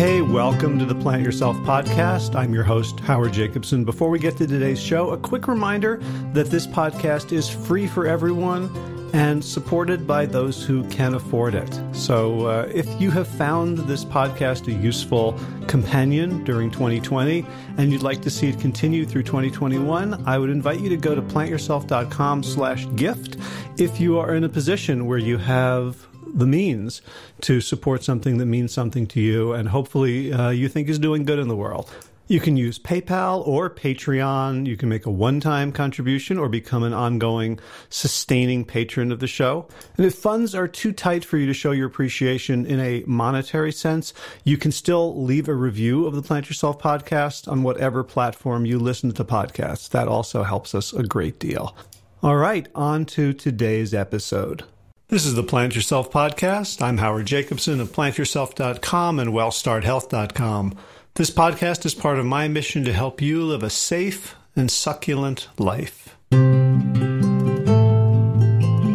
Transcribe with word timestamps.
Hey, 0.00 0.22
welcome 0.22 0.78
to 0.78 0.86
the 0.86 0.94
Plant 0.94 1.22
Yourself 1.22 1.58
podcast. 1.58 2.34
I'm 2.34 2.54
your 2.54 2.62
host, 2.62 3.00
Howard 3.00 3.34
Jacobson. 3.34 3.84
Before 3.84 4.08
we 4.08 4.18
get 4.18 4.34
to 4.38 4.46
today's 4.46 4.80
show, 4.80 5.10
a 5.10 5.18
quick 5.18 5.46
reminder 5.46 5.98
that 6.32 6.46
this 6.46 6.66
podcast 6.66 7.32
is 7.32 7.50
free 7.50 7.86
for 7.86 8.06
everyone 8.06 8.70
and 9.12 9.44
supported 9.44 10.06
by 10.06 10.24
those 10.24 10.64
who 10.64 10.88
can 10.88 11.12
afford 11.12 11.54
it. 11.54 11.78
So, 11.92 12.46
uh, 12.46 12.72
if 12.72 12.88
you 12.98 13.10
have 13.10 13.28
found 13.28 13.76
this 13.76 14.02
podcast 14.06 14.68
a 14.68 14.72
useful 14.72 15.38
companion 15.66 16.44
during 16.44 16.70
2020 16.70 17.44
and 17.76 17.92
you'd 17.92 18.02
like 18.02 18.22
to 18.22 18.30
see 18.30 18.48
it 18.48 18.58
continue 18.58 19.04
through 19.04 19.24
2021, 19.24 20.26
I 20.26 20.38
would 20.38 20.48
invite 20.48 20.80
you 20.80 20.88
to 20.88 20.96
go 20.96 21.14
to 21.14 21.20
plantyourself.com 21.20 22.42
slash 22.42 22.86
gift 22.96 23.36
if 23.76 24.00
you 24.00 24.18
are 24.18 24.34
in 24.34 24.44
a 24.44 24.48
position 24.48 25.04
where 25.04 25.18
you 25.18 25.36
have 25.36 26.06
the 26.34 26.46
means 26.46 27.02
to 27.42 27.60
support 27.60 28.04
something 28.04 28.38
that 28.38 28.46
means 28.46 28.72
something 28.72 29.06
to 29.08 29.20
you 29.20 29.52
and 29.52 29.68
hopefully 29.68 30.32
uh, 30.32 30.50
you 30.50 30.68
think 30.68 30.88
is 30.88 30.98
doing 30.98 31.24
good 31.24 31.38
in 31.38 31.48
the 31.48 31.56
world. 31.56 31.90
You 32.30 32.38
can 32.38 32.56
use 32.56 32.78
PayPal 32.78 33.44
or 33.44 33.68
Patreon. 33.68 34.64
You 34.64 34.76
can 34.76 34.88
make 34.88 35.04
a 35.04 35.10
one 35.10 35.40
time 35.40 35.72
contribution 35.72 36.38
or 36.38 36.48
become 36.48 36.84
an 36.84 36.92
ongoing, 36.92 37.58
sustaining 37.88 38.64
patron 38.64 39.10
of 39.10 39.18
the 39.18 39.26
show. 39.26 39.66
And 39.96 40.06
if 40.06 40.14
funds 40.14 40.54
are 40.54 40.68
too 40.68 40.92
tight 40.92 41.24
for 41.24 41.38
you 41.38 41.46
to 41.46 41.52
show 41.52 41.72
your 41.72 41.88
appreciation 41.88 42.66
in 42.66 42.78
a 42.78 43.02
monetary 43.04 43.72
sense, 43.72 44.14
you 44.44 44.56
can 44.56 44.70
still 44.70 45.20
leave 45.20 45.48
a 45.48 45.54
review 45.54 46.06
of 46.06 46.14
the 46.14 46.22
Plant 46.22 46.48
Yourself 46.48 46.80
podcast 46.80 47.50
on 47.50 47.64
whatever 47.64 48.04
platform 48.04 48.64
you 48.64 48.78
listen 48.78 49.10
to 49.10 49.24
podcasts. 49.24 49.88
That 49.88 50.06
also 50.06 50.44
helps 50.44 50.72
us 50.72 50.92
a 50.92 51.02
great 51.02 51.40
deal. 51.40 51.76
All 52.22 52.36
right, 52.36 52.68
on 52.76 53.06
to 53.06 53.32
today's 53.32 53.92
episode. 53.92 54.62
This 55.10 55.26
is 55.26 55.34
the 55.34 55.42
Plant 55.42 55.74
Yourself 55.74 56.12
podcast. 56.12 56.80
I'm 56.80 56.98
Howard 56.98 57.26
Jacobson 57.26 57.80
of 57.80 57.90
plantyourself.com 57.90 59.18
and 59.18 59.30
wellstarthealth.com. 59.30 60.76
This 61.14 61.32
podcast 61.32 61.84
is 61.84 61.96
part 61.96 62.20
of 62.20 62.26
my 62.26 62.46
mission 62.46 62.84
to 62.84 62.92
help 62.92 63.20
you 63.20 63.42
live 63.42 63.64
a 63.64 63.70
safe 63.70 64.36
and 64.54 64.70
succulent 64.70 65.48
life. 65.58 66.16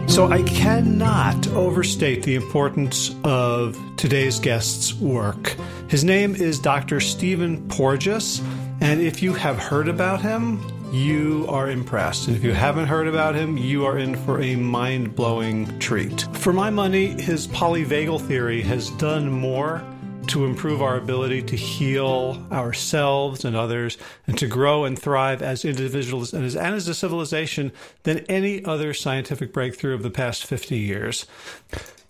So, 0.07 0.31
I 0.31 0.41
cannot 0.47 1.49
overstate 1.49 2.23
the 2.23 2.35
importance 2.35 3.13
of 3.25 3.77
today's 3.97 4.39
guest's 4.39 4.93
work. 4.93 5.57
His 5.89 6.05
name 6.05 6.33
is 6.33 6.59
Dr. 6.59 7.01
Stephen 7.01 7.67
Porges, 7.67 8.41
and 8.79 9.01
if 9.01 9.21
you 9.21 9.33
have 9.33 9.59
heard 9.59 9.89
about 9.89 10.21
him, 10.21 10.61
you 10.95 11.45
are 11.49 11.69
impressed. 11.69 12.27
And 12.27 12.37
if 12.37 12.43
you 12.43 12.53
haven't 12.53 12.87
heard 12.87 13.07
about 13.07 13.35
him, 13.35 13.57
you 13.57 13.85
are 13.85 13.99
in 13.99 14.15
for 14.15 14.41
a 14.41 14.55
mind 14.55 15.13
blowing 15.13 15.77
treat. 15.79 16.21
For 16.37 16.53
my 16.53 16.69
money, 16.69 17.21
his 17.21 17.47
polyvagal 17.47 18.21
theory 18.21 18.61
has 18.61 18.89
done 18.91 19.29
more 19.29 19.83
to 20.27 20.45
improve 20.45 20.81
our 20.81 20.95
ability 20.95 21.41
to 21.43 21.55
heal 21.55 22.43
ourselves 22.51 23.45
and 23.45 23.55
others 23.55 23.97
and 24.25 24.37
to 24.39 24.47
grow 24.47 24.85
and 24.85 24.97
thrive 24.97 25.41
as 25.41 25.65
individuals 25.65 26.33
and 26.33 26.45
as, 26.45 26.55
and 26.55 26.73
as 26.73 26.87
a 26.87 26.95
civilization 26.95 27.71
than 28.03 28.19
any 28.29 28.63
other 28.63 28.93
scientific 28.93 29.51
breakthrough 29.53 29.93
of 29.93 30.01
the 30.01 30.09
past 30.09 30.45
50 30.45 30.77
years. 30.77 31.25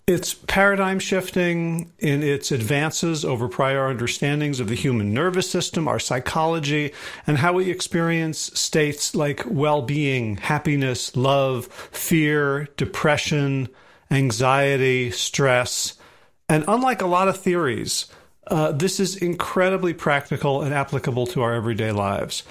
It's 0.08 0.34
paradigm 0.34 1.00
shifting 1.00 1.90
in 1.98 2.22
its 2.22 2.52
advances 2.52 3.24
over 3.24 3.48
prior 3.48 3.88
understandings 3.88 4.60
of 4.60 4.68
the 4.68 4.76
human 4.76 5.12
nervous 5.12 5.50
system, 5.50 5.88
our 5.88 5.98
psychology, 5.98 6.92
and 7.26 7.38
how 7.38 7.54
we 7.54 7.72
experience 7.72 8.38
states 8.38 9.16
like 9.16 9.42
well 9.46 9.82
being, 9.82 10.36
happiness, 10.36 11.16
love, 11.16 11.66
fear, 11.90 12.68
depression, 12.76 13.68
anxiety, 14.08 15.10
stress. 15.10 15.94
And 16.48 16.64
unlike 16.68 17.02
a 17.02 17.06
lot 17.08 17.26
of 17.26 17.40
theories, 17.40 18.06
uh, 18.46 18.70
this 18.70 19.00
is 19.00 19.16
incredibly 19.16 19.92
practical 19.92 20.62
and 20.62 20.72
applicable 20.72 21.26
to 21.26 21.42
our 21.42 21.52
everyday 21.52 21.90
lives. 21.90 22.44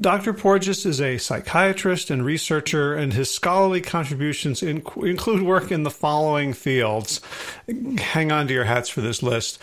Dr. 0.00 0.32
Porges 0.32 0.84
is 0.86 1.00
a 1.00 1.18
psychiatrist 1.18 2.10
and 2.10 2.24
researcher, 2.24 2.94
and 2.94 3.12
his 3.12 3.32
scholarly 3.32 3.80
contributions 3.80 4.62
in, 4.62 4.82
include 4.96 5.42
work 5.42 5.70
in 5.70 5.82
the 5.82 5.90
following 5.90 6.52
fields. 6.52 7.20
Hang 7.98 8.32
on 8.32 8.46
to 8.48 8.54
your 8.54 8.64
hats 8.64 8.88
for 8.88 9.00
this 9.00 9.22
list 9.22 9.58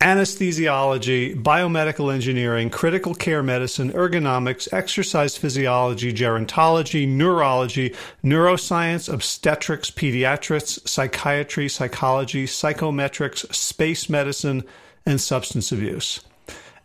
anesthesiology, 0.00 1.40
biomedical 1.40 2.12
engineering, 2.12 2.70
critical 2.70 3.14
care 3.14 3.42
medicine, 3.42 3.92
ergonomics, 3.92 4.66
exercise 4.72 5.36
physiology, 5.36 6.10
gerontology, 6.10 7.06
neurology, 7.06 7.94
neuroscience, 8.24 9.12
obstetrics, 9.12 9.90
pediatrics, 9.90 10.88
psychiatry, 10.88 11.68
psychology, 11.68 12.46
psychometrics, 12.46 13.54
space 13.54 14.08
medicine, 14.08 14.64
and 15.04 15.20
substance 15.20 15.70
abuse. 15.70 16.20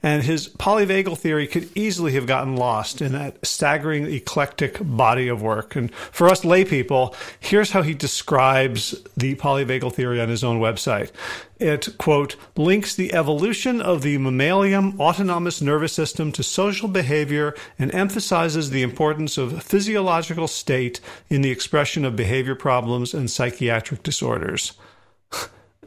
And 0.05 0.21
his 0.21 0.49
polyvagal 0.49 1.17
theory 1.17 1.47
could 1.47 1.67
easily 1.75 2.11
have 2.11 2.27
gotten 2.27 2.55
lost 2.55 3.01
in 3.01 3.13
that 3.13 3.43
staggering 3.43 4.05
eclectic 4.05 4.77
body 4.79 5.27
of 5.27 5.41
work. 5.41 5.75
And 5.75 5.91
for 5.95 6.27
us 6.27 6.41
laypeople, 6.41 7.15
here's 7.39 7.71
how 7.71 7.81
he 7.81 7.95
describes 7.95 8.91
the 9.17 9.33
polyvagal 9.33 9.95
theory 9.95 10.21
on 10.21 10.29
his 10.29 10.43
own 10.43 10.59
website. 10.59 11.09
It, 11.57 11.97
quote, 11.97 12.35
links 12.55 12.93
the 12.93 13.15
evolution 13.15 13.81
of 13.81 14.03
the 14.03 14.19
mammalian 14.19 14.95
autonomic 14.99 15.59
nervous 15.59 15.93
system 15.93 16.31
to 16.33 16.43
social 16.43 16.87
behavior 16.87 17.55
and 17.79 17.91
emphasizes 17.91 18.69
the 18.69 18.83
importance 18.83 19.39
of 19.39 19.63
physiological 19.63 20.47
state 20.47 20.99
in 21.31 21.41
the 21.41 21.49
expression 21.49 22.05
of 22.05 22.15
behavior 22.15 22.53
problems 22.53 23.15
and 23.15 23.31
psychiatric 23.31 24.03
disorders. 24.03 24.73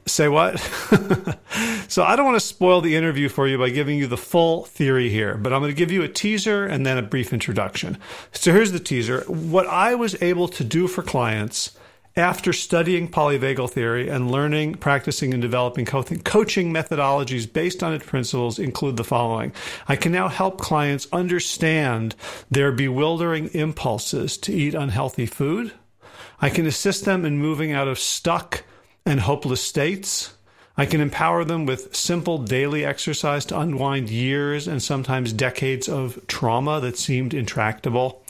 Say 0.09 0.29
what? 0.29 0.59
so 1.89 2.03
I 2.03 2.17
don't 2.17 2.25
want 2.25 2.37
to 2.37 2.47
spoil 2.47 2.81
the 2.81 2.97
interview 2.97 3.29
for 3.29 3.47
you 3.47 3.59
by 3.59 3.71
giving 3.71 3.99
you 3.99 4.07
the 4.07 4.17
full 4.17 4.65
theory 4.65 5.11
here, 5.11 5.37
but 5.37 5.53
I'm 5.53 5.61
going 5.61 5.73
to 5.73 5.77
give 5.77 5.93
you 5.93 6.03
a 6.03 6.09
teaser 6.09 6.67
and 6.67 6.85
then 6.85 6.99
a 6.99 7.03
brief 7.03 7.33
introduction. 7.33 7.99
So 8.33 8.53
here's 8.53 8.73
the 8.73 8.81
teaser. 8.81 9.21
What 9.29 9.67
I 9.67 9.95
was 9.95 10.21
able 10.23 10.49
to 10.49 10.65
do 10.65 10.89
for 10.89 11.03
clients 11.03 11.77
after 12.17 12.53
studying 12.53 13.09
polyvagal 13.09 13.71
theory 13.71 14.09
and 14.09 14.31
learning, 14.31 14.75
practicing, 14.75 15.33
and 15.33 15.41
developing 15.41 15.85
coaching 15.85 16.73
methodologies 16.73 17.51
based 17.51 17.83
on 17.83 17.95
its 17.95 18.05
principles 18.05 18.59
include 18.59 18.97
the 18.97 19.05
following. 19.05 19.53
I 19.87 19.97
can 19.97 20.13
now 20.13 20.29
help 20.29 20.59
clients 20.59 21.07
understand 21.13 22.17
their 22.51 22.73
bewildering 22.73 23.49
impulses 23.55 24.37
to 24.39 24.53
eat 24.53 24.75
unhealthy 24.75 25.27
food. 25.27 25.73
I 26.41 26.51
can 26.51 26.67
assist 26.67 27.05
them 27.05 27.25
in 27.25 27.39
moving 27.39 27.73
out 27.73 27.89
of 27.89 27.99
stuck, 27.99 28.65
and 29.09 29.21
hopeless 29.21 29.63
states. 29.63 30.35
I 30.77 30.87
can 30.87 31.01
empower 31.01 31.43
them 31.43 31.67
with 31.67 31.97
simple 31.97 32.39
daily 32.39 32.85
exercise 32.85 33.45
to 33.47 33.59
unwind 33.59 34.11
years 34.11 34.69
and 34.69 34.81
sometimes 34.83 35.33
decades 35.33 35.89
of 35.89 36.25
trauma 36.29 36.79
that 36.81 36.99
seemed 36.99 37.35
intractable. 37.35 38.23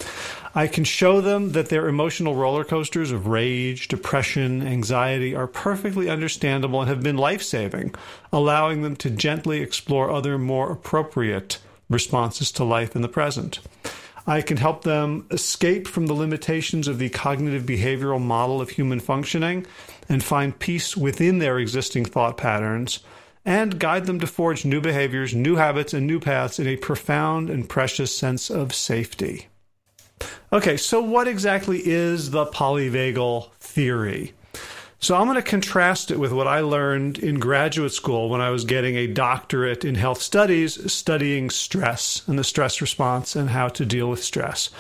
I 0.54 0.66
can 0.66 0.84
show 0.84 1.20
them 1.20 1.52
that 1.52 1.68
their 1.68 1.88
emotional 1.88 2.36
roller 2.36 2.64
coasters 2.64 3.10
of 3.10 3.26
rage, 3.26 3.88
depression, 3.88 4.66
anxiety 4.66 5.34
are 5.34 5.46
perfectly 5.46 6.08
understandable 6.08 6.80
and 6.80 6.88
have 6.88 7.02
been 7.02 7.18
life 7.18 7.42
saving, 7.42 7.94
allowing 8.32 8.82
them 8.82 8.96
to 8.96 9.10
gently 9.10 9.60
explore 9.60 10.10
other 10.10 10.38
more 10.38 10.72
appropriate 10.72 11.58
responses 11.90 12.50
to 12.52 12.64
life 12.64 12.96
in 12.96 13.02
the 13.02 13.08
present. 13.08 13.60
I 14.26 14.42
can 14.42 14.58
help 14.58 14.84
them 14.84 15.26
escape 15.30 15.88
from 15.88 16.06
the 16.06 16.14
limitations 16.14 16.86
of 16.86 16.98
the 16.98 17.08
cognitive 17.08 17.64
behavioral 17.64 18.20
model 18.20 18.60
of 18.60 18.70
human 18.70 19.00
functioning 19.00 19.66
and 20.08 20.22
find 20.22 20.58
peace 20.58 20.96
within 20.96 21.38
their 21.38 21.58
existing 21.58 22.04
thought 22.04 22.36
patterns 22.36 23.00
and 23.44 23.78
guide 23.78 24.06
them 24.06 24.20
to 24.20 24.26
forge 24.26 24.64
new 24.64 24.80
behaviors, 24.80 25.34
new 25.34 25.56
habits, 25.56 25.94
and 25.94 26.06
new 26.06 26.20
paths 26.20 26.58
in 26.58 26.66
a 26.66 26.76
profound 26.76 27.48
and 27.48 27.68
precious 27.68 28.14
sense 28.14 28.50
of 28.50 28.74
safety. 28.74 29.46
Okay, 30.52 30.76
so 30.76 31.00
what 31.00 31.28
exactly 31.28 31.80
is 31.84 32.30
the 32.30 32.46
polyvagal 32.46 33.52
theory? 33.54 34.34
So 35.00 35.14
I'm 35.14 35.26
going 35.26 35.36
to 35.36 35.42
contrast 35.42 36.10
it 36.10 36.18
with 36.18 36.32
what 36.32 36.48
I 36.48 36.58
learned 36.58 37.18
in 37.18 37.38
graduate 37.38 37.92
school 37.92 38.28
when 38.28 38.40
I 38.40 38.50
was 38.50 38.64
getting 38.64 38.96
a 38.96 39.06
doctorate 39.06 39.84
in 39.84 39.94
health 39.94 40.20
studies, 40.20 40.92
studying 40.92 41.50
stress 41.50 42.22
and 42.26 42.36
the 42.36 42.42
stress 42.42 42.80
response 42.80 43.36
and 43.36 43.48
how 43.48 43.68
to 43.68 43.86
deal 43.86 44.10
with 44.10 44.24
stress. 44.24 44.70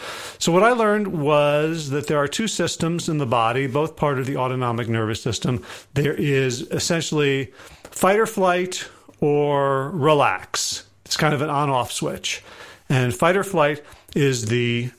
So 0.40 0.50
what 0.50 0.64
I 0.64 0.72
learned 0.72 1.08
was 1.08 1.90
that 1.90 2.08
there 2.08 2.18
are 2.18 2.26
two 2.26 2.48
systems 2.48 3.08
in 3.08 3.18
the 3.18 3.26
body, 3.26 3.68
both 3.68 3.94
part 3.94 4.18
of 4.18 4.26
the 4.26 4.36
autonomic 4.36 4.88
nervous 4.88 5.22
system. 5.22 5.64
There 5.94 6.14
is 6.14 6.62
essentially 6.62 7.52
fight 7.84 8.18
or 8.18 8.26
flight 8.26 8.88
or 9.20 9.90
relax. 9.90 10.84
It's 11.04 11.16
kind 11.16 11.32
of 11.32 11.42
an 11.42 11.50
on 11.50 11.70
off 11.70 11.92
switch. 11.92 12.42
And 12.88 13.14
fight 13.14 13.36
or 13.36 13.44
flight 13.44 13.82
is 14.14 14.46
the 14.46 14.90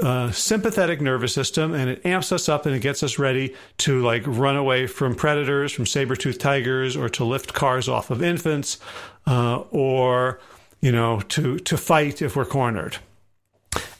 uh, 0.00 0.30
sympathetic 0.30 1.00
nervous 1.00 1.34
system 1.34 1.74
and 1.74 1.90
it 1.90 2.04
amps 2.06 2.32
us 2.32 2.48
up 2.48 2.64
and 2.64 2.74
it 2.74 2.80
gets 2.80 3.02
us 3.02 3.18
ready 3.18 3.54
to 3.78 4.02
like 4.02 4.22
run 4.26 4.56
away 4.56 4.86
from 4.86 5.14
predators 5.14 5.70
from 5.70 5.84
saber-toothed 5.84 6.40
tigers 6.40 6.96
or 6.96 7.08
to 7.08 7.24
lift 7.24 7.52
cars 7.52 7.88
off 7.88 8.10
of 8.10 8.22
infants 8.22 8.78
uh, 9.26 9.58
or 9.70 10.40
you 10.80 10.90
know 10.90 11.20
to 11.20 11.58
to 11.58 11.76
fight 11.76 12.22
if 12.22 12.36
we're 12.36 12.44
cornered. 12.44 12.96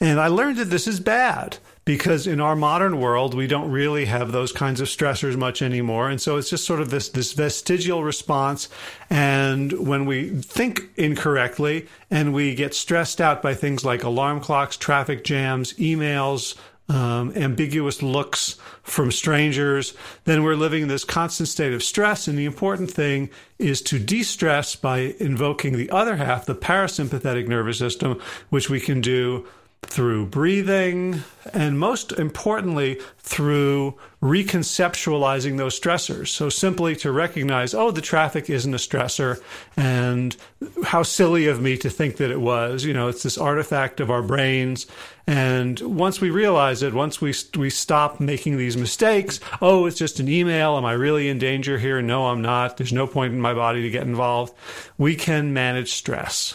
And 0.00 0.20
i 0.20 0.28
learned 0.28 0.58
that 0.58 0.70
this 0.70 0.86
is 0.86 1.00
bad 1.00 1.58
because 1.84 2.26
in 2.26 2.40
our 2.40 2.56
modern 2.56 2.98
world, 2.98 3.34
we 3.34 3.46
don't 3.46 3.70
really 3.70 4.06
have 4.06 4.32
those 4.32 4.52
kinds 4.52 4.80
of 4.80 4.88
stressors 4.88 5.36
much 5.36 5.60
anymore. 5.60 6.08
And 6.08 6.20
so 6.20 6.36
it's 6.36 6.50
just 6.50 6.64
sort 6.64 6.80
of 6.80 6.90
this, 6.90 7.10
this 7.10 7.32
vestigial 7.32 8.02
response. 8.02 8.68
And 9.10 9.72
when 9.86 10.06
we 10.06 10.30
think 10.30 10.82
incorrectly 10.96 11.86
and 12.10 12.32
we 12.32 12.54
get 12.54 12.74
stressed 12.74 13.20
out 13.20 13.42
by 13.42 13.54
things 13.54 13.84
like 13.84 14.02
alarm 14.02 14.40
clocks, 14.40 14.76
traffic 14.76 15.24
jams, 15.24 15.74
emails, 15.74 16.56
um, 16.88 17.32
ambiguous 17.34 18.02
looks 18.02 18.56
from 18.82 19.10
strangers, 19.10 19.94
then 20.24 20.42
we're 20.42 20.54
living 20.54 20.82
in 20.82 20.88
this 20.88 21.04
constant 21.04 21.48
state 21.48 21.72
of 21.72 21.82
stress. 21.82 22.28
And 22.28 22.38
the 22.38 22.44
important 22.44 22.90
thing 22.90 23.30
is 23.58 23.80
to 23.82 23.98
de 23.98 24.22
stress 24.22 24.76
by 24.76 25.14
invoking 25.18 25.76
the 25.76 25.90
other 25.90 26.16
half, 26.16 26.44
the 26.44 26.54
parasympathetic 26.54 27.48
nervous 27.48 27.78
system, 27.78 28.20
which 28.50 28.68
we 28.68 28.80
can 28.80 29.00
do 29.00 29.46
through 29.86 30.26
breathing, 30.26 31.22
and 31.52 31.78
most 31.78 32.12
importantly, 32.12 33.00
through 33.18 33.94
reconceptualizing 34.22 35.56
those 35.56 35.78
stressors. 35.78 36.28
So 36.28 36.48
simply 36.48 36.96
to 36.96 37.12
recognize, 37.12 37.74
oh, 37.74 37.90
the 37.90 38.00
traffic 38.00 38.50
isn't 38.50 38.74
a 38.74 38.78
stressor, 38.78 39.40
and 39.76 40.36
how 40.84 41.02
silly 41.02 41.46
of 41.46 41.60
me 41.60 41.76
to 41.78 41.90
think 41.90 42.16
that 42.16 42.30
it 42.30 42.40
was. 42.40 42.84
You 42.84 42.94
know, 42.94 43.08
it's 43.08 43.22
this 43.22 43.38
artifact 43.38 44.00
of 44.00 44.10
our 44.10 44.22
brains. 44.22 44.86
And 45.26 45.78
once 45.80 46.20
we 46.20 46.30
realize 46.30 46.82
it, 46.82 46.92
once 46.92 47.20
we 47.20 47.34
we 47.56 47.70
stop 47.70 48.20
making 48.20 48.56
these 48.56 48.76
mistakes, 48.76 49.40
oh, 49.62 49.86
it's 49.86 49.98
just 49.98 50.20
an 50.20 50.28
email. 50.28 50.76
Am 50.76 50.84
I 50.84 50.92
really 50.92 51.28
in 51.28 51.38
danger 51.38 51.78
here? 51.78 52.02
No, 52.02 52.26
I'm 52.26 52.42
not. 52.42 52.76
There's 52.76 52.92
no 52.92 53.06
point 53.06 53.32
in 53.32 53.40
my 53.40 53.54
body 53.54 53.82
to 53.82 53.90
get 53.90 54.02
involved. 54.02 54.54
We 54.98 55.16
can 55.16 55.52
manage 55.52 55.92
stress. 55.92 56.54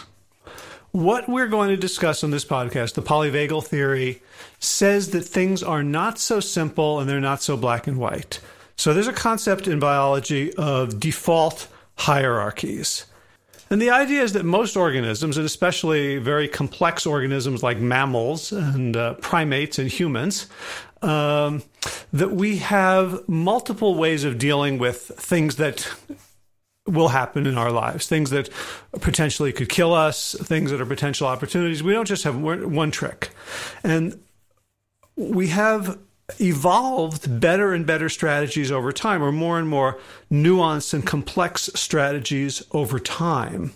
What 0.92 1.30
we're 1.30 1.48
going 1.48 1.70
to 1.70 1.78
discuss 1.78 2.24
on 2.24 2.32
this 2.32 2.46
podcast, 2.46 2.96
the 2.96 3.04
polyvagal 3.04 3.66
theory, 3.66 4.24
says 4.58 5.12
that 5.12 5.22
things 5.22 5.62
are 5.62 5.84
not 5.84 6.18
so 6.18 6.40
simple 6.40 7.00
and 7.00 7.08
they're 7.08 7.20
not 7.20 7.44
so 7.44 7.56
black 7.56 7.86
and 7.86 7.98
white. 7.98 8.40
So 8.76 8.94
there's 8.94 9.08
a 9.08 9.14
concept 9.14 9.68
in 9.68 9.80
biology 9.80 10.52
of 10.56 11.00
default 11.00 11.68
hierarchies. 11.96 13.06
And 13.70 13.80
the 13.80 13.92
idea 13.92 14.24
is 14.24 14.34
that 14.34 14.46
most 14.46 14.76
organisms, 14.76 15.38
and 15.38 15.46
especially 15.46 16.18
very 16.18 16.48
complex 16.48 17.06
organisms 17.06 17.62
like 17.62 17.78
mammals 17.78 18.52
and 18.52 18.98
uh, 18.98 19.14
primates 19.16 19.78
and 19.78 19.90
humans, 19.92 20.48
um, 21.04 21.62
that 22.12 22.32
we 22.32 22.58
have 22.58 23.30
multiple 23.30 23.94
ways 23.94 24.24
of 24.24 24.40
dealing 24.40 24.80
with 24.80 24.98
things 24.98 25.58
that 25.58 25.88
will 26.90 27.10
happen 27.10 27.46
in 27.46 27.58
our 27.58 27.72
lives, 27.72 28.08
things 28.08 28.30
that 28.32 28.50
potentially 29.02 29.54
could 29.54 29.70
kill 29.70 29.94
us, 29.94 30.36
things 30.42 30.72
that 30.72 30.82
are 30.82 30.86
potential 30.86 31.28
opportunities. 31.28 31.84
We 31.84 31.94
don't 31.94 32.08
just 32.08 32.24
have 32.24 32.38
one 32.38 32.92
trick. 32.92 33.30
And 33.84 34.20
we 35.16 35.48
have 35.48 35.98
evolved 36.40 37.40
better 37.40 37.74
and 37.74 37.86
better 37.86 38.10
strategies 38.10 38.72
over 38.72 38.92
time, 38.92 39.24
or 39.24 39.32
more 39.32 39.58
and 39.58 39.68
more 39.68 40.00
nuanced 40.32 40.94
and 40.94 41.06
complex 41.06 41.70
strategies 41.76 42.64
over 42.72 43.00
time. 43.00 43.74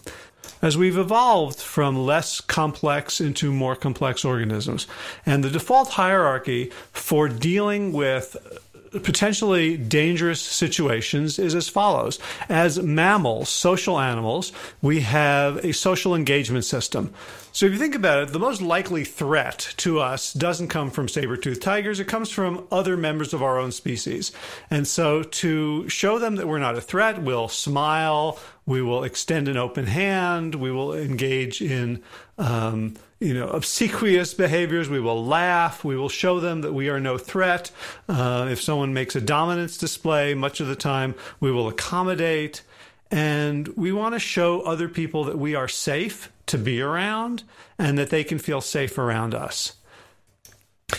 As 0.62 0.78
we've 0.78 0.98
evolved 0.98 1.60
from 1.60 1.98
less 2.06 2.40
complex 2.40 3.20
into 3.20 3.52
more 3.52 3.76
complex 3.76 4.24
organisms. 4.24 4.88
And 5.26 5.44
the 5.44 5.50
default 5.50 5.90
hierarchy 5.90 6.72
for 6.94 7.28
dealing 7.28 7.92
with 7.92 8.38
potentially 9.02 9.78
dangerous 9.78 10.42
situations 10.42 11.40
is 11.40 11.56
as 11.56 11.70
follows. 11.70 12.20
As 12.50 12.80
mammals, 12.80 13.50
social 13.50 14.00
animals, 14.00 14.52
we 14.82 15.02
have 15.02 15.58
a 15.66 15.74
social 15.74 16.16
engagement 16.16 16.66
system. 16.66 17.14
So 17.52 17.68
if 17.68 17.72
you 17.72 17.78
think 17.78 17.94
about 17.94 18.24
it, 18.24 18.34
the 18.34 18.40
most 18.40 18.62
likely 18.62 19.04
threat 19.04 19.74
to 19.78 20.00
us 20.00 20.34
doesn't 20.34 20.70
come 20.70 20.90
from 20.90 21.08
saber-toothed 21.08 21.62
tigers, 21.62 22.00
it 22.00 22.08
comes 22.08 22.32
from 22.32 22.68
other 22.72 22.98
members 22.98 23.32
of 23.34 23.44
our 23.44 23.60
own 23.60 23.72
species. 23.72 24.32
And 24.72 24.88
so 24.88 25.22
to 25.22 25.88
show 25.88 26.18
them 26.18 26.38
that 26.38 26.48
we're 26.48 26.58
not 26.58 26.76
a 26.76 26.82
threat, 26.82 27.22
we'll 27.22 27.48
smile, 27.48 28.40
we 28.66 28.82
will 28.82 29.04
extend 29.04 29.48
an 29.48 29.58
open 29.58 29.86
hand, 29.86 30.56
we 30.56 30.72
will 30.72 30.96
engage 30.96 31.62
in 31.62 32.02
um, 32.40 32.96
you 33.24 33.34
know, 33.34 33.48
obsequious 33.48 34.34
behaviors. 34.34 34.90
We 34.90 35.00
will 35.00 35.26
laugh. 35.26 35.84
We 35.84 35.96
will 35.96 36.10
show 36.10 36.42
them 36.42 36.62
that 36.62 36.74
we 36.74 36.90
are 36.90 37.00
no 37.00 37.18
threat. 37.18 37.72
Uh, 38.10 38.50
if 38.52 38.62
someone 38.62 38.94
makes 38.94 39.16
a 39.16 39.22
dominance 39.22 39.78
display, 39.78 40.34
much 40.34 40.60
of 40.60 40.68
the 40.68 40.76
time 40.76 41.16
we 41.40 41.52
will 41.52 41.70
accommodate. 41.70 42.64
And 43.10 43.68
we 43.70 43.92
want 43.94 44.16
to 44.16 44.20
show 44.20 44.62
other 44.62 44.90
people 44.90 45.24
that 45.26 45.38
we 45.38 45.56
are 45.56 45.70
safe 45.70 46.32
to 46.48 46.58
be 46.58 46.82
around 46.82 47.44
and 47.80 47.98
that 47.98 48.10
they 48.10 48.24
can 48.26 48.40
feel 48.40 48.60
safe 48.60 48.98
around 48.98 49.34
us. 49.34 49.74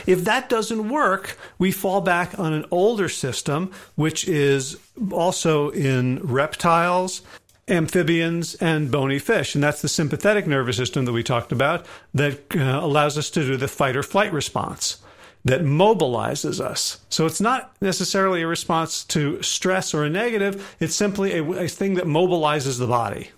If 0.07 0.25
that 0.25 0.49
doesn't 0.49 0.89
work, 0.89 1.37
we 1.59 1.71
fall 1.73 2.01
back 2.01 2.39
on 2.39 2.53
an 2.53 2.65
older 2.71 3.09
system, 3.09 3.71
which 3.97 4.27
is 4.27 4.77
also 5.13 5.71
in 5.71 6.21
reptiles 6.21 7.23
amphibians 7.69 8.55
and 8.57 8.91
bony 8.91 9.19
fish. 9.19 9.55
And 9.55 9.65
that's 9.65 9.83
the 9.83 9.89
sympathetic 9.89 10.47
nervous 10.47 10.77
system 10.77 11.05
that 11.05 11.13
we 11.13 11.23
talked 11.23 11.53
about 11.53 11.87
that 12.13 12.55
uh, 12.55 12.81
allows 12.83 13.17
us 13.17 13.31
to 13.31 13.41
do 13.41 13.57
the 13.57 13.69
fight 13.69 13.97
or 13.97 14.03
flight 14.03 14.33
response 14.33 14.99
that 15.45 15.61
mobilizes 15.61 16.59
us. 16.59 17.01
So 17.11 17.27
it's 17.27 17.41
not 17.41 17.75
necessarily 17.81 18.43
a 18.43 18.47
response 18.47 19.05
to 19.05 19.43
stress 19.43 19.93
or 19.93 20.05
a 20.05 20.11
negative, 20.11 20.75
it's 20.81 20.95
simply 20.95 21.35
a, 21.35 21.45
a 21.45 21.69
thing 21.69 21.95
that 21.95 22.07
mobilizes 22.07 22.79
the 22.79 22.87
body. 22.87 23.31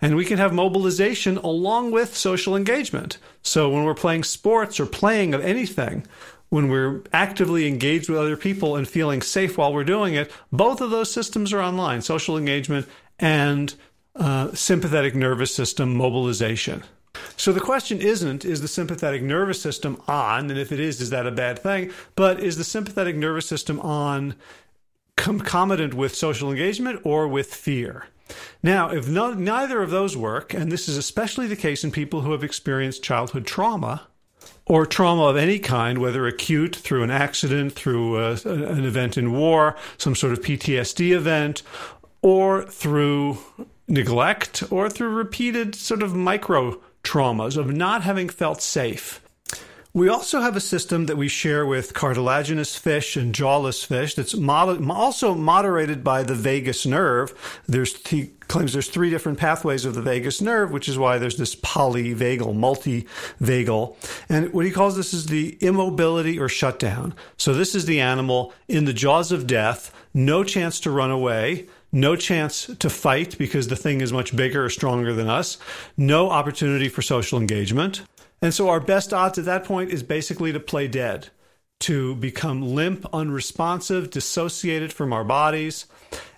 And 0.00 0.16
we 0.16 0.24
can 0.24 0.38
have 0.38 0.52
mobilization 0.52 1.38
along 1.38 1.92
with 1.92 2.16
social 2.16 2.56
engagement. 2.56 3.18
So 3.42 3.70
when 3.70 3.84
we're 3.84 3.94
playing 3.94 4.24
sports 4.24 4.78
or 4.78 4.86
playing 4.86 5.34
of 5.34 5.44
anything, 5.44 6.06
when 6.48 6.68
we're 6.68 7.02
actively 7.12 7.66
engaged 7.66 8.08
with 8.08 8.18
other 8.18 8.36
people 8.36 8.76
and 8.76 8.86
feeling 8.86 9.22
safe 9.22 9.56
while 9.56 9.72
we're 9.72 9.84
doing 9.84 10.14
it, 10.14 10.30
both 10.52 10.80
of 10.80 10.90
those 10.90 11.10
systems 11.10 11.52
are 11.52 11.60
online 11.60 12.02
social 12.02 12.36
engagement 12.36 12.86
and 13.18 13.74
uh, 14.14 14.52
sympathetic 14.54 15.14
nervous 15.14 15.54
system 15.54 15.94
mobilization. 15.94 16.82
So 17.36 17.52
the 17.52 17.60
question 17.60 18.00
isn't, 18.00 18.44
is 18.44 18.60
the 18.60 18.68
sympathetic 18.68 19.22
nervous 19.22 19.60
system 19.60 20.00
on? 20.06 20.50
And 20.50 20.58
if 20.58 20.72
it 20.72 20.80
is, 20.80 21.00
is 21.00 21.10
that 21.10 21.26
a 21.26 21.30
bad 21.30 21.58
thing? 21.58 21.90
But 22.14 22.40
is 22.40 22.56
the 22.56 22.64
sympathetic 22.64 23.16
nervous 23.16 23.46
system 23.46 23.80
on 23.80 24.34
concomitant 25.16 25.94
with 25.94 26.14
social 26.14 26.50
engagement 26.50 27.00
or 27.04 27.28
with 27.28 27.54
fear? 27.54 28.06
Now, 28.62 28.90
if 28.90 29.08
no, 29.08 29.32
neither 29.32 29.82
of 29.82 29.90
those 29.90 30.16
work, 30.16 30.52
and 30.52 30.72
this 30.72 30.88
is 30.88 30.96
especially 30.96 31.46
the 31.46 31.56
case 31.56 31.84
in 31.84 31.90
people 31.90 32.22
who 32.22 32.32
have 32.32 32.42
experienced 32.42 33.02
childhood 33.02 33.46
trauma, 33.46 34.08
or 34.66 34.84
trauma 34.84 35.24
of 35.24 35.36
any 35.36 35.58
kind, 35.58 35.98
whether 35.98 36.26
acute 36.26 36.74
through 36.74 37.04
an 37.04 37.10
accident, 37.10 37.72
through 37.72 38.16
a, 38.18 38.32
an 38.44 38.84
event 38.84 39.16
in 39.16 39.32
war, 39.32 39.76
some 39.96 40.14
sort 40.14 40.32
of 40.32 40.40
PTSD 40.40 41.14
event, 41.14 41.62
or 42.26 42.64
through 42.64 43.38
neglect 43.86 44.64
or 44.72 44.90
through 44.90 45.10
repeated 45.10 45.76
sort 45.76 46.02
of 46.02 46.12
micro 46.12 46.76
traumas 47.04 47.56
of 47.56 47.72
not 47.72 48.02
having 48.02 48.28
felt 48.28 48.60
safe. 48.60 49.20
We 49.94 50.08
also 50.08 50.40
have 50.40 50.56
a 50.56 50.60
system 50.60 51.06
that 51.06 51.16
we 51.16 51.28
share 51.28 51.64
with 51.64 51.94
cartilaginous 51.94 52.74
fish 52.74 53.16
and 53.16 53.32
jawless 53.32 53.84
fish 53.84 54.16
that's 54.16 54.34
mod- 54.36 54.84
also 54.90 55.36
moderated 55.36 56.02
by 56.02 56.24
the 56.24 56.34
vagus 56.34 56.84
nerve. 56.84 57.32
There's 57.68 57.96
he 58.08 58.32
claims 58.48 58.72
there's 58.72 58.88
three 58.88 59.08
different 59.08 59.38
pathways 59.38 59.84
of 59.84 59.94
the 59.94 60.02
vagus 60.02 60.40
nerve, 60.42 60.72
which 60.72 60.88
is 60.88 60.98
why 60.98 61.18
there's 61.18 61.36
this 61.36 61.54
polyvagal, 61.54 63.06
multivagal. 63.38 63.96
And 64.28 64.52
what 64.52 64.64
he 64.64 64.72
calls 64.72 64.96
this 64.96 65.14
is 65.14 65.26
the 65.26 65.56
immobility 65.60 66.40
or 66.40 66.48
shutdown. 66.48 67.14
So 67.36 67.54
this 67.54 67.76
is 67.76 67.86
the 67.86 68.00
animal 68.00 68.52
in 68.66 68.84
the 68.84 68.92
jaws 68.92 69.30
of 69.30 69.46
death, 69.46 69.94
no 70.12 70.42
chance 70.42 70.80
to 70.80 70.90
run 70.90 71.12
away, 71.12 71.68
no 71.96 72.14
chance 72.14 72.66
to 72.78 72.90
fight 72.90 73.36
because 73.38 73.68
the 73.68 73.76
thing 73.76 74.00
is 74.00 74.12
much 74.12 74.36
bigger 74.36 74.66
or 74.66 74.70
stronger 74.70 75.12
than 75.14 75.28
us, 75.28 75.56
no 75.96 76.30
opportunity 76.30 76.88
for 76.88 77.02
social 77.02 77.40
engagement. 77.40 78.02
And 78.42 78.52
so 78.52 78.68
our 78.68 78.80
best 78.80 79.14
odds 79.14 79.38
at 79.38 79.46
that 79.46 79.64
point 79.64 79.90
is 79.90 80.02
basically 80.02 80.52
to 80.52 80.60
play 80.60 80.88
dead, 80.88 81.30
to 81.80 82.14
become 82.16 82.74
limp, 82.74 83.06
unresponsive, 83.12 84.10
dissociated 84.10 84.92
from 84.92 85.12
our 85.12 85.24
bodies, 85.24 85.86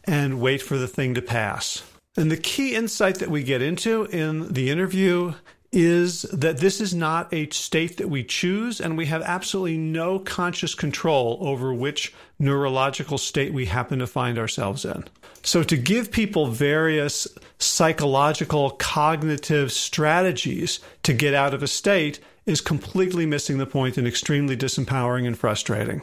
and 0.04 0.40
wait 0.40 0.62
for 0.62 0.78
the 0.78 0.88
thing 0.88 1.14
to 1.14 1.22
pass. 1.22 1.82
And 2.16 2.30
the 2.30 2.36
key 2.36 2.74
insight 2.74 3.16
that 3.16 3.30
we 3.30 3.42
get 3.42 3.60
into 3.60 4.04
in 4.04 4.52
the 4.52 4.70
interview 4.70 5.34
is 5.70 6.22
that 6.22 6.58
this 6.58 6.80
is 6.80 6.94
not 6.94 7.32
a 7.32 7.48
state 7.50 7.98
that 7.98 8.08
we 8.08 8.24
choose, 8.24 8.80
and 8.80 8.96
we 8.96 9.06
have 9.06 9.22
absolutely 9.22 9.76
no 9.76 10.18
conscious 10.18 10.74
control 10.74 11.38
over 11.40 11.74
which 11.74 12.14
neurological 12.38 13.18
state 13.18 13.52
we 13.52 13.66
happen 13.66 13.98
to 13.98 14.06
find 14.06 14.38
ourselves 14.38 14.84
in. 14.84 15.04
So, 15.42 15.62
to 15.62 15.76
give 15.76 16.10
people 16.10 16.46
various 16.46 17.28
psychological, 17.58 18.70
cognitive 18.72 19.70
strategies 19.70 20.80
to 21.02 21.12
get 21.12 21.34
out 21.34 21.54
of 21.54 21.62
a 21.62 21.68
state 21.68 22.18
is 22.46 22.60
completely 22.60 23.26
missing 23.26 23.58
the 23.58 23.66
point 23.66 23.98
and 23.98 24.06
extremely 24.06 24.56
disempowering 24.56 25.26
and 25.26 25.38
frustrating. 25.38 26.02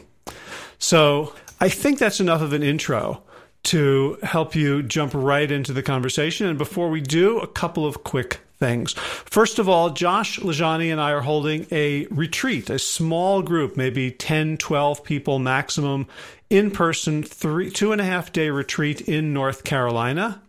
So, 0.78 1.34
I 1.60 1.70
think 1.70 1.98
that's 2.00 2.20
enough 2.20 2.42
of 2.42 2.54
an 2.54 2.64
intro 2.64 3.24
to 3.64 4.20
help 4.22 4.56
you 4.56 4.84
jump 4.84 5.14
right 5.16 5.52
into 5.52 5.74
the 5.74 5.82
conversation. 5.82 6.46
And 6.46 6.58
before 6.58 6.90
we 6.90 7.02
do, 7.02 7.40
a 7.40 7.48
couple 7.48 7.88
of 7.88 8.04
quick 8.04 8.42
things. 8.58 8.94
First 8.94 9.60
of 9.60 9.68
all, 9.68 9.90
Josh 9.90 10.40
LaJaunie 10.40 10.92
and 10.92 11.02
I 11.02 11.12
are 11.12 11.22
holding 11.22 11.68
a 11.72 12.06
retreat, 12.08 12.70
a 12.70 12.80
small 12.80 13.42
group, 13.42 13.76
maybe 13.78 14.12
10, 14.12 14.58
12 14.58 15.04
people 15.04 15.40
maximum, 15.40 16.08
in 16.50 16.72
person, 16.72 17.24
three, 17.24 17.72
two 17.72 17.92
and 17.92 18.00
a 18.00 18.06
half 18.06 18.32
day 18.32 18.50
retreat 18.50 19.02
in 19.02 19.34
North 19.34 19.64
Carolina. 19.64 20.42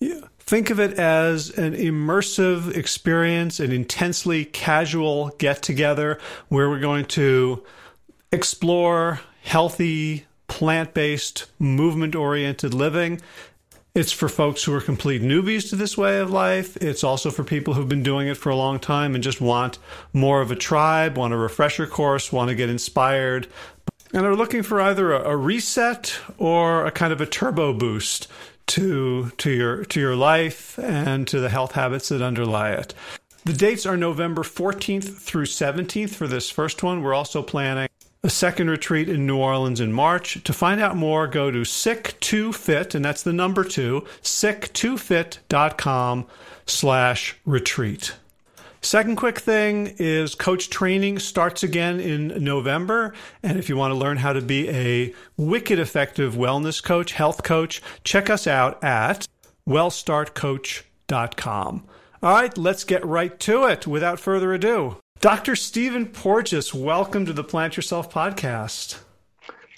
Yeah. 0.00 0.20
Think 0.40 0.70
of 0.70 0.80
it 0.80 0.98
as 0.98 1.50
an 1.50 1.74
immersive 1.74 2.76
experience, 2.76 3.60
an 3.60 3.70
intensely 3.70 4.44
casual 4.44 5.28
get 5.38 5.62
together 5.62 6.18
where 6.48 6.68
we're 6.68 6.80
going 6.80 7.04
to 7.06 7.62
explore 8.32 9.20
healthy, 9.42 10.26
plant 10.48 10.94
based, 10.94 11.46
movement 11.58 12.16
oriented 12.16 12.74
living. 12.74 13.20
It's 13.94 14.10
for 14.10 14.30
folks 14.30 14.64
who 14.64 14.72
are 14.72 14.80
complete 14.80 15.20
newbies 15.20 15.68
to 15.68 15.76
this 15.76 15.98
way 15.98 16.18
of 16.18 16.30
life. 16.30 16.78
It's 16.78 17.04
also 17.04 17.30
for 17.30 17.44
people 17.44 17.74
who've 17.74 17.88
been 17.88 18.02
doing 18.02 18.26
it 18.26 18.38
for 18.38 18.48
a 18.48 18.56
long 18.56 18.78
time 18.78 19.14
and 19.14 19.22
just 19.22 19.38
want 19.38 19.78
more 20.14 20.40
of 20.40 20.50
a 20.50 20.56
tribe, 20.56 21.18
want 21.18 21.34
a 21.34 21.36
refresher 21.36 21.86
course, 21.86 22.32
want 22.32 22.48
to 22.48 22.54
get 22.54 22.70
inspired, 22.70 23.48
and 24.14 24.24
are 24.24 24.34
looking 24.34 24.62
for 24.62 24.80
either 24.80 25.12
a, 25.12 25.32
a 25.32 25.36
reset 25.36 26.18
or 26.38 26.86
a 26.86 26.90
kind 26.90 27.12
of 27.12 27.20
a 27.20 27.26
turbo 27.26 27.74
boost 27.74 28.28
to 28.68 29.28
to 29.36 29.50
your 29.50 29.84
to 29.84 30.00
your 30.00 30.16
life 30.16 30.78
and 30.78 31.28
to 31.28 31.38
the 31.38 31.50
health 31.50 31.72
habits 31.72 32.08
that 32.08 32.22
underlie 32.22 32.70
it. 32.70 32.94
The 33.44 33.52
dates 33.52 33.84
are 33.84 33.98
November 33.98 34.42
14th 34.42 35.18
through 35.18 35.46
17th 35.46 36.14
for 36.14 36.26
this 36.26 36.48
first 36.48 36.82
one. 36.82 37.02
We're 37.02 37.12
also 37.12 37.42
planning 37.42 37.88
a 38.24 38.30
second 38.30 38.70
retreat 38.70 39.08
in 39.08 39.26
New 39.26 39.36
Orleans 39.36 39.80
in 39.80 39.92
March. 39.92 40.44
To 40.44 40.52
find 40.52 40.80
out 40.80 40.96
more, 40.96 41.26
go 41.26 41.50
to 41.50 41.62
sick2fit, 41.62 42.94
and 42.94 43.04
that's 43.04 43.24
the 43.24 43.32
number 43.32 43.64
two, 43.64 44.04
sick2fit.com 44.22 46.26
slash 46.64 47.36
retreat. 47.44 48.14
Second 48.80 49.16
quick 49.16 49.40
thing 49.40 49.96
is 49.98 50.36
coach 50.36 50.70
training 50.70 51.18
starts 51.20 51.62
again 51.62 52.00
in 52.00 52.42
November. 52.42 53.14
And 53.42 53.58
if 53.58 53.68
you 53.68 53.76
want 53.76 53.92
to 53.92 53.98
learn 53.98 54.16
how 54.16 54.32
to 54.32 54.40
be 54.40 54.70
a 54.70 55.14
wicked 55.36 55.78
effective 55.78 56.34
wellness 56.34 56.82
coach, 56.82 57.12
health 57.12 57.44
coach, 57.44 57.80
check 58.02 58.28
us 58.28 58.48
out 58.48 58.82
at 58.82 59.28
wellstartcoach.com. 59.68 61.84
All 62.22 62.34
right, 62.34 62.58
let's 62.58 62.84
get 62.84 63.04
right 63.04 63.38
to 63.40 63.64
it 63.64 63.84
without 63.86 64.20
further 64.20 64.52
ado. 64.52 64.96
Dr. 65.22 65.54
Stephen 65.54 66.06
Porges, 66.06 66.74
welcome 66.74 67.24
to 67.26 67.32
the 67.32 67.44
Plant 67.44 67.76
Yourself 67.76 68.12
podcast. 68.12 68.98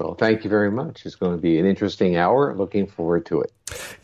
Well, 0.01 0.15
thank 0.15 0.43
you 0.43 0.49
very 0.49 0.71
much. 0.71 1.05
It's 1.05 1.17
going 1.17 1.37
to 1.37 1.41
be 1.41 1.59
an 1.59 1.67
interesting 1.67 2.17
hour. 2.17 2.55
Looking 2.55 2.87
forward 2.87 3.27
to 3.27 3.43
it. 3.43 3.53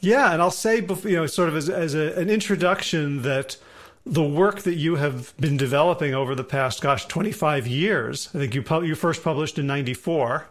Yeah, 0.00 0.34
and 0.34 0.42
I'll 0.42 0.50
say, 0.50 0.82
you 0.82 1.16
know, 1.16 1.24
sort 1.24 1.48
of 1.48 1.56
as, 1.56 1.70
as 1.70 1.94
a, 1.94 2.12
an 2.20 2.28
introduction 2.28 3.22
that 3.22 3.56
the 4.04 4.22
work 4.22 4.60
that 4.64 4.74
you 4.74 4.96
have 4.96 5.34
been 5.38 5.56
developing 5.56 6.14
over 6.14 6.34
the 6.34 6.44
past, 6.44 6.82
gosh, 6.82 7.06
25 7.06 7.66
years. 7.66 8.28
I 8.34 8.38
think 8.40 8.54
you 8.54 8.62
you 8.82 8.94
first 8.94 9.24
published 9.24 9.58
in 9.58 9.66
94. 9.66 10.46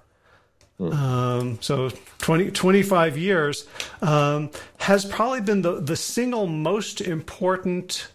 Mm. 0.79 0.93
Um, 0.95 1.57
so 1.61 1.91
20, 2.17 2.49
25 2.49 3.15
years 3.15 3.67
um, 4.01 4.49
has 4.79 5.05
probably 5.05 5.41
been 5.41 5.61
the, 5.61 5.81
the 5.81 5.95
single 5.95 6.47
most 6.47 6.99
important 6.99 8.07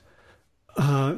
uh, 0.76 1.14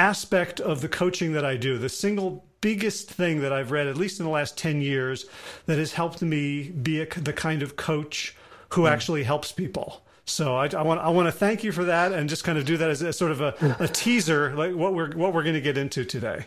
aspect 0.00 0.60
of 0.60 0.80
the 0.80 0.88
coaching 0.88 1.32
that 1.32 1.44
I 1.44 1.58
do. 1.58 1.76
The 1.76 1.90
single 1.90 2.46
biggest 2.62 3.10
thing 3.10 3.40
that 3.42 3.52
I've 3.52 3.70
read, 3.70 3.86
at 3.86 3.98
least 3.98 4.18
in 4.18 4.24
the 4.24 4.32
last 4.32 4.56
10 4.56 4.80
years, 4.80 5.26
that 5.66 5.78
has 5.78 5.92
helped 5.92 6.22
me 6.22 6.70
be 6.70 7.02
a, 7.02 7.06
the 7.06 7.34
kind 7.34 7.62
of 7.62 7.76
coach 7.76 8.34
who 8.70 8.82
mm. 8.82 8.90
actually 8.90 9.24
helps 9.24 9.52
people. 9.52 10.02
So 10.24 10.56
I, 10.56 10.68
I, 10.68 10.82
want 10.82 11.00
I 11.00 11.10
want 11.10 11.26
to 11.26 11.32
thank 11.32 11.62
you 11.64 11.72
for 11.72 11.84
that, 11.84 12.12
and 12.12 12.28
just 12.28 12.44
kind 12.44 12.56
of 12.56 12.64
do 12.64 12.76
that 12.78 12.88
as 12.88 13.02
a, 13.02 13.12
sort 13.12 13.32
of 13.32 13.40
a, 13.40 13.76
a 13.78 13.88
teaser, 13.88 14.54
like 14.54 14.74
what 14.74 14.94
we're 14.94 15.12
what 15.16 15.34
we're 15.34 15.42
going 15.42 15.56
to 15.56 15.60
get 15.60 15.76
into 15.76 16.04
today. 16.04 16.46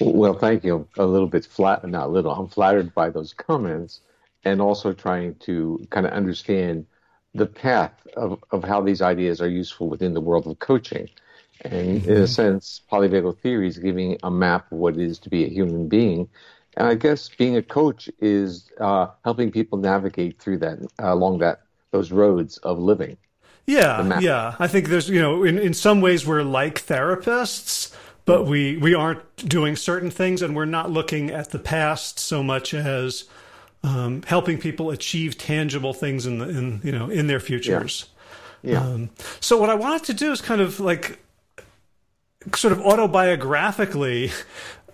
Well, 0.00 0.34
thank 0.34 0.64
you. 0.64 0.88
A 0.96 1.04
little 1.04 1.28
bit 1.28 1.44
flat, 1.44 1.86
not 1.86 2.06
a 2.06 2.08
little. 2.08 2.32
I'm 2.32 2.48
flattered 2.48 2.94
by 2.94 3.10
those 3.10 3.34
comments, 3.34 4.00
and 4.44 4.60
also 4.60 4.92
trying 4.92 5.34
to 5.46 5.86
kind 5.90 6.06
of 6.06 6.12
understand 6.12 6.86
the 7.34 7.46
path 7.46 7.92
of, 8.16 8.42
of 8.50 8.64
how 8.64 8.80
these 8.80 9.02
ideas 9.02 9.40
are 9.40 9.48
useful 9.48 9.88
within 9.88 10.14
the 10.14 10.20
world 10.20 10.46
of 10.46 10.58
coaching. 10.58 11.08
And 11.62 12.06
in 12.06 12.16
a 12.16 12.26
sense, 12.26 12.80
polyvagal 12.90 13.38
theory 13.38 13.68
is 13.68 13.78
giving 13.78 14.16
a 14.22 14.30
map 14.30 14.72
of 14.72 14.78
what 14.78 14.94
it 14.94 15.02
is 15.02 15.18
to 15.20 15.30
be 15.30 15.44
a 15.44 15.48
human 15.48 15.88
being. 15.88 16.28
And 16.76 16.86
I 16.86 16.94
guess 16.94 17.28
being 17.28 17.56
a 17.56 17.62
coach 17.62 18.08
is 18.20 18.70
uh, 18.80 19.08
helping 19.24 19.50
people 19.50 19.76
navigate 19.78 20.38
through 20.38 20.58
that, 20.58 20.78
uh, 21.02 21.12
along 21.12 21.38
that 21.38 21.60
those 21.90 22.12
roads 22.12 22.56
of 22.58 22.78
living. 22.78 23.16
Yeah, 23.66 24.20
yeah. 24.20 24.56
I 24.58 24.68
think 24.68 24.88
there's, 24.88 25.08
you 25.08 25.20
know, 25.20 25.44
in, 25.44 25.58
in 25.58 25.74
some 25.74 26.00
ways 26.00 26.26
we're 26.26 26.42
like 26.42 26.86
therapists, 26.86 27.94
but 28.24 28.46
we, 28.46 28.76
we 28.78 28.94
aren't 28.94 29.20
doing 29.36 29.76
certain 29.76 30.10
things 30.10 30.40
and 30.40 30.56
we're 30.56 30.64
not 30.64 30.90
looking 30.90 31.30
at 31.30 31.50
the 31.50 31.58
past 31.58 32.18
so 32.18 32.42
much 32.42 32.72
as 32.72 33.24
um, 33.82 34.22
helping 34.22 34.58
people 34.58 34.90
achieve 34.90 35.36
tangible 35.36 35.92
things 35.92 36.26
in 36.26 36.38
the, 36.38 36.48
in, 36.48 36.80
you 36.82 36.92
know, 36.92 37.10
in 37.10 37.26
their 37.26 37.40
futures. 37.40 38.06
Yeah. 38.62 38.72
yeah. 38.72 38.80
Um, 38.80 39.10
so 39.40 39.58
what 39.58 39.70
I 39.70 39.74
wanted 39.74 40.04
to 40.04 40.14
do 40.14 40.32
is 40.32 40.40
kind 40.40 40.60
of 40.60 40.80
like, 40.80 41.18
sort 42.54 42.72
of 42.72 42.78
autobiographically, 42.78 44.32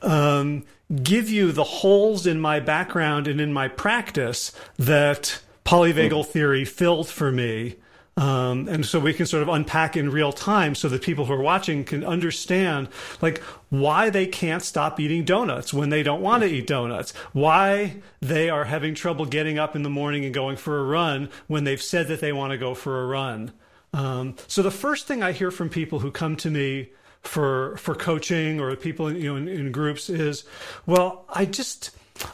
um, 0.03 0.65
give 1.03 1.31
you 1.31 1.53
the 1.53 1.65
holes 1.65 2.27
in 2.27 2.41
my 2.41 2.61
background 2.61 3.27
and 3.29 3.41
in 3.41 3.53
my 3.53 3.69
practice 3.69 4.53
that 4.77 5.41
polyvagal 5.65 6.11
mm. 6.11 6.27
theory 6.27 6.65
filled 6.65 7.09
for 7.09 7.33
me. 7.33 7.77
Um, 8.19 8.67
and 8.69 8.87
so 8.87 8.99
we 8.99 9.13
can 9.13 9.27
sort 9.27 9.43
of 9.43 9.51
unpack 9.51 9.95
in 9.95 10.11
real 10.11 10.33
time 10.33 10.75
so 10.75 10.89
that 10.89 11.03
people 11.03 11.27
who 11.27 11.35
are 11.35 11.43
watching 11.43 11.85
can 11.85 12.03
understand 12.03 12.89
like 13.21 13.43
why 13.69 14.09
they 14.09 14.27
can't 14.27 14.63
stop 14.63 14.99
eating 14.99 15.23
donuts 15.23 15.75
when 15.75 15.91
they 15.91 16.03
don't 16.03 16.23
want 16.23 16.43
to 16.43 16.49
eat 16.49 16.67
donuts, 16.67 17.13
why 17.35 17.97
they 18.21 18.49
are 18.49 18.65
having 18.65 18.95
trouble 18.95 19.27
getting 19.27 19.59
up 19.59 19.77
in 19.77 19.83
the 19.83 19.91
morning 19.91 20.25
and 20.25 20.33
going 20.33 20.57
for 20.57 20.79
a 20.79 20.85
run 20.85 21.29
when 21.47 21.65
they've 21.65 21.83
said 21.83 22.09
that 22.09 22.21
they 22.21 22.33
want 22.33 22.53
to 22.53 22.59
go 22.59 22.75
for 22.75 23.03
a 23.03 23.07
run. 23.07 23.53
Um, 23.93 24.37
so 24.47 24.63
the 24.63 24.71
first 24.71 25.07
thing 25.07 25.23
I 25.23 25.33
hear 25.33 25.51
from 25.51 25.69
people 25.69 25.99
who 25.99 26.11
come 26.11 26.37
to 26.37 26.51
me 26.51 26.89
for 27.27 27.77
for 27.77 27.95
coaching 27.95 28.61
or 28.61 28.75
people 28.77 29.13
you 29.13 29.31
know 29.31 29.37
in, 29.37 29.49
in 29.49 29.73
groups 29.73 30.09
is, 30.09 30.45
well, 30.87 31.25
I 31.29 31.45
just 31.45 31.91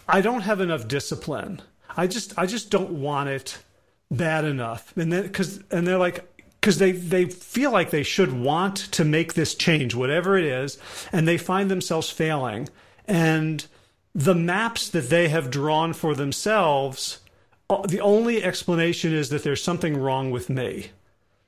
I 0.08 0.20
don't 0.20 0.42
have 0.42 0.60
enough 0.60 0.88
discipline. 0.88 1.62
I 1.96 2.06
just 2.06 2.38
I 2.38 2.46
just 2.46 2.70
don't 2.70 3.00
want 3.00 3.28
it 3.28 3.58
bad 4.10 4.44
enough. 4.44 4.96
And 4.96 5.12
then 5.12 5.22
because 5.22 5.60
and 5.70 5.86
they're 5.86 5.98
like 5.98 6.24
because 6.60 6.78
they 6.78 6.92
they 6.92 7.26
feel 7.26 7.72
like 7.72 7.90
they 7.90 8.02
should 8.02 8.32
want 8.32 8.76
to 8.92 9.04
make 9.04 9.34
this 9.34 9.54
change, 9.54 9.94
whatever 9.94 10.36
it 10.36 10.44
is, 10.44 10.78
and 11.10 11.26
they 11.26 11.38
find 11.38 11.70
themselves 11.70 12.10
failing. 12.10 12.68
And 13.06 13.66
the 14.14 14.34
maps 14.34 14.88
that 14.90 15.10
they 15.10 15.28
have 15.28 15.50
drawn 15.50 15.92
for 15.92 16.14
themselves, 16.14 17.18
uh, 17.68 17.82
the 17.86 18.00
only 18.00 18.44
explanation 18.44 19.12
is 19.12 19.30
that 19.30 19.42
there's 19.42 19.62
something 19.62 19.96
wrong 19.96 20.30
with 20.30 20.48
me. 20.48 20.90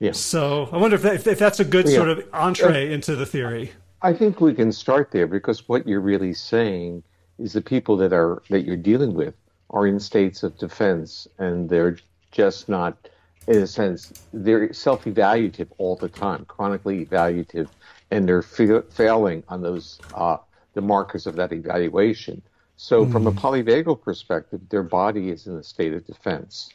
Yeah. 0.04 0.12
So 0.12 0.68
I 0.70 0.76
wonder 0.76 0.96
if, 0.96 1.02
that, 1.02 1.26
if 1.26 1.38
that's 1.38 1.60
a 1.60 1.64
good 1.64 1.88
yeah. 1.88 1.94
sort 1.94 2.10
of 2.10 2.28
entree 2.34 2.90
uh, 2.90 2.92
into 2.92 3.16
the 3.16 3.24
theory. 3.24 3.72
I 4.02 4.12
think 4.12 4.38
we 4.38 4.52
can 4.52 4.70
start 4.70 5.10
there 5.10 5.26
because 5.26 5.66
what 5.66 5.88
you're 5.88 6.02
really 6.02 6.34
saying 6.34 7.02
is 7.38 7.54
the 7.54 7.62
people 7.62 7.96
that 7.96 8.12
are 8.12 8.42
that 8.50 8.66
you're 8.66 8.76
dealing 8.76 9.14
with 9.14 9.34
are 9.70 9.86
in 9.86 9.98
states 9.98 10.42
of 10.42 10.58
defense 10.58 11.26
and 11.38 11.70
they're 11.70 11.96
just 12.32 12.68
not, 12.68 12.98
in 13.46 13.62
a 13.62 13.66
sense, 13.66 14.12
they're 14.34 14.74
self 14.74 15.04
evaluative 15.04 15.68
all 15.78 15.96
the 15.96 16.10
time, 16.10 16.44
chronically 16.44 17.06
evaluative, 17.06 17.68
and 18.10 18.28
they're 18.28 18.42
fa- 18.42 18.84
failing 18.90 19.42
on 19.48 19.62
those, 19.62 19.98
uh, 20.12 20.36
the 20.74 20.82
markers 20.82 21.26
of 21.26 21.34
that 21.36 21.50
evaluation. 21.50 22.42
So, 22.76 23.06
mm. 23.06 23.12
from 23.12 23.26
a 23.26 23.30
hmm. 23.30 23.38
polyvagal 23.38 24.02
perspective, 24.02 24.60
their 24.68 24.82
body 24.82 25.30
is 25.30 25.46
in 25.46 25.56
a 25.56 25.62
state 25.62 25.94
of 25.94 26.04
defense. 26.04 26.68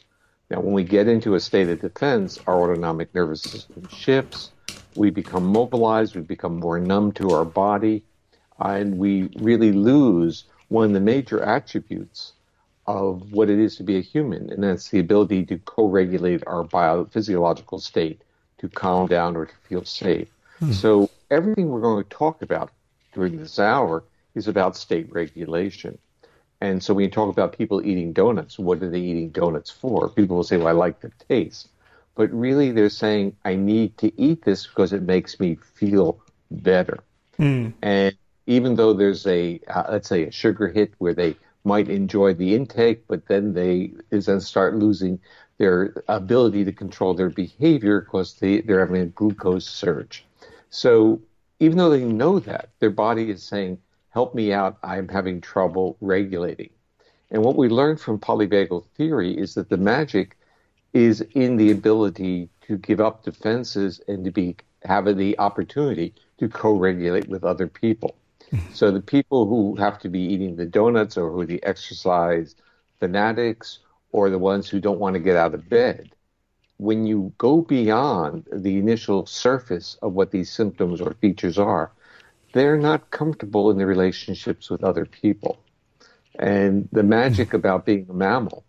Now, 0.50 0.60
when 0.60 0.72
we 0.72 0.82
get 0.82 1.06
into 1.06 1.36
a 1.36 1.40
state 1.40 1.68
of 1.68 1.80
defense, 1.80 2.38
our 2.46 2.60
autonomic 2.60 3.14
nervous 3.14 3.42
system 3.42 3.88
shifts. 3.88 4.50
We 4.96 5.10
become 5.10 5.44
mobilized. 5.44 6.16
We 6.16 6.22
become 6.22 6.58
more 6.58 6.80
numb 6.80 7.12
to 7.12 7.30
our 7.30 7.44
body. 7.44 8.02
and 8.58 8.98
we 8.98 9.30
really 9.36 9.72
lose 9.72 10.44
one 10.68 10.84
of 10.86 10.92
the 10.92 11.00
major 11.00 11.42
attributes 11.42 12.34
of 12.86 13.32
what 13.32 13.48
it 13.48 13.58
is 13.58 13.76
to 13.76 13.84
be 13.84 13.96
a 13.96 14.02
human, 14.02 14.50
and 14.50 14.62
that's 14.62 14.90
the 14.90 14.98
ability 14.98 15.46
to 15.46 15.58
co-regulate 15.58 16.42
our 16.46 16.64
biophysiological 16.64 17.80
state, 17.80 18.20
to 18.58 18.68
calm 18.68 19.06
down 19.06 19.36
or 19.36 19.46
to 19.46 19.54
feel 19.68 19.84
safe. 19.84 20.28
Hmm. 20.58 20.72
So 20.72 21.10
everything 21.30 21.68
we're 21.70 21.80
going 21.80 22.02
to 22.02 22.10
talk 22.10 22.42
about 22.42 22.70
during 23.14 23.38
this 23.38 23.58
hour 23.58 24.04
is 24.34 24.48
about 24.48 24.76
state 24.76 25.10
regulation. 25.12 25.98
And 26.60 26.82
so 26.82 26.92
when 26.92 27.04
you 27.04 27.10
talk 27.10 27.30
about 27.30 27.56
people 27.56 27.84
eating 27.84 28.12
donuts, 28.12 28.58
what 28.58 28.82
are 28.82 28.90
they 28.90 29.00
eating 29.00 29.30
donuts 29.30 29.70
for? 29.70 30.10
People 30.10 30.36
will 30.36 30.44
say, 30.44 30.58
well, 30.58 30.68
I 30.68 30.72
like 30.72 31.00
the 31.00 31.10
taste. 31.28 31.68
But 32.14 32.30
really, 32.32 32.70
they're 32.70 32.90
saying, 32.90 33.36
I 33.44 33.54
need 33.54 33.96
to 33.98 34.20
eat 34.20 34.44
this 34.44 34.66
because 34.66 34.92
it 34.92 35.02
makes 35.02 35.40
me 35.40 35.54
feel 35.54 36.20
better. 36.50 36.98
Mm. 37.38 37.72
And 37.80 38.14
even 38.46 38.74
though 38.74 38.92
there's 38.92 39.26
a, 39.26 39.60
uh, 39.68 39.84
let's 39.90 40.08
say, 40.08 40.24
a 40.24 40.30
sugar 40.30 40.68
hit 40.68 40.92
where 40.98 41.14
they 41.14 41.36
might 41.64 41.88
enjoy 41.88 42.34
the 42.34 42.54
intake, 42.54 43.06
but 43.06 43.26
then 43.26 43.54
they 43.54 43.92
then 44.10 44.40
start 44.40 44.74
losing 44.74 45.20
their 45.58 45.94
ability 46.08 46.64
to 46.64 46.72
control 46.72 47.14
their 47.14 47.30
behavior 47.30 48.00
because 48.00 48.34
they, 48.34 48.60
they're 48.60 48.80
having 48.80 49.02
a 49.02 49.06
glucose 49.06 49.66
surge. 49.66 50.24
So 50.70 51.20
even 51.58 51.78
though 51.78 51.90
they 51.90 52.04
know 52.04 52.38
that, 52.40 52.70
their 52.80 52.90
body 52.90 53.30
is 53.30 53.42
saying, 53.42 53.78
help 54.10 54.34
me 54.34 54.52
out, 54.52 54.78
I'm 54.82 55.08
having 55.08 55.40
trouble 55.40 55.96
regulating. 56.00 56.70
And 57.30 57.42
what 57.44 57.56
we 57.56 57.68
learned 57.68 58.00
from 58.00 58.18
polyvagal 58.18 58.84
theory 58.96 59.36
is 59.36 59.54
that 59.54 59.68
the 59.68 59.76
magic 59.76 60.36
is 60.92 61.20
in 61.34 61.56
the 61.56 61.70
ability 61.70 62.48
to 62.62 62.76
give 62.76 63.00
up 63.00 63.22
defenses 63.22 64.00
and 64.08 64.24
to 64.24 64.30
be 64.30 64.56
having 64.84 65.16
the 65.16 65.38
opportunity 65.38 66.14
to 66.38 66.48
co-regulate 66.48 67.28
with 67.28 67.44
other 67.44 67.68
people. 67.68 68.16
Mm-hmm. 68.52 68.72
so 68.74 68.90
the 68.90 69.00
people 69.00 69.46
who 69.46 69.76
have 69.76 70.00
to 70.00 70.08
be 70.08 70.18
eating 70.18 70.56
the 70.56 70.66
donuts 70.66 71.16
or 71.16 71.30
who 71.30 71.42
are 71.42 71.46
the 71.46 71.62
exercise 71.62 72.56
fanatics 72.98 73.78
or 74.10 74.28
the 74.28 74.40
ones 74.40 74.68
who 74.68 74.80
don't 74.80 74.98
want 74.98 75.14
to 75.14 75.20
get 75.20 75.36
out 75.36 75.54
of 75.54 75.68
bed, 75.68 76.10
when 76.78 77.06
you 77.06 77.32
go 77.38 77.60
beyond 77.60 78.44
the 78.52 78.76
initial 78.78 79.24
surface 79.26 79.96
of 80.02 80.14
what 80.14 80.32
these 80.32 80.50
symptoms 80.50 81.00
or 81.00 81.14
features 81.20 81.58
are, 81.58 81.92
they're 82.52 82.78
not 82.78 83.10
comfortable 83.10 83.70
in 83.70 83.78
the 83.78 83.86
relationships 83.86 84.70
with 84.70 84.84
other 84.84 85.04
people. 85.04 85.58
And 86.38 86.88
the 86.92 87.02
magic 87.02 87.54
about 87.54 87.84
being 87.84 88.06
a 88.08 88.12
mammal 88.12 88.64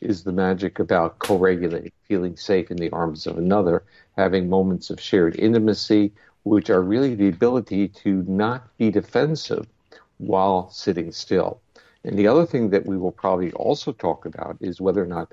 is 0.00 0.24
the 0.24 0.32
magic 0.32 0.78
about 0.78 1.18
co 1.18 1.36
regulating, 1.36 1.92
feeling 2.08 2.36
safe 2.36 2.70
in 2.70 2.76
the 2.76 2.90
arms 2.90 3.26
of 3.26 3.38
another, 3.38 3.84
having 4.16 4.48
moments 4.48 4.90
of 4.90 5.00
shared 5.00 5.36
intimacy, 5.36 6.12
which 6.42 6.70
are 6.70 6.82
really 6.82 7.14
the 7.14 7.28
ability 7.28 7.88
to 7.88 8.22
not 8.26 8.76
be 8.78 8.90
defensive 8.90 9.66
while 10.18 10.68
sitting 10.70 11.12
still. 11.12 11.60
And 12.04 12.18
the 12.18 12.26
other 12.26 12.46
thing 12.46 12.70
that 12.70 12.86
we 12.86 12.96
will 12.96 13.12
probably 13.12 13.52
also 13.52 13.92
talk 13.92 14.26
about 14.26 14.56
is 14.60 14.80
whether 14.80 15.02
or 15.02 15.06
not 15.06 15.32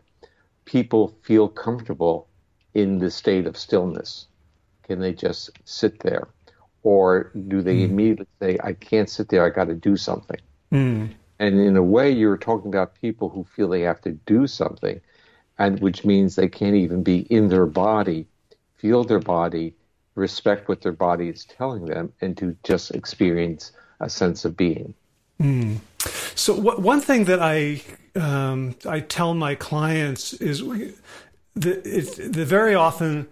people 0.66 1.16
feel 1.24 1.48
comfortable 1.48 2.28
in 2.76 3.00
the 3.00 3.10
state 3.10 3.48
of 3.48 3.58
stillness. 3.58 4.28
Can 4.84 5.00
they 5.00 5.14
just 5.14 5.50
sit 5.66 6.00
there? 6.02 6.28
Or 6.84 7.32
do 7.48 7.62
they 7.62 7.78
mm. 7.78 7.90
immediately 7.90 8.28
say, 8.40 8.58
I 8.64 8.74
can't 8.74 9.10
sit 9.10 9.30
there, 9.30 9.46
I 9.46 9.50
got 9.50 9.66
to 9.66 9.76
do 9.76 9.98
something? 9.98 10.40
Mm. 10.72 11.10
And 11.40 11.60
in 11.60 11.76
a 11.78 11.84
way, 11.84 12.12
you're 12.12 12.38
talking 12.38 12.70
about 12.70 13.00
people 13.00 13.30
who 13.30 13.44
feel 13.44 13.70
they 13.70 13.82
have 13.82 14.02
to 14.02 14.12
do 14.12 14.48
something, 14.48 15.00
and 15.58 15.80
which 15.80 16.06
means 16.06 16.36
they 16.36 16.48
can't 16.48 16.76
even 16.76 17.04
be 17.04 17.20
in 17.20 17.50
their 17.50 17.66
body, 17.66 18.28
feel 18.78 19.04
their 19.04 19.20
body, 19.20 19.74
respect 20.16 20.68
what 20.68 20.82
their 20.82 20.92
body 20.94 21.30
is 21.30 21.46
telling 21.46 21.86
them, 21.86 22.12
and 22.22 22.38
to 22.38 22.56
just 22.64 22.92
experience 22.92 23.72
a 24.00 24.10
sense 24.10 24.46
of 24.46 24.56
being. 24.56 24.94
Mm. 25.42 25.80
So 26.36 26.54
one 26.54 27.02
thing 27.02 27.26
that 27.26 27.42
I 27.42 27.82
um, 28.16 28.76
I 28.86 29.00
tell 29.02 29.34
my 29.34 29.56
clients 29.56 30.34
is 30.34 30.62
that 31.56 31.84
the 31.84 32.46
very 32.46 32.76
often 32.76 33.28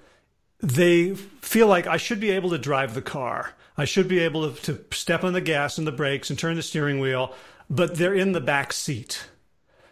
they 0.60 1.14
feel 1.16 1.68
like 1.68 1.88
I 1.88 1.98
should 1.98 2.20
be 2.20 2.32
able 2.32 2.50
to 2.52 2.58
drive 2.58 2.94
the 2.94 3.02
car. 3.02 3.54
I 3.78 3.86
should 3.86 4.08
be 4.08 4.20
able 4.20 4.52
to, 4.52 4.62
to 4.64 4.96
step 4.96 5.24
on 5.24 5.34
the 5.34 5.42
gas 5.42 5.78
and 5.78 5.86
the 5.86 5.92
brakes 5.92 6.30
and 6.30 6.40
turn 6.40 6.56
the 6.56 6.64
steering 6.64 7.00
wheel, 7.00 7.34
but 7.70 7.96
they're 7.96 8.16
in 8.16 8.32
the 8.32 8.42
back 8.42 8.74
seat. 8.74 9.28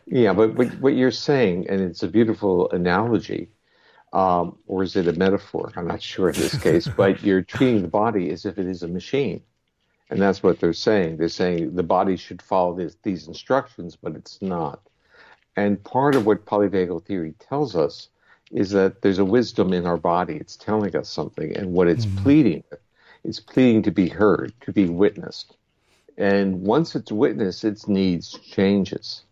Yeah, 0.07 0.33
but 0.33 0.55
what, 0.55 0.67
what 0.79 0.95
you're 0.95 1.11
saying, 1.11 1.67
and 1.69 1.81
it's 1.81 2.03
a 2.03 2.07
beautiful 2.07 2.69
analogy, 2.71 3.49
um, 4.13 4.57
or 4.67 4.83
is 4.83 4.95
it 4.95 5.07
a 5.07 5.13
metaphor? 5.13 5.71
I'm 5.75 5.87
not 5.87 6.01
sure 6.01 6.29
in 6.29 6.35
this 6.35 6.57
case, 6.61 6.87
but 6.87 7.23
you're 7.23 7.41
treating 7.41 7.81
the 7.81 7.87
body 7.87 8.29
as 8.31 8.45
if 8.45 8.57
it 8.57 8.65
is 8.65 8.81
a 8.81 8.87
machine. 8.87 9.41
And 10.09 10.21
that's 10.21 10.43
what 10.43 10.59
they're 10.59 10.73
saying. 10.73 11.17
They're 11.17 11.29
saying 11.29 11.75
the 11.75 11.83
body 11.83 12.15
should 12.15 12.41
follow 12.41 12.75
this, 12.75 12.95
these 13.03 13.27
instructions, 13.27 13.95
but 13.95 14.15
it's 14.15 14.41
not. 14.41 14.79
And 15.57 15.83
part 15.83 16.15
of 16.15 16.25
what 16.25 16.45
polyvagal 16.45 17.05
theory 17.05 17.33
tells 17.39 17.75
us 17.75 18.09
is 18.55 18.71
that 18.71 19.01
there's 19.01 19.19
a 19.19 19.25
wisdom 19.25 19.73
in 19.73 19.85
our 19.85 19.97
body. 19.97 20.37
It's 20.37 20.55
telling 20.55 20.95
us 20.95 21.09
something. 21.09 21.55
And 21.55 21.73
what 21.73 21.89
it's 21.89 22.05
mm-hmm. 22.05 22.23
pleading, 22.23 22.63
it's 23.25 23.41
pleading 23.41 23.83
to 23.83 23.91
be 23.91 24.07
heard, 24.07 24.53
to 24.61 24.71
be 24.71 24.87
witnessed. 24.87 25.57
And 26.17 26.61
once 26.61 26.95
it's 26.95 27.11
witnessed, 27.11 27.65
its 27.65 27.87
needs 27.89 28.39
changes. 28.39 29.23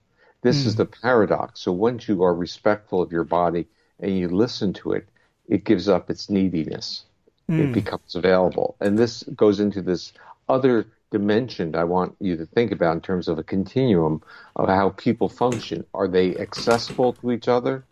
This 0.41 0.63
mm. 0.63 0.67
is 0.67 0.75
the 0.75 0.85
paradox. 0.85 1.61
So 1.61 1.71
once 1.71 2.09
you 2.09 2.21
are 2.23 2.35
respectful 2.35 3.01
of 3.01 3.13
your 3.13 3.23
body 3.23 3.65
and 4.01 4.17
you 4.17 4.27
listen 4.27 4.73
to 4.73 4.91
it, 4.91 5.07
it 5.47 5.63
gives 5.63 5.87
up 5.87 6.09
its 6.09 6.29
neediness. 6.29 7.05
Mm. 7.49 7.69
It 7.69 7.73
becomes 7.73 8.15
available. 8.15 8.75
And 8.81 8.99
this 8.99 9.23
goes 9.35 9.61
into 9.61 9.81
this 9.81 10.11
other 10.49 10.85
dimension 11.11 11.75
I 11.75 11.85
want 11.85 12.17
you 12.19 12.35
to 12.35 12.45
think 12.45 12.71
about 12.71 12.95
in 12.95 13.01
terms 13.01 13.29
of 13.29 13.39
a 13.39 13.43
continuum 13.43 14.21
of 14.57 14.67
how 14.67 14.89
people 14.89 15.29
function. 15.29 15.85
Are 15.93 16.09
they 16.09 16.35
accessible 16.35 17.13
to 17.13 17.31
each 17.31 17.47
other 17.47 17.85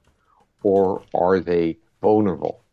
or 0.64 1.04
are 1.14 1.40
they 1.40 1.78
vulnerable? 2.02 2.64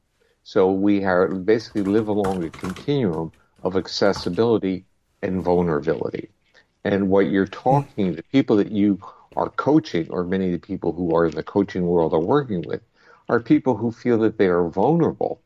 So 0.43 0.71
we 0.71 1.05
are 1.05 1.29
basically 1.29 1.83
live 1.83 2.09
along 2.09 2.45
a 2.45 2.51
continuum 2.51 3.33
of 3.63 3.77
accessibility 3.77 4.87
and 5.23 5.43
vulnerability. 5.43 6.31
And 6.85 7.11
what 7.11 7.31
you're 7.31 7.47
talking, 7.47 8.15
the 8.15 8.23
people 8.23 8.57
that 8.57 8.73
you 8.73 9.01
are 9.37 9.51
coaching, 9.51 10.09
or 10.11 10.25
many 10.25 10.47
of 10.47 10.53
the 10.53 10.67
people 10.67 10.93
who 10.93 11.15
are 11.15 11.27
in 11.27 11.35
the 11.35 11.43
coaching 11.43 11.87
world 11.87 12.15
are 12.15 12.21
working 12.21 12.63
with, 12.63 12.81
are 13.29 13.41
people 13.41 13.77
who 13.77 13.93
feel 13.93 14.19
that 14.19 14.39
they 14.39 14.47
are 14.47 14.69
vulnerable 14.69 15.43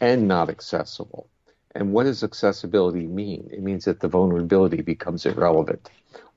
and 0.00 0.28
not 0.28 0.48
accessible. 0.48 1.28
And 1.74 1.92
what 1.92 2.04
does 2.04 2.22
accessibility 2.22 3.06
mean? 3.06 3.48
It 3.52 3.62
means 3.62 3.84
that 3.86 4.00
the 4.00 4.08
vulnerability 4.08 4.82
becomes 4.82 5.26
irrelevant. 5.26 5.90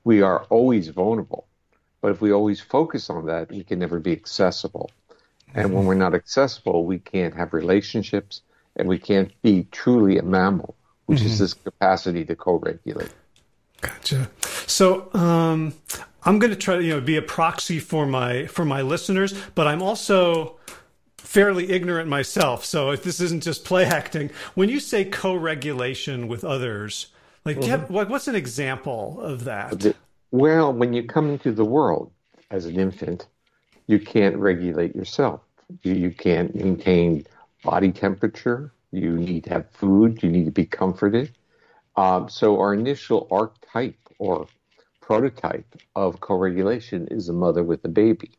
We 0.04 0.22
are 0.22 0.44
always 0.44 0.88
vulnerable, 0.88 1.46
but 2.00 2.10
if 2.10 2.20
we 2.20 2.32
always 2.32 2.60
focus 2.60 3.08
on 3.10 3.26
that, 3.26 3.50
we 3.50 3.62
can 3.62 3.78
never 3.78 4.00
be 4.00 4.12
accessible. 4.12 4.90
And 5.54 5.74
when 5.74 5.84
we're 5.84 5.94
not 5.94 6.14
accessible, 6.14 6.84
we 6.84 6.98
can't 6.98 7.34
have 7.34 7.52
relationships 7.52 8.42
and 8.76 8.88
we 8.88 8.98
can't 8.98 9.30
be 9.42 9.64
truly 9.70 10.18
a 10.18 10.22
mammal 10.22 10.76
which 11.06 11.18
mm-hmm. 11.18 11.28
is 11.28 11.38
this 11.38 11.54
capacity 11.54 12.24
to 12.24 12.34
co-regulate. 12.34 13.10
Gotcha. 13.80 14.30
So 14.66 15.12
um, 15.14 15.74
I'm 16.24 16.38
going 16.38 16.52
to 16.52 16.56
try 16.56 16.76
to 16.76 16.82
you 16.82 16.94
know 16.94 17.00
be 17.00 17.16
a 17.16 17.22
proxy 17.22 17.80
for 17.80 18.06
my 18.06 18.46
for 18.46 18.64
my 18.64 18.82
listeners, 18.82 19.34
but 19.54 19.66
I'm 19.66 19.82
also 19.82 20.56
fairly 21.18 21.70
ignorant 21.70 22.08
myself. 22.08 22.64
So 22.64 22.90
if 22.90 23.02
this 23.02 23.20
isn't 23.20 23.42
just 23.42 23.64
play 23.64 23.84
acting, 23.84 24.30
when 24.54 24.68
you 24.68 24.80
say 24.80 25.04
co-regulation 25.04 26.28
with 26.28 26.44
others, 26.44 27.08
like 27.44 27.58
mm-hmm. 27.58 27.68
have, 27.70 27.90
what's 27.90 28.28
an 28.28 28.34
example 28.34 29.20
of 29.20 29.44
that? 29.44 29.94
Well, 30.30 30.72
when 30.72 30.92
you 30.92 31.02
come 31.02 31.28
into 31.30 31.52
the 31.52 31.64
world 31.64 32.10
as 32.50 32.66
an 32.66 32.78
infant, 32.78 33.26
you 33.92 34.00
can't 34.00 34.36
regulate 34.36 34.96
yourself. 34.96 35.42
You, 35.82 35.92
you 35.92 36.10
can't 36.10 36.54
maintain 36.54 37.26
body 37.62 37.92
temperature. 37.92 38.72
You 38.90 39.12
need 39.12 39.44
to 39.44 39.50
have 39.50 39.70
food. 39.70 40.22
You 40.22 40.30
need 40.30 40.46
to 40.46 40.50
be 40.50 40.64
comforted. 40.64 41.32
Um, 41.96 42.30
so 42.30 42.58
our 42.58 42.72
initial 42.72 43.28
archetype 43.30 43.98
or 44.18 44.46
prototype 45.00 45.66
of 45.94 46.20
co-regulation 46.20 47.06
is 47.10 47.28
a 47.28 47.34
mother 47.34 47.62
with 47.62 47.84
a 47.84 47.88
baby. 47.88 48.30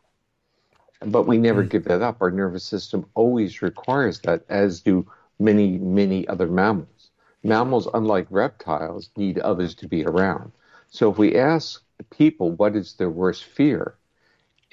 But 1.05 1.27
we 1.27 1.37
never 1.37 1.63
mm. 1.63 1.69
give 1.69 1.83
that 1.85 2.01
up. 2.01 2.17
Our 2.21 2.31
nervous 2.31 2.63
system 2.63 3.05
always 3.13 3.61
requires 3.61 4.19
that, 4.21 4.43
as 4.49 4.81
do 4.81 5.05
many, 5.37 5.77
many 5.77 6.27
other 6.27 6.47
mammals. 6.47 7.11
Mammals, 7.43 7.87
unlike 7.93 8.27
reptiles, 8.29 9.09
need 9.17 9.37
others 9.39 9.75
to 9.75 9.87
be 9.87 10.03
around. 10.05 10.51
So 10.89 11.11
if 11.11 11.17
we 11.17 11.35
ask 11.35 11.83
people 12.09 12.51
what 12.51 12.75
is 12.75 12.93
their 12.93 13.09
worst 13.09 13.43
fear, 13.43 13.95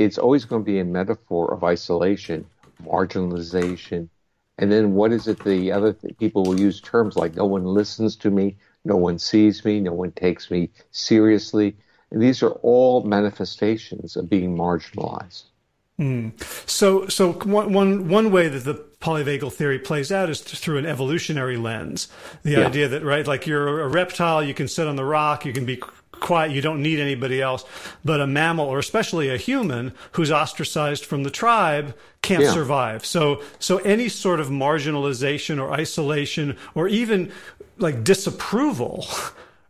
it's 0.00 0.16
always 0.16 0.46
going 0.46 0.62
to 0.62 0.66
be 0.66 0.78
a 0.78 0.84
metaphor 0.84 1.52
of 1.52 1.62
isolation, 1.62 2.46
marginalization, 2.82 4.08
and 4.56 4.72
then 4.72 4.94
what 4.94 5.12
is 5.12 5.28
it 5.28 5.44
the 5.44 5.70
other 5.70 5.92
th- 5.92 6.16
people 6.18 6.42
will 6.42 6.58
use 6.58 6.80
terms 6.80 7.16
like 7.16 7.36
no 7.36 7.44
one 7.44 7.64
listens 7.64 8.16
to 8.16 8.30
me, 8.30 8.56
no 8.86 8.96
one 8.96 9.18
sees 9.18 9.62
me, 9.62 9.78
no 9.78 9.92
one 9.92 10.12
takes 10.12 10.50
me 10.50 10.70
seriously. 10.90 11.76
And 12.10 12.22
these 12.22 12.42
are 12.42 12.52
all 12.62 13.04
manifestations 13.04 14.16
of 14.16 14.30
being 14.30 14.56
marginalized. 14.56 15.44
Mm. 15.98 16.32
So, 16.68 17.06
so 17.08 17.32
one, 17.32 17.74
one, 17.74 18.08
one 18.08 18.30
way 18.30 18.48
that 18.48 18.64
the 18.64 18.74
polyvagal 19.02 19.52
theory 19.52 19.78
plays 19.78 20.10
out 20.10 20.30
is 20.30 20.40
through 20.40 20.78
an 20.78 20.86
evolutionary 20.86 21.58
lens. 21.58 22.08
The 22.42 22.52
yeah. 22.52 22.66
idea 22.66 22.88
that, 22.88 23.04
right, 23.04 23.26
like 23.26 23.46
you're 23.46 23.80
a 23.82 23.88
reptile, 23.88 24.42
you 24.42 24.54
can 24.54 24.66
sit 24.66 24.86
on 24.86 24.96
the 24.96 25.04
rock, 25.04 25.44
you 25.44 25.52
can 25.52 25.66
be 25.66 25.82
quiet, 26.20 26.52
you 26.52 26.61
don't 26.61 26.83
need 26.83 27.00
anybody 27.00 27.40
else. 27.40 27.64
But 28.04 28.20
a 28.20 28.26
mammal, 28.26 28.66
or 28.66 28.78
especially 28.78 29.28
a 29.28 29.37
human 29.37 29.92
who's 30.12 30.30
ostracized 30.30 31.04
from 31.04 31.22
the 31.22 31.30
tribe, 31.30 31.96
can't 32.22 32.44
yeah. 32.44 32.52
survive. 32.52 33.04
So, 33.04 33.42
so 33.59 33.78
any 33.78 34.09
sort 34.09 34.40
of 34.40 34.48
marginalization 34.48 35.61
or 35.61 35.72
isolation 35.72 36.56
or 36.74 36.88
even 36.88 37.33
like 37.78 38.04
disapproval. 38.04 39.06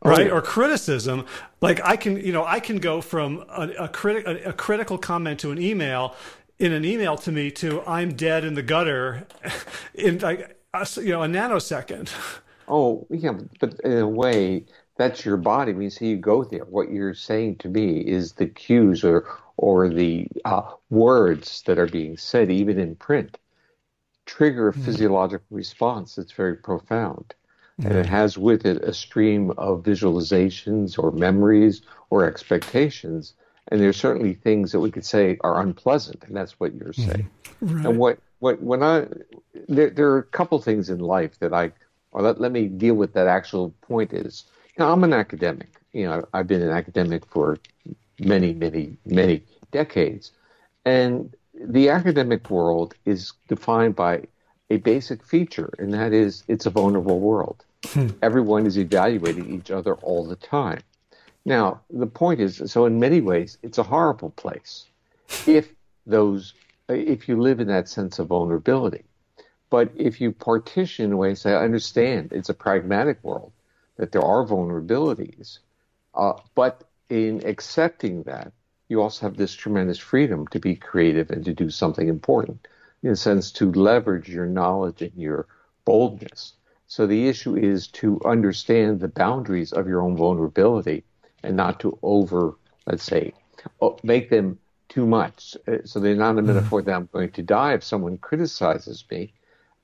right 0.02 0.20
oh, 0.20 0.22
yeah. 0.22 0.30
or 0.30 0.40
criticism 0.40 1.26
like 1.60 1.78
i 1.84 1.94
can 1.94 2.16
you 2.16 2.32
know 2.32 2.44
i 2.44 2.58
can 2.58 2.78
go 2.78 3.02
from 3.02 3.44
a, 3.50 3.68
a, 3.80 3.88
criti- 3.88 4.24
a, 4.24 4.48
a 4.48 4.52
critical 4.52 4.96
comment 4.96 5.38
to 5.38 5.50
an 5.50 5.60
email 5.60 6.14
in 6.58 6.72
an 6.72 6.84
email 6.84 7.16
to 7.16 7.30
me 7.30 7.50
to 7.50 7.82
i'm 7.86 8.14
dead 8.14 8.42
in 8.42 8.54
the 8.54 8.62
gutter 8.62 9.26
in 9.94 10.18
like 10.20 10.56
a, 10.72 10.86
you 10.96 11.10
know 11.10 11.22
a 11.22 11.26
nanosecond 11.26 12.10
oh 12.68 13.06
yeah 13.10 13.32
but 13.58 13.78
in 13.80 13.98
a 13.98 14.08
way 14.08 14.64
that's 15.00 15.24
your 15.24 15.38
body. 15.38 15.72
You 15.72 15.88
see 15.88 16.08
you 16.08 16.16
go 16.18 16.44
there, 16.44 16.66
what 16.66 16.90
you're 16.90 17.14
saying 17.14 17.56
to 17.56 17.68
me 17.68 18.00
is 18.00 18.32
the 18.32 18.46
cues 18.46 19.02
or 19.02 19.26
or 19.56 19.88
the 19.88 20.28
uh, 20.44 20.62
words 20.90 21.62
that 21.62 21.78
are 21.78 21.86
being 21.86 22.16
said, 22.16 22.50
even 22.50 22.78
in 22.78 22.96
print, 22.96 23.38
trigger 24.26 24.68
a 24.68 24.72
mm. 24.72 24.84
physiological 24.84 25.46
response 25.50 26.14
that's 26.14 26.32
very 26.32 26.56
profound. 26.56 27.34
and 27.82 27.94
it 27.94 28.04
has 28.04 28.36
with 28.36 28.66
it 28.66 28.82
a 28.82 28.92
stream 28.92 29.52
of 29.52 29.82
visualizations 29.82 30.98
or 30.98 31.10
memories 31.12 31.80
or 32.10 32.26
expectations. 32.26 33.32
And 33.68 33.80
there's 33.80 33.96
certainly 33.96 34.34
things 34.34 34.72
that 34.72 34.80
we 34.80 34.90
could 34.90 35.06
say 35.06 35.38
are 35.40 35.62
unpleasant, 35.62 36.24
and 36.24 36.36
that's 36.36 36.60
what 36.60 36.74
you're 36.74 36.92
saying. 36.92 37.30
Right. 37.62 37.86
And 37.86 37.98
what, 37.98 38.18
what 38.40 38.60
when 38.60 38.82
I 38.82 39.06
there, 39.66 39.88
there 39.88 40.10
are 40.10 40.18
a 40.18 40.24
couple 40.24 40.58
things 40.60 40.90
in 40.90 40.98
life 40.98 41.38
that 41.38 41.54
I 41.54 41.72
or 42.12 42.20
let, 42.20 42.38
let 42.38 42.52
me 42.52 42.66
deal 42.66 42.94
with 42.94 43.14
that 43.14 43.28
actual 43.28 43.70
point 43.80 44.12
is 44.12 44.44
know, 44.80 44.92
I'm 44.92 45.04
an 45.04 45.12
academic. 45.12 45.68
You 45.92 46.06
know, 46.06 46.26
I've 46.34 46.46
been 46.46 46.62
an 46.62 46.70
academic 46.70 47.24
for 47.26 47.58
many, 48.18 48.52
many, 48.52 48.96
many 49.06 49.42
decades. 49.70 50.32
And 50.84 51.34
the 51.54 51.90
academic 51.90 52.50
world 52.50 52.94
is 53.04 53.32
defined 53.48 53.96
by 53.96 54.24
a 54.70 54.78
basic 54.78 55.24
feature, 55.24 55.72
and 55.78 55.92
that 55.94 56.12
is 56.12 56.44
it's 56.48 56.66
a 56.66 56.70
vulnerable 56.70 57.20
world. 57.20 57.64
Hmm. 57.86 58.08
Everyone 58.22 58.66
is 58.66 58.78
evaluating 58.78 59.52
each 59.52 59.70
other 59.70 59.94
all 59.94 60.26
the 60.26 60.36
time. 60.36 60.80
Now, 61.44 61.80
the 61.90 62.06
point 62.06 62.40
is 62.40 62.62
so 62.66 62.84
in 62.86 63.00
many 63.00 63.20
ways, 63.20 63.58
it's 63.62 63.78
a 63.78 63.82
horrible 63.82 64.30
place 64.30 64.86
if 65.46 65.72
those 66.06 66.54
if 66.88 67.28
you 67.28 67.40
live 67.40 67.60
in 67.60 67.68
that 67.68 67.88
sense 67.88 68.18
of 68.18 68.28
vulnerability. 68.28 69.04
But 69.70 69.92
if 69.96 70.20
you 70.20 70.32
partition 70.32 71.06
in 71.06 71.12
a 71.12 71.16
way 71.16 71.28
and 71.28 71.38
say, 71.38 71.52
I 71.52 71.64
understand 71.64 72.32
it's 72.32 72.48
a 72.48 72.54
pragmatic 72.54 73.22
world, 73.22 73.52
that 74.00 74.12
there 74.12 74.24
are 74.24 74.46
vulnerabilities, 74.46 75.58
uh, 76.14 76.32
but 76.54 76.84
in 77.10 77.46
accepting 77.46 78.22
that, 78.22 78.50
you 78.88 79.02
also 79.02 79.26
have 79.26 79.36
this 79.36 79.52
tremendous 79.52 79.98
freedom 79.98 80.46
to 80.48 80.58
be 80.58 80.74
creative 80.74 81.28
and 81.28 81.44
to 81.44 81.52
do 81.52 81.68
something 81.68 82.08
important, 82.08 82.66
in 83.02 83.10
a 83.10 83.16
sense, 83.16 83.52
to 83.52 83.70
leverage 83.70 84.26
your 84.26 84.46
knowledge 84.46 85.02
and 85.02 85.12
your 85.16 85.46
boldness. 85.84 86.54
So 86.86 87.06
the 87.06 87.28
issue 87.28 87.56
is 87.56 87.88
to 87.88 88.18
understand 88.24 89.00
the 89.00 89.08
boundaries 89.08 89.74
of 89.74 89.86
your 89.86 90.00
own 90.00 90.16
vulnerability 90.16 91.04
and 91.42 91.54
not 91.54 91.78
to 91.80 91.98
over, 92.02 92.56
let's 92.86 93.04
say, 93.04 93.34
make 94.02 94.30
them 94.30 94.58
too 94.88 95.06
much. 95.06 95.58
Uh, 95.68 95.76
so 95.84 96.00
they're 96.00 96.16
not 96.16 96.38
a 96.38 96.42
metaphor 96.42 96.80
that 96.80 96.94
I'm 96.94 97.08
going 97.12 97.32
to 97.32 97.42
die 97.42 97.74
if 97.74 97.84
someone 97.84 98.16
criticizes 98.16 99.04
me. 99.10 99.34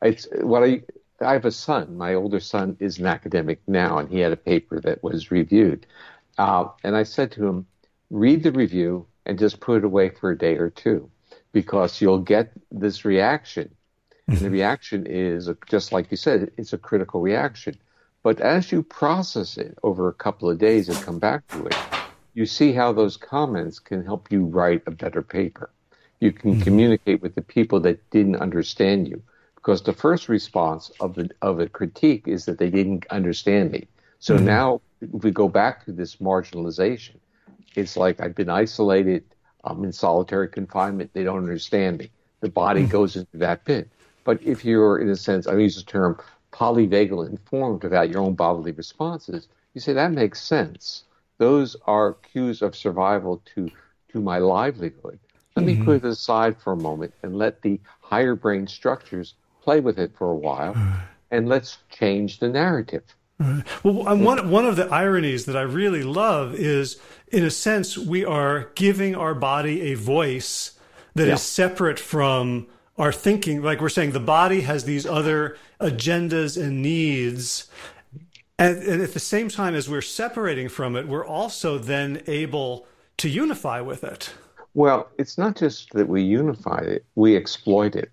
It's 0.01 0.27
what 0.41 0.65
I 0.65 0.83
I 1.21 1.33
have 1.33 1.45
a 1.45 1.51
son. 1.51 1.97
My 1.97 2.15
older 2.15 2.41
son 2.41 2.77
is 2.81 2.99
an 2.99 3.07
academic 3.07 3.61
now, 3.67 3.99
and 3.99 4.09
he 4.09 4.21
had 4.21 4.33
a 4.33 4.37
paper 4.37 4.81
that 4.81 5.03
was 5.03 5.31
reviewed. 5.31 5.87
Uh, 6.37 6.69
and 6.85 6.97
I 6.97 7.05
said 7.05 7.33
to 7.33 7.47
him, 7.47 7.67
read 8.11 8.43
the 8.43 8.53
review 8.53 9.07
and 9.25 9.39
just 9.39 9.61
put 9.61 9.79
it 9.79 9.85
away 9.85 10.11
for 10.11 10.31
a 10.31 10.39
day 10.39 10.57
or 10.57 10.71
two 10.71 11.11
because 11.53 12.01
you'll 12.01 12.19
get 12.19 12.53
this 12.71 13.05
reaction. 13.05 13.75
And 14.29 14.39
the 14.39 14.51
reaction 14.51 15.07
is, 15.07 15.49
just 15.69 15.93
like 15.93 16.11
you 16.11 16.17
said, 16.17 16.51
it's 16.57 16.73
a 16.73 16.79
critical 16.79 17.21
reaction. 17.21 17.79
But 18.23 18.41
as 18.41 18.73
you 18.73 18.83
process 18.83 19.57
it 19.57 19.79
over 19.85 20.09
a 20.09 20.13
couple 20.13 20.51
of 20.51 20.59
days 20.59 20.89
and 20.89 20.99
come 20.99 21.21
back 21.21 21.47
to 21.49 21.67
it, 21.67 21.77
you 22.35 22.45
see 22.45 22.73
how 22.73 22.93
those 22.93 23.17
comments 23.17 23.79
can 23.79 24.05
help 24.05 24.33
you 24.33 24.45
write 24.45 24.83
a 24.87 24.91
better 24.91 25.23
paper. 25.23 25.71
You 26.21 26.33
can 26.33 26.55
mm-hmm. 26.55 26.63
communicate 26.63 27.23
with 27.23 27.37
the 27.37 27.43
people 27.43 27.81
that 27.81 28.11
didn't 28.11 28.37
understand 28.37 29.07
you 29.09 29.23
because 29.67 29.83
the 29.83 29.93
first 29.93 30.29
response 30.29 30.93
of 31.01 31.17
the 31.17 31.29
of 31.43 31.59
a 31.59 31.69
critique 31.69 32.29
is 32.29 32.45
that 32.45 32.57
they 32.57 32.71
didn't 32.71 33.05
understand 33.11 33.73
me. 33.73 33.89
So 34.21 34.37
mm-hmm. 34.37 34.45
now 34.45 34.81
if 35.01 35.25
we 35.25 35.33
go 35.33 35.49
back 35.49 35.85
to 35.87 35.93
this 35.93 36.17
marginalization, 36.17 37.17
it's 37.75 37.97
like 37.97 38.21
I've 38.21 38.37
been 38.37 38.49
isolated. 38.49 39.25
I'm 39.65 39.83
in 39.83 39.91
solitary 39.91 40.49
confinement. 40.49 41.11
They 41.15 41.25
don't 41.25 41.39
understand 41.39 41.99
me. 41.99 42.13
The 42.39 42.49
body 42.49 42.83
mm-hmm. 42.83 42.93
goes 42.93 43.17
into 43.17 43.39
that 43.39 43.65
pit. 43.65 43.89
But 44.23 44.41
if 44.41 44.65
you're, 44.65 44.99
in 45.01 45.09
a 45.09 45.17
sense, 45.17 45.49
I 45.49 45.57
use 45.57 45.75
the 45.75 45.83
term 45.83 46.17
polyvagal 46.53 47.29
informed 47.29 47.83
about 47.83 48.09
your 48.09 48.21
own 48.21 48.35
bodily 48.35 48.71
responses, 48.71 49.49
you 49.75 49.81
say 49.81 49.93
that 49.95 50.13
makes 50.13 50.41
sense. 50.41 51.03
Those 51.39 51.75
are 51.89 52.13
cues 52.13 52.63
of 52.63 52.77
survival 52.77 53.43
to 53.57 53.69
to 54.13 54.21
my 54.21 54.39
livelihood. 54.39 55.19
Let 55.57 55.67
mm-hmm. 55.67 55.81
me 55.81 55.85
put 55.85 55.97
it 55.97 56.05
aside 56.05 56.57
for 56.57 56.73
a 56.73 56.77
moment 56.77 57.15
and 57.25 57.37
let 57.37 57.63
the 57.63 57.81
higher 58.01 58.37
brain 58.37 58.69
structures 58.69 59.35
play 59.67 59.81
with 59.81 59.99
it 59.99 60.13
for 60.17 60.31
a 60.31 60.37
while, 60.37 60.75
and 61.31 61.49
let's 61.49 61.79
change 61.91 62.39
the 62.39 62.49
narrative. 62.49 63.03
Right. 63.39 63.65
Well, 63.85 64.17
one 64.17 64.51
one 64.51 64.65
of 64.65 64.77
the 64.77 64.87
ironies 64.87 65.45
that 65.45 65.57
I 65.57 65.63
really 65.63 66.03
love 66.03 66.55
is, 66.55 66.99
in 67.29 67.45
a 67.45 67.51
sense, 67.51 67.99
we 67.99 68.25
are 68.25 68.71
giving 68.75 69.15
our 69.15 69.35
body 69.35 69.93
a 69.93 69.95
voice 69.95 70.79
that 71.15 71.27
yeah. 71.27 71.35
is 71.35 71.43
separate 71.43 71.99
from 71.99 72.67
our 72.97 73.13
thinking. 73.13 73.63
Like 73.63 73.83
we're 73.83 73.91
saying, 73.91 74.13
the 74.13 74.21
body 74.21 74.63
has 74.63 74.85
these 74.85 75.05
other 75.05 75.59
agendas 75.81 76.57
and 76.61 76.81
needs, 76.81 77.69
and, 78.59 78.79
and 78.79 79.03
at 79.03 79.13
the 79.13 79.21
same 79.21 79.51
time 79.51 79.75
as 79.75 79.87
we're 79.87 80.01
separating 80.01 80.71
from 80.71 80.97
it, 80.97 81.07
we're 81.07 81.27
also 81.27 81.77
then 81.77 82.23
able 82.27 82.87
to 83.19 83.29
unify 83.29 83.83
with 83.83 84.03
it. 84.03 84.33
Well, 84.73 85.11
it's 85.19 85.37
not 85.37 85.57
just 85.57 85.93
that 85.93 86.09
we 86.09 86.23
unify 86.23 86.79
it; 86.79 87.05
we 87.17 87.37
exploit 87.37 87.97
it. 87.97 88.11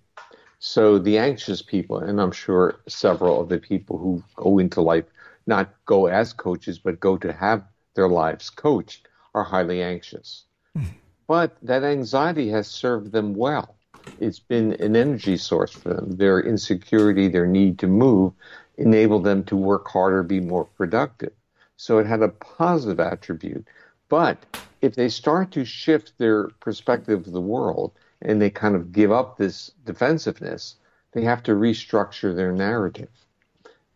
So 0.66 0.98
the 0.98 1.18
anxious 1.18 1.60
people, 1.60 1.98
and 1.98 2.18
I'm 2.18 2.32
sure 2.32 2.76
several 2.88 3.38
of 3.38 3.50
the 3.50 3.58
people 3.58 3.98
who 3.98 4.24
go 4.34 4.58
into 4.58 4.80
life 4.80 5.04
not 5.46 5.74
go 5.84 6.06
as 6.06 6.32
coaches, 6.32 6.78
but 6.78 6.98
go 6.98 7.18
to 7.18 7.34
have 7.34 7.64
their 7.94 8.08
lives 8.08 8.48
coached, 8.48 9.06
are 9.34 9.44
highly 9.44 9.82
anxious. 9.82 10.46
Mm. 10.74 10.86
But 11.26 11.54
that 11.60 11.84
anxiety 11.84 12.48
has 12.48 12.66
served 12.66 13.12
them 13.12 13.34
well. 13.34 13.76
It's 14.20 14.38
been 14.38 14.72
an 14.80 14.96
energy 14.96 15.36
source 15.36 15.72
for 15.72 15.92
them. 15.92 16.12
Their 16.12 16.40
insecurity, 16.40 17.28
their 17.28 17.46
need 17.46 17.78
to 17.80 17.86
move, 17.86 18.32
enable 18.78 19.20
them 19.20 19.44
to 19.44 19.56
work 19.56 19.86
harder, 19.88 20.22
be 20.22 20.40
more 20.40 20.64
productive. 20.64 21.34
So 21.76 21.98
it 21.98 22.06
had 22.06 22.22
a 22.22 22.28
positive 22.28 23.00
attribute. 23.00 23.66
But 24.08 24.38
if 24.80 24.94
they 24.94 25.10
start 25.10 25.50
to 25.50 25.66
shift 25.66 26.16
their 26.16 26.48
perspective 26.60 27.26
of 27.26 27.34
the 27.34 27.40
world 27.42 27.92
and 28.24 28.40
they 28.40 28.50
kind 28.50 28.74
of 28.74 28.92
give 28.92 29.12
up 29.12 29.36
this 29.36 29.70
defensiveness, 29.84 30.76
they 31.12 31.22
have 31.22 31.42
to 31.44 31.52
restructure 31.52 32.34
their 32.34 32.52
narrative 32.52 33.08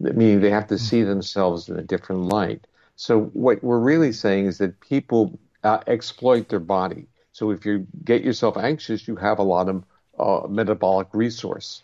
meaning 0.00 0.40
they 0.40 0.50
have 0.50 0.68
to 0.68 0.78
see 0.78 1.02
themselves 1.02 1.68
in 1.68 1.78
a 1.78 1.82
different 1.82 2.22
light. 2.22 2.66
So 2.96 3.20
what 3.20 3.62
we're 3.62 3.78
really 3.78 4.12
saying 4.12 4.46
is 4.46 4.58
that 4.58 4.80
people 4.80 5.38
uh, 5.64 5.80
exploit 5.86 6.48
their 6.48 6.60
body. 6.60 7.06
So 7.32 7.50
if 7.50 7.64
you 7.64 7.86
get 8.04 8.22
yourself 8.22 8.56
anxious, 8.56 9.06
you 9.06 9.16
have 9.16 9.38
a 9.38 9.44
lot 9.44 9.68
of 9.68 9.84
uh, 10.18 10.48
metabolic 10.48 11.08
resource. 11.12 11.82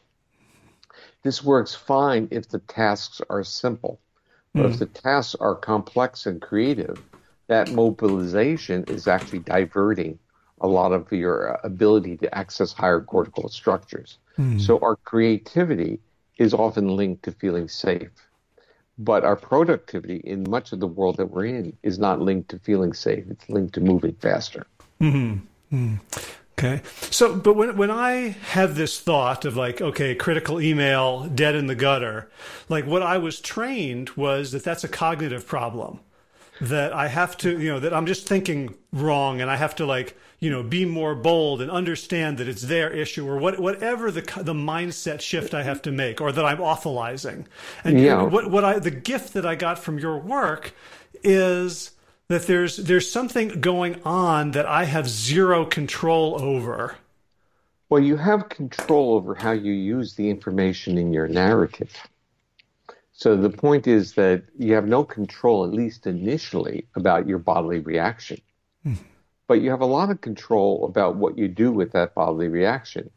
This 1.23 1.43
works 1.43 1.75
fine 1.75 2.29
if 2.31 2.49
the 2.49 2.59
tasks 2.59 3.21
are 3.31 3.45
simple, 3.45 4.01
but 4.53 4.67
mm. 4.67 4.71
if 4.71 4.79
the 4.79 4.87
tasks 4.87 5.35
are 5.41 5.55
complex 5.55 6.27
and 6.27 6.41
creative, 6.41 7.03
that 7.47 7.73
mobilization 7.73 8.85
is 8.85 9.07
actually 9.09 9.41
diverting 9.41 10.19
a 10.61 10.69
lot 10.69 10.93
of 10.93 11.11
your 11.13 11.59
ability 11.65 12.17
to 12.19 12.35
access 12.35 12.73
higher 12.73 13.01
cortical 13.01 13.49
structures. 13.49 14.19
Mm. 14.39 14.61
So 14.61 14.79
our 14.81 14.97
creativity 14.97 16.01
is 16.39 16.55
often 16.55 16.97
linked 16.97 17.25
to 17.25 17.33
feeling 17.33 17.69
safe. 17.69 18.11
But 18.97 19.25
our 19.25 19.37
productivity 19.37 20.19
in 20.19 20.49
much 20.49 20.73
of 20.73 20.81
the 20.81 20.87
world 20.87 21.17
that 21.17 21.27
we're 21.27 21.47
in 21.47 21.77
is 21.83 21.99
not 21.99 22.21
linked 22.21 22.49
to 22.51 22.59
feeling 22.61 22.93
safe. 22.93 23.25
It's 23.29 23.49
linked 23.49 23.75
to 23.75 23.81
moving 23.81 24.15
faster. 24.15 24.67
Mm-hmm. 25.01 25.41
Mm. 25.77 26.01
Okay. 26.57 26.83
So, 27.11 27.35
but 27.35 27.55
when, 27.55 27.77
when 27.77 27.91
I 27.91 28.37
have 28.51 28.77
this 28.77 29.01
thought 29.01 29.45
of 29.45 29.57
like, 29.57 29.81
okay, 29.81 30.15
critical 30.15 30.61
email, 30.61 31.27
dead 31.27 31.57
in 31.57 31.67
the 31.67 31.75
gutter, 31.75 32.31
like 32.69 32.87
what 32.87 33.03
I 33.03 33.19
was 33.19 33.41
trained 33.41 34.11
was 34.11 34.53
that 34.53 34.63
that's 34.63 34.85
a 34.85 34.89
cognitive 34.89 35.47
problem 35.47 35.99
that 36.61 36.93
I 36.93 37.09
have 37.09 37.37
to, 37.39 37.59
you 37.59 37.71
know, 37.71 37.81
that 37.81 37.93
I'm 37.93 38.07
just 38.07 38.27
thinking 38.27 38.75
wrong 38.93 39.41
and 39.41 39.51
I 39.51 39.57
have 39.57 39.75
to 39.77 39.87
like, 39.87 40.17
you 40.39 40.51
know, 40.51 40.63
be 40.63 40.85
more 40.85 41.15
bold 41.15 41.61
and 41.61 41.71
understand 41.71 42.39
that 42.39 42.49
it's 42.49 42.63
their 42.63 42.91
issue 42.91 43.29
or 43.29 43.39
what, 43.39 43.59
whatever 43.59 44.11
the 44.11 44.23
the 44.43 44.55
mindset 44.55 45.21
shift 45.21 45.55
I 45.55 45.63
have 45.63 45.83
to 45.83 45.93
make 45.93 46.21
or 46.21 46.33
that 46.33 46.45
I'm 46.45 46.59
awfulizing. 46.59 47.47
And 47.83 48.01
yeah. 48.01 48.23
what 48.23 48.51
what 48.51 48.65
I 48.65 48.79
the 48.79 48.91
gift 48.91 49.33
that 49.35 49.45
I 49.45 49.55
got 49.55 49.79
from 49.79 49.99
your 49.99 50.19
work 50.19 50.73
is 51.23 51.93
that 52.29 52.47
there's 52.47 52.77
there's 52.77 53.11
something 53.11 53.61
going 53.61 54.01
on 54.05 54.53
that 54.53 54.67
I 54.67 54.85
have 54.85 55.09
zero 55.09 55.65
control 55.65 56.41
over. 56.41 56.97
Well, 57.91 58.03
you 58.03 58.17
have 58.17 58.49
control 58.49 59.15
over 59.15 59.35
how 59.35 59.53
you 59.53 59.73
use 59.73 60.15
the 60.15 60.31
information 60.31 60.99
in 60.99 61.13
your 61.13 61.29
narrative. 61.29 61.93
So 63.25 63.37
the 63.37 63.49
point 63.49 63.87
is 63.87 64.13
that 64.17 64.43
you 64.59 64.75
have 64.75 64.87
no 64.87 65.03
control, 65.03 65.65
at 65.65 65.73
least 65.73 66.07
initially, 66.07 66.89
about 66.95 67.27
your 67.27 67.39
bodily 67.39 67.79
reaction. 67.79 68.39
Mm. 68.85 68.99
But 69.47 69.63
you 69.63 69.71
have 69.71 69.81
a 69.81 69.87
lot 69.87 70.11
of 70.11 70.21
control 70.21 70.85
about 70.85 71.17
what 71.17 71.39
you 71.39 71.49
do 71.49 71.73
with 71.73 71.93
that 71.93 72.15
bodily 72.15 72.49
reaction. 72.49 73.09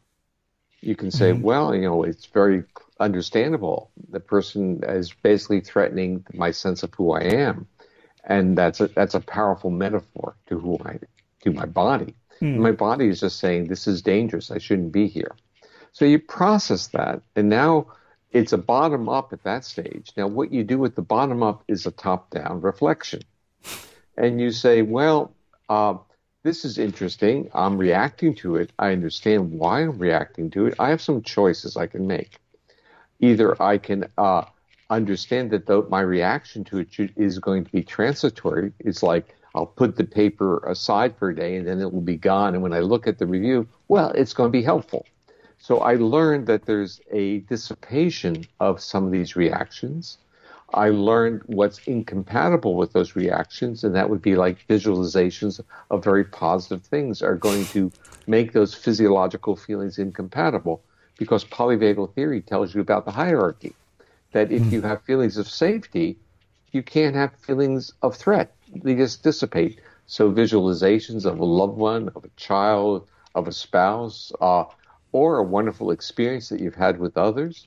You 0.80 0.96
can 0.96 1.10
say, 1.10 1.32
mm-hmm. 1.32 1.42
well, 1.42 1.74
you 1.74 1.82
know, 1.82 2.04
it's 2.04 2.24
very 2.24 2.64
understandable. 2.98 3.90
The 4.08 4.18
person 4.18 4.80
is 4.82 5.12
basically 5.12 5.60
threatening 5.60 6.24
my 6.32 6.52
sense 6.52 6.82
of 6.82 6.94
who 6.94 7.12
I 7.12 7.24
am. 7.24 7.66
And 8.24 8.56
that's 8.56 8.80
a, 8.80 8.88
that's 8.88 9.14
a 9.14 9.20
powerful 9.20 9.68
metaphor 9.68 10.36
to 10.46 10.58
who 10.58 10.78
I, 10.86 11.00
to 11.42 11.52
my 11.52 11.66
body. 11.66 12.14
Mm. 12.40 12.56
My 12.60 12.72
body 12.72 13.08
is 13.08 13.20
just 13.20 13.40
saying, 13.40 13.66
this 13.66 13.86
is 13.86 14.00
dangerous. 14.00 14.50
I 14.50 14.56
shouldn't 14.56 14.92
be 14.92 15.06
here. 15.06 15.36
So 15.92 16.06
you 16.06 16.18
process 16.18 16.86
that. 16.88 17.20
And 17.36 17.50
now 17.50 17.88
it's 18.30 18.52
a 18.52 18.58
bottom 18.58 19.08
up 19.08 19.32
at 19.32 19.42
that 19.44 19.64
stage. 19.64 20.12
Now, 20.16 20.26
what 20.26 20.52
you 20.52 20.64
do 20.64 20.78
with 20.78 20.94
the 20.94 21.02
bottom 21.02 21.42
up 21.42 21.64
is 21.68 21.86
a 21.86 21.90
top 21.90 22.30
down 22.30 22.60
reflection. 22.60 23.22
And 24.16 24.40
you 24.40 24.50
say, 24.50 24.82
well, 24.82 25.32
uh, 25.68 25.94
this 26.42 26.64
is 26.64 26.78
interesting. 26.78 27.50
I'm 27.54 27.78
reacting 27.78 28.34
to 28.36 28.56
it. 28.56 28.72
I 28.78 28.92
understand 28.92 29.52
why 29.52 29.82
I'm 29.82 29.98
reacting 29.98 30.50
to 30.50 30.66
it. 30.66 30.74
I 30.78 30.90
have 30.90 31.00
some 31.00 31.22
choices 31.22 31.76
I 31.76 31.86
can 31.86 32.06
make. 32.06 32.38
Either 33.20 33.60
I 33.60 33.78
can 33.78 34.08
uh, 34.16 34.44
understand 34.90 35.50
that 35.50 35.66
the, 35.66 35.82
my 35.88 36.00
reaction 36.00 36.64
to 36.64 36.78
it 36.78 36.88
is 37.16 37.38
going 37.38 37.64
to 37.64 37.72
be 37.72 37.82
transitory. 37.82 38.72
It's 38.78 39.02
like 39.02 39.34
I'll 39.54 39.66
put 39.66 39.96
the 39.96 40.04
paper 40.04 40.58
aside 40.58 41.16
for 41.16 41.30
a 41.30 41.34
day 41.34 41.56
and 41.56 41.66
then 41.66 41.80
it 41.80 41.92
will 41.92 42.00
be 42.00 42.16
gone. 42.16 42.54
And 42.54 42.62
when 42.62 42.72
I 42.72 42.80
look 42.80 43.06
at 43.06 43.18
the 43.18 43.26
review, 43.26 43.66
well, 43.88 44.10
it's 44.10 44.34
going 44.34 44.48
to 44.48 44.52
be 44.52 44.62
helpful. 44.62 45.06
So 45.68 45.80
I 45.80 45.96
learned 45.96 46.46
that 46.46 46.64
there's 46.64 46.98
a 47.12 47.40
dissipation 47.40 48.46
of 48.58 48.80
some 48.80 49.04
of 49.04 49.10
these 49.10 49.36
reactions. 49.36 50.16
I 50.72 50.88
learned 50.88 51.42
what's 51.44 51.86
incompatible 51.86 52.74
with 52.74 52.94
those 52.94 53.14
reactions, 53.14 53.84
and 53.84 53.94
that 53.94 54.08
would 54.08 54.22
be 54.22 54.34
like 54.34 54.66
visualizations 54.66 55.60
of 55.90 56.02
very 56.02 56.24
positive 56.24 56.86
things 56.86 57.20
are 57.20 57.36
going 57.36 57.66
to 57.66 57.92
make 58.26 58.54
those 58.54 58.74
physiological 58.74 59.56
feelings 59.56 59.98
incompatible 59.98 60.80
because 61.18 61.44
polyvagal 61.44 62.14
theory 62.14 62.40
tells 62.40 62.74
you 62.74 62.80
about 62.80 63.04
the 63.04 63.12
hierarchy. 63.12 63.74
That 64.32 64.50
if 64.50 64.62
hmm. 64.62 64.70
you 64.70 64.80
have 64.80 65.02
feelings 65.02 65.36
of 65.36 65.50
safety, 65.50 66.16
you 66.72 66.82
can't 66.82 67.14
have 67.14 67.34
feelings 67.40 67.92
of 68.00 68.16
threat. 68.16 68.54
They 68.74 68.94
just 68.94 69.22
dissipate. 69.22 69.80
So 70.06 70.32
visualizations 70.32 71.26
of 71.26 71.38
a 71.38 71.44
loved 71.44 71.76
one, 71.76 72.08
of 72.16 72.24
a 72.24 72.30
child, 72.38 73.06
of 73.34 73.46
a 73.46 73.52
spouse, 73.52 74.32
uh, 74.40 74.64
or 75.12 75.38
a 75.38 75.42
wonderful 75.42 75.90
experience 75.90 76.48
that 76.48 76.60
you've 76.60 76.74
had 76.74 76.98
with 76.98 77.16
others 77.16 77.66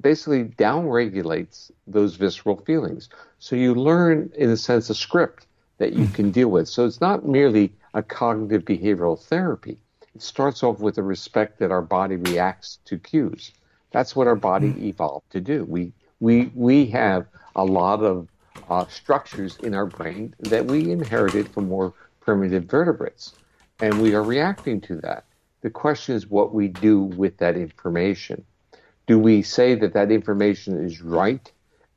basically 0.00 0.44
downregulates 0.44 1.70
those 1.86 2.16
visceral 2.16 2.56
feelings. 2.56 3.08
So 3.38 3.56
you 3.56 3.74
learn, 3.74 4.30
in 4.34 4.50
a 4.50 4.56
sense, 4.56 4.90
a 4.90 4.94
script 4.94 5.46
that 5.78 5.92
you 5.92 6.06
can 6.06 6.30
deal 6.30 6.48
with. 6.48 6.68
So 6.68 6.86
it's 6.86 7.00
not 7.00 7.26
merely 7.26 7.72
a 7.94 8.02
cognitive 8.02 8.64
behavioral 8.64 9.22
therapy. 9.22 9.78
It 10.14 10.22
starts 10.22 10.62
off 10.62 10.80
with 10.80 10.96
the 10.96 11.02
respect 11.02 11.58
that 11.58 11.70
our 11.70 11.82
body 11.82 12.16
reacts 12.16 12.78
to 12.86 12.98
cues. 12.98 13.52
That's 13.90 14.14
what 14.14 14.26
our 14.26 14.36
body 14.36 14.70
hmm. 14.70 14.84
evolved 14.84 15.30
to 15.32 15.40
do. 15.40 15.64
We 15.64 15.92
we 16.20 16.50
we 16.54 16.86
have 16.86 17.26
a 17.56 17.64
lot 17.64 18.02
of 18.02 18.28
uh, 18.68 18.86
structures 18.86 19.56
in 19.62 19.74
our 19.74 19.86
brain 19.86 20.34
that 20.40 20.66
we 20.66 20.90
inherited 20.90 21.48
from 21.48 21.68
more 21.68 21.94
primitive 22.20 22.64
vertebrates, 22.64 23.34
and 23.80 24.00
we 24.02 24.14
are 24.14 24.22
reacting 24.22 24.80
to 24.82 24.96
that. 24.96 25.24
The 25.62 25.70
question 25.70 26.14
is 26.14 26.28
what 26.28 26.54
we 26.54 26.68
do 26.68 27.02
with 27.02 27.36
that 27.38 27.56
information. 27.56 28.44
Do 29.06 29.18
we 29.18 29.42
say 29.42 29.74
that 29.74 29.92
that 29.92 30.10
information 30.10 30.82
is 30.84 31.02
right 31.02 31.50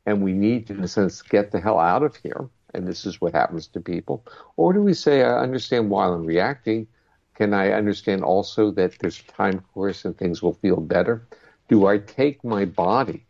and 0.05 0.21
we 0.21 0.33
need 0.33 0.67
to, 0.67 0.73
in 0.73 0.83
a 0.83 0.87
sense, 0.87 1.21
get 1.21 1.51
the 1.51 1.61
hell 1.61 1.79
out 1.79 2.03
of 2.03 2.15
here? 2.17 2.49
And 2.73 2.87
this 2.87 3.05
is 3.05 3.21
what 3.21 3.33
happens 3.33 3.67
to 3.67 3.79
people. 3.79 4.25
Or 4.57 4.73
do 4.73 4.81
we 4.81 4.93
say, 4.93 5.23
I 5.23 5.39
understand 5.39 5.89
why 5.89 6.07
I'm 6.07 6.25
reacting. 6.25 6.87
Can 7.35 7.53
I 7.53 7.71
understand 7.71 8.23
also 8.23 8.71
that 8.71 8.97
there's 8.99 9.19
a 9.19 9.31
time 9.31 9.59
course 9.73 10.05
and 10.05 10.17
things 10.17 10.41
will 10.41 10.53
feel 10.53 10.77
better? 10.77 11.25
Do 11.69 11.87
I 11.87 11.99
take 11.99 12.43
my 12.43 12.65
body 12.65 13.25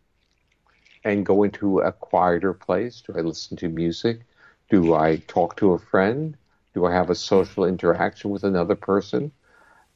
and 1.04 1.26
go 1.26 1.42
into 1.42 1.80
a 1.80 1.92
quieter 1.92 2.54
place? 2.54 3.02
Do 3.02 3.14
I 3.16 3.20
listen 3.20 3.56
to 3.58 3.68
music? 3.68 4.22
Do 4.70 4.94
I 4.94 5.16
talk 5.28 5.56
to 5.58 5.72
a 5.72 5.78
friend? 5.78 6.36
Do 6.74 6.86
I 6.86 6.92
have 6.92 7.10
a 7.10 7.14
social 7.14 7.64
interaction 7.64 8.30
with 8.30 8.44
another 8.44 8.74
person? 8.74 9.30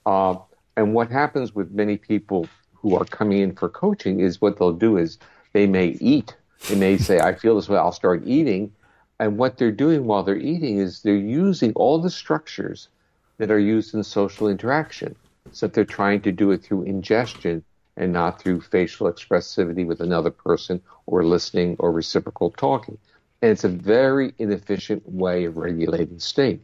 Uh, 0.08 0.38
and 0.78 0.94
what 0.94 1.10
happens 1.10 1.54
with 1.54 1.70
many 1.70 1.98
people 1.98 2.48
who 2.72 2.96
are 2.96 3.04
coming 3.04 3.40
in 3.40 3.54
for 3.54 3.68
coaching 3.68 4.20
is 4.20 4.40
what 4.40 4.58
they'll 4.58 4.72
do 4.72 4.96
is 4.96 5.18
they 5.52 5.66
may 5.66 5.88
eat. 6.00 6.34
They 6.66 6.76
may 6.76 6.96
say, 6.96 7.20
I 7.20 7.34
feel 7.34 7.56
this 7.56 7.68
way, 7.68 7.76
I'll 7.76 7.92
start 7.92 8.22
eating. 8.24 8.72
And 9.20 9.36
what 9.36 9.58
they're 9.58 9.70
doing 9.70 10.06
while 10.06 10.22
they're 10.22 10.38
eating 10.38 10.78
is 10.78 11.02
they're 11.02 11.14
using 11.14 11.74
all 11.74 11.98
the 11.98 12.08
structures 12.08 12.88
that 13.36 13.50
are 13.50 13.58
used 13.58 13.92
in 13.92 14.02
social 14.02 14.48
interaction. 14.48 15.14
So 15.52 15.66
they're 15.66 15.84
trying 15.84 16.22
to 16.22 16.32
do 16.32 16.52
it 16.52 16.62
through 16.62 16.84
ingestion 16.84 17.62
and 17.98 18.10
not 18.10 18.40
through 18.40 18.62
facial 18.62 19.12
expressivity 19.12 19.86
with 19.86 20.00
another 20.00 20.30
person 20.30 20.80
or 21.04 21.22
listening 21.22 21.76
or 21.80 21.92
reciprocal 21.92 22.50
talking. 22.52 22.96
And 23.42 23.50
it's 23.50 23.64
a 23.64 23.68
very 23.68 24.32
inefficient 24.38 25.06
way 25.06 25.44
of 25.44 25.58
regulating 25.58 26.18
state. 26.18 26.62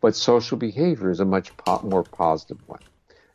But 0.00 0.16
social 0.16 0.56
behavior 0.56 1.10
is 1.10 1.20
a 1.20 1.24
much 1.24 1.56
po- 1.56 1.82
more 1.82 2.04
positive 2.04 2.58
one. 2.66 2.80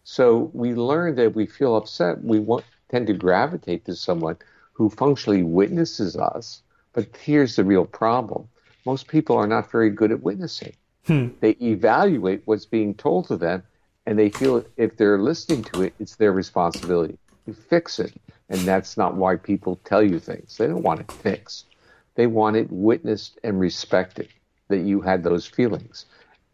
So 0.04 0.52
we 0.54 0.74
learn 0.74 1.16
that 1.16 1.36
we 1.36 1.46
feel 1.46 1.76
upset, 1.76 2.24
we 2.24 2.40
want, 2.40 2.66
tend 2.90 3.08
to 3.08 3.14
gravitate 3.14 3.86
to 3.86 3.96
someone 3.96 4.38
who 4.74 4.90
functionally 4.90 5.44
witnesses 5.44 6.16
us. 6.16 6.62
But 6.94 7.16
here's 7.18 7.56
the 7.56 7.64
real 7.64 7.86
problem 7.86 8.48
most 8.86 9.08
people 9.08 9.36
are 9.36 9.48
not 9.48 9.72
very 9.72 9.90
good 9.90 10.12
at 10.12 10.22
witnessing. 10.22 10.74
Hmm. 11.08 11.30
They 11.40 11.52
evaluate 11.62 12.44
what's 12.46 12.66
being 12.66 12.94
told 12.94 13.28
to 13.28 13.38
them, 13.38 13.64
and 14.06 14.18
they 14.18 14.30
feel 14.30 14.64
if 14.78 14.98
they're 14.98 15.20
listening 15.20 15.64
to 15.66 15.82
it, 15.84 15.94
it's 16.00 16.16
their 16.16 16.32
responsibility 16.32 17.18
to 17.46 17.54
fix 17.54 18.00
it. 18.00 18.14
And 18.50 18.60
that's 18.62 18.96
not 18.96 19.16
why 19.16 19.38
people 19.38 19.80
tell 19.84 20.04
you 20.04 20.20
things. 20.20 20.58
They 20.58 20.68
don't 20.68 20.84
want 20.84 21.00
it 21.00 21.12
fixed. 21.12 21.66
They 22.14 22.28
want 22.28 22.56
it 22.56 22.68
witnessed 22.70 23.40
and 23.44 23.60
respected 23.60 24.30
that 24.68 24.80
you 24.80 25.02
had 25.02 25.24
those 25.24 25.46
feelings. 25.46 26.06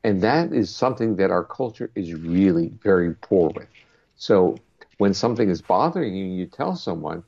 And 0.04 0.22
that 0.22 0.52
is 0.52 0.74
something 0.74 1.18
that 1.18 1.30
our 1.30 1.44
culture 1.44 1.92
is 1.96 2.14
really 2.14 2.72
very 2.82 3.14
poor 3.16 3.52
with. 3.56 3.68
So 4.16 4.58
when 4.98 5.14
something 5.14 5.50
is 5.50 5.62
bothering 5.62 6.16
you, 6.16 6.26
you 6.26 6.48
tell 6.48 6.76
someone, 6.76 7.24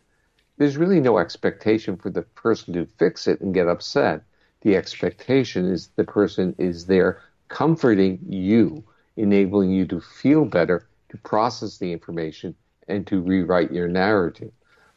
there's 0.58 0.78
really 0.78 1.00
no 1.00 1.18
expectation 1.18 1.98
for 1.98 2.10
the 2.10 2.22
person 2.22 2.74
to 2.74 2.86
fix 2.86 3.28
it 3.28 3.42
and 3.42 3.54
get 3.54 3.68
upset. 3.68 4.24
The 4.62 4.76
expectation 4.76 5.72
is 5.72 5.90
the 5.96 6.04
person 6.04 6.56
is 6.58 6.86
there 6.86 7.22
comforting 7.48 8.20
you, 8.28 8.84
enabling 9.18 9.72
you 9.72 9.86
to 9.88 10.00
feel 10.00 10.46
better, 10.46 10.88
to 11.10 11.18
process 11.18 11.78
the 11.78 11.92
information, 11.92 12.56
and 12.88 13.06
to 13.08 13.22
rewrite 13.22 13.72
your 13.72 13.88
narrative. 13.88 14.52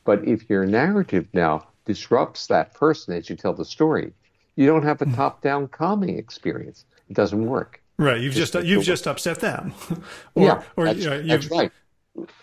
But 0.05 0.27
if 0.27 0.49
your 0.49 0.65
narrative 0.65 1.27
now 1.33 1.67
disrupts 1.85 2.47
that 2.47 2.75
person 2.75 3.15
as 3.15 3.29
you 3.29 3.37
tell 3.37 3.55
the 3.55 3.65
story, 3.65 4.13
you 4.55 4.67
don't 4.67 4.85
have 4.85 5.03
a 5.03 5.05
hmm. 5.05 5.15
top 5.15 5.43
down 5.43 5.69
calming 5.69 6.19
experience 6.19 6.85
it 7.09 7.15
doesn't 7.15 7.47
work. 7.47 7.83
Right. 7.99 8.21
You've 8.21 8.35
just 8.35 8.55
you've 8.55 8.85
just 8.85 9.07
upset 9.07 9.41
them. 9.41 9.73
or, 10.35 10.43
yeah, 10.43 10.63
or, 10.77 10.93
that's, 10.93 11.27
that's 11.27 11.51
right. 11.51 11.73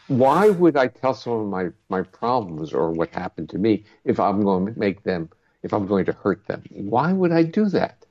Why 0.07 0.49
would 0.49 0.77
I 0.77 0.87
tell 0.87 1.13
someone 1.13 1.49
my 1.49 1.69
my 1.89 2.01
problems 2.01 2.73
or 2.73 2.91
what 2.91 3.09
happened 3.09 3.49
to 3.49 3.57
me 3.57 3.83
if 4.03 4.19
I'm 4.19 4.43
going 4.43 4.73
to 4.73 4.79
make 4.79 5.03
them 5.03 5.29
if 5.61 5.73
I'm 5.73 5.85
going 5.85 6.05
to 6.05 6.13
hurt 6.13 6.45
them? 6.47 6.63
Why 6.71 7.13
would 7.13 7.31
I 7.31 7.43
do 7.43 7.65
that? 7.69 8.05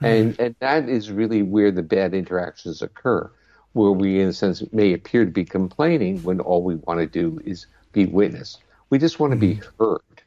And 0.00 0.38
and 0.38 0.54
that 0.60 0.88
is 0.88 1.10
really 1.10 1.42
where 1.42 1.70
the 1.70 1.82
bad 1.82 2.14
interactions 2.14 2.82
occur, 2.82 3.30
where 3.72 3.92
we 3.92 4.20
in 4.20 4.28
a 4.28 4.32
sense 4.32 4.62
may 4.72 4.92
appear 4.92 5.24
to 5.24 5.30
be 5.30 5.44
complaining 5.44 6.22
when 6.22 6.40
all 6.40 6.62
we 6.62 6.76
want 6.76 7.00
to 7.00 7.06
do 7.06 7.40
is 7.44 7.66
be 7.92 8.06
witness. 8.06 8.58
We 8.90 8.98
just 8.98 9.18
want 9.18 9.32
to 9.32 9.38
be 9.38 9.56
mm-hmm. 9.56 9.82
heard, 9.82 10.22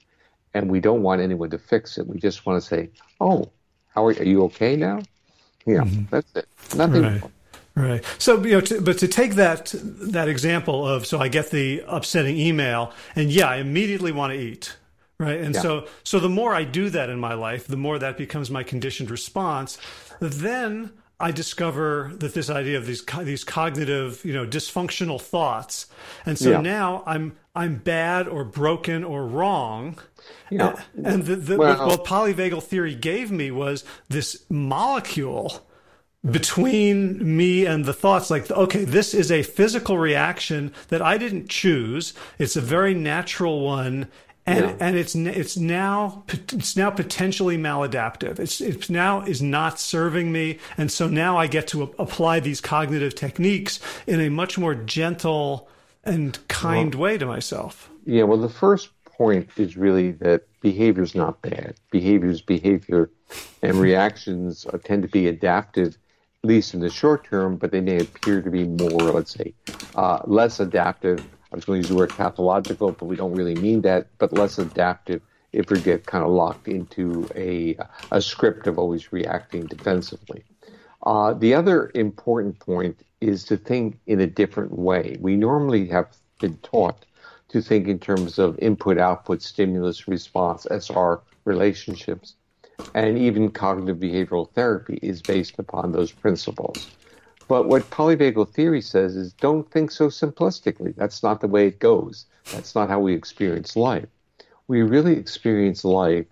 and 0.54 0.70
we 0.70 0.80
don't 0.80 1.04
want 1.04 1.22
anyone 1.22 1.52
to 1.52 1.60
fix 1.60 1.98
it. 1.98 2.08
We 2.08 2.20
just 2.20 2.46
want 2.46 2.62
to 2.62 2.68
say, 2.68 2.90
"Oh, 3.22 3.52
how 3.94 4.06
are, 4.06 4.12
are 4.12 4.24
you 4.24 4.44
okay 4.46 4.76
now? 4.76 5.02
Yeah, 5.66 5.82
mm-hmm. 5.82 6.04
that's 6.10 6.36
it. 6.36 6.48
Nothing. 6.76 7.04
Right. 7.04 7.22
Right. 7.76 8.04
So, 8.18 8.44
you 8.44 8.54
know, 8.54 8.62
to, 8.62 8.82
but 8.82 8.98
to 8.98 9.08
take 9.08 9.36
that 9.36 9.74
that 9.76 10.28
example 10.28 10.86
of, 10.86 11.06
so 11.06 11.20
I 11.20 11.30
get 11.30 11.50
the 11.52 11.84
upsetting 11.88 12.38
email, 12.38 12.92
and 13.16 13.32
yeah, 13.32 13.48
I 13.48 13.58
immediately 13.58 14.12
want 14.12 14.34
to 14.34 14.40
eat. 14.40 14.76
Right. 15.18 15.40
And 15.40 15.54
yeah. 15.54 15.62
so, 15.62 15.88
so 16.04 16.20
the 16.20 16.30
more 16.30 16.54
I 16.54 16.64
do 16.64 16.90
that 16.90 17.10
in 17.10 17.20
my 17.20 17.34
life, 17.34 17.68
the 17.68 17.78
more 17.78 18.00
that 18.00 18.18
becomes 18.18 18.50
my 18.50 18.64
conditioned 18.64 19.12
response. 19.12 19.78
Then 20.20 20.92
I 21.22 21.32
discover 21.32 22.12
that 22.16 22.34
this 22.34 22.50
idea 22.50 22.78
of 22.78 22.86
these 22.86 23.04
these 23.24 23.44
cognitive, 23.44 24.24
you 24.24 24.34
know, 24.34 24.46
dysfunctional 24.46 25.20
thoughts, 25.20 25.88
and 26.26 26.38
so 26.40 26.52
yeah. 26.52 26.62
now 26.62 27.04
I'm 27.06 27.36
I'm 27.54 27.76
bad 27.76 28.28
or 28.28 28.46
broken 28.46 29.04
or 29.04 29.26
wrong. 29.26 30.00
Yeah. 30.50 30.82
And, 30.96 31.08
and 31.08 31.26
the, 31.26 31.36
the, 31.36 31.58
well, 31.58 31.88
what 31.88 32.06
polyvagal 32.06 32.64
theory 32.64 32.96
gave 32.96 33.32
me 33.32 33.52
was 33.52 33.84
this 34.08 34.46
molecule 34.50 35.66
between 36.30 37.38
me 37.38 37.66
and 37.66 37.86
the 37.86 37.94
thoughts 37.94 38.30
like 38.30 38.52
okay 38.52 38.84
this 38.84 39.14
is 39.14 39.32
a 39.32 39.42
physical 39.42 39.98
reaction 39.98 40.74
that 40.90 41.02
i 41.02 41.18
didn't 41.18 41.50
choose 41.50 42.14
it's 42.38 42.58
a 42.58 42.62
very 42.62 42.94
natural 42.94 43.62
one 43.62 44.06
and 44.50 44.66
yeah. 44.66 44.76
and 44.80 44.96
it's 44.98 45.16
it's 45.16 45.58
now 45.58 46.24
it's 46.28 46.76
now 46.76 46.90
potentially 46.90 47.58
maladaptive. 47.58 48.40
It's 48.40 48.60
it's 48.62 48.90
now 48.90 49.22
is 49.22 49.42
not 49.42 49.80
serving 49.80 50.32
me, 50.32 50.58
and 50.78 50.92
so 50.92 51.08
now 51.08 51.38
I 51.38 51.46
get 51.46 51.68
to 51.68 51.84
apply 52.00 52.40
these 52.40 52.60
cognitive 52.60 53.14
techniques 53.14 53.80
in 54.08 54.20
a 54.20 54.30
much 54.30 54.58
more 54.58 54.74
gentle 54.74 55.70
and 56.04 56.38
kind 56.48 56.96
well, 56.96 57.04
way 57.04 57.18
to 57.20 57.26
myself. 57.28 57.92
Yeah, 58.06 58.24
well, 58.24 58.40
the 58.40 58.50
first 58.50 58.90
point 59.06 59.50
is 59.58 59.78
really 59.78 60.14
that 60.14 60.48
behavior 60.62 61.04
is 61.04 61.14
not 61.14 61.42
bad. 61.44 61.76
Behavior 61.92 62.30
is 62.30 62.42
behavior, 62.42 63.12
and 63.62 63.78
reactions 63.80 64.66
tend 64.84 65.04
to 65.04 65.10
be 65.10 65.28
adaptive, 65.28 65.96
at 66.44 66.48
least 66.48 66.74
in 66.74 66.80
the 66.80 66.90
short 66.90 67.24
term, 67.26 67.58
but 67.58 67.72
they 67.72 67.82
may 67.82 68.00
appear 68.00 68.42
to 68.42 68.50
be 68.50 68.64
more, 68.64 69.12
let's 69.12 69.36
say, 69.36 69.54
uh, 69.94 70.20
less 70.26 70.60
adaptive 70.60 71.24
I 71.52 71.56
was 71.56 71.66
going 71.66 71.82
to 71.82 71.88
use 71.88 71.90
the 71.90 71.96
word 71.96 72.10
pathological, 72.10 72.92
but 72.92 73.06
we 73.06 73.16
don't 73.16 73.34
really 73.34 73.56
mean 73.56 73.82
that, 73.82 74.08
but 74.18 74.34
less 74.34 74.60
adaptive 74.60 75.22
if 75.52 75.70
we 75.72 75.80
get 75.80 76.06
kind 76.06 76.24
of 76.24 76.30
locked 76.30 76.68
into 76.68 77.28
a, 77.36 77.78
a 78.12 78.22
script 78.22 78.68
of 78.68 78.78
always 78.78 79.12
reacting 79.12 79.66
defensively. 79.66 80.44
Uh, 81.04 81.34
the 81.34 81.56
other 81.56 81.92
important 81.96 82.60
point 82.60 83.02
is 83.22 83.44
to 83.46 83.58
think 83.58 84.00
in 84.06 84.20
a 84.20 84.28
different 84.28 84.78
way. 84.78 85.18
We 85.20 85.36
normally 85.36 85.88
have 85.88 86.16
been 86.40 86.58
taught 86.58 87.06
to 87.50 87.62
think 87.62 87.88
in 87.88 88.00
terms 88.00 88.38
of 88.38 88.60
input 88.60 88.98
output 88.98 89.42
stimulus 89.42 90.08
response 90.08 90.68
SR 90.70 91.22
relationships. 91.46 92.36
And 92.94 93.18
even 93.18 93.52
cognitive 93.52 93.98
behavioral 93.98 94.50
therapy 94.52 95.00
is 95.02 95.22
based 95.22 95.60
upon 95.60 95.92
those 95.92 96.12
principles. 96.12 96.88
But 97.50 97.68
what 97.68 97.90
polyvagal 97.90 98.54
theory 98.54 98.80
says 98.80 99.16
is 99.16 99.34
don't 99.34 99.70
think 99.72 99.90
so 99.90 100.08
simplistically. 100.10 100.96
That's 100.96 101.24
not 101.24 101.42
the 101.42 101.48
way 101.48 101.66
it 101.66 101.80
goes. 101.80 102.28
That's 102.52 102.76
not 102.76 102.90
how 102.90 103.00
we 103.00 103.16
experience 103.16 103.76
life. 103.76 104.08
We 104.68 104.84
really 104.84 105.18
experience 105.18 105.84
life 105.84 106.28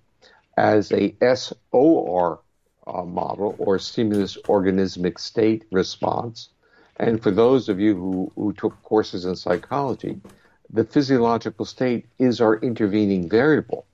as 0.58 0.92
a 0.92 1.16
SOR 1.36 2.40
uh, 2.86 3.04
model 3.04 3.56
or 3.58 3.80
stimulus 3.80 4.38
organismic 4.48 5.18
state 5.18 5.66
response. 5.72 6.50
And 6.98 7.22
for 7.22 7.32
those 7.32 7.68
of 7.68 7.80
you 7.80 7.96
who, 7.96 8.32
who 8.36 8.54
took 8.54 8.80
courses 8.84 9.26
in 9.26 9.36
psychology, 9.36 10.22
the 10.70 10.84
physiological 10.84 11.66
state 11.66 12.06
is 12.20 12.40
our 12.40 12.58
intervening 12.58 13.28
variable. 13.28 13.88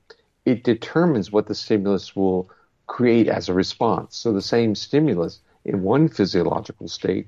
It 0.43 0.65
determines 0.65 1.31
what 1.31 1.47
the 1.47 1.55
stimulus 1.55 2.17
will 2.17 2.49
create 2.87 3.29
as 3.29 3.47
a 3.47 3.53
response. 3.53 4.17
So 4.17 4.33
the 4.33 4.41
same 4.41 4.75
stimulus 4.75 5.39
in 5.65 5.83
one 5.83 6.07
physiological 6.07 6.87
state 6.87 7.27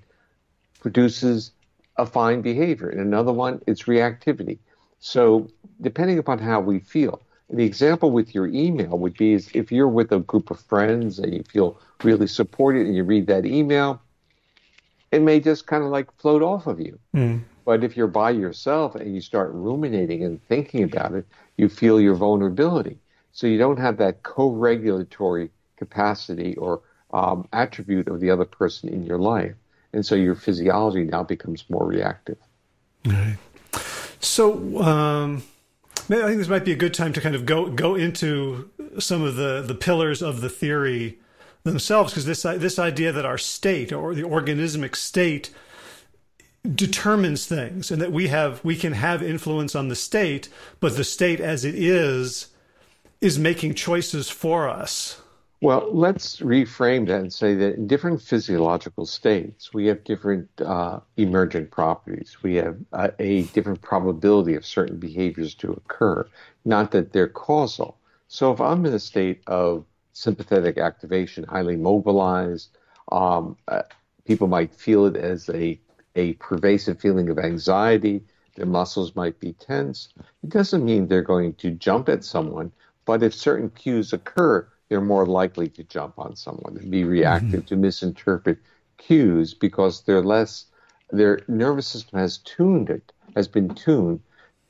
produces 0.79 1.51
a 1.97 2.05
fine 2.05 2.41
behavior. 2.41 2.89
In 2.89 2.99
another 2.99 3.31
one, 3.31 3.61
it's 3.67 3.83
reactivity. 3.83 4.59
So 4.99 5.49
depending 5.81 6.19
upon 6.19 6.39
how 6.39 6.59
we 6.59 6.79
feel, 6.79 7.21
the 7.49 7.63
example 7.63 8.11
with 8.11 8.33
your 8.33 8.47
email 8.47 8.97
would 8.97 9.15
be 9.15 9.33
is 9.33 9.49
if 9.53 9.71
you're 9.71 9.87
with 9.87 10.11
a 10.11 10.19
group 10.19 10.49
of 10.51 10.59
friends 10.59 11.19
and 11.19 11.33
you 11.33 11.43
feel 11.43 11.79
really 12.03 12.27
supported 12.27 12.87
and 12.87 12.95
you 12.95 13.03
read 13.03 13.27
that 13.27 13.45
email, 13.45 14.01
it 15.11 15.21
may 15.21 15.39
just 15.39 15.67
kind 15.67 15.83
of 15.83 15.89
like 15.89 16.11
float 16.19 16.41
off 16.41 16.67
of 16.67 16.79
you. 16.79 16.99
Mm. 17.15 17.43
But 17.63 17.83
if 17.83 17.95
you're 17.95 18.07
by 18.07 18.31
yourself 18.31 18.95
and 18.95 19.13
you 19.13 19.21
start 19.21 19.51
ruminating 19.53 20.23
and 20.23 20.43
thinking 20.47 20.83
about 20.83 21.13
it, 21.13 21.25
you 21.57 21.69
feel 21.69 22.01
your 22.01 22.15
vulnerability. 22.15 22.97
So 23.31 23.47
you 23.47 23.57
don't 23.57 23.77
have 23.77 23.97
that 23.97 24.23
co-regulatory 24.23 25.49
capacity 25.77 26.55
or 26.55 26.81
um, 27.15 27.47
attribute 27.53 28.07
of 28.09 28.19
the 28.19 28.29
other 28.29 28.45
person 28.45 28.89
in 28.89 29.05
your 29.05 29.17
life. 29.17 29.55
And 29.93 30.05
so 30.05 30.15
your 30.15 30.35
physiology 30.35 31.05
now 31.05 31.23
becomes 31.23 31.63
more 31.69 31.87
reactive. 31.87 32.37
So, 34.19 34.81
um, 34.81 35.43
I 36.09 36.27
think 36.27 36.37
this 36.37 36.49
might 36.49 36.65
be 36.65 36.73
a 36.73 36.75
good 36.75 36.93
time 36.93 37.13
to 37.13 37.21
kind 37.21 37.35
of 37.35 37.45
go 37.45 37.69
go 37.69 37.95
into 37.95 38.69
some 38.99 39.23
of 39.23 39.35
the 39.35 39.63
the 39.65 39.73
pillars 39.73 40.21
of 40.21 40.41
the 40.41 40.49
theory 40.49 41.17
themselves, 41.63 42.11
because 42.11 42.25
this 42.25 42.43
this 42.43 42.77
idea 42.77 43.11
that 43.11 43.25
our 43.25 43.37
state 43.37 43.93
or 43.93 44.13
the 44.13 44.23
organismic 44.23 44.95
state 44.95 45.51
determines 46.63 47.45
things, 47.45 47.91
and 47.91 48.01
that 48.01 48.11
we 48.11 48.27
have 48.27 48.63
we 48.63 48.75
can 48.75 48.93
have 48.93 49.23
influence 49.23 49.75
on 49.75 49.87
the 49.87 49.95
state, 49.95 50.49
but 50.79 50.95
the 50.97 51.03
state 51.03 51.39
as 51.39 51.63
it 51.63 51.75
is 51.75 52.47
is 53.21 53.39
making 53.39 53.73
choices 53.73 54.29
for 54.29 54.67
us. 54.67 55.21
Well, 55.61 55.89
let's 55.91 56.41
reframe 56.41 57.07
that 57.07 57.21
and 57.21 57.33
say 57.33 57.55
that 57.55 57.75
in 57.75 57.87
different 57.87 58.21
physiological 58.21 59.05
states, 59.05 59.73
we 59.73 59.87
have 59.87 60.03
different 60.03 60.49
uh, 60.61 60.99
emergent 61.17 61.71
properties. 61.71 62.37
We 62.43 62.55
have 62.55 62.77
uh, 62.93 63.09
a 63.19 63.43
different 63.43 63.81
probability 63.81 64.55
of 64.55 64.65
certain 64.65 64.97
behaviors 64.97 65.55
to 65.55 65.71
occur, 65.71 66.27
not 66.65 66.91
that 66.91 67.11
they're 67.13 67.27
causal. 67.27 67.97
So 68.27 68.51
if 68.51 68.61
I'm 68.61 68.85
in 68.85 68.93
a 68.93 68.99
state 68.99 69.41
of 69.47 69.85
sympathetic 70.13 70.77
activation, 70.77 71.45
highly 71.45 71.77
mobilized, 71.77 72.77
um, 73.11 73.57
uh, 73.67 73.83
people 74.25 74.47
might 74.47 74.75
feel 74.75 75.05
it 75.05 75.15
as 75.15 75.49
a, 75.49 75.79
a 76.15 76.33
pervasive 76.33 76.99
feeling 76.99 77.29
of 77.29 77.39
anxiety. 77.39 78.23
Their 78.55 78.65
muscles 78.65 79.15
might 79.15 79.39
be 79.39 79.53
tense. 79.53 80.09
It 80.43 80.49
doesn't 80.49 80.85
mean 80.85 81.07
they're 81.07 81.21
going 81.21 81.53
to 81.55 81.71
jump 81.71 82.09
at 82.09 82.23
someone, 82.23 82.71
but 83.05 83.23
if 83.23 83.33
certain 83.33 83.69
cues 83.71 84.13
occur, 84.13 84.67
they're 84.89 85.01
more 85.01 85.25
likely 85.25 85.67
to 85.69 85.83
jump 85.83 86.17
on 86.17 86.35
someone 86.35 86.77
and 86.77 86.91
be 86.91 87.03
reactive 87.03 87.61
mm-hmm. 87.61 87.67
to 87.67 87.75
misinterpret 87.75 88.59
cues 88.97 89.53
because 89.53 90.03
they're 90.03 90.21
less 90.21 90.65
their 91.11 91.41
nervous 91.47 91.87
system 91.87 92.19
has 92.19 92.39
tuned 92.39 92.89
it 92.89 93.11
has 93.35 93.47
been 93.47 93.69
tuned 93.75 94.19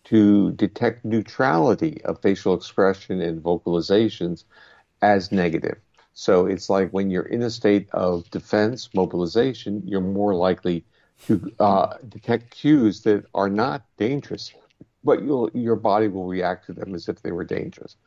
to 0.06 0.52
detect 0.52 1.04
neutrality 1.04 2.02
of 2.06 2.22
facial 2.22 2.54
expression 2.54 3.22
and 3.22 3.44
vocalizations 3.44 4.44
as 5.02 5.32
negative. 5.32 5.78
So 6.14 6.46
it's 6.46 6.70
like 6.70 6.92
when 6.92 7.10
you're 7.10 7.26
in 7.26 7.42
a 7.42 7.50
state 7.50 7.90
of 7.92 8.30
defense, 8.30 8.90
mobilization, 8.94 9.82
you're 9.86 10.02
more 10.02 10.34
likely 10.34 10.86
to 11.26 11.52
uh, 11.60 11.98
detect 12.08 12.52
cues 12.52 13.02
that 13.02 13.26
are 13.34 13.50
not 13.50 13.84
dangerous, 13.98 14.54
but 15.04 15.24
your 15.24 15.76
body 15.76 16.08
will 16.08 16.28
react 16.28 16.68
to 16.68 16.74
them 16.74 16.96
as 16.96 17.10
if 17.10 17.22
they 17.22 17.32
were 17.32 17.44
dangerous. 17.44 17.98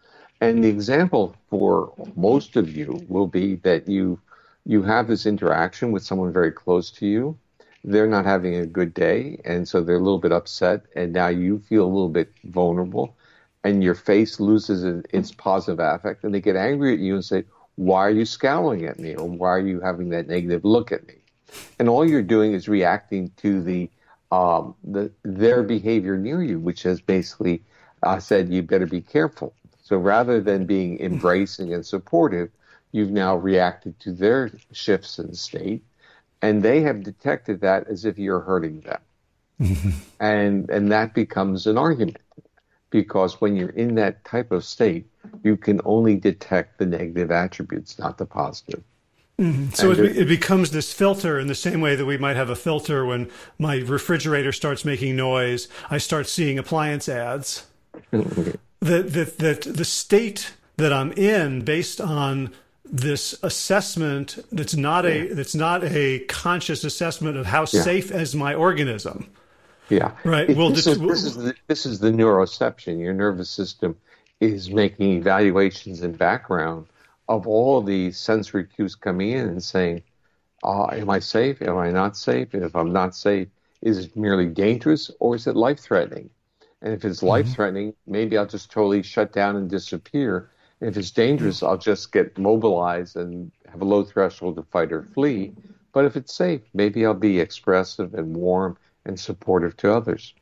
And 0.41 0.63
the 0.63 0.69
example 0.69 1.35
for 1.51 1.93
most 2.15 2.57
of 2.57 2.75
you 2.77 3.05
will 3.09 3.27
be 3.27 3.57
that 3.57 3.89
you 3.89 4.21
you 4.65 4.83
have 4.83 5.09
this 5.09 5.27
interaction 5.27 5.93
with 5.93 6.05
someone 6.05 6.33
very 6.33 6.53
close 6.53 6.91
to 6.93 7.07
you. 7.07 7.37
They're 7.85 8.07
not 8.07 8.27
having 8.27 8.55
a 8.57 8.67
good 8.67 8.93
day, 8.93 9.41
and 9.45 9.67
so 9.67 9.81
they're 9.81 9.97
a 9.97 10.01
little 10.01 10.19
bit 10.19 10.33
upset, 10.33 10.83
and 10.95 11.13
now 11.13 11.29
you 11.29 11.59
feel 11.59 11.85
a 11.85 11.95
little 11.97 12.09
bit 12.11 12.31
vulnerable, 12.45 13.17
and 13.65 13.83
your 13.83 13.95
face 13.95 14.39
loses 14.41 14.85
its 15.11 15.33
positive 15.33 15.81
affect, 15.81 16.23
and 16.23 16.35
they 16.35 16.41
get 16.41 16.57
angry 16.57 16.93
at 16.93 17.01
you 17.01 17.15
and 17.15 17.25
say, 17.25 17.45
"Why 17.77 18.07
are 18.07 18.11
you 18.11 18.25
scowling 18.25 18.85
at 18.85 18.99
me?" 18.99 19.17
or 19.17 19.29
"Why 19.29 19.51
are 19.51 19.67
you 19.67 19.81
having 19.81 20.11
that 20.11 20.29
negative 20.29 20.65
look 20.65 20.93
at 20.93 21.07
me?" 21.09 21.15
And 21.79 21.89
all 21.89 22.09
you're 22.09 22.23
doing 22.23 22.53
is 22.53 22.69
reacting 22.69 23.33
to 23.39 23.63
the 23.63 23.91
um, 24.31 24.75
the 24.85 25.11
their 25.25 25.63
behavior 25.63 26.17
near 26.17 26.43
you, 26.43 26.61
which 26.61 26.83
has 26.83 27.01
basically 27.01 27.63
uh, 28.03 28.21
said, 28.21 28.53
"You 28.53 28.63
better 28.63 28.87
be 28.87 29.01
careful." 29.01 29.55
So 29.89 29.97
rather 29.97 30.43
than 30.43 30.67
being 30.67 31.01
embracing 31.01 31.73
and 31.73 31.87
supportive, 31.87 32.51
you've 32.93 33.11
now 33.11 33.37
reacted 33.37 33.99
to 34.01 34.13
their 34.13 34.51
shifts 34.71 35.19
in 35.19 35.33
state, 35.33 35.83
and 36.43 36.63
they 36.63 36.83
have 36.83 37.03
detected 37.03 37.63
that 37.63 37.89
as 37.89 38.05
if 38.05 38.19
you're 38.19 38.41
hurting 38.41 38.83
them. 38.83 39.01
and 40.21 40.69
and 40.69 40.93
that 40.93 41.15
becomes 41.15 41.67
an 41.67 41.79
argument 41.79 42.19
because 42.91 43.41
when 43.41 43.57
you're 43.57 43.71
in 43.71 43.95
that 43.95 44.23
type 44.27 44.53
of 44.53 44.63
state, 44.63 45.07
you 45.43 45.57
can 45.57 45.81
only 45.87 46.17
detect 46.17 46.79
the 46.79 46.85
negative 46.85 47.31
attributes, 47.31 47.99
not 47.99 48.19
the 48.19 48.27
positive. 48.27 48.85
Mm-hmm. 49.41 49.71
So 49.71 49.93
it, 49.93 50.19
it, 50.19 50.29
becomes 50.29 50.71
this 50.71 50.93
filter 50.93 51.39
in 51.39 51.47
the 51.47 51.55
same 51.55 51.81
way 51.81 51.97
that 51.97 52.05
we 52.05 52.19
might 52.19 52.37
have 52.37 52.51
a 52.51 52.57
filter 52.57 53.07
when 53.07 53.31
my 53.59 53.77
refrigerator 53.77 54.53
starts 54.53 54.85
making 54.85 55.17
noise. 55.17 55.67
I 55.89 55.97
start 55.97 56.27
seeing 56.27 56.59
appliance 56.59 57.09
ads. 57.09 57.67
that, 58.81 59.13
that, 59.13 59.39
that 59.39 59.63
the 59.63 59.85
state 59.85 60.55
that 60.77 60.93
I'm 60.93 61.13
in 61.13 61.63
based 61.63 62.01
on 62.01 62.53
this 62.91 63.35
assessment 63.43 64.39
that's 64.51 64.75
not 64.75 65.05
a 65.05 65.33
that's 65.35 65.55
not 65.55 65.85
a 65.85 66.21
conscious 66.21 66.85
assessment 66.85 67.37
of 67.37 67.47
how 67.47 67.61
yeah. 67.61 67.83
safe 67.83 68.11
is 68.11 68.35
my 68.35 68.55
organism. 68.55 69.29
Yeah. 69.91 70.13
Right. 70.25 70.55
Well, 70.55 70.71
this, 70.71 70.87
is, 70.87 70.99
this, 70.99 71.25
is 71.25 71.37
the, 71.37 71.55
this 71.67 71.87
is 71.87 71.99
the 71.99 72.11
neuroception. 72.11 73.01
Your 73.01 73.15
nervous 73.15 73.51
system 73.51 73.97
is 74.41 74.71
making 74.71 75.19
evaluations 75.19 76.03
in 76.03 76.13
background 76.13 76.87
of 77.29 77.47
all 77.47 77.83
the 77.83 78.13
sensory 78.13 78.65
cues 78.65 78.95
coming 78.95 79.31
in 79.31 79.49
and 79.49 79.63
saying, 79.63 80.03
uh, 80.63 80.87
"Am 80.87 81.11
I 81.11 81.19
safe? 81.19 81.61
Am 81.63 81.77
I 81.77 81.91
not 81.91 82.17
safe? 82.17 82.55
And 82.55 82.65
if 82.65 82.75
I'm 82.77 82.93
not 82.93 83.15
safe, 83.15 83.49
is 83.83 83.99
it 83.99 84.17
merely 84.17 84.47
dangerous 84.47 85.11
or 85.21 85.37
is 85.37 85.47
it 85.47 85.57
life 85.57 85.81
threatening?" 85.81 86.31
And 86.83 86.93
if 86.95 87.05
it's 87.05 87.23
life 87.23 87.49
threatening, 87.55 87.93
mm-hmm. 87.93 88.13
maybe 88.13 88.39
I'll 88.39 88.47
just 88.47 88.71
totally 88.71 89.03
shut 89.03 89.33
down 89.33 89.57
and 89.57 89.69
disappear. 89.69 90.51
And 90.81 90.89
if 90.89 90.97
it's 90.97 91.11
dangerous, 91.11 91.63
I'll 91.63 91.79
just 91.79 92.13
get 92.13 92.39
mobilized 92.39 93.17
and 93.17 93.51
have 93.71 93.81
a 93.81 93.85
low 93.85 94.05
threshold 94.05 94.57
to 94.57 94.63
fight 94.63 94.93
or 94.93 95.03
flee. 95.03 95.53
But 95.93 96.05
if 96.05 96.17
it's 96.17 96.33
safe, 96.35 96.61
maybe 96.75 97.05
I'll 97.05 97.15
be 97.15 97.41
expressive 97.41 98.15
and 98.15 98.37
warm 98.37 98.77
and 99.05 99.19
supportive 99.19 99.77
to 99.79 99.93
others. 99.93 100.35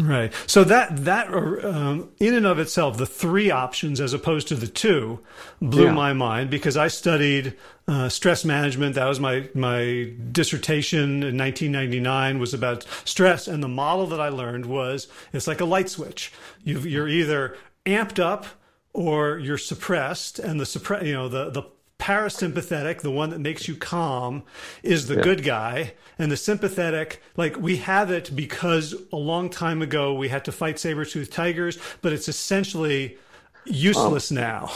Right. 0.00 0.32
So 0.46 0.64
that 0.64 1.04
that 1.04 1.28
um, 1.34 2.12
in 2.18 2.32
and 2.32 2.46
of 2.46 2.58
itself, 2.58 2.96
the 2.96 3.04
three 3.04 3.50
options 3.50 4.00
as 4.00 4.14
opposed 4.14 4.48
to 4.48 4.54
the 4.54 4.66
two, 4.66 5.20
blew 5.60 5.86
yeah. 5.86 5.92
my 5.92 6.14
mind 6.14 6.48
because 6.48 6.78
I 6.78 6.88
studied 6.88 7.58
uh, 7.86 8.08
stress 8.08 8.42
management. 8.42 8.94
That 8.94 9.04
was 9.04 9.20
my 9.20 9.50
my 9.54 10.14
dissertation 10.32 11.22
in 11.22 11.36
1999 11.36 12.38
was 12.38 12.54
about 12.54 12.86
stress, 13.04 13.46
and 13.46 13.62
the 13.62 13.68
model 13.68 14.06
that 14.06 14.20
I 14.20 14.30
learned 14.30 14.64
was 14.64 15.08
it's 15.34 15.46
like 15.46 15.60
a 15.60 15.66
light 15.66 15.90
switch. 15.90 16.32
you 16.64 16.78
you're 16.78 17.08
either 17.08 17.54
amped 17.84 18.18
up 18.18 18.46
or 18.94 19.36
you're 19.38 19.58
suppressed, 19.58 20.38
and 20.38 20.58
the 20.58 20.64
suppre- 20.64 21.04
you 21.04 21.12
know 21.12 21.28
the 21.28 21.50
the 21.50 21.64
parasympathetic, 22.02 23.00
the 23.02 23.12
one 23.12 23.30
that 23.30 23.38
makes 23.38 23.68
you 23.68 23.76
calm, 23.76 24.42
is 24.82 25.06
the 25.06 25.14
Yeah. 25.14 25.22
good 25.22 25.44
guy, 25.44 25.92
and 26.18 26.32
the 26.32 26.36
sympathetic, 26.36 27.22
like 27.36 27.56
we 27.56 27.76
have 27.76 28.10
it 28.10 28.34
because 28.34 28.94
a 29.12 29.16
long 29.16 29.48
time 29.48 29.80
ago 29.80 30.12
we 30.12 30.28
had 30.28 30.44
to 30.46 30.52
fight 30.52 30.80
saber-toothed 30.80 31.32
tigers, 31.32 31.78
but 32.02 32.12
it's 32.12 32.28
essentially 32.28 33.16
useless 33.64 34.32
now. 34.32 34.70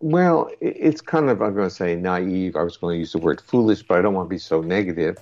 Well, 0.00 0.50
it's 0.60 1.00
kind 1.00 1.30
of, 1.30 1.40
I'm 1.40 1.54
going 1.54 1.68
to 1.68 1.74
say 1.74 1.94
naive. 1.94 2.56
I 2.56 2.62
was 2.62 2.76
going 2.76 2.96
to 2.96 2.98
use 2.98 3.12
the 3.12 3.18
word 3.18 3.40
foolish, 3.40 3.82
but 3.84 3.96
I 3.98 4.02
don't 4.02 4.12
want 4.12 4.26
to 4.28 4.34
be 4.34 4.38
so 4.38 4.60
negative 4.60 5.16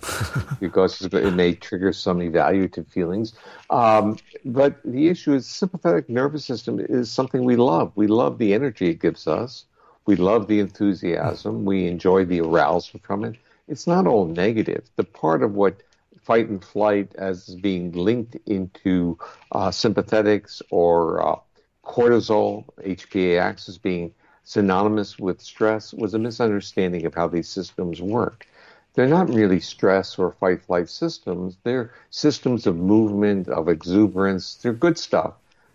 because 0.60 1.02
it 1.02 1.34
may 1.34 1.54
trigger 1.54 1.92
some 1.92 2.18
evaluative 2.20 2.88
feelings. 2.88 3.34
Um, 3.70 4.16
but 4.44 4.80
the 4.84 5.08
issue 5.08 5.34
is 5.34 5.46
sympathetic 5.46 6.08
nervous 6.08 6.44
system 6.44 6.80
is 6.80 7.12
something 7.12 7.44
we 7.44 7.56
love. 7.56 7.92
We 7.94 8.06
love 8.06 8.38
the 8.38 8.54
energy 8.54 8.88
it 8.88 9.00
gives 9.00 9.28
us. 9.28 9.66
We 10.04 10.16
love 10.16 10.48
the 10.48 10.60
enthusiasm. 10.60 11.64
We 11.64 11.86
enjoy 11.86 12.24
the 12.24 12.40
arousal 12.40 13.00
from 13.02 13.24
it. 13.24 13.36
It's 13.68 13.86
not 13.86 14.06
all 14.06 14.26
negative. 14.26 14.90
The 14.96 15.04
part 15.04 15.42
of 15.42 15.54
what 15.54 15.82
fight 16.22 16.48
and 16.48 16.64
flight 16.64 17.12
as 17.16 17.54
being 17.56 17.92
linked 17.92 18.36
into 18.46 19.18
uh, 19.52 19.70
sympathetics 19.70 20.62
or 20.70 21.26
uh, 21.26 21.36
cortisol, 21.84 22.64
HPA 22.84 23.40
axis 23.40 23.78
being 23.78 24.14
synonymous 24.44 25.18
with 25.18 25.40
stress 25.40 25.92
was 25.92 26.14
a 26.14 26.18
misunderstanding 26.18 27.06
of 27.06 27.14
how 27.14 27.28
these 27.28 27.48
systems 27.48 28.00
work. 28.00 28.46
They're 28.94 29.06
not 29.06 29.32
really 29.32 29.60
stress 29.60 30.18
or 30.18 30.32
fight 30.32 30.62
flight 30.62 30.88
systems. 30.88 31.56
They're 31.62 31.92
systems 32.10 32.66
of 32.66 32.76
movement, 32.76 33.48
of 33.48 33.68
exuberance. 33.68 34.56
They're 34.56 34.72
good 34.72 34.98
stuff, 34.98 35.34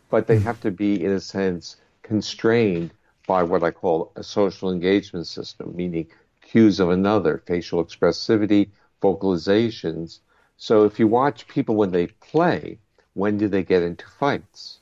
but 0.10 0.28
they 0.28 0.40
have 0.40 0.62
to 0.62 0.72
be, 0.72 1.04
in 1.04 1.12
a 1.12 1.20
sense, 1.20 1.78
constrained 2.04 2.92
by 3.28 3.44
what 3.44 3.62
I 3.62 3.70
call 3.70 4.12
a 4.16 4.24
social 4.24 4.72
engagement 4.72 5.28
system, 5.28 5.76
meaning 5.76 6.08
cues 6.42 6.80
of 6.80 6.90
another, 6.90 7.44
facial 7.46 7.86
expressivity, 7.86 8.70
vocalizations. 9.04 10.20
So 10.56 10.86
if 10.86 10.98
you 10.98 11.08
watch 11.08 11.48
people 11.48 11.76
when 11.76 11.92
they 11.92 12.08
play, 12.08 12.80
when 13.14 13.38
do 13.38 13.48
they 13.48 13.64
get 13.64 13.84
into 13.84 14.06
fights? 14.20 14.80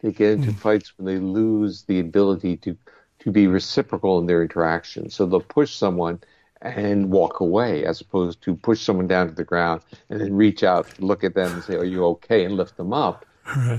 They 0.00 0.12
get 0.12 0.32
into 0.32 0.52
hmm. 0.52 0.58
fights 0.58 0.92
when 0.96 1.06
they 1.06 1.20
lose 1.20 1.82
the 1.82 2.00
ability 2.00 2.56
to, 2.58 2.76
to 3.18 3.30
be 3.30 3.46
reciprocal 3.46 4.18
in 4.18 4.26
their 4.26 4.40
interaction. 4.40 5.10
So 5.10 5.26
they'll 5.26 5.40
push 5.40 5.74
someone 5.74 6.20
and 6.62 7.10
walk 7.10 7.40
away 7.40 7.84
as 7.84 8.00
opposed 8.00 8.42
to 8.42 8.54
push 8.54 8.82
someone 8.82 9.08
down 9.08 9.28
to 9.28 9.34
the 9.34 9.44
ground 9.44 9.82
and 10.08 10.20
then 10.20 10.34
reach 10.34 10.62
out, 10.62 11.00
look 11.00 11.24
at 11.24 11.34
them 11.34 11.52
and 11.52 11.62
say, 11.64 11.74
Are 11.74 11.84
you 11.84 12.04
okay? 12.04 12.44
and 12.44 12.56
lift 12.56 12.76
them 12.76 12.92
up. 12.92 13.26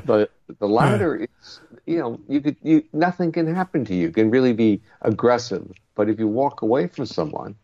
But 0.05 0.31
the 0.59 0.67
latter 0.67 1.15
is, 1.15 1.59
you 1.85 1.99
know, 1.99 2.19
you 2.27 2.41
could, 2.41 2.57
you, 2.61 2.83
nothing 2.93 3.31
can 3.31 3.53
happen 3.53 3.85
to 3.85 3.93
you. 3.93 4.07
You 4.07 4.11
can 4.11 4.29
really 4.29 4.53
be 4.53 4.81
aggressive. 5.01 5.71
But 5.95 6.09
if 6.09 6.19
you 6.19 6.27
walk 6.27 6.61
away 6.61 6.87
from 6.87 7.05
someone, 7.05 7.55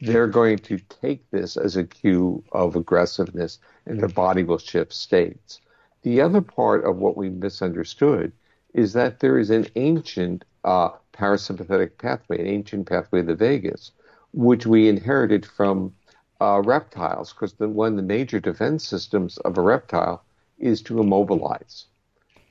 they're 0.00 0.26
going 0.26 0.58
to 0.58 0.78
take 0.78 1.30
this 1.30 1.56
as 1.56 1.76
a 1.76 1.84
cue 1.84 2.42
of 2.52 2.76
aggressiveness 2.76 3.58
and 3.86 4.00
their 4.00 4.08
body 4.08 4.42
will 4.42 4.58
shift 4.58 4.92
states. 4.92 5.60
The 6.02 6.20
other 6.20 6.40
part 6.40 6.84
of 6.84 6.98
what 6.98 7.16
we 7.16 7.30
misunderstood 7.30 8.32
is 8.74 8.92
that 8.92 9.20
there 9.20 9.38
is 9.38 9.50
an 9.50 9.66
ancient 9.76 10.44
uh, 10.64 10.90
parasympathetic 11.12 11.96
pathway, 11.98 12.40
an 12.40 12.46
ancient 12.46 12.88
pathway 12.88 13.20
of 13.20 13.26
the 13.26 13.34
vagus, 13.34 13.92
which 14.32 14.66
we 14.66 14.88
inherited 14.88 15.46
from 15.46 15.94
uh, 16.40 16.60
reptiles, 16.64 17.32
because 17.32 17.54
one 17.58 17.92
of 17.92 17.96
the 17.96 18.02
major 18.02 18.40
defense 18.40 18.86
systems 18.86 19.38
of 19.38 19.56
a 19.56 19.62
reptile 19.62 20.24
is 20.58 20.82
to 20.82 21.00
immobilize. 21.00 21.86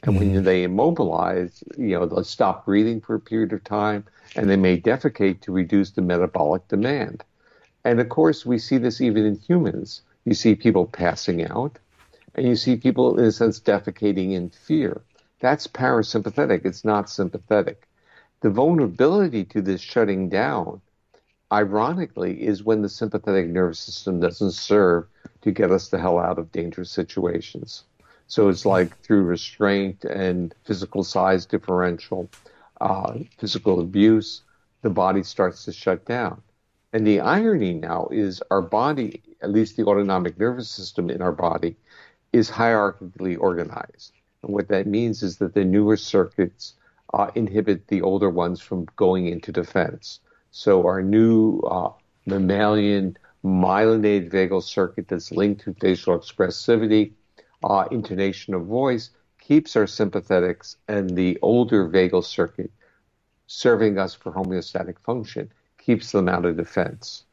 And 0.04 0.18
when 0.18 0.34
mm-hmm. 0.34 0.44
they 0.44 0.64
immobilize, 0.64 1.64
you 1.78 1.98
know, 1.98 2.06
they'll 2.06 2.26
stop 2.26 2.66
breathing 2.66 3.00
for 3.00 3.16
a 3.16 3.20
period 3.22 3.54
of 3.54 3.64
time 3.64 4.04
and 4.36 4.50
they 4.50 4.58
may 4.58 4.80
defecate 4.80 5.42
to 5.42 5.54
reduce 5.54 5.92
the 5.92 6.02
metabolic 6.02 6.68
demand. 6.68 7.24
And 7.86 8.00
of 8.02 8.10
course, 8.10 8.46
we 8.46 8.58
see 8.60 8.78
this 8.78 9.00
even 9.00 9.26
in 9.26 9.36
humans. 9.36 10.02
You 10.26 10.34
see 10.34 10.56
people 10.56 10.86
passing 10.86 11.44
out 11.50 11.80
and 12.36 12.46
you 12.46 12.56
see 12.58 12.76
people, 12.76 13.18
in 13.18 13.26
a 13.26 13.32
sense, 13.32 13.62
defecating 13.62 14.34
in 14.34 14.50
fear. 14.50 15.02
That's 15.40 15.68
parasympathetic. 15.68 16.66
It's 16.66 16.84
not 16.84 17.10
sympathetic. 17.10 17.88
The 18.42 18.50
vulnerability 18.50 19.46
to 19.46 19.62
this 19.62 19.80
shutting 19.80 20.28
down, 20.28 20.82
ironically, 21.52 22.44
is 22.44 22.64
when 22.64 22.82
the 22.82 22.90
sympathetic 22.90 23.48
nervous 23.48 23.80
system 23.80 24.20
doesn't 24.20 24.52
serve 24.52 25.08
to 25.44 25.52
get 25.52 25.72
us 25.72 25.88
the 25.88 26.00
hell 26.00 26.20
out 26.20 26.40
of 26.40 26.52
dangerous 26.52 26.92
situations. 26.92 27.84
So 28.28 28.50
it's 28.50 28.66
like 28.66 28.98
through 29.02 29.24
restraint 29.24 30.06
and 30.06 30.54
physical 30.66 31.04
size 31.04 31.46
differential, 31.46 32.30
uh, 32.82 33.20
physical 33.38 33.80
abuse, 33.80 34.42
the 34.82 34.90
body 34.90 35.24
starts 35.24 35.66
to 35.66 35.74
shut 35.74 36.06
down. 36.06 36.42
And 36.94 37.08
the 37.08 37.22
irony 37.22 37.74
now 37.74 38.08
is 38.12 38.42
our 38.52 38.62
body, 38.62 39.22
at 39.42 39.52
least 39.52 39.78
the 39.78 39.86
autonomic 39.86 40.38
nervous 40.38 40.70
system 40.70 41.10
in 41.10 41.22
our 41.22 41.32
body, 41.32 41.76
is 42.32 42.50
hierarchically 42.50 43.38
organized. 43.40 44.14
And 44.44 44.54
what 44.54 44.68
that 44.68 44.88
means 44.88 45.24
is 45.24 45.38
that 45.38 45.54
the 45.54 45.66
newer 45.66 45.98
circuits 45.98 46.76
uh, 47.14 47.32
inhibit 47.36 47.88
the 47.88 48.02
older 48.02 48.30
ones 48.30 48.60
from 48.60 48.88
going 48.96 49.28
into 49.28 49.52
defense. 49.52 50.20
So 50.52 50.86
our 50.86 51.02
new 51.02 51.60
uh, 51.60 51.92
mammalian 52.26 53.18
myelinated 53.44 54.32
vagal 54.32 54.64
circuit 54.64 55.08
that's 55.08 55.32
linked 55.32 55.62
to 55.64 55.74
facial 55.74 56.18
expressivity, 56.18 57.14
uh, 57.64 57.86
intonation 57.92 58.54
of 58.54 58.66
voice, 58.66 59.10
keeps 59.40 59.76
our 59.76 59.86
sympathetics 59.86 60.78
and 60.88 61.10
the 61.16 61.38
older 61.42 61.88
vagal 61.88 62.24
circuit 62.24 62.72
serving 63.48 63.98
us 63.98 64.14
for 64.14 64.32
homeostatic 64.32 64.98
function, 65.00 65.52
keeps 65.78 66.12
them 66.12 66.30
out 66.30 66.46
of 66.46 66.58
defense. 66.58 67.26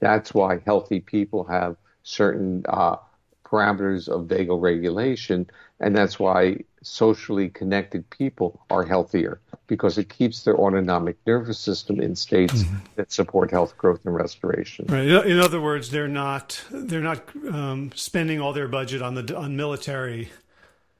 That's 0.00 0.32
why 0.32 0.60
healthy 0.64 1.00
people 1.00 1.44
have 1.44 1.76
certain 2.02 2.64
uh, 2.68 2.96
parameters 3.44 4.08
of 4.08 4.26
vagal 4.26 4.60
regulation, 4.60 5.48
and 5.80 5.96
that's 5.96 6.18
why 6.18 6.64
socially 6.82 7.48
connected 7.48 8.08
people 8.10 8.60
are 8.70 8.84
healthier 8.84 9.40
because 9.66 9.98
it 9.98 10.08
keeps 10.08 10.44
their 10.44 10.56
autonomic 10.56 11.16
nervous 11.26 11.58
system 11.58 12.00
in 12.00 12.14
states 12.16 12.64
that 12.96 13.12
support 13.12 13.50
health, 13.50 13.76
growth, 13.76 14.00
and 14.04 14.14
restoration. 14.14 14.86
Right. 14.88 15.06
In 15.08 15.38
other 15.40 15.60
words, 15.60 15.90
they're 15.90 16.08
not 16.08 16.62
they're 16.70 17.00
not 17.00 17.22
um, 17.52 17.90
spending 17.94 18.40
all 18.40 18.52
their 18.52 18.68
budget 18.68 19.02
on 19.02 19.14
the 19.14 19.36
on 19.36 19.56
military. 19.56 20.30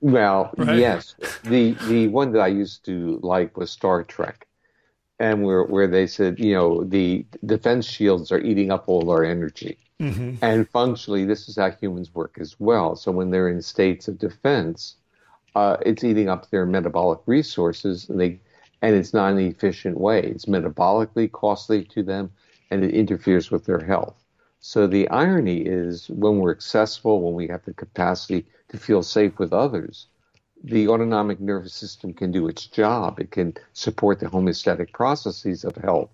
Well, 0.00 0.52
Right. 0.56 0.78
yes. 0.78 1.14
The 1.44 1.72
the 1.88 2.08
one 2.08 2.32
that 2.32 2.40
I 2.40 2.48
used 2.48 2.84
to 2.84 3.18
like 3.22 3.56
was 3.56 3.70
Star 3.70 4.04
Trek, 4.04 4.46
and 5.18 5.42
where 5.42 5.64
where 5.64 5.88
they 5.88 6.06
said, 6.06 6.38
you 6.38 6.54
know, 6.54 6.84
the 6.84 7.26
defense 7.44 7.86
shields 7.86 8.30
are 8.30 8.38
eating 8.40 8.70
up 8.70 8.84
all 8.88 9.10
our 9.10 9.24
energy, 9.24 9.76
and 9.98 10.68
functionally, 10.68 11.24
this 11.24 11.48
is 11.48 11.56
how 11.56 11.70
humans 11.72 12.14
work 12.14 12.36
as 12.38 12.54
well. 12.60 12.94
So 12.94 13.10
when 13.10 13.30
they're 13.30 13.48
in 13.48 13.60
states 13.62 14.06
of 14.06 14.18
defense, 14.18 14.94
uh, 15.54 15.76
it's 15.84 16.04
eating 16.04 16.28
up 16.28 16.50
their 16.50 16.66
metabolic 16.66 17.20
resources, 17.26 18.08
and 18.08 18.20
they 18.20 18.40
and 18.82 18.94
it's 18.94 19.12
not 19.12 19.32
an 19.32 19.38
efficient 19.38 19.98
way. 19.98 20.20
It's 20.20 20.44
metabolically 20.44 21.30
costly 21.32 21.84
to 21.84 22.02
them, 22.02 22.30
and 22.70 22.84
it 22.84 22.94
interferes 22.94 23.50
with 23.50 23.64
their 23.64 23.80
health. 23.80 24.24
So 24.60 24.86
the 24.86 25.08
irony 25.08 25.60
is 25.60 26.08
when 26.08 26.38
we're 26.38 26.52
accessible, 26.52 27.22
when 27.22 27.34
we 27.34 27.48
have 27.48 27.64
the 27.64 27.74
capacity 27.74 28.46
to 28.68 28.78
feel 28.78 29.02
safe 29.02 29.38
with 29.38 29.52
others, 29.52 30.06
the 30.64 30.88
autonomic 30.88 31.40
nervous 31.40 31.74
system 31.74 32.12
can 32.12 32.32
do 32.32 32.48
its 32.48 32.66
job. 32.66 33.20
It 33.20 33.30
can 33.30 33.54
support 33.72 34.18
the 34.18 34.26
homeostatic 34.26 34.92
processes 34.92 35.64
of 35.64 35.76
health. 35.76 36.10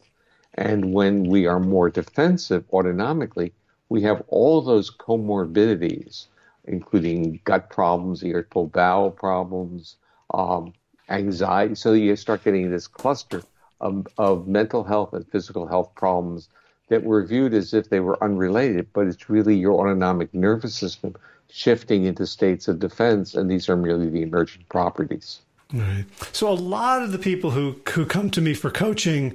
And 0.54 0.92
when 0.92 1.24
we 1.24 1.46
are 1.46 1.58
more 1.58 1.90
defensive 1.90 2.64
autonomically, 2.70 3.52
we 3.88 4.02
have 4.02 4.22
all 4.28 4.60
those 4.60 4.90
comorbidities, 4.90 6.26
including 6.66 7.40
gut 7.44 7.70
problems, 7.70 8.22
irritable 8.22 8.66
bowel 8.66 9.10
problems, 9.10 9.96
um, 10.32 10.72
anxiety. 11.08 11.74
So 11.74 11.92
you 11.92 12.16
start 12.16 12.44
getting 12.44 12.70
this 12.70 12.86
cluster 12.86 13.42
of, 13.80 14.06
of 14.18 14.48
mental 14.48 14.84
health 14.84 15.12
and 15.12 15.26
physical 15.28 15.66
health 15.66 15.94
problems 15.94 16.48
that 16.88 17.02
were 17.02 17.24
viewed 17.24 17.54
as 17.54 17.72
if 17.72 17.88
they 17.88 18.00
were 18.00 18.22
unrelated, 18.22 18.88
but 18.92 19.06
it's 19.06 19.30
really 19.30 19.56
your 19.56 19.72
autonomic 19.80 20.32
nervous 20.34 20.74
system 20.74 21.14
shifting 21.50 22.04
into 22.04 22.26
states 22.26 22.68
of 22.68 22.78
defense, 22.78 23.34
and 23.34 23.50
these 23.50 23.68
are 23.68 23.76
merely 23.76 24.08
the 24.08 24.22
emergent 24.22 24.68
properties. 24.68 25.40
Right. 25.72 26.04
So 26.32 26.48
a 26.48 26.54
lot 26.54 27.02
of 27.02 27.12
the 27.12 27.18
people 27.18 27.50
who 27.50 27.80
who 27.90 28.04
come 28.04 28.30
to 28.30 28.40
me 28.40 28.54
for 28.54 28.70
coaching 28.70 29.34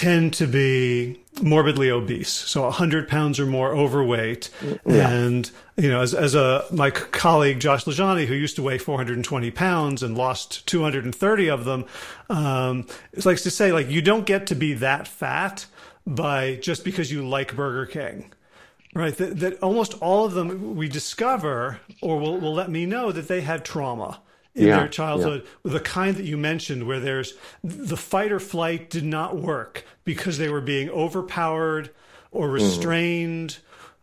tend 0.00 0.32
to 0.32 0.46
be 0.46 1.20
morbidly 1.42 1.90
obese, 1.90 2.30
so 2.30 2.62
100 2.62 3.06
pounds 3.06 3.38
or 3.38 3.44
more 3.44 3.74
overweight. 3.74 4.48
And, 4.86 5.50
you 5.76 5.90
know, 5.90 6.00
as, 6.00 6.14
as 6.14 6.34
a, 6.34 6.64
my 6.72 6.90
colleague 6.90 7.60
Josh 7.60 7.84
LaJaunie, 7.84 8.24
who 8.24 8.32
used 8.32 8.56
to 8.56 8.62
weigh 8.62 8.78
420 8.78 9.50
pounds 9.50 10.02
and 10.02 10.16
lost 10.16 10.66
230 10.66 11.50
of 11.50 11.66
them, 11.66 11.84
um, 12.30 12.86
likes 13.26 13.42
to 13.42 13.50
say, 13.50 13.72
like, 13.72 13.90
you 13.90 14.00
don't 14.00 14.24
get 14.24 14.46
to 14.46 14.54
be 14.54 14.72
that 14.72 15.06
fat 15.06 15.66
by 16.06 16.54
just 16.54 16.82
because 16.82 17.12
you 17.12 17.28
like 17.28 17.54
Burger 17.54 17.84
King. 17.84 18.32
Right. 18.94 19.14
That, 19.18 19.38
that 19.40 19.62
almost 19.62 19.94
all 20.00 20.24
of 20.24 20.32
them 20.32 20.76
we 20.76 20.88
discover 20.88 21.78
or 22.00 22.18
will, 22.18 22.40
will 22.40 22.54
let 22.54 22.70
me 22.70 22.86
know 22.86 23.12
that 23.12 23.28
they 23.28 23.42
had 23.42 23.66
trauma 23.66 24.22
in 24.54 24.66
yeah, 24.66 24.78
their 24.78 24.88
childhood, 24.88 25.46
yeah. 25.64 25.72
the 25.72 25.80
kind 25.80 26.16
that 26.16 26.24
you 26.24 26.36
mentioned, 26.36 26.86
where 26.86 27.00
there's 27.00 27.34
the 27.62 27.96
fight 27.96 28.32
or 28.32 28.40
flight 28.40 28.90
did 28.90 29.04
not 29.04 29.36
work 29.36 29.84
because 30.04 30.38
they 30.38 30.48
were 30.48 30.60
being 30.60 30.90
overpowered 30.90 31.90
or 32.32 32.46
mm-hmm. 32.46 32.54
restrained. 32.54 33.58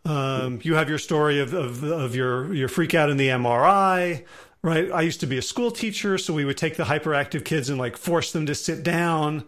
Mm. 0.05 0.09
Um, 0.09 0.59
you 0.63 0.75
have 0.75 0.87
your 0.87 0.99
story 0.99 1.39
of, 1.39 1.53
of, 1.53 1.83
of 1.83 2.15
your 2.15 2.53
your 2.53 2.69
freak 2.69 2.93
out 2.93 3.09
in 3.09 3.17
the 3.17 3.27
MRI, 3.27 4.23
right? 4.61 4.89
I 4.91 5.01
used 5.01 5.19
to 5.19 5.27
be 5.27 5.37
a 5.37 5.41
school 5.41 5.69
teacher, 5.69 6.17
so 6.17 6.33
we 6.33 6.45
would 6.45 6.57
take 6.57 6.77
the 6.77 6.85
hyperactive 6.85 7.43
kids 7.43 7.69
and 7.69 7.77
like 7.77 7.97
force 7.97 8.31
them 8.31 8.45
to 8.45 8.55
sit 8.55 8.83
down, 8.83 9.43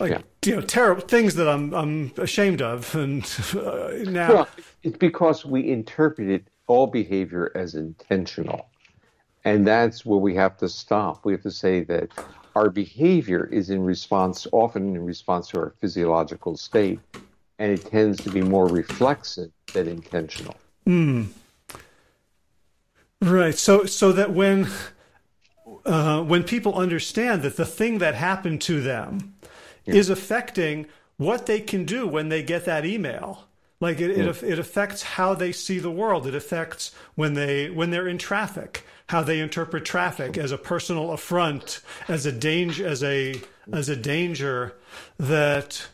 like 0.00 0.12
yeah. 0.12 0.20
you 0.46 0.56
know, 0.56 0.62
terrible 0.62 1.02
things 1.02 1.34
that 1.34 1.46
I'm 1.46 1.74
I'm 1.74 2.12
ashamed 2.16 2.62
of. 2.62 2.94
And 2.94 3.24
uh, 3.54 4.10
now 4.10 4.34
well, 4.34 4.48
it's 4.82 4.96
because 4.96 5.44
we 5.44 5.70
interpreted 5.70 6.48
all 6.68 6.86
behavior 6.86 7.52
as 7.54 7.74
intentional. 7.74 8.66
And 9.44 9.66
that's 9.66 10.06
where 10.06 10.18
we 10.18 10.34
have 10.36 10.56
to 10.58 10.68
stop. 10.68 11.24
We 11.24 11.32
have 11.32 11.42
to 11.42 11.50
say 11.50 11.82
that 11.84 12.10
our 12.54 12.70
behavior 12.70 13.48
is 13.50 13.70
in 13.70 13.82
response, 13.82 14.46
often 14.52 14.94
in 14.94 15.04
response 15.04 15.48
to 15.48 15.58
our 15.58 15.74
physiological 15.80 16.56
state, 16.56 17.00
and 17.58 17.72
it 17.72 17.84
tends 17.86 18.22
to 18.22 18.30
be 18.30 18.42
more 18.42 18.66
reflexive 18.66 19.50
than 19.72 19.88
intentional. 19.88 20.56
Mm. 20.86 21.28
Right. 23.20 23.56
So, 23.56 23.86
so 23.86 24.12
that 24.12 24.32
when 24.32 24.68
uh, 25.84 26.22
when 26.22 26.44
people 26.44 26.74
understand 26.74 27.42
that 27.42 27.56
the 27.56 27.64
thing 27.64 27.98
that 27.98 28.14
happened 28.14 28.60
to 28.62 28.80
them 28.80 29.34
yeah. 29.84 29.94
is 29.94 30.10
affecting 30.10 30.86
what 31.16 31.46
they 31.46 31.60
can 31.60 31.84
do 31.84 32.06
when 32.06 32.28
they 32.28 32.42
get 32.42 32.64
that 32.64 32.84
email, 32.84 33.44
like 33.80 34.00
it, 34.00 34.10
it, 34.10 34.42
it 34.42 34.58
affects 34.58 35.02
how 35.02 35.34
they 35.34 35.52
see 35.52 35.78
the 35.78 35.90
world. 35.90 36.26
It 36.26 36.34
affects 36.34 36.92
when 37.14 37.34
they 37.34 37.70
when 37.70 37.90
they're 37.90 38.08
in 38.08 38.18
traffic, 38.18 38.84
how 39.12 39.22
they 39.22 39.40
interpret 39.40 39.84
traffic 39.84 40.38
as 40.38 40.52
a 40.52 40.58
personal 40.58 41.12
affront, 41.12 41.82
as 42.08 42.24
a 42.24 42.32
danger, 42.32 42.86
as 42.88 43.04
a 43.04 43.38
as 43.70 43.90
a 43.90 43.94
danger 43.94 44.74
that 45.18 45.86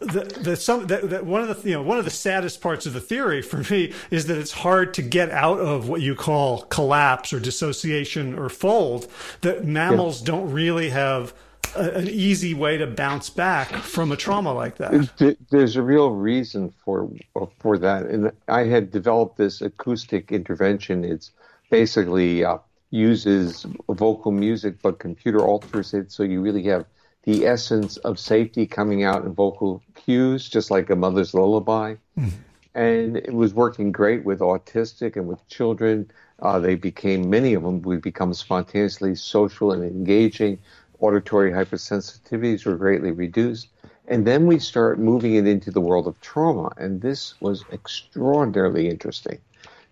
that, 0.00 0.30
that 0.42 0.56
some 0.56 0.86
that, 0.86 1.10
that 1.10 1.26
one 1.26 1.42
of 1.42 1.62
the 1.62 1.68
you 1.68 1.74
know 1.74 1.82
one 1.82 1.98
of 1.98 2.06
the 2.06 2.10
saddest 2.10 2.62
parts 2.62 2.86
of 2.86 2.94
the 2.94 3.00
theory 3.00 3.42
for 3.42 3.58
me 3.70 3.92
is 4.10 4.26
that 4.26 4.38
it's 4.38 4.52
hard 4.52 4.94
to 4.94 5.02
get 5.02 5.30
out 5.30 5.60
of 5.60 5.90
what 5.90 6.00
you 6.00 6.14
call 6.14 6.62
collapse 6.62 7.30
or 7.34 7.38
dissociation 7.38 8.38
or 8.38 8.48
fold 8.48 9.06
that 9.42 9.66
mammals 9.66 10.20
yeah. 10.20 10.26
don't 10.28 10.50
really 10.50 10.88
have 10.88 11.34
a, 11.76 11.90
an 11.90 12.08
easy 12.08 12.54
way 12.54 12.78
to 12.78 12.86
bounce 12.86 13.28
back 13.28 13.68
from 13.68 14.10
a 14.12 14.16
trauma 14.16 14.54
like 14.54 14.78
that. 14.78 15.36
There's 15.50 15.76
a 15.76 15.82
real 15.82 16.10
reason 16.10 16.72
for 16.82 17.10
for 17.58 17.76
that, 17.76 18.06
and 18.06 18.32
I 18.48 18.64
had 18.64 18.90
developed 18.90 19.36
this 19.36 19.60
acoustic 19.60 20.32
intervention. 20.32 21.04
It's 21.04 21.32
basically 21.72 22.44
uh, 22.44 22.58
uses 22.90 23.66
vocal 23.88 24.30
music, 24.30 24.74
but 24.82 24.98
computer 24.98 25.40
alters 25.40 25.94
it 25.94 26.12
so 26.12 26.22
you 26.22 26.40
really 26.42 26.64
have 26.64 26.84
the 27.24 27.46
essence 27.46 27.96
of 27.98 28.18
safety 28.18 28.66
coming 28.66 29.02
out 29.04 29.24
in 29.24 29.32
vocal 29.32 29.82
cues, 29.94 30.48
just 30.48 30.70
like 30.70 30.90
a 30.90 30.96
mother's 30.96 31.32
lullaby. 31.34 31.94
Mm-hmm. 32.18 32.28
And 32.74 33.16
it 33.16 33.32
was 33.32 33.54
working 33.54 33.90
great 33.92 34.24
with 34.24 34.40
autistic 34.40 35.16
and 35.16 35.26
with 35.26 35.46
children. 35.48 36.10
Uh, 36.40 36.58
they 36.58 36.74
became, 36.74 37.30
many 37.30 37.54
of 37.54 37.62
them 37.62 37.80
would 37.82 38.02
become 38.02 38.34
spontaneously 38.34 39.14
social 39.14 39.72
and 39.72 39.82
engaging 39.82 40.58
auditory 41.00 41.50
hypersensitivities 41.50 42.64
were 42.64 42.76
greatly 42.76 43.10
reduced. 43.10 43.68
And 44.08 44.26
then 44.26 44.46
we 44.46 44.58
start 44.58 44.98
moving 44.98 45.34
it 45.34 45.46
into 45.46 45.70
the 45.70 45.80
world 45.80 46.06
of 46.06 46.20
trauma. 46.20 46.70
And 46.76 47.00
this 47.00 47.40
was 47.40 47.64
extraordinarily 47.72 48.88
interesting 48.88 49.38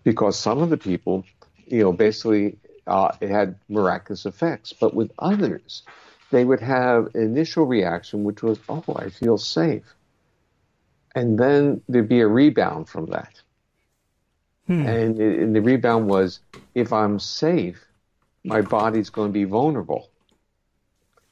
because 0.03 0.37
some 0.37 0.59
of 0.61 0.69
the 0.69 0.77
people, 0.77 1.23
you 1.71 1.83
know, 1.83 1.93
basically 1.93 2.57
uh, 2.87 3.11
it 3.21 3.29
had 3.29 3.55
miraculous 3.69 4.25
effects. 4.25 4.73
But 4.73 4.93
with 4.93 5.11
others, 5.17 5.83
they 6.31 6.43
would 6.43 6.59
have 6.59 7.15
an 7.15 7.21
initial 7.21 7.65
reaction, 7.65 8.23
which 8.23 8.43
was, 8.43 8.59
oh, 8.69 8.83
I 8.95 9.09
feel 9.09 9.37
safe. 9.37 9.95
And 11.15 11.39
then 11.39 11.81
there'd 11.89 12.07
be 12.07 12.21
a 12.21 12.27
rebound 12.27 12.89
from 12.89 13.07
that. 13.07 13.41
Hmm. 14.67 14.85
And, 14.85 15.19
it, 15.19 15.39
and 15.39 15.55
the 15.55 15.61
rebound 15.61 16.07
was, 16.07 16.39
if 16.75 16.93
I'm 16.93 17.19
safe, 17.19 17.85
my 18.43 18.61
body's 18.61 19.09
going 19.09 19.29
to 19.29 19.33
be 19.33 19.43
vulnerable. 19.43 20.09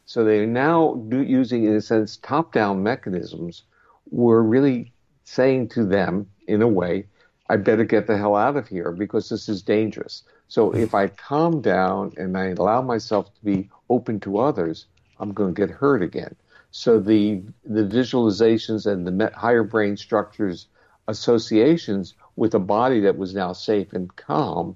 So 0.05 0.23
they're 0.23 0.47
now 0.47 0.95
do, 1.09 1.21
using, 1.21 1.65
in 1.65 1.75
a 1.75 1.81
sense, 1.81 2.17
top 2.17 2.51
down 2.51 2.83
mechanisms. 2.83 3.63
We're 4.09 4.41
really 4.41 4.91
saying 5.23 5.69
to 5.69 5.85
them, 5.85 6.27
in 6.47 6.61
a 6.61 6.67
way, 6.67 7.05
I 7.50 7.58
better 7.58 7.84
get 7.84 8.06
the 8.06 8.18
hell 8.18 8.36
out 8.36 8.56
of 8.56 8.68
here 8.68 8.91
because 8.91 9.30
this 9.30 9.50
is 9.50 9.62
dangerous. 9.62 10.24
So 10.47 10.70
hmm. 10.70 10.78
if 10.78 10.93
I 10.93 11.08
calm 11.08 11.62
down 11.62 12.14
and 12.18 12.38
I 12.38 12.47
allow 12.50 12.82
myself 12.82 13.34
to 13.34 13.45
be 13.45 13.70
open 13.89 14.20
to 14.22 14.38
others, 14.38 14.86
I'm 15.20 15.34
going 15.34 15.56
to 15.56 15.68
get 15.68 15.72
hurt 15.72 16.02
again. 16.02 16.36
So 16.72 17.00
the 17.00 17.41
the 17.66 17.82
visualizations 17.82 18.86
and 18.86 19.08
the 19.08 19.32
higher 19.36 19.64
brain 19.64 19.97
structures 19.97 20.68
associations 21.08 22.14
with 22.36 22.54
a 22.54 22.60
body 22.60 23.00
that 23.02 23.18
was 23.18 23.34
now 23.34 23.54
safe 23.54 23.91
and 23.93 24.16
calm 24.16 24.76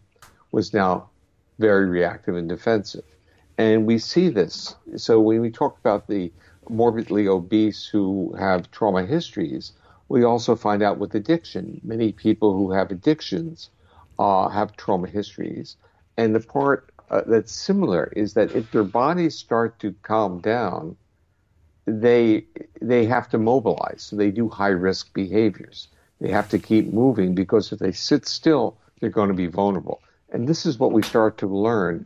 was 0.52 0.74
now 0.74 1.10
very 1.60 1.86
reactive 1.86 2.36
and 2.36 2.50
defensive. 2.50 3.06
And 3.60 3.86
we 3.86 4.00
see 4.00 4.30
this. 4.30 4.76
So 4.98 5.20
when 5.20 5.42
we 5.42 5.52
talk 5.52 5.78
about 5.78 6.08
the 6.08 6.32
morbidly 6.68 7.28
obese 7.28 7.86
who 7.86 8.34
have 8.40 8.72
trauma 8.72 9.06
histories, 9.06 9.74
we 10.10 10.24
also 10.24 10.56
find 10.56 10.84
out 10.84 11.00
with 11.00 11.16
addiction. 11.16 11.82
Many 11.84 12.12
people 12.12 12.56
who 12.56 12.72
have 12.72 12.92
addictions 12.92 13.70
uh, 14.20 14.50
have 14.50 14.76
trauma 14.78 15.08
histories. 15.08 15.78
And 16.18 16.36
the 16.36 16.40
part 16.40 16.92
uh, 17.10 17.22
that's 17.26 17.52
similar 17.52 18.12
is 18.16 18.34
that 18.34 18.52
if 18.56 18.72
their 18.72 18.84
bodies 18.84 19.36
start 19.36 19.80
to 19.80 19.94
calm 20.04 20.40
down, 20.40 20.96
they 21.86 22.46
they 22.82 23.06
have 23.06 23.30
to 23.30 23.38
mobilize. 23.38 24.04
So 24.04 24.16
they 24.16 24.32
do 24.32 24.48
high 24.50 24.70
risk 24.70 25.14
behaviors. 25.14 25.88
They 26.22 26.30
have 26.30 26.50
to 26.50 26.60
keep 26.60 26.94
moving 26.94 27.36
because 27.36 27.72
if 27.72 27.80
they 27.80 27.92
sit 27.92 28.26
still, 28.26 28.78
they're 29.00 29.10
going 29.10 29.30
to 29.30 29.36
be 29.36 29.48
vulnerable. 29.48 30.02
And 30.32 30.48
this 30.48 30.66
is 30.66 30.80
what 30.80 30.92
we 30.92 31.04
start 31.04 31.38
to 31.40 31.48
learn 31.48 32.06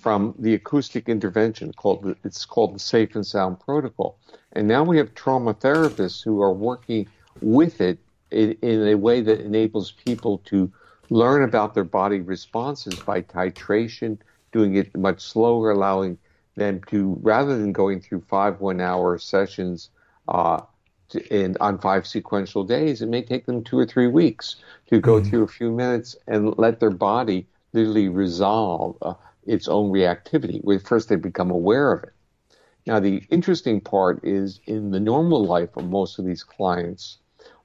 from 0.00 0.34
the 0.38 0.54
acoustic 0.54 1.08
intervention 1.08 1.72
called 1.72 2.16
it's 2.24 2.44
called 2.44 2.74
the 2.74 2.78
Safe 2.78 3.14
and 3.16 3.26
Sound 3.26 3.60
Protocol. 3.60 4.18
And 4.52 4.68
now 4.68 4.84
we 4.84 4.96
have 4.98 5.14
trauma 5.14 5.54
therapists 5.54 6.22
who 6.22 6.40
are 6.40 6.52
working 6.52 7.08
with 7.40 7.80
it 7.80 7.98
in, 8.30 8.56
in 8.62 8.88
a 8.88 8.94
way 8.94 9.20
that 9.20 9.40
enables 9.40 9.92
people 9.92 10.38
to 10.46 10.70
learn 11.10 11.42
about 11.42 11.74
their 11.74 11.84
body 11.84 12.20
responses 12.20 12.94
by 12.94 13.22
titration, 13.22 14.18
doing 14.52 14.76
it 14.76 14.96
much 14.96 15.20
slower, 15.20 15.70
allowing 15.70 16.18
them 16.56 16.80
to 16.88 17.18
rather 17.22 17.56
than 17.58 17.72
going 17.72 18.00
through 18.00 18.20
five 18.22 18.60
one-hour 18.60 19.18
sessions 19.18 19.90
uh, 20.28 20.60
to, 21.10 21.32
and 21.32 21.56
on 21.60 21.78
five 21.78 22.06
sequential 22.06 22.64
days, 22.64 23.02
it 23.02 23.08
may 23.08 23.22
take 23.22 23.46
them 23.46 23.62
two 23.62 23.78
or 23.78 23.86
three 23.86 24.08
weeks 24.08 24.56
to 24.88 24.98
go 24.98 25.20
mm-hmm. 25.20 25.30
through 25.30 25.42
a 25.42 25.48
few 25.48 25.70
minutes 25.70 26.16
and 26.26 26.56
let 26.58 26.80
their 26.80 26.90
body 26.90 27.46
literally 27.72 28.08
resolve 28.08 28.96
uh, 29.02 29.14
its 29.46 29.68
own 29.68 29.92
reactivity. 29.92 30.60
Where 30.64 30.80
first 30.80 31.08
they 31.08 31.16
become 31.16 31.50
aware 31.50 31.92
of 31.92 32.02
it. 32.02 32.12
Now, 32.86 33.00
the 33.00 33.22
interesting 33.30 33.80
part 33.80 34.24
is 34.24 34.60
in 34.66 34.90
the 34.92 35.00
normal 35.00 35.44
life 35.44 35.76
of 35.76 35.88
most 35.88 36.18
of 36.18 36.24
these 36.24 36.44
clients, 36.44 37.18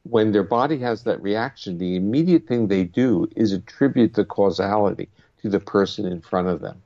when 0.04 0.32
their 0.32 0.44
body 0.44 0.78
has 0.80 1.04
that 1.04 1.22
reaction, 1.22 1.78
the 1.78 1.96
immediate 1.96 2.48
thing 2.48 2.68
they 2.68 2.84
do 2.84 3.30
is 3.36 3.52
attribute 3.52 4.14
the 4.14 4.26
causality 4.26 5.10
to 5.42 5.50
the 5.50 5.60
person 5.60 6.06
in 6.06 6.22
front 6.22 6.48
of 6.48 6.62
them. 6.62 6.82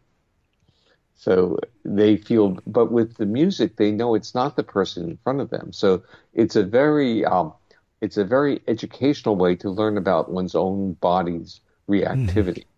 So 1.15 1.59
they 1.83 2.17
feel, 2.17 2.59
but 2.67 2.91
with 2.91 3.17
the 3.17 3.25
music, 3.25 3.77
they 3.77 3.91
know 3.91 4.15
it's 4.15 4.35
not 4.35 4.55
the 4.55 4.63
person 4.63 5.09
in 5.09 5.17
front 5.23 5.39
of 5.39 5.49
them. 5.49 5.71
So 5.71 6.03
it's 6.33 6.55
a 6.55 6.63
very, 6.63 7.23
um, 7.25 7.53
it's 8.01 8.17
a 8.17 8.25
very 8.25 8.61
educational 8.67 9.35
way 9.35 9.55
to 9.55 9.69
learn 9.69 9.97
about 9.97 10.31
one's 10.31 10.55
own 10.55 10.93
body's 10.93 11.61
reactivity. 11.89 12.65
Mm-hmm. 12.65 12.69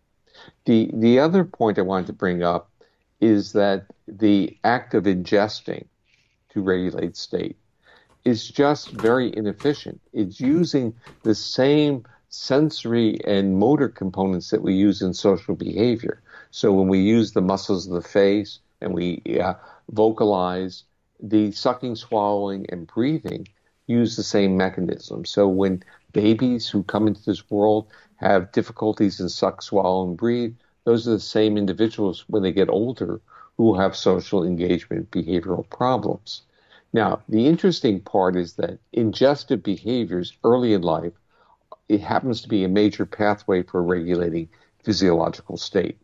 The 0.66 0.92
the 0.94 1.20
other 1.20 1.44
point 1.44 1.80
I 1.80 1.82
wanted 1.82 2.08
to 2.08 2.14
bring 2.14 2.44
up 2.44 2.70
is 3.20 3.54
that 3.54 3.88
the 4.08 4.58
act 4.64 4.94
of 4.94 5.06
ingesting 5.06 5.86
to 6.50 6.62
regulate 6.62 7.18
state 7.18 7.58
is 8.28 8.50
just 8.50 8.92
very 8.92 9.34
inefficient. 9.38 10.02
It's 10.12 10.42
using 10.42 10.94
the 11.24 11.34
same 11.34 12.04
sensory 12.28 13.22
and 13.24 13.58
motor 13.58 13.88
components 13.88 14.50
that 14.50 14.62
we 14.62 14.74
use 14.74 15.02
in 15.02 15.14
social 15.14 15.56
behavior. 15.56 16.22
So 16.52 16.74
when 16.74 16.90
we 16.90 17.00
use 17.00 17.32
the 17.32 17.42
muscles 17.42 17.88
of 17.88 17.94
the 17.94 18.10
face 18.10 18.60
and 18.82 18.94
we 18.94 19.22
uh, 19.42 19.54
vocalize, 19.92 20.84
the 21.22 21.54
sucking, 21.54 21.96
swallowing, 21.96 22.66
and 22.70 22.86
breathing 22.86 23.48
use 23.88 24.18
the 24.18 24.24
same 24.24 24.58
mechanism. 24.58 25.24
So 25.24 25.48
when 25.48 25.84
babies 26.12 26.68
who 26.68 26.84
come 26.84 27.08
into 27.08 27.24
this 27.24 27.50
world 27.50 27.88
have 28.18 28.52
difficulties 28.52 29.22
in 29.22 29.30
suck, 29.30 29.62
swallow, 29.62 30.06
and 30.06 30.18
breathe, 30.18 30.54
those 30.84 31.08
are 31.08 31.12
the 31.12 31.22
same 31.22 31.58
individuals 31.58 32.26
when 32.28 32.44
they 32.44 32.52
get 32.52 32.68
older 32.68 33.22
who 33.56 33.80
have 33.80 33.96
social 33.96 34.44
engagement 34.44 35.12
behavioral 35.12 35.68
problems. 35.70 36.42
Now, 36.94 37.22
the 37.28 37.48
interesting 37.48 38.00
part 38.00 38.36
is 38.36 38.54
that 38.54 38.80
ingestive 38.94 39.64
behaviors 39.64 40.34
early 40.44 40.74
in 40.74 40.82
life 40.82 41.14
it 41.90 42.02
happens 42.02 42.42
to 42.42 42.50
be 42.50 42.64
a 42.64 42.70
major 42.70 43.06
pathway 43.06 43.64
for 43.64 43.82
regulating 43.82 44.50
physiological 44.84 45.58
state. 45.58 45.98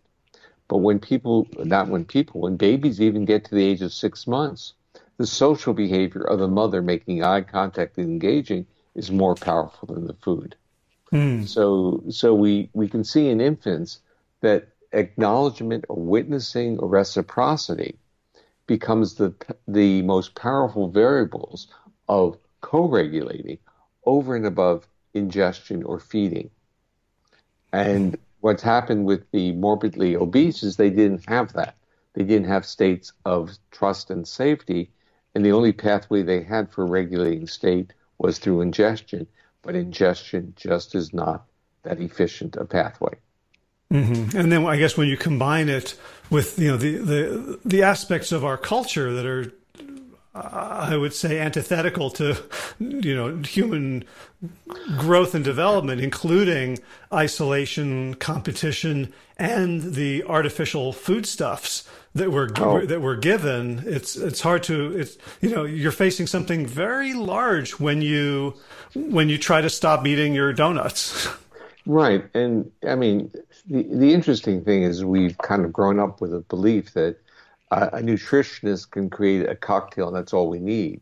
But 0.68 0.78
when 0.78 1.00
people, 1.00 1.48
not 1.58 1.90
when 1.90 2.06
people, 2.06 2.42
when 2.42 2.58
babies 2.58 3.02
even 3.02 3.26
get 3.26 3.46
to 3.46 3.56
the 3.56 3.64
age 3.64 3.82
of 3.82 3.94
six 3.94 4.26
months, 4.26 4.74
the 5.18 5.28
social 5.28 5.74
behavior 5.74 6.22
of 6.22 6.40
the 6.40 6.48
mother 6.48 6.82
making 6.82 7.24
eye 7.24 7.42
contact 7.42 7.98
and 7.98 8.08
engaging 8.08 8.66
is 8.96 9.12
more 9.12 9.36
powerful 9.36 9.94
than 9.94 10.08
the 10.08 10.14
food. 10.14 10.56
Mm. 11.12 11.48
So, 11.48 12.04
so 12.10 12.34
we, 12.34 12.70
we 12.74 12.88
can 12.88 13.04
see 13.04 13.30
in 13.30 13.42
infants 13.42 14.00
that 14.42 14.70
acknowledgement 14.94 15.86
or 15.90 15.98
witnessing 15.98 16.80
or 16.80 16.88
reciprocity 16.88 17.98
becomes 18.68 19.16
the, 19.16 19.34
the 19.68 20.02
most 20.04 20.36
powerful 20.36 20.88
variables 20.90 21.68
of 22.08 22.38
co-regulating 22.62 23.58
over 24.06 24.36
and 24.36 24.46
above 24.46 24.88
ingestion 25.14 25.84
or 25.84 26.00
feeding. 26.00 26.50
And 27.72 28.18
what's 28.40 28.64
happened 28.64 29.06
with 29.06 29.30
the 29.32 29.52
morbidly 29.54 30.16
obese 30.16 30.64
is 30.64 30.76
they 30.76 30.90
didn't 30.90 31.28
have 31.28 31.54
that. 31.54 31.76
They 32.14 32.24
didn't 32.24 32.48
have 32.48 32.66
states 32.66 33.14
of 33.26 33.58
trust 33.72 34.12
and 34.12 34.28
safety. 34.28 34.92
And 35.34 35.44
the 35.46 35.52
only 35.52 35.74
pathway 35.74 36.22
they 36.22 36.44
had 36.44 36.72
for 36.72 36.86
regulating 36.86 37.48
state 37.48 37.94
was 38.18 38.38
through 38.38 38.62
ingestion. 38.62 39.28
But 39.62 39.76
ingestion 39.76 40.54
just 40.56 40.94
is 40.94 41.14
not 41.14 41.46
that 41.84 42.00
efficient 42.00 42.56
a 42.56 42.66
pathway. 42.66 43.16
Mm-hmm. 43.94 44.36
And 44.38 44.52
then 44.52 44.66
I 44.66 44.78
guess 44.78 44.98
when 44.98 45.08
you 45.08 45.18
combine 45.18 45.70
it 45.70 45.96
with 46.32 46.58
you 46.58 46.70
know 46.70 46.78
the, 46.78 46.98
the 46.98 47.60
the 47.64 47.84
aspects 47.84 48.32
of 48.32 48.44
our 48.44 48.58
culture 48.58 49.14
that 49.14 49.26
are 49.26 49.54
I 50.36 50.98
would 50.98 51.14
say 51.14 51.40
antithetical 51.40 52.10
to 52.12 52.36
you 52.80 53.16
know 53.16 53.38
human 53.38 54.04
growth 54.98 55.36
and 55.36 55.46
development, 55.46 56.02
including 56.02 56.80
isolation, 57.14 58.16
competition, 58.16 59.14
and 59.38 59.94
the 59.94 60.24
artificial 60.24 60.92
foodstuffs 60.92 61.88
that 62.16 62.32
we're 62.32 62.50
oh. 62.58 62.84
that 62.86 63.00
we're 63.00 63.16
given. 63.16 63.84
It's 63.86 64.16
it's 64.16 64.42
hard 64.42 64.64
to 64.64 64.98
it's 64.98 65.20
you 65.40 65.50
know 65.50 65.66
you're 65.66 65.92
facing 65.92 66.26
something 66.26 66.66
very 66.66 67.14
large 67.14 67.80
when 67.80 68.02
you 68.02 68.56
when 68.96 69.30
you 69.30 69.38
try 69.38 69.62
to 69.62 69.70
stop 69.70 70.08
eating 70.08 70.34
your 70.34 70.52
donuts. 70.52 71.28
Right, 71.86 72.24
and 72.34 72.72
I 72.88 72.96
mean 72.96 73.30
the 73.66 73.84
the 73.84 74.14
interesting 74.14 74.64
thing 74.64 74.84
is 74.84 75.06
we've 75.06 75.38
kind 75.38 75.64
of 75.66 75.72
grown 75.72 76.00
up 76.00 76.22
with 76.22 76.34
a 76.34 76.42
belief 76.42 76.94
that 76.94 77.18
uh, 77.72 77.90
a 77.94 78.00
nutritionist 78.00 78.92
can 78.92 79.10
create 79.10 79.50
a 79.50 79.56
cocktail 79.56 80.08
and 80.08 80.16
that's 80.16 80.34
all 80.34 80.50
we 80.50 80.60
need. 80.60 81.02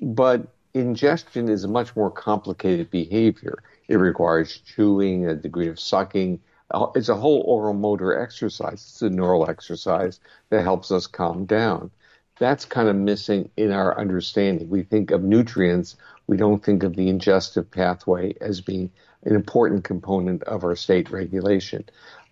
But 0.00 0.46
ingestion 0.74 1.48
is 1.48 1.64
a 1.64 1.68
much 1.68 1.96
more 1.96 2.10
complicated 2.10 2.90
behavior. 2.90 3.62
It 3.88 3.96
requires 3.96 4.58
chewing, 4.58 5.26
a 5.26 5.34
degree 5.34 5.68
of 5.68 5.80
sucking. 5.80 6.40
Uh, 6.70 6.88
it's 6.94 7.08
a 7.08 7.14
whole 7.14 7.42
oral 7.46 7.74
motor 7.74 8.18
exercise. 8.18 8.74
It's 8.74 9.02
a 9.02 9.10
neural 9.10 9.48
exercise 9.48 10.20
that 10.50 10.62
helps 10.62 10.90
us 10.90 11.06
calm 11.06 11.46
down. 11.46 11.90
That's 12.38 12.66
kind 12.66 12.88
of 12.88 12.96
missing 12.96 13.50
in 13.56 13.72
our 13.72 13.98
understanding. 13.98 14.68
We 14.68 14.82
think 14.82 15.10
of 15.10 15.22
nutrients, 15.22 15.96
we 16.26 16.36
don't 16.36 16.62
think 16.62 16.82
of 16.82 16.94
the 16.94 17.08
ingestive 17.08 17.70
pathway 17.70 18.34
as 18.40 18.60
being 18.60 18.90
an 19.26 19.34
important 19.34 19.84
component 19.84 20.42
of 20.44 20.64
our 20.64 20.76
state 20.76 21.10
regulation. 21.10 21.84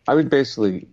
I 0.09 0.14
would 0.14 0.30
basically 0.30 0.86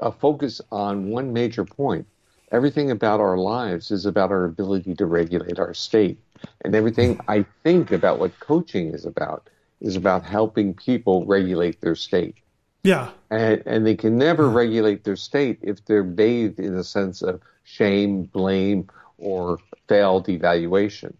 uh, 0.00 0.10
focus 0.10 0.60
on 0.70 1.10
one 1.10 1.32
major 1.32 1.64
point. 1.64 2.06
Everything 2.52 2.90
about 2.90 3.20
our 3.20 3.38
lives 3.38 3.90
is 3.90 4.06
about 4.06 4.30
our 4.30 4.44
ability 4.44 4.94
to 4.96 5.06
regulate 5.06 5.58
our 5.58 5.72
state. 5.72 6.20
And 6.62 6.74
everything 6.74 7.20
I 7.26 7.44
think 7.62 7.90
about 7.90 8.18
what 8.18 8.38
coaching 8.40 8.92
is 8.92 9.06
about 9.06 9.48
is 9.80 9.96
about 9.96 10.24
helping 10.24 10.74
people 10.74 11.24
regulate 11.24 11.80
their 11.80 11.94
state. 11.94 12.36
Yeah. 12.82 13.10
And, 13.30 13.62
and 13.66 13.86
they 13.86 13.94
can 13.94 14.18
never 14.18 14.46
yeah. 14.46 14.54
regulate 14.54 15.04
their 15.04 15.16
state 15.16 15.58
if 15.62 15.84
they're 15.84 16.02
bathed 16.02 16.58
in 16.58 16.74
a 16.74 16.84
sense 16.84 17.22
of 17.22 17.40
shame, 17.62 18.24
blame, 18.24 18.88
or 19.16 19.58
failed 19.88 20.28
evaluation. 20.28 21.16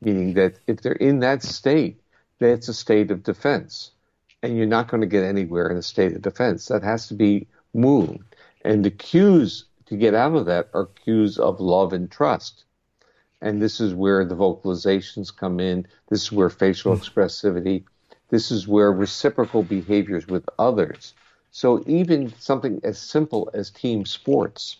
Meaning 0.00 0.34
that 0.34 0.58
if 0.66 0.82
they're 0.82 0.92
in 0.92 1.20
that 1.20 1.42
state, 1.42 2.01
that's 2.42 2.68
a 2.68 2.74
state 2.74 3.10
of 3.10 3.22
defense. 3.22 3.92
And 4.42 4.56
you're 4.56 4.66
not 4.66 4.88
going 4.88 5.00
to 5.00 5.06
get 5.06 5.24
anywhere 5.24 5.68
in 5.68 5.76
a 5.76 5.82
state 5.82 6.12
of 6.14 6.22
defense. 6.22 6.66
That 6.66 6.82
has 6.82 7.08
to 7.08 7.14
be 7.14 7.46
moved. 7.74 8.34
And 8.64 8.84
the 8.84 8.90
cues 8.90 9.64
to 9.86 9.96
get 9.96 10.14
out 10.14 10.34
of 10.34 10.46
that 10.46 10.68
are 10.74 10.86
cues 10.86 11.38
of 11.38 11.60
love 11.60 11.92
and 11.92 12.10
trust. 12.10 12.64
And 13.40 13.60
this 13.60 13.80
is 13.80 13.94
where 13.94 14.24
the 14.24 14.36
vocalizations 14.36 15.34
come 15.34 15.60
in. 15.60 15.86
This 16.08 16.22
is 16.22 16.32
where 16.32 16.50
facial 16.50 16.96
expressivity, 16.96 17.84
this 18.30 18.50
is 18.50 18.66
where 18.66 18.92
reciprocal 18.92 19.62
behaviors 19.62 20.26
with 20.26 20.48
others. 20.58 21.12
So 21.50 21.84
even 21.86 22.32
something 22.38 22.80
as 22.82 22.98
simple 22.98 23.50
as 23.52 23.70
team 23.70 24.06
sports 24.06 24.78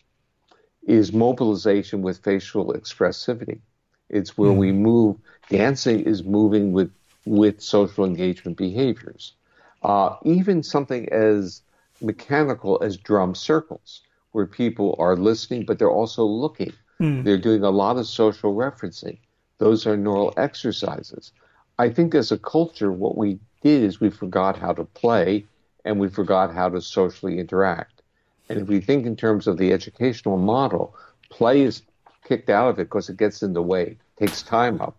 is 0.85 1.13
mobilization 1.13 2.01
with 2.01 2.25
facial 2.25 2.73
expressivity. 2.73 3.61
It's 4.09 4.39
where 4.39 4.53
mm. 4.53 4.57
we 4.57 4.73
move. 4.73 5.17
Dancing 5.51 6.01
is 6.01 6.25
moving 6.25 6.73
with 6.73 6.91
with 7.25 7.61
social 7.61 8.05
engagement 8.05 8.57
behaviors. 8.57 9.35
Uh, 9.83 10.17
even 10.25 10.63
something 10.63 11.09
as 11.11 11.63
mechanical 12.01 12.83
as 12.83 12.97
drum 12.97 13.35
circles, 13.35 14.03
where 14.33 14.47
people 14.47 14.97
are 14.99 15.17
listening, 15.17 15.65
but 15.65 15.79
they're 15.79 15.91
also 15.91 16.25
looking. 16.25 16.73
Mm. 17.01 17.25
They're 17.25 17.39
doing 17.39 17.63
a 17.63 17.71
lot 17.71 17.97
of 17.97 18.07
social 18.07 18.55
referencing. 18.55 19.19
Those 19.59 19.87
are 19.87 19.97
neural 19.97 20.33
exercises. 20.37 21.33
I 21.79 21.91
think 21.91 22.15
as 22.15 22.33
a 22.33 22.39
culture, 22.39 22.93
what 22.93 23.17
we 23.17 23.39
did 23.63 23.83
is 23.83 24.01
we 24.01 24.11
forgot 24.11 24.59
how 24.59 24.73
to 24.73 24.85
play 24.85 25.47
and 25.85 25.99
we 25.99 26.09
forgot 26.09 26.53
how 26.53 26.69
to 26.69 26.81
socially 26.81 27.39
interact. 27.39 28.03
And 28.49 28.61
if 28.61 28.69
we 28.69 28.81
think 28.81 29.07
in 29.07 29.17
terms 29.17 29.47
of 29.47 29.59
the 29.59 29.73
educational 29.73 30.37
model, 30.37 30.95
play 31.31 31.63
is 31.63 31.83
kicked 32.25 32.51
out 32.51 32.69
of 32.69 32.79
it 32.79 32.85
because 32.85 33.09
it 33.09 33.17
gets 33.17 33.43
in 33.43 33.53
the 33.53 33.63
way, 33.63 33.97
takes 34.19 34.43
time 34.43 34.81
up. 34.81 34.97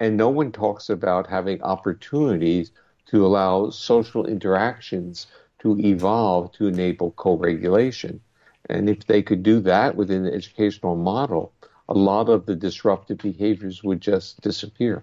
And 0.00 0.16
no 0.16 0.28
one 0.28 0.52
talks 0.52 0.88
about 0.88 1.26
having 1.26 1.62
opportunities 1.62 2.70
to 3.06 3.26
allow 3.26 3.70
social 3.70 4.26
interactions 4.26 5.26
to 5.60 5.78
evolve 5.80 6.52
to 6.52 6.66
enable 6.66 7.12
co-regulation. 7.12 8.20
And 8.68 8.88
if 8.88 9.06
they 9.06 9.22
could 9.22 9.42
do 9.42 9.60
that 9.60 9.96
within 9.96 10.24
the 10.24 10.32
educational 10.32 10.94
model, 10.94 11.52
a 11.88 11.94
lot 11.94 12.28
of 12.28 12.46
the 12.46 12.54
disruptive 12.54 13.18
behaviors 13.18 13.82
would 13.82 14.00
just 14.00 14.40
disappear. 14.40 15.02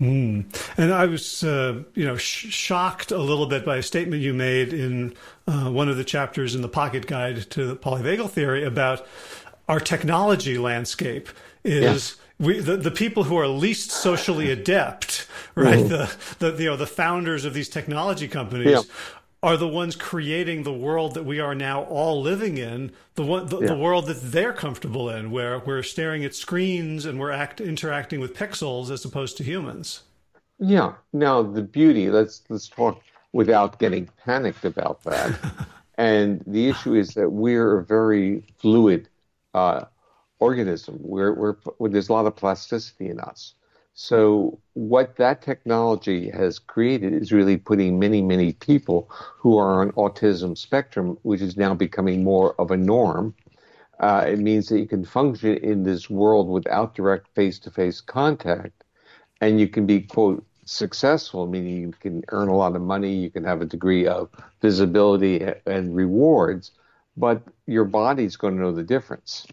Mm. 0.00 0.46
And 0.78 0.92
I 0.92 1.06
was, 1.06 1.44
uh, 1.44 1.82
you 1.94 2.04
know, 2.04 2.16
sh- 2.16 2.52
shocked 2.52 3.12
a 3.12 3.18
little 3.18 3.46
bit 3.46 3.64
by 3.64 3.76
a 3.76 3.82
statement 3.82 4.22
you 4.22 4.32
made 4.32 4.72
in 4.72 5.14
uh, 5.46 5.70
one 5.70 5.88
of 5.88 5.96
the 5.96 6.04
chapters 6.04 6.54
in 6.54 6.62
the 6.62 6.68
Pocket 6.68 7.06
Guide 7.06 7.50
to 7.50 7.66
the 7.66 7.76
Polyvagal 7.76 8.30
Theory 8.30 8.64
about 8.64 9.06
our 9.68 9.78
technology 9.78 10.58
landscape 10.58 11.28
is 11.62 12.16
we, 12.42 12.58
the, 12.58 12.76
the 12.76 12.90
people 12.90 13.24
who 13.24 13.36
are 13.36 13.46
least 13.46 13.92
socially 13.92 14.50
adept, 14.50 15.28
right? 15.54 15.78
Mm-hmm. 15.78 16.38
The, 16.44 16.50
the, 16.50 16.62
you 16.62 16.70
know, 16.70 16.76
the 16.76 16.88
founders 16.88 17.44
of 17.44 17.54
these 17.54 17.68
technology 17.68 18.26
companies 18.26 18.66
yeah. 18.66 18.80
are 19.44 19.56
the 19.56 19.68
ones 19.68 19.94
creating 19.94 20.64
the 20.64 20.72
world 20.72 21.14
that 21.14 21.24
we 21.24 21.38
are 21.38 21.54
now 21.54 21.84
all 21.84 22.20
living 22.20 22.58
in, 22.58 22.90
the 23.14 23.22
one, 23.22 23.46
the, 23.46 23.60
yeah. 23.60 23.68
the, 23.68 23.78
world 23.78 24.06
that 24.06 24.20
they're 24.20 24.52
comfortable 24.52 25.08
in, 25.08 25.30
where 25.30 25.60
we're 25.60 25.84
staring 25.84 26.24
at 26.24 26.34
screens 26.34 27.06
and 27.06 27.20
we're 27.20 27.30
act, 27.30 27.60
interacting 27.60 28.18
with 28.18 28.34
pixels 28.34 28.90
as 28.90 29.04
opposed 29.04 29.36
to 29.36 29.44
humans. 29.44 30.02
Yeah. 30.58 30.94
Now 31.12 31.42
the 31.42 31.62
beauty, 31.62 32.10
let's, 32.10 32.42
let's 32.48 32.66
talk 32.66 33.00
without 33.32 33.78
getting 33.78 34.08
panicked 34.24 34.64
about 34.64 35.04
that. 35.04 35.38
and 35.96 36.42
the 36.48 36.68
issue 36.68 36.94
is 36.94 37.14
that 37.14 37.30
we're 37.30 37.78
a 37.78 37.84
very 37.84 38.42
fluid, 38.58 39.08
uh, 39.54 39.84
organism. 40.42 40.98
We're, 41.00 41.34
we're, 41.34 41.88
there's 41.88 42.08
a 42.08 42.12
lot 42.12 42.26
of 42.26 42.34
plasticity 42.36 43.08
in 43.08 43.20
us. 43.20 43.54
So 43.94 44.58
what 44.72 45.16
that 45.16 45.42
technology 45.42 46.30
has 46.30 46.58
created 46.58 47.12
is 47.12 47.30
really 47.30 47.58
putting 47.58 47.98
many, 47.98 48.22
many 48.22 48.54
people 48.54 49.10
who 49.38 49.58
are 49.58 49.82
on 49.82 49.92
autism 49.92 50.56
spectrum, 50.56 51.18
which 51.22 51.42
is 51.42 51.56
now 51.56 51.74
becoming 51.74 52.24
more 52.24 52.54
of 52.58 52.70
a 52.70 52.76
norm. 52.76 53.34
Uh, 54.00 54.24
it 54.26 54.38
means 54.38 54.68
that 54.68 54.78
you 54.78 54.86
can 54.86 55.04
function 55.04 55.58
in 55.58 55.84
this 55.84 56.08
world 56.08 56.48
without 56.48 56.94
direct 56.94 57.28
face-to-face 57.34 58.00
contact, 58.00 58.82
and 59.40 59.60
you 59.60 59.68
can 59.68 59.86
be 59.86 60.00
quote 60.00 60.44
successful, 60.64 61.46
meaning 61.46 61.76
you 61.82 61.92
can 62.00 62.22
earn 62.28 62.48
a 62.48 62.56
lot 62.56 62.74
of 62.74 62.82
money, 62.82 63.14
you 63.14 63.30
can 63.30 63.44
have 63.44 63.60
a 63.60 63.66
degree 63.66 64.06
of 64.06 64.28
visibility 64.62 65.44
and 65.66 65.94
rewards, 65.94 66.72
but 67.16 67.42
your 67.66 67.84
body's 67.84 68.36
going 68.36 68.56
to 68.56 68.62
know 68.62 68.72
the 68.72 68.82
difference 68.82 69.46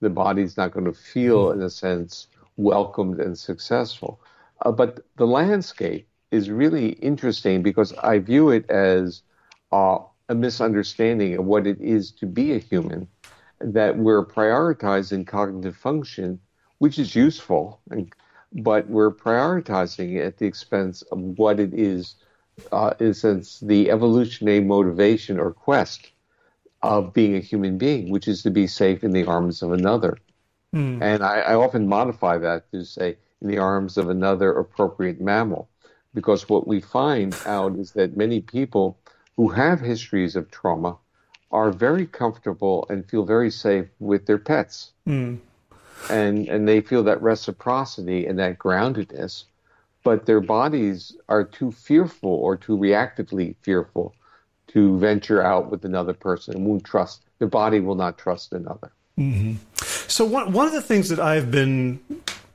the 0.00 0.10
body's 0.10 0.56
not 0.56 0.72
going 0.72 0.86
to 0.86 0.92
feel, 0.92 1.50
in 1.50 1.62
a 1.62 1.70
sense, 1.70 2.26
welcomed 2.56 3.20
and 3.20 3.38
successful. 3.38 4.20
Uh, 4.62 4.72
but 4.72 5.00
the 5.16 5.26
landscape 5.26 6.08
is 6.30 6.50
really 6.50 6.90
interesting 6.90 7.62
because 7.62 7.92
I 7.94 8.18
view 8.18 8.50
it 8.50 8.68
as 8.70 9.22
uh, 9.72 9.98
a 10.28 10.34
misunderstanding 10.34 11.36
of 11.36 11.44
what 11.44 11.66
it 11.66 11.80
is 11.80 12.12
to 12.12 12.26
be 12.26 12.52
a 12.52 12.58
human, 12.58 13.08
that 13.60 13.98
we're 13.98 14.24
prioritizing 14.24 15.26
cognitive 15.26 15.76
function, 15.76 16.40
which 16.78 16.98
is 16.98 17.14
useful, 17.14 17.80
and, 17.90 18.12
but 18.52 18.88
we're 18.88 19.10
prioritizing 19.12 20.16
it 20.16 20.24
at 20.24 20.38
the 20.38 20.46
expense 20.46 21.02
of 21.12 21.18
what 21.38 21.60
it 21.60 21.74
is, 21.74 22.14
uh, 22.72 22.94
in 23.00 23.08
a 23.08 23.14
sense, 23.14 23.60
the 23.60 23.90
evolutionary 23.90 24.60
motivation 24.60 25.38
or 25.38 25.52
quest 25.52 26.10
of 26.82 27.12
being 27.12 27.36
a 27.36 27.40
human 27.40 27.78
being, 27.78 28.10
which 28.10 28.28
is 28.28 28.42
to 28.42 28.50
be 28.50 28.66
safe 28.66 29.04
in 29.04 29.12
the 29.12 29.26
arms 29.26 29.62
of 29.62 29.72
another. 29.72 30.16
Mm. 30.74 31.02
And 31.02 31.22
I, 31.22 31.40
I 31.40 31.54
often 31.54 31.88
modify 31.88 32.38
that 32.38 32.70
to 32.72 32.84
say 32.84 33.16
in 33.42 33.48
the 33.48 33.58
arms 33.58 33.98
of 33.98 34.08
another 34.08 34.52
appropriate 34.52 35.20
mammal, 35.20 35.68
because 36.14 36.48
what 36.48 36.66
we 36.66 36.80
find 36.80 37.36
out 37.46 37.76
is 37.76 37.92
that 37.92 38.16
many 38.16 38.40
people 38.40 38.98
who 39.36 39.48
have 39.48 39.80
histories 39.80 40.36
of 40.36 40.50
trauma 40.50 40.96
are 41.50 41.72
very 41.72 42.06
comfortable 42.06 42.86
and 42.88 43.08
feel 43.08 43.24
very 43.24 43.50
safe 43.50 43.86
with 43.98 44.26
their 44.26 44.38
pets. 44.38 44.92
Mm. 45.06 45.40
And, 46.08 46.48
and 46.48 46.66
they 46.66 46.80
feel 46.80 47.02
that 47.04 47.20
reciprocity 47.20 48.26
and 48.26 48.38
that 48.38 48.58
groundedness, 48.58 49.44
but 50.02 50.24
their 50.24 50.40
bodies 50.40 51.16
are 51.28 51.44
too 51.44 51.72
fearful 51.72 52.30
or 52.30 52.56
too 52.56 52.76
reactively 52.76 53.56
fearful 53.62 54.14
to 54.72 54.98
venture 54.98 55.42
out 55.42 55.70
with 55.70 55.84
another 55.84 56.12
person 56.12 56.54
and 56.54 56.64
won't 56.64 56.84
trust, 56.84 57.22
their 57.38 57.48
body 57.48 57.80
will 57.80 57.94
not 57.94 58.18
trust 58.18 58.52
another. 58.52 58.92
Mm-hmm. 59.18 59.54
So 60.08 60.24
one, 60.24 60.52
one 60.52 60.66
of 60.66 60.72
the 60.72 60.82
things 60.82 61.08
that 61.08 61.20
I've 61.20 61.50
been 61.50 62.00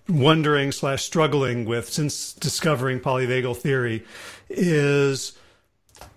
wondering 0.08 0.72
slash 0.72 1.04
struggling 1.04 1.66
with 1.66 1.90
since 1.90 2.34
discovering 2.34 3.00
polyvagal 3.00 3.58
theory 3.58 4.06
is 4.50 5.38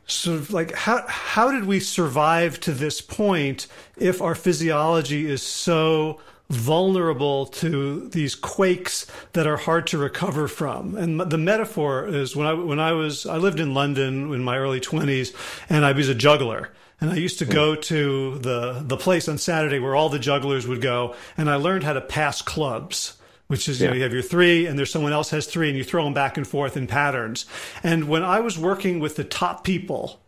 sort 0.06 0.38
of 0.38 0.52
like 0.52 0.74
how 0.74 1.06
how 1.06 1.50
did 1.50 1.64
we 1.64 1.80
survive 1.80 2.58
to 2.60 2.72
this 2.72 3.00
point 3.00 3.66
if 3.96 4.20
our 4.20 4.34
physiology 4.34 5.26
is 5.26 5.42
so 5.42 6.20
vulnerable 6.50 7.46
to 7.46 8.08
these 8.08 8.34
quakes 8.34 9.06
that 9.32 9.46
are 9.46 9.58
hard 9.58 9.86
to 9.88 9.98
recover 9.98 10.48
from. 10.48 10.94
And 10.96 11.20
the 11.20 11.38
metaphor 11.38 12.06
is 12.06 12.34
when 12.34 12.46
I 12.46 12.54
when 12.54 12.80
I 12.80 12.92
was 12.92 13.26
I 13.26 13.36
lived 13.36 13.60
in 13.60 13.74
London 13.74 14.32
in 14.32 14.42
my 14.42 14.56
early 14.58 14.80
20s 14.80 15.34
and 15.68 15.84
I 15.84 15.92
was 15.92 16.08
a 16.08 16.14
juggler. 16.14 16.70
And 17.00 17.10
I 17.10 17.14
used 17.14 17.38
to 17.38 17.44
go 17.44 17.74
hmm. 17.74 17.80
to 17.82 18.38
the 18.38 18.82
the 18.84 18.96
place 18.96 19.28
on 19.28 19.38
Saturday 19.38 19.78
where 19.78 19.94
all 19.94 20.08
the 20.08 20.18
jugglers 20.18 20.66
would 20.66 20.80
go 20.80 21.14
and 21.36 21.50
I 21.50 21.56
learned 21.56 21.84
how 21.84 21.92
to 21.92 22.00
pass 22.00 22.42
clubs 22.42 23.18
which 23.48 23.66
is, 23.66 23.80
you 23.80 23.88
know, 23.88 23.94
you 23.94 24.02
have 24.02 24.12
your 24.12 24.22
three 24.22 24.66
and 24.66 24.78
there's 24.78 24.92
someone 24.92 25.12
else 25.12 25.30
has 25.30 25.46
three 25.46 25.68
and 25.68 25.76
you 25.76 25.82
throw 25.82 26.04
them 26.04 26.14
back 26.14 26.36
and 26.36 26.46
forth 26.46 26.76
in 26.76 26.86
patterns. 26.86 27.46
And 27.82 28.06
when 28.06 28.22
I 28.22 28.40
was 28.40 28.58
working 28.58 29.00
with 29.00 29.16
the 29.16 29.24
top 29.24 29.64
people, 29.64 30.20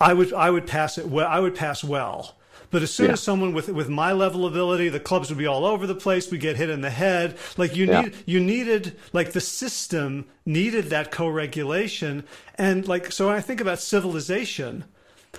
I 0.00 0.14
would, 0.14 0.32
I 0.32 0.48
would 0.50 0.66
pass 0.66 0.96
it 0.96 1.06
well, 1.06 1.28
I 1.28 1.40
would 1.40 1.54
pass 1.54 1.84
well. 1.84 2.36
But 2.74 2.82
as 2.82 2.92
soon 2.92 3.06
yeah. 3.06 3.12
as 3.12 3.20
someone 3.20 3.52
with 3.52 3.68
with 3.68 3.88
my 3.88 4.10
level 4.10 4.44
of 4.44 4.52
ability, 4.52 4.88
the 4.88 4.98
clubs 4.98 5.28
would 5.28 5.38
be 5.38 5.46
all 5.46 5.64
over 5.64 5.86
the 5.86 5.94
place. 5.94 6.28
We 6.28 6.38
get 6.38 6.56
hit 6.56 6.68
in 6.70 6.80
the 6.80 6.90
head. 6.90 7.38
Like 7.56 7.76
you 7.76 7.86
yeah. 7.86 8.00
need 8.00 8.14
you 8.26 8.40
needed 8.40 8.96
like 9.12 9.30
the 9.30 9.40
system 9.40 10.26
needed 10.44 10.86
that 10.86 11.12
co-regulation. 11.12 12.24
And 12.56 12.88
like 12.88 13.12
so 13.12 13.28
when 13.28 13.36
I 13.36 13.40
think 13.40 13.60
about 13.60 13.78
civilization, 13.78 14.86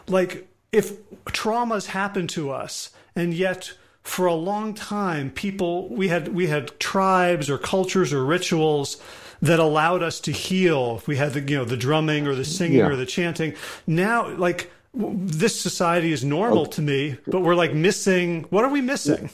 like 0.08 0.48
if 0.72 1.06
traumas 1.26 1.88
happen 1.88 2.28
to 2.28 2.52
us 2.52 2.92
and 3.18 3.34
yet 3.34 3.74
for 4.02 4.28
a 4.28 4.34
long 4.34 4.74
time 4.74 5.30
people 5.30 5.90
we 5.90 6.08
had 6.08 6.30
we 6.30 6.48
had 6.48 6.80
tribes 6.80 7.50
or 7.50 7.58
cultures 7.58 8.14
or 8.14 8.24
rituals 8.24 8.96
that 9.42 9.60
allowed 9.60 10.02
us 10.02 10.22
to 10.22 10.32
heal 10.32 11.04
we 11.06 11.18
had 11.18 11.34
the 11.34 11.42
you 11.42 11.58
know 11.58 11.66
the 11.66 11.76
drumming 11.76 12.28
or 12.28 12.34
the 12.34 12.46
singing 12.46 12.78
yeah. 12.78 12.88
or 12.88 12.96
the 12.96 13.06
chanting 13.06 13.54
now 13.86 14.30
like 14.38 14.72
this 14.96 15.60
society 15.60 16.12
is 16.12 16.24
normal 16.24 16.62
okay. 16.62 16.72
to 16.72 16.82
me 16.82 17.18
but 17.28 17.42
we're 17.42 17.56
like 17.56 17.74
missing 17.74 18.44
what 18.50 18.64
are 18.64 18.72
we 18.72 18.82
missing 18.82 19.30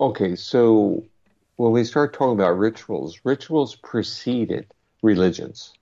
okay 0.00 0.34
so 0.34 1.02
when 1.56 1.72
we 1.72 1.84
start 1.84 2.12
talking 2.12 2.34
about 2.34 2.58
rituals 2.58 3.20
rituals 3.24 3.76
preceded 3.76 4.66
religions 5.02 5.72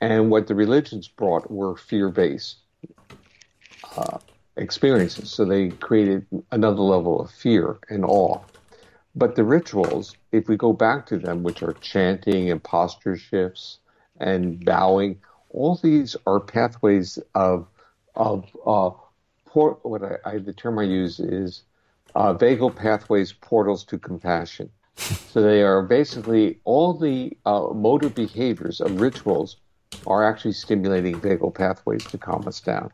and 0.00 0.30
what 0.30 0.46
the 0.46 0.54
religions 0.54 1.08
brought 1.08 1.50
were 1.50 1.76
fear-based 1.76 2.56
uh, 3.96 4.18
experiences. 4.56 5.30
So 5.30 5.44
they 5.44 5.70
created 5.70 6.26
another 6.50 6.82
level 6.82 7.20
of 7.20 7.30
fear 7.30 7.78
and 7.88 8.04
awe. 8.04 8.40
But 9.14 9.34
the 9.34 9.44
rituals, 9.44 10.16
if 10.32 10.48
we 10.48 10.56
go 10.56 10.72
back 10.72 11.06
to 11.06 11.18
them, 11.18 11.42
which 11.42 11.62
are 11.62 11.72
chanting 11.74 12.50
and 12.50 12.62
posture 12.62 13.16
shifts 13.16 13.78
and 14.20 14.64
bowing, 14.64 15.18
all 15.50 15.76
these 15.82 16.16
are 16.26 16.38
pathways 16.38 17.18
of 17.34 17.66
of 18.20 18.44
uh, 18.66 18.90
port, 19.46 19.78
what 19.82 20.02
I, 20.02 20.16
I, 20.24 20.38
the 20.38 20.52
term 20.52 20.78
I 20.78 20.82
use 20.82 21.18
is 21.18 21.62
uh, 22.14 22.34
vagal 22.34 22.76
pathways, 22.76 23.32
portals 23.32 23.82
to 23.84 23.98
compassion. 23.98 24.70
so 24.96 25.40
they 25.40 25.62
are 25.62 25.82
basically 25.82 26.60
all 26.64 26.92
the 26.92 27.36
uh, 27.46 27.68
motor 27.72 28.10
behaviors 28.10 28.80
of 28.80 29.00
rituals 29.00 29.56
are 30.06 30.22
actually 30.22 30.52
stimulating 30.52 31.18
vagal 31.18 31.54
pathways 31.54 32.04
to 32.04 32.18
calm 32.18 32.46
us 32.46 32.60
down. 32.60 32.90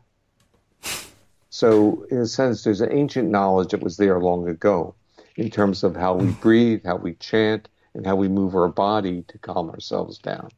So, 1.49 2.05
in 2.09 2.19
a 2.19 2.27
sense, 2.27 2.63
there's 2.63 2.81
an 2.81 2.93
ancient 2.93 3.29
knowledge 3.29 3.71
that 3.71 3.83
was 3.83 3.97
there 3.97 4.19
long 4.19 4.47
ago 4.47 4.95
in 5.35 5.49
terms 5.49 5.83
of 5.83 5.95
how 5.95 6.15
we 6.15 6.31
breathe, 6.31 6.85
how 6.85 6.95
we 6.95 7.15
chant, 7.15 7.67
and 7.93 8.05
how 8.05 8.15
we 8.15 8.29
move 8.29 8.55
our 8.55 8.69
body 8.69 9.23
to 9.27 9.37
calm 9.39 9.69
ourselves 9.69 10.17
down. 10.19 10.49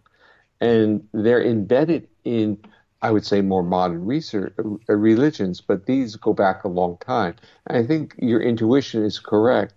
And 0.62 1.08
they're 1.14 1.44
embedded 1.44 2.08
in, 2.24 2.58
I 3.02 3.12
would 3.12 3.26
say, 3.26 3.42
more 3.42 3.64
modern 3.64 4.06
research, 4.06 4.54
uh, 4.60 4.94
religions, 4.94 5.62
but 5.62 5.86
these 5.86 6.16
go 6.16 6.34
back 6.34 6.64
a 6.64 6.68
long 6.68 6.98
time. 6.98 7.36
And 7.68 7.78
I 7.78 7.88
think 7.88 8.16
your 8.18 8.42
intuition 8.42 9.04
is 9.04 9.20
correct 9.20 9.74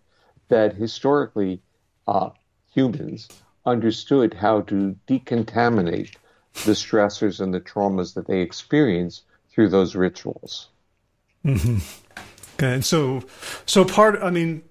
that 0.49 0.75
historically 0.75 1.62
uh, 2.09 2.31
humans 2.75 3.29
understood 3.64 4.35
how 4.35 4.62
to 4.62 4.97
decontaminate 5.07 6.16
the 6.64 6.73
stressors 6.73 7.41
and 7.41 7.55
the 7.55 7.61
traumas 7.61 8.14
that 8.14 8.27
they 8.27 8.41
experience 8.41 9.23
through 9.51 9.68
those 9.68 9.95
rituals. 9.95 10.68
Mm-hmm. 11.45 11.79
Okay, 12.57 12.75
and 12.75 12.85
so 12.85 13.23
so 13.66 13.85
part. 13.85 14.20
I 14.23 14.31
mean, 14.31 14.62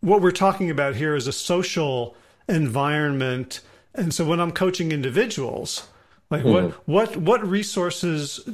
what 0.00 0.20
we're 0.20 0.30
talking 0.30 0.70
about 0.70 0.96
here 0.96 1.14
is 1.14 1.26
a 1.26 1.32
social 1.32 2.16
environment, 2.48 3.60
and 3.94 4.12
so 4.12 4.24
when 4.24 4.40
I'm 4.40 4.52
coaching 4.52 4.92
individuals, 4.92 5.88
like 6.30 6.42
mm-hmm. 6.42 6.68
what 6.86 6.88
what 6.88 7.16
what 7.16 7.46
resources 7.46 8.48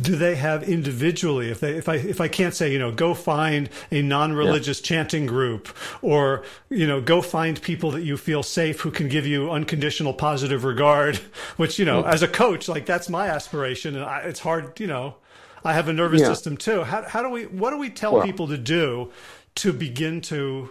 do 0.00 0.16
they 0.16 0.36
have 0.36 0.62
individually 0.62 1.50
if 1.50 1.60
they 1.60 1.72
if 1.72 1.88
i 1.88 1.96
if 1.96 2.20
i 2.20 2.28
can't 2.28 2.54
say 2.54 2.72
you 2.72 2.78
know 2.78 2.92
go 2.92 3.14
find 3.14 3.68
a 3.90 4.00
non-religious 4.00 4.80
yeah. 4.80 4.86
chanting 4.86 5.26
group 5.26 5.68
or 6.00 6.44
you 6.70 6.86
know 6.86 7.00
go 7.00 7.20
find 7.20 7.60
people 7.62 7.90
that 7.90 8.02
you 8.02 8.16
feel 8.16 8.42
safe 8.42 8.80
who 8.80 8.90
can 8.90 9.08
give 9.08 9.26
you 9.26 9.50
unconditional 9.50 10.14
positive 10.14 10.64
regard 10.64 11.16
which 11.56 11.78
you 11.78 11.84
know 11.84 12.02
mm-hmm. 12.02 12.12
as 12.12 12.22
a 12.22 12.28
coach 12.28 12.68
like 12.68 12.86
that's 12.86 13.08
my 13.08 13.28
aspiration 13.28 13.96
and 13.96 14.04
I, 14.04 14.20
it's 14.20 14.40
hard 14.40 14.78
you 14.78 14.86
know 14.86 15.16
I 15.64 15.72
have 15.74 15.88
a 15.88 15.92
nervous 15.92 16.20
yeah. 16.20 16.28
system 16.28 16.56
too. 16.56 16.82
How, 16.82 17.02
how 17.02 17.22
do 17.22 17.28
we? 17.28 17.46
What 17.46 17.70
do 17.70 17.78
we 17.78 17.90
tell 17.90 18.14
well, 18.14 18.24
people 18.24 18.48
to 18.48 18.58
do 18.58 19.10
to 19.56 19.72
begin 19.72 20.20
to 20.22 20.70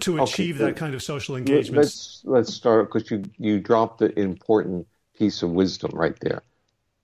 to 0.00 0.22
achieve 0.22 0.56
okay, 0.56 0.66
that 0.66 0.76
kind 0.76 0.94
of 0.94 1.02
social 1.02 1.36
engagement? 1.36 1.84
Let's 1.84 2.22
let's 2.24 2.52
start 2.52 2.92
because 2.92 3.10
you 3.10 3.22
you 3.38 3.60
dropped 3.60 3.98
the 3.98 4.18
important 4.18 4.86
piece 5.22 5.44
of 5.44 5.50
wisdom 5.52 5.92
right 5.94 6.18
there. 6.18 6.42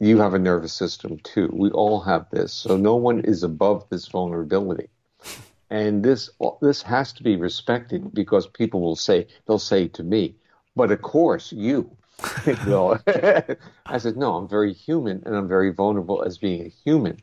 You 0.00 0.18
have 0.18 0.34
a 0.34 0.40
nervous 0.40 0.72
system 0.72 1.20
too. 1.22 1.48
We 1.52 1.70
all 1.70 2.00
have 2.00 2.28
this, 2.30 2.52
so 2.52 2.76
no 2.76 2.96
one 2.96 3.20
is 3.20 3.44
above 3.44 3.88
this 3.90 4.08
vulnerability. 4.08 4.88
And 5.70 6.02
this 6.02 6.28
this 6.60 6.82
has 6.82 7.12
to 7.12 7.22
be 7.22 7.36
respected 7.36 8.12
because 8.12 8.48
people 8.48 8.80
will 8.80 8.96
say 8.96 9.28
they'll 9.46 9.60
say 9.60 9.86
to 9.86 10.02
me, 10.02 10.34
"But 10.74 10.90
of 10.90 11.00
course 11.00 11.52
you." 11.52 11.96
I 13.86 13.98
said, 13.98 14.16
no, 14.16 14.34
I'm 14.34 14.48
very 14.48 14.72
human 14.72 15.22
and 15.24 15.36
I'm 15.36 15.46
very 15.46 15.72
vulnerable 15.72 16.24
as 16.24 16.38
being 16.38 16.66
a 16.66 16.74
human. 16.84 17.18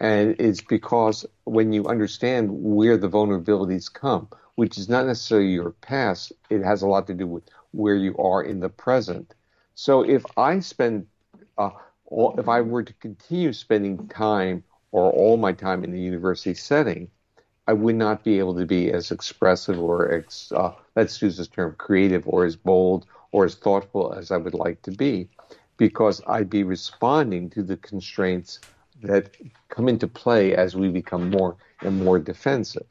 And 0.00 0.34
it's 0.40 0.62
because 0.62 1.24
when 1.44 1.72
you 1.72 1.86
understand 1.86 2.50
where 2.50 2.96
the 2.96 3.08
vulnerabilities 3.08 3.92
come, 3.92 4.26
which 4.56 4.78
is 4.78 4.88
not 4.88 5.06
necessarily 5.06 5.52
your 5.52 5.70
past, 5.70 6.32
it 6.48 6.64
has 6.64 6.82
a 6.82 6.88
lot 6.88 7.06
to 7.06 7.14
do 7.14 7.28
with 7.28 7.44
where 7.70 7.94
you 7.94 8.16
are 8.16 8.42
in 8.42 8.58
the 8.58 8.68
present. 8.68 9.32
So 9.74 10.02
if 10.02 10.24
I 10.36 10.60
spend, 10.60 11.06
uh, 11.58 11.70
all, 12.06 12.34
if 12.38 12.48
I 12.48 12.60
were 12.60 12.82
to 12.82 12.92
continue 12.94 13.52
spending 13.52 14.08
time 14.08 14.64
or 14.92 15.10
all 15.10 15.36
my 15.36 15.52
time 15.52 15.84
in 15.84 15.92
the 15.92 16.00
university 16.00 16.54
setting, 16.54 17.10
I 17.66 17.72
would 17.72 17.94
not 17.96 18.24
be 18.24 18.38
able 18.38 18.54
to 18.56 18.66
be 18.66 18.90
as 18.92 19.10
expressive 19.10 19.78
or 19.78 20.12
ex, 20.12 20.52
uh, 20.52 20.72
let's 20.96 21.20
use 21.22 21.36
this 21.36 21.48
term 21.48 21.74
creative 21.78 22.26
or 22.26 22.44
as 22.44 22.56
bold 22.56 23.06
or 23.32 23.44
as 23.44 23.54
thoughtful 23.54 24.12
as 24.12 24.30
I 24.30 24.36
would 24.38 24.54
like 24.54 24.82
to 24.82 24.90
be 24.90 25.28
because 25.76 26.20
I'd 26.26 26.50
be 26.50 26.64
responding 26.64 27.50
to 27.50 27.62
the 27.62 27.76
constraints 27.76 28.60
that 29.02 29.30
come 29.68 29.88
into 29.88 30.06
play 30.08 30.54
as 30.54 30.76
we 30.76 30.88
become 30.88 31.30
more 31.30 31.56
and 31.82 32.02
more 32.02 32.18
defensive. 32.18 32.86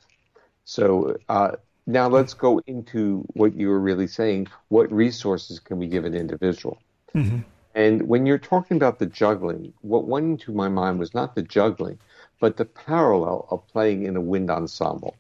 So 0.64 1.18
uh, 1.30 1.58
now 1.90 2.08
let's 2.08 2.36
go 2.36 2.62
into 2.68 3.26
what 3.34 3.56
you 3.56 3.68
were 3.70 3.80
really 3.80 4.06
saying. 4.06 4.48
What 4.68 4.92
resources 4.92 5.60
can 5.60 5.80
we 5.80 5.88
give 5.88 6.06
an 6.06 6.14
individual? 6.14 6.80
Mm-hmm. 7.16 7.40
And 7.74 8.08
when 8.08 8.28
you're 8.28 8.38
talking 8.38 8.78
about 8.78 9.00
the 9.00 9.08
juggling, 9.08 9.74
what 9.82 10.06
went 10.06 10.26
into 10.26 10.52
my 10.52 10.68
mind 10.70 11.00
was 11.00 11.16
not 11.16 11.34
the 11.34 11.42
juggling, 11.42 11.98
but 12.40 12.58
the 12.58 12.66
parallel 12.66 13.48
of 13.50 13.68
playing 13.68 14.04
in 14.04 14.16
a 14.16 14.22
wind 14.22 14.52
ensemble 14.52 15.16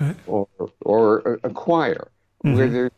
okay. 0.00 0.14
or, 0.26 0.46
or 0.82 1.40
a, 1.42 1.50
choir, 1.50 2.08
mm-hmm. 2.44 2.56
where 2.56 2.68
there, 2.68 2.90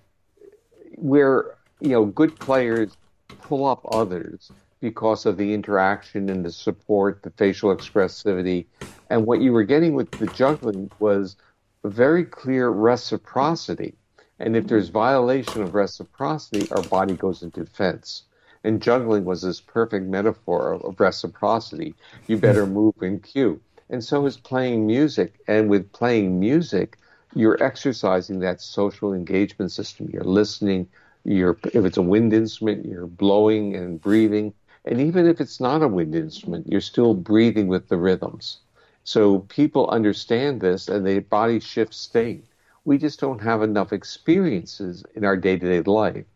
where 0.96 1.54
you 1.80 1.90
know 1.90 2.04
good 2.06 2.38
players 2.40 2.96
pull 3.42 3.66
up 3.66 3.86
others 3.92 4.50
because 4.80 5.26
of 5.26 5.36
the 5.36 5.54
interaction 5.54 6.28
and 6.28 6.44
the 6.44 6.50
support, 6.50 7.22
the 7.22 7.30
facial 7.30 7.74
expressivity. 7.74 8.66
And 9.10 9.26
what 9.26 9.40
you 9.40 9.52
were 9.52 9.64
getting 9.64 9.94
with 9.94 10.10
the 10.12 10.26
juggling 10.28 10.90
was 10.98 11.36
very 11.84 12.24
clear 12.24 12.68
reciprocity. 12.68 13.94
And 14.38 14.56
if 14.56 14.66
there's 14.66 14.86
mm-hmm. 14.86 14.94
violation 14.94 15.62
of 15.62 15.74
reciprocity, 15.74 16.70
our 16.72 16.82
body 16.82 17.14
goes 17.14 17.42
into 17.42 17.60
defense. 17.60 18.24
And 18.62 18.82
juggling 18.82 19.24
was 19.24 19.42
this 19.42 19.60
perfect 19.60 20.06
metaphor 20.06 20.72
of, 20.72 20.82
of 20.82 21.00
reciprocity. 21.00 21.94
You 22.26 22.36
mm-hmm. 22.36 22.40
better 22.40 22.66
move 22.66 22.94
in 23.02 23.20
cue. 23.20 23.60
And 23.88 24.04
so 24.04 24.26
is 24.26 24.36
playing 24.36 24.86
music. 24.86 25.34
And 25.48 25.68
with 25.68 25.92
playing 25.92 26.38
music, 26.38 26.96
you're 27.34 27.62
exercising 27.62 28.40
that 28.40 28.60
social 28.60 29.12
engagement 29.12 29.72
system. 29.72 30.10
You're 30.12 30.24
listening. 30.24 30.88
You're, 31.24 31.58
if 31.72 31.84
it's 31.84 31.96
a 31.96 32.02
wind 32.02 32.32
instrument, 32.32 32.86
you're 32.86 33.06
blowing 33.06 33.76
and 33.76 34.00
breathing. 34.00 34.52
And 34.84 35.00
even 35.00 35.26
if 35.26 35.40
it's 35.40 35.60
not 35.60 35.82
a 35.82 35.88
wind 35.88 36.14
instrument, 36.14 36.66
you're 36.66 36.80
still 36.80 37.14
breathing 37.14 37.68
with 37.68 37.88
the 37.88 37.98
rhythms. 37.98 38.58
So 39.04 39.40
people 39.40 39.88
understand 39.88 40.60
this 40.60 40.88
and 40.88 41.06
their 41.06 41.20
body 41.20 41.60
shifts 41.60 41.96
state. 41.96 42.44
We 42.84 42.98
just 42.98 43.20
don't 43.20 43.40
have 43.40 43.62
enough 43.62 43.92
experiences 43.92 45.04
in 45.14 45.24
our 45.24 45.36
day 45.36 45.58
to 45.58 45.66
day 45.66 45.82
life 45.82 46.26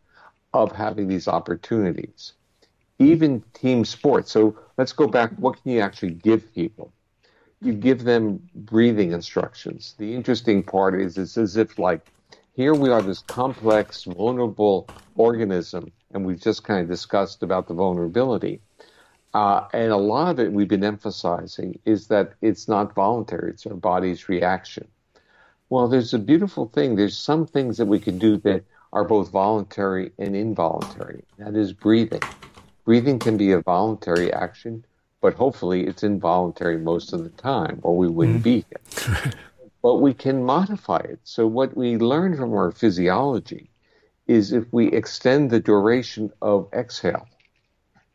of 0.52 0.72
having 0.72 1.08
these 1.08 1.28
opportunities. 1.28 2.32
Even 2.98 3.42
team 3.54 3.84
sports. 3.84 4.30
So 4.30 4.56
let's 4.76 4.92
go 4.92 5.06
back. 5.06 5.32
What 5.32 5.62
can 5.62 5.72
you 5.72 5.80
actually 5.80 6.14
give 6.14 6.54
people? 6.54 6.92
You 7.60 7.72
give 7.72 8.04
them 8.04 8.48
breathing 8.54 9.12
instructions. 9.12 9.94
The 9.98 10.14
interesting 10.14 10.62
part 10.62 11.00
is 11.00 11.18
it's 11.18 11.36
as 11.36 11.56
if 11.56 11.78
like 11.78 12.06
here 12.54 12.74
we 12.74 12.90
are 12.90 13.02
this 13.02 13.20
complex, 13.20 14.04
vulnerable 14.04 14.86
organism, 15.16 15.90
and 16.12 16.24
we've 16.24 16.40
just 16.40 16.62
kind 16.62 16.82
of 16.82 16.88
discussed 16.88 17.42
about 17.42 17.66
the 17.66 17.74
vulnerability. 17.74 18.60
Uh, 19.34 19.66
and 19.72 19.90
a 19.90 19.96
lot 19.96 20.30
of 20.30 20.38
it 20.38 20.52
we've 20.52 20.68
been 20.68 20.84
emphasizing 20.84 21.78
is 21.84 22.06
that 22.06 22.34
it's 22.40 22.68
not 22.68 22.94
voluntary, 22.94 23.50
it's 23.50 23.66
our 23.66 23.74
body's 23.74 24.28
reaction. 24.28 24.86
Well, 25.68 25.88
there's 25.88 26.14
a 26.14 26.20
beautiful 26.20 26.68
thing. 26.68 26.94
There's 26.94 27.16
some 27.16 27.44
things 27.46 27.76
that 27.78 27.86
we 27.86 27.98
can 27.98 28.18
do 28.18 28.36
that 28.38 28.62
are 28.92 29.04
both 29.04 29.30
voluntary 29.30 30.12
and 30.18 30.36
involuntary. 30.36 31.24
That 31.38 31.56
is 31.56 31.72
breathing. 31.72 32.22
Breathing 32.84 33.18
can 33.18 33.36
be 33.36 33.50
a 33.50 33.60
voluntary 33.60 34.32
action, 34.32 34.84
but 35.20 35.34
hopefully 35.34 35.84
it's 35.84 36.04
involuntary 36.04 36.78
most 36.78 37.12
of 37.12 37.24
the 37.24 37.30
time, 37.30 37.80
or 37.82 37.96
we 37.96 38.06
wouldn't 38.06 38.44
mm-hmm. 38.44 38.60
be 38.60 38.64
here. 38.68 39.32
but 39.82 39.96
we 39.96 40.14
can 40.14 40.44
modify 40.44 40.98
it. 40.98 41.18
So, 41.24 41.46
what 41.46 41.76
we 41.76 41.96
learn 41.96 42.36
from 42.36 42.52
our 42.52 42.70
physiology 42.70 43.68
is 44.28 44.52
if 44.52 44.72
we 44.72 44.92
extend 44.92 45.50
the 45.50 45.60
duration 45.60 46.30
of 46.40 46.68
exhale 46.72 47.26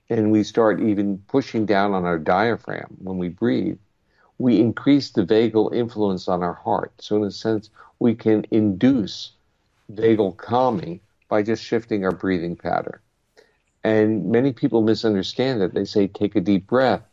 and 0.09 0.31
we 0.31 0.43
start 0.43 0.81
even 0.81 1.19
pushing 1.27 1.65
down 1.65 1.93
on 1.93 2.05
our 2.05 2.17
diaphragm 2.17 2.97
when 2.99 3.17
we 3.17 3.29
breathe, 3.29 3.77
we 4.37 4.59
increase 4.59 5.11
the 5.11 5.25
vagal 5.25 5.73
influence 5.73 6.27
on 6.27 6.43
our 6.43 6.53
heart. 6.53 6.93
So, 6.99 7.17
in 7.17 7.23
a 7.23 7.31
sense, 7.31 7.69
we 7.99 8.15
can 8.15 8.45
induce 8.51 9.33
vagal 9.93 10.37
calming 10.37 11.01
by 11.29 11.43
just 11.43 11.63
shifting 11.63 12.05
our 12.05 12.11
breathing 12.11 12.55
pattern. 12.55 12.99
And 13.83 14.31
many 14.31 14.53
people 14.53 14.81
misunderstand 14.81 15.61
it. 15.61 15.73
They 15.73 15.85
say, 15.85 16.07
take 16.07 16.35
a 16.35 16.41
deep 16.41 16.67
breath, 16.67 17.03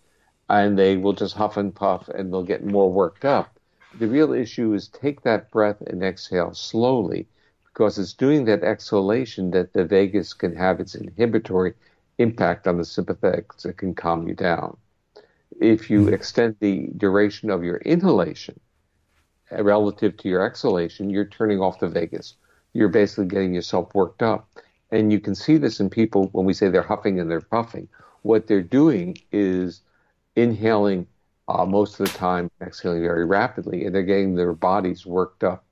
and 0.48 0.78
they 0.78 0.96
will 0.96 1.12
just 1.12 1.34
huff 1.36 1.56
and 1.56 1.74
puff 1.74 2.08
and 2.08 2.32
they'll 2.32 2.42
get 2.42 2.64
more 2.64 2.90
worked 2.90 3.24
up. 3.24 3.58
The 3.98 4.08
real 4.08 4.32
issue 4.32 4.72
is 4.74 4.88
take 4.88 5.22
that 5.22 5.50
breath 5.50 5.80
and 5.82 6.02
exhale 6.02 6.54
slowly 6.54 7.26
because 7.72 7.98
it's 7.98 8.12
doing 8.12 8.44
that 8.44 8.62
exhalation 8.62 9.50
that 9.50 9.72
the 9.72 9.84
vagus 9.84 10.34
can 10.34 10.54
have 10.54 10.80
its 10.80 10.94
inhibitory 10.94 11.74
impact 12.18 12.66
on 12.66 12.76
the 12.76 12.82
sympathetics 12.82 13.62
that 13.62 13.76
can 13.76 13.94
calm 13.94 14.26
you 14.26 14.34
down. 14.34 14.76
If 15.60 15.90
you 15.90 16.06
hmm. 16.06 16.14
extend 16.14 16.56
the 16.60 16.88
duration 16.96 17.50
of 17.50 17.64
your 17.64 17.76
inhalation 17.78 18.58
relative 19.50 20.16
to 20.18 20.28
your 20.28 20.44
exhalation, 20.44 21.10
you're 21.10 21.26
turning 21.26 21.60
off 21.60 21.78
the 21.78 21.88
vagus 21.88 22.36
you're 22.76 22.88
basically 22.88 23.26
getting 23.26 23.54
yourself 23.54 23.94
worked 23.94 24.22
up. 24.22 24.48
And 24.90 25.10
you 25.10 25.18
can 25.18 25.34
see 25.34 25.56
this 25.56 25.80
in 25.80 25.88
people 25.90 26.28
when 26.32 26.44
we 26.44 26.52
say 26.52 26.68
they're 26.68 26.82
huffing 26.82 27.18
and 27.18 27.30
they're 27.30 27.40
puffing. 27.40 27.88
What 28.22 28.46
they're 28.46 28.62
doing 28.62 29.16
is 29.32 29.80
inhaling 30.36 31.06
uh, 31.48 31.64
most 31.64 31.98
of 31.98 32.06
the 32.06 32.18
time, 32.18 32.50
exhaling 32.60 33.00
very 33.00 33.24
rapidly, 33.24 33.84
and 33.84 33.94
they're 33.94 34.02
getting 34.02 34.34
their 34.34 34.52
bodies 34.52 35.06
worked 35.06 35.42
up. 35.42 35.64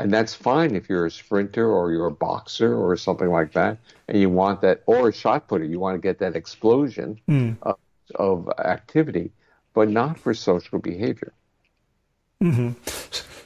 And 0.00 0.12
that's 0.12 0.34
fine 0.34 0.74
if 0.74 0.88
you're 0.88 1.06
a 1.06 1.10
sprinter 1.10 1.70
or 1.70 1.92
you're 1.92 2.06
a 2.06 2.10
boxer 2.10 2.74
or 2.74 2.96
something 2.96 3.28
like 3.28 3.52
that, 3.52 3.78
and 4.08 4.18
you 4.18 4.30
want 4.30 4.62
that, 4.62 4.82
or 4.86 5.08
a 5.08 5.12
shot 5.12 5.46
putter, 5.46 5.64
you 5.64 5.78
want 5.78 5.94
to 5.96 6.00
get 6.00 6.18
that 6.20 6.36
explosion 6.36 7.20
mm. 7.28 7.56
of, 7.62 7.76
of, 8.14 8.48
activity, 8.58 9.30
but 9.74 9.88
not 9.88 10.18
for 10.18 10.32
social 10.32 10.78
behavior. 10.78 11.32
Mm-hmm. 12.42 12.72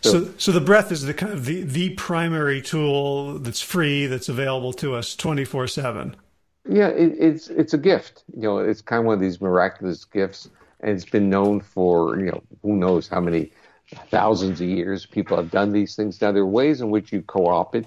So, 0.02 0.32
so 0.36 0.52
the 0.52 0.60
breath 0.60 0.92
is 0.92 1.02
the 1.02 1.14
kind 1.14 1.32
of 1.32 1.46
the, 1.46 1.62
the 1.62 1.90
primary 1.90 2.62
tool 2.62 3.38
that's 3.38 3.60
free 3.60 4.06
that's 4.06 4.28
available 4.28 4.72
to 4.74 4.94
us 4.94 5.16
twenty 5.16 5.44
four 5.44 5.66
seven. 5.66 6.14
Yeah, 6.68 6.88
it, 6.88 7.16
it's 7.18 7.48
it's 7.48 7.74
a 7.74 7.78
gift. 7.78 8.22
You 8.34 8.42
know, 8.42 8.58
it's 8.58 8.82
kind 8.82 9.00
of 9.00 9.06
one 9.06 9.14
of 9.14 9.20
these 9.20 9.40
miraculous 9.40 10.04
gifts, 10.04 10.48
and 10.80 10.92
it's 10.92 11.08
been 11.08 11.30
known 11.30 11.60
for 11.60 12.18
you 12.18 12.26
know 12.26 12.42
who 12.62 12.76
knows 12.76 13.08
how 13.08 13.20
many 13.20 13.50
thousands 14.10 14.60
of 14.60 14.68
years 14.68 15.06
people 15.06 15.36
have 15.36 15.50
done 15.50 15.72
these 15.72 15.96
things. 15.96 16.20
Now 16.20 16.32
there 16.32 16.42
are 16.42 16.46
ways 16.46 16.80
in 16.80 16.90
which 16.90 17.12
you 17.12 17.22
co-opt 17.22 17.76
it. 17.76 17.86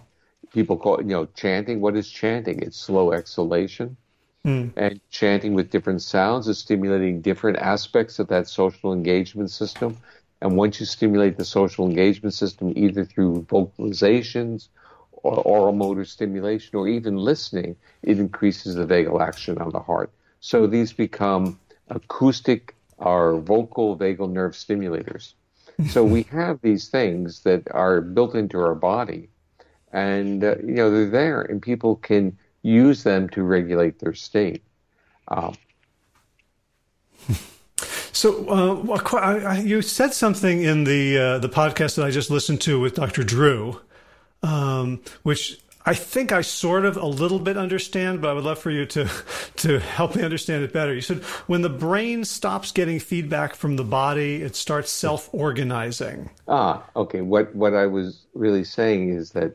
People 0.54 0.78
call 0.78 0.98
it, 0.98 1.06
you 1.06 1.12
know, 1.12 1.26
chanting. 1.36 1.82
What 1.82 1.96
is 1.96 2.10
chanting? 2.10 2.62
It's 2.62 2.78
slow 2.78 3.12
exhalation. 3.12 3.98
Mm. 4.46 4.72
And 4.78 5.02
chanting 5.10 5.54
with 5.54 5.72
different 5.72 6.02
sounds 6.02 6.48
is 6.48 6.58
stimulating 6.58 7.22
different 7.22 7.58
aspects 7.58 8.20
of 8.20 8.28
that 8.30 8.48
social 8.48 8.94
engagement 8.94 9.52
system. 9.52 9.98
And 10.42 10.56
once 10.56 10.80
you 10.80 10.86
stimulate 10.86 11.38
the 11.38 11.46
social 11.46 11.86
engagement 11.86 12.34
system, 12.34 12.72
either 12.76 13.04
through 13.04 13.44
vocalizations 13.44 14.70
or 15.12 15.38
oral 15.42 15.74
motor 15.74 16.06
stimulation 16.06 16.78
or 16.78 16.88
even 16.88 17.18
listening, 17.18 17.76
it 18.04 18.20
increases 18.20 18.76
the 18.76 18.86
vagal 18.86 19.20
action 19.20 19.58
on 19.58 19.72
the 19.72 19.80
heart. 19.80 20.12
So 20.40 20.68
these 20.68 20.94
become 20.94 21.60
acoustic 21.90 22.76
or 22.98 23.40
vocal 23.40 23.98
vagal 23.98 24.32
nerve 24.32 24.54
stimulators. 24.54 25.34
so 25.90 26.04
we 26.04 26.24
have 26.24 26.60
these 26.62 26.88
things 26.88 27.44
that 27.44 27.64
are 27.72 28.02
built 28.02 28.36
into 28.36 28.60
our 28.60 28.76
body, 28.76 29.30
and 29.92 30.44
uh, 30.44 30.56
you 30.58 30.76
know 30.76 30.90
they're 30.90 31.10
there, 31.10 31.42
and 31.42 31.62
people 31.62 31.96
can 31.98 32.38
use 32.64 33.04
them 33.04 33.30
to 33.30 33.44
regulate 33.44 34.00
their 34.00 34.14
state. 34.14 34.64
Um, 35.28 35.56
so 38.12 38.48
uh, 38.50 39.62
you 39.64 39.82
said 39.82 40.14
something 40.14 40.64
in 40.64 40.84
the 40.84 41.18
uh, 41.18 41.40
the 41.40 41.50
podcast 41.50 41.96
that 41.96 42.06
I 42.06 42.12
just 42.12 42.32
listened 42.32 42.62
to 42.62 42.80
with 42.80 42.96
Dr. 42.96 43.24
Drew, 43.24 43.80
um, 44.42 45.02
which 45.24 45.60
I 45.88 45.94
think 45.94 46.34
I 46.34 46.42
sort 46.42 46.84
of 46.84 46.98
a 46.98 47.06
little 47.06 47.40
bit 47.40 47.56
understand, 47.56 48.22
but 48.22 48.30
I 48.30 48.34
would 48.34 48.44
love 48.44 48.60
for 48.60 48.72
you 48.72 48.86
to 48.88 49.10
to 49.58 49.80
help 49.80 50.18
me 50.18 50.22
understand 50.22 50.66
it 50.66 50.74
better. 50.74 50.94
You 50.94 51.00
said 51.00 51.24
when 51.48 51.62
the 51.62 51.70
brain 51.70 52.26
stops 52.26 52.74
getting 52.74 53.00
feedback 53.00 53.56
from 53.56 53.78
the 53.78 53.86
body, 53.86 54.42
it 54.42 54.58
starts 54.58 54.92
self 54.92 55.30
organizing. 55.32 56.30
Ah, 56.50 56.84
okay. 56.98 57.22
What 57.22 57.56
what 57.56 57.74
I 57.74 57.86
was 57.86 58.26
really 58.34 58.66
saying 58.66 59.10
is 59.10 59.32
that 59.32 59.54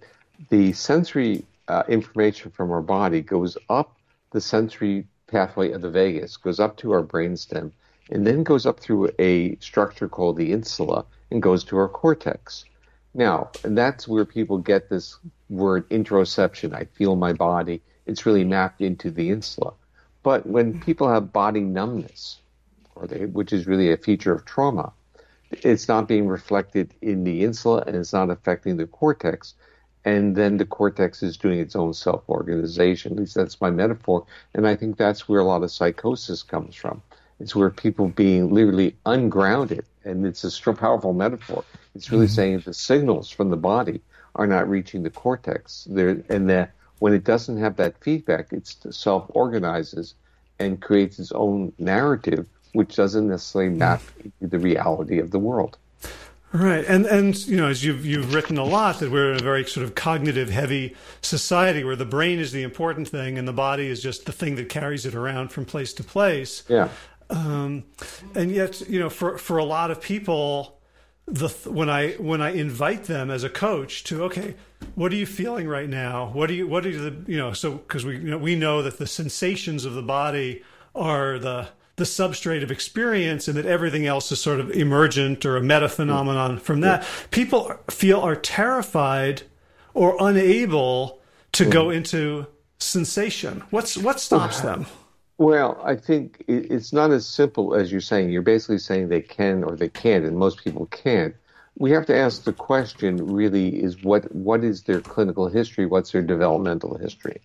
the 0.49 0.73
sensory 0.73 1.45
uh, 1.69 1.83
information 1.87 2.51
from 2.51 2.71
our 2.71 2.83
body 2.83 3.21
goes 3.21 3.59
up 3.69 3.95
the 4.31 4.41
sensory 4.41 5.07
pathway 5.27 5.73
of 5.73 5.83
the 5.83 5.91
vagus, 5.91 6.39
goes 6.39 6.59
up 6.59 6.79
to 6.79 6.93
our 6.93 7.03
brainstem 7.03 7.73
and 8.11 8.27
then 8.27 8.43
goes 8.43 8.65
up 8.65 8.81
through 8.81 9.11
a 9.19 9.57
structure 9.57 10.09
called 10.09 10.39
the 10.39 10.51
insula 10.51 11.05
and 11.31 11.43
goes 11.43 11.63
to 11.65 11.77
our 11.77 11.89
cortex. 11.89 12.65
Now, 13.15 13.51
that's 13.63 14.09
where 14.09 14.25
people 14.25 14.59
get 14.59 14.89
this 14.89 15.19
word 15.51 15.89
interoception. 15.91 16.75
I 16.75 16.85
feel 16.85 17.17
my 17.17 17.33
body. 17.33 17.83
It's 18.07 18.27
really 18.27 18.45
mapped 18.45 18.81
into 18.81 19.11
the 19.11 19.31
insula. 19.31 19.75
But 20.23 20.47
when 20.47 20.81
people 20.81 21.09
have 21.09 21.33
body 21.33 21.61
numbness, 21.61 22.39
or 22.95 23.07
they, 23.07 23.27
which 23.27 23.53
is 23.53 23.67
really 23.67 23.93
a 23.93 23.97
feature 23.97 24.33
of 24.33 24.45
trauma, 24.45 24.93
it's 25.51 25.89
not 25.89 26.09
being 26.09 26.27
reflected 26.27 26.95
in 27.03 27.25
the 27.25 27.45
insula 27.45 27.85
and 27.87 27.97
it's 27.97 28.13
not 28.13 28.31
affecting 28.31 28.77
the 28.77 28.87
cortex. 28.87 29.55
And 30.05 30.35
then 30.35 30.57
the 30.57 30.65
cortex 30.65 31.23
is 31.23 31.37
doing 31.37 31.61
its 31.61 31.77
own 31.77 31.93
self 31.93 32.29
organization. 32.29 33.13
At 33.13 33.19
least 33.19 33.35
that's 33.35 33.61
my 33.61 33.71
metaphor. 33.71 34.27
And 34.55 34.67
I 34.67 34.75
think 34.75 34.97
that's 34.97 35.29
where 35.29 35.41
a 35.41 35.45
lot 35.45 35.63
of 35.63 35.71
psychosis 35.71 36.43
comes 36.43 36.75
from. 36.75 37.03
It's 37.39 37.55
where 37.55 37.71
people 37.71 38.09
being 38.09 38.53
literally 38.53 38.97
ungrounded, 39.05 39.85
and 40.05 40.25
it's 40.27 40.45
a 40.45 40.73
powerful 40.73 41.13
metaphor. 41.13 41.65
It's 41.95 42.11
really 42.11 42.27
mm-hmm. 42.27 42.35
saying 42.35 42.63
the 42.65 42.75
signals 42.75 43.31
from 43.31 43.51
the 43.51 43.57
body 43.57 44.01
are 44.35 44.47
not 44.47 44.69
reaching 44.69 45.03
the 45.03 45.11
cortex. 45.11 45.87
There, 45.91 46.23
and 46.29 46.49
that 46.49 46.73
when 46.99 47.13
it 47.13 47.25
doesn't 47.25 47.59
have 47.59 47.77
that 47.77 48.03
feedback, 48.03 48.53
it 48.53 48.67
self 48.91 49.27
organizes 49.31 50.15
and 50.59 50.81
creates 50.81 51.19
its 51.19 51.33
own 51.33 51.73
narrative, 51.79 52.47
which 52.73 52.97
doesn't 52.97 53.29
necessarily 53.29 53.71
map 53.71 54.03
into 54.41 54.47
the 54.47 54.59
reality 54.59 55.19
of 55.19 55.31
the 55.31 55.39
world. 55.39 55.77
Right, 56.53 56.85
and 56.87 57.07
and 57.07 57.37
you 57.47 57.57
know, 57.57 57.69
as 57.69 57.83
you've 57.83 58.05
you've 58.05 58.35
written 58.35 58.59
a 58.59 58.65
lot, 58.65 59.01
that 59.01 59.11
we're 59.11 59.33
in 59.33 59.41
a 59.41 59.43
very 59.43 59.65
sort 59.65 59.85
of 59.85 59.95
cognitive 59.95 60.51
heavy 60.51 60.95
society 61.23 61.83
where 61.83 61.97
the 61.97 62.05
brain 62.05 62.39
is 62.39 62.53
the 62.53 62.63
important 62.63 63.09
thing 63.09 63.39
and 63.39 63.49
the 63.49 63.55
body 63.55 63.87
is 63.87 64.03
just 64.03 64.27
the 64.27 64.33
thing 64.33 64.57
that 64.57 64.69
carries 64.69 65.07
it 65.07 65.15
around 65.15 65.51
from 65.51 65.65
place 65.65 65.95
to 65.95 66.05
place. 66.05 66.63
Yeah. 66.69 66.91
Um, 67.31 67.85
and 68.35 68.51
yet, 68.51 68.87
you 68.87 69.01
know, 69.01 69.09
for 69.09 69.39
for 69.39 69.57
a 69.57 69.65
lot 69.65 69.91
of 69.91 70.03
people, 70.03 70.79
the 71.27 71.49
when 71.67 71.89
I 71.89 72.13
when 72.13 72.41
I 72.41 72.51
invite 72.51 73.05
them 73.05 73.31
as 73.31 73.45
a 73.45 73.49
coach 73.49 74.05
to 74.05 74.25
okay, 74.25 74.55
what 74.95 75.13
are 75.13 75.17
you 75.17 75.27
feeling 75.27 75.69
right 75.69 75.89
now? 75.89 76.31
What 76.33 76.49
do 76.49 76.55
you 76.55 76.67
what 76.67 76.85
are 76.85 76.91
the 76.91 77.31
you 77.31 77.39
know 77.39 77.53
so 77.53 77.73
because 77.73 78.05
we 78.05 78.15
you 78.15 78.31
know 78.31 78.39
we 78.39 78.57
know 78.57 78.83
that 78.83 78.99
the 78.99 79.07
sensations 79.07 79.85
of 79.85 79.95
the 79.95 80.03
body 80.03 80.63
are 80.95 81.39
the 81.39 81.69
the 81.97 82.05
substrate 82.05 82.63
of 82.63 82.71
experience 82.71 83.49
and 83.49 83.57
that 83.57 83.67
everything 83.67 84.07
else 84.07 84.33
is 84.33 84.41
sort 84.41 84.59
of 84.59 84.71
emergent 84.71 85.45
or 85.45 85.57
a 85.57 85.63
meta 85.63 85.89
phenomenon 85.89 86.59
from 86.59 86.81
that. 86.81 87.07
People 87.31 87.73
feel 87.91 88.21
are 88.21 88.37
terrified 88.37 89.43
or 89.95 90.17
unable 90.19 91.21
to 91.53 91.65
go 91.67 91.87
mm-hmm. 91.87 91.99
into 91.99 92.47
sensation. 92.79 93.63
What's 93.71 93.97
what 93.97 94.21
stops 94.21 94.61
them? 94.61 94.87
Well, 95.43 95.81
I 95.83 95.97
think 95.97 96.45
it's 96.47 96.93
not 96.93 97.11
as 97.11 97.27
simple 97.27 97.75
as 97.75 97.91
you're 97.91 98.01
saying. 98.01 98.31
You're 98.31 98.43
basically 98.43 98.79
saying 98.79 99.09
they 99.09 99.23
can 99.23 99.65
or 99.65 99.75
they 99.75 99.89
can't, 99.89 100.25
and 100.25 100.39
most 100.39 100.63
people 100.63 100.87
can't. 100.87 101.35
We 101.77 101.91
have 101.91 102.07
to 102.07 102.17
ask 102.17 102.45
the 102.45 102.53
question 102.53 103.17
really 103.17 103.83
is 103.83 104.05
what 104.05 104.33
what 104.33 104.63
is 104.63 104.85
their 104.85 105.01
clinical 105.01 105.49
history? 105.49 105.85
What's 105.85 106.13
their 106.13 106.23
developmental 106.23 106.97
history? 106.97 107.41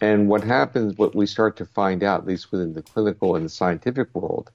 And 0.00 0.28
what 0.28 0.44
happens, 0.44 0.96
what 0.98 1.16
we 1.16 1.26
start 1.26 1.56
to 1.56 1.66
find 1.66 2.04
out, 2.04 2.20
at 2.20 2.26
least 2.28 2.52
within 2.52 2.74
the 2.74 2.82
clinical 2.82 3.34
and 3.34 3.46
the 3.46 3.50
scientific 3.50 4.14
world, 4.14 4.52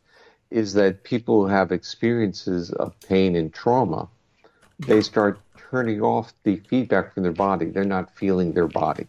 is 0.50 0.74
that 0.76 1.04
people 1.04 1.42
who 1.42 1.48
have 1.48 1.74
experiences 1.74 2.72
of 2.72 2.98
pain 3.02 3.36
and 3.36 3.54
trauma, 3.54 4.08
they 4.80 5.02
start 5.02 5.42
turning 5.58 6.02
off 6.02 6.32
the 6.44 6.56
feedback 6.70 7.14
from 7.14 7.24
their 7.24 7.34
body. 7.34 7.66
They're 7.66 7.84
not 7.84 8.16
feeling 8.16 8.54
their 8.54 8.70
body. 8.70 9.08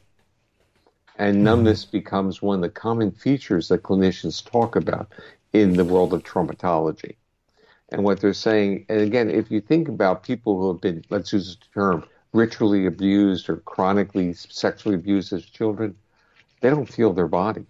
And 1.17 1.37
mm-hmm. 1.37 1.45
numbness 1.45 1.85
becomes 1.85 2.43
one 2.43 2.57
of 2.57 2.63
the 2.63 2.71
common 2.71 3.11
features 3.13 3.69
that 3.69 3.83
clinicians 3.83 4.45
talk 4.45 4.77
about 4.77 5.13
in 5.53 5.75
the 5.75 5.85
world 5.85 6.13
of 6.15 6.23
traumatology. 6.23 7.17
And 7.91 8.05
what 8.05 8.21
they're 8.21 8.33
saying, 8.33 8.87
and 8.89 9.01
again, 9.01 9.29
if 9.29 9.51
you 9.51 9.61
think 9.61 9.89
about 9.89 10.23
people 10.23 10.59
who 10.59 10.73
have 10.73 10.81
been, 10.81 11.05
let's 11.11 11.33
use 11.33 11.57
the 11.57 11.67
term, 11.75 12.05
ritually 12.33 12.87
abused 12.87 13.51
or 13.51 13.57
chronically 13.59 14.33
sexually 14.33 14.95
abused 14.95 15.33
as 15.35 15.45
children, 15.45 15.95
they 16.63 16.71
don't 16.71 16.91
feel 16.91 17.13
their 17.13 17.29
body. 17.29 17.67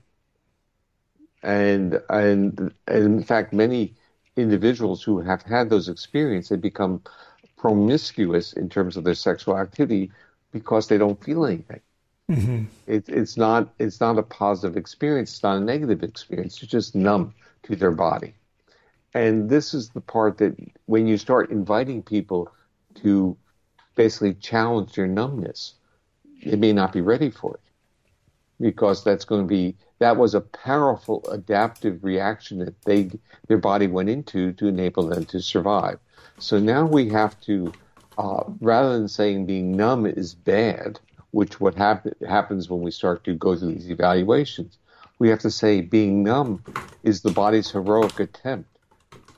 And, 1.43 2.01
and, 2.09 2.73
and 2.87 3.05
in 3.05 3.25
fact, 3.25 3.53
many 3.53 3.95
individuals 4.37 5.03
who 5.03 5.21
have 5.21 5.43
had 5.43 5.69
those 5.69 5.89
experiences 5.89 6.51
they 6.51 6.57
become 6.57 7.03
promiscuous 7.57 8.53
in 8.53 8.69
terms 8.69 8.97
of 8.97 9.05
their 9.05 9.15
sexual 9.15 9.59
activity 9.59 10.11
because 10.53 10.87
they 10.87 10.99
don't 10.99 11.23
feel 11.23 11.45
anything. 11.45 11.81
Mm-hmm. 12.33 12.65
It, 12.87 13.09
it's 13.09 13.37
not 13.37 13.73
it's 13.79 14.01
not 14.01 14.19
a 14.19 14.23
positive 14.23 14.77
experience. 14.77 15.31
It's 15.31 15.43
not 15.43 15.59
a 15.59 15.61
negative 15.61 16.03
experience. 16.03 16.63
It's 16.63 16.71
just 16.71 16.95
numb 16.95 17.35
to 17.65 17.77
their 17.77 17.91
body. 17.91 18.35
And 19.15 19.51
this 19.51 19.75
is 19.75 19.91
the 19.91 20.01
part 20.01 20.39
that 20.39 20.57
when 20.87 21.07
you 21.07 21.19
start 21.19 21.51
inviting 21.51 22.03
people 22.03 22.51
to 23.03 23.37
basically 23.95 24.35
challenge 24.35 24.95
their 24.95 25.07
numbness, 25.07 25.75
they 26.45 26.57
may 26.57 26.73
not 26.73 26.93
be 26.93 27.03
ready 27.03 27.31
for 27.31 27.55
it 27.55 27.61
because 28.61 29.05
that's 29.05 29.25
going 29.25 29.43
to 29.43 29.47
be 29.47 29.77
that 29.99 30.17
was 30.17 30.35
a 30.35 30.41
powerful 30.41 31.23
adaptive 31.31 32.03
reaction 32.03 32.59
that 32.59 32.81
they 32.83 33.11
their 33.49 33.59
body 33.59 33.87
went 33.87 34.09
into 34.09 34.53
to 34.55 34.67
enable 34.67 35.09
them 35.09 35.25
to 35.27 35.41
survive. 35.41 35.99
So 36.39 36.59
now 36.59 36.87
we 36.87 37.09
have 37.11 37.39
to, 37.43 37.73
uh, 38.19 38.45
rather 38.61 38.99
than 38.99 39.09
saying 39.09 39.47
being 39.47 39.77
numb 39.77 40.07
is 40.07 40.35
bad, 40.35 40.99
which 41.33 41.61
what 41.61 41.75
happen, 41.75 42.15
happens 42.27 42.71
when 42.71 42.81
we 42.81 42.91
start 42.91 43.25
to 43.25 43.35
go 43.35 43.57
through 43.57 43.75
these 43.75 43.91
evaluations, 43.91 44.79
we 45.19 45.29
have 45.29 45.41
to 45.41 45.51
say 45.51 45.81
being 45.81 46.23
numb 46.23 46.63
is 47.03 47.23
the 47.23 47.31
body's 47.31 47.71
heroic 47.71 48.19
attempt 48.21 48.69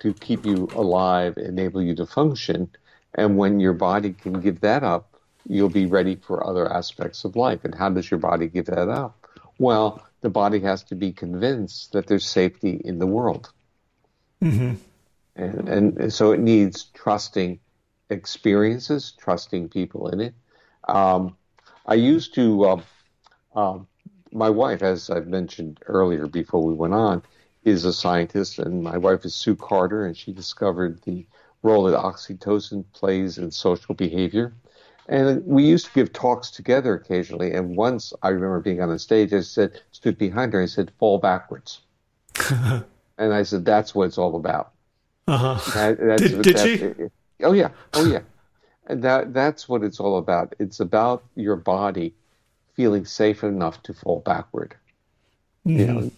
to 0.01 0.13
keep 0.13 0.45
you 0.45 0.69
alive, 0.75 1.37
enable 1.39 1.83
you 1.83 1.95
to 1.95 2.07
function, 2.07 2.69
and 3.15 3.39
when 3.39 3.61
your 3.61 3.73
body 3.73 4.13
can 4.13 4.41
give 4.41 4.61
that 4.61 4.83
up, 4.83 5.09
you'll 5.49 5.69
be 5.69 5.87
ready 5.87 6.17
for 6.17 6.47
other 6.47 6.71
aspects 6.71 7.25
of 7.25 7.37
life. 7.37 7.65
And 7.65 7.75
how 7.75 7.91
does 7.91 8.11
your 8.11 8.19
body 8.19 8.49
give 8.49 8.67
that 8.67 8.89
up? 8.89 9.17
Well, 9.59 10.03
the 10.21 10.31
body 10.31 10.61
has 10.61 10.83
to 10.85 10.95
be 10.95 11.13
convinced 11.13 11.93
that 11.93 12.07
there's 12.07 12.27
safety 12.27 12.81
in 12.85 12.99
the 12.99 13.07
world. 13.07 13.53
Mm-hmm. 14.43 14.75
And, 15.37 15.69
and, 15.69 16.13
so 16.13 16.33
it 16.33 16.41
needs 16.41 16.85
trusting 16.95 17.61
experiences, 18.09 19.13
trusting 19.19 19.69
people 19.69 20.09
in 20.09 20.21
it. 20.21 20.35
Um, 20.87 21.37
I 21.87 21.95
used 21.95 22.35
to, 22.35 22.65
uh, 22.65 22.81
uh, 23.55 23.79
my 24.33 24.51
wife, 24.51 24.83
as 24.83 25.11
I've 25.11 25.27
mentioned 25.27 25.81
earlier 25.87 26.27
before 26.27 26.63
we 26.63 26.75
went 26.75 26.95
on, 26.95 27.23
is 27.65 27.85
a 27.85 27.93
scientist, 27.93 28.59
and 28.59 28.83
my 28.83 28.97
wife 28.97 29.25
is 29.25 29.35
Sue 29.35 29.57
Carter, 29.57 30.07
and 30.07 30.17
she 30.17 30.33
discovered 30.33 31.01
the 31.03 31.27
role 31.63 31.85
that 31.85 31.99
oxytocin 31.99 32.85
plays 32.93 33.39
in 33.39 33.51
social 33.51 33.95
behavior. 33.95 34.53
And 35.09 35.45
we 35.45 35.65
used 35.65 35.87
to 35.87 35.93
give 35.93 36.13
talks 36.13 36.51
together 36.51 36.95
occasionally. 36.95 37.53
And 37.53 37.77
once 37.77 38.13
I 38.23 38.29
remember 38.29 38.61
being 38.61 38.81
on 38.81 38.89
the 38.89 38.99
stage, 38.99 39.33
I 39.33 39.41
said, 39.41 39.83
stood 39.93 40.17
behind 40.17 40.53
her, 40.53 40.61
and 40.61 40.69
I 40.69 40.73
said, 40.73 40.93
fall 40.99 41.19
backwards. 41.19 41.81
and 42.51 43.35
I 43.35 43.43
said, 43.43 43.65
that's 43.65 43.95
what 43.95 44.07
it's 44.07 44.19
all 44.19 44.37
about. 44.37 44.73
Uh-huh. 45.27 45.71
That, 45.73 46.19
did, 46.19 46.43
did 46.43 46.59
she? 46.59 46.95
Oh, 47.43 47.53
yeah. 47.53 47.69
Oh, 47.93 48.05
yeah. 48.07 48.21
That 48.89 49.33
that's 49.33 49.69
what 49.69 49.83
it's 49.83 50.01
all 50.01 50.19
about. 50.19 50.55
It's 50.59 50.81
about 50.81 51.25
your 51.35 51.57
body 51.57 52.15
feeling 52.75 53.05
safe 53.05 53.45
enough 53.45 53.83
to 53.85 53.95
fall 53.95 54.21
backward. 54.21 54.75
Mm-hmm. 55.67 55.79
You 55.79 55.87
know? 55.87 56.11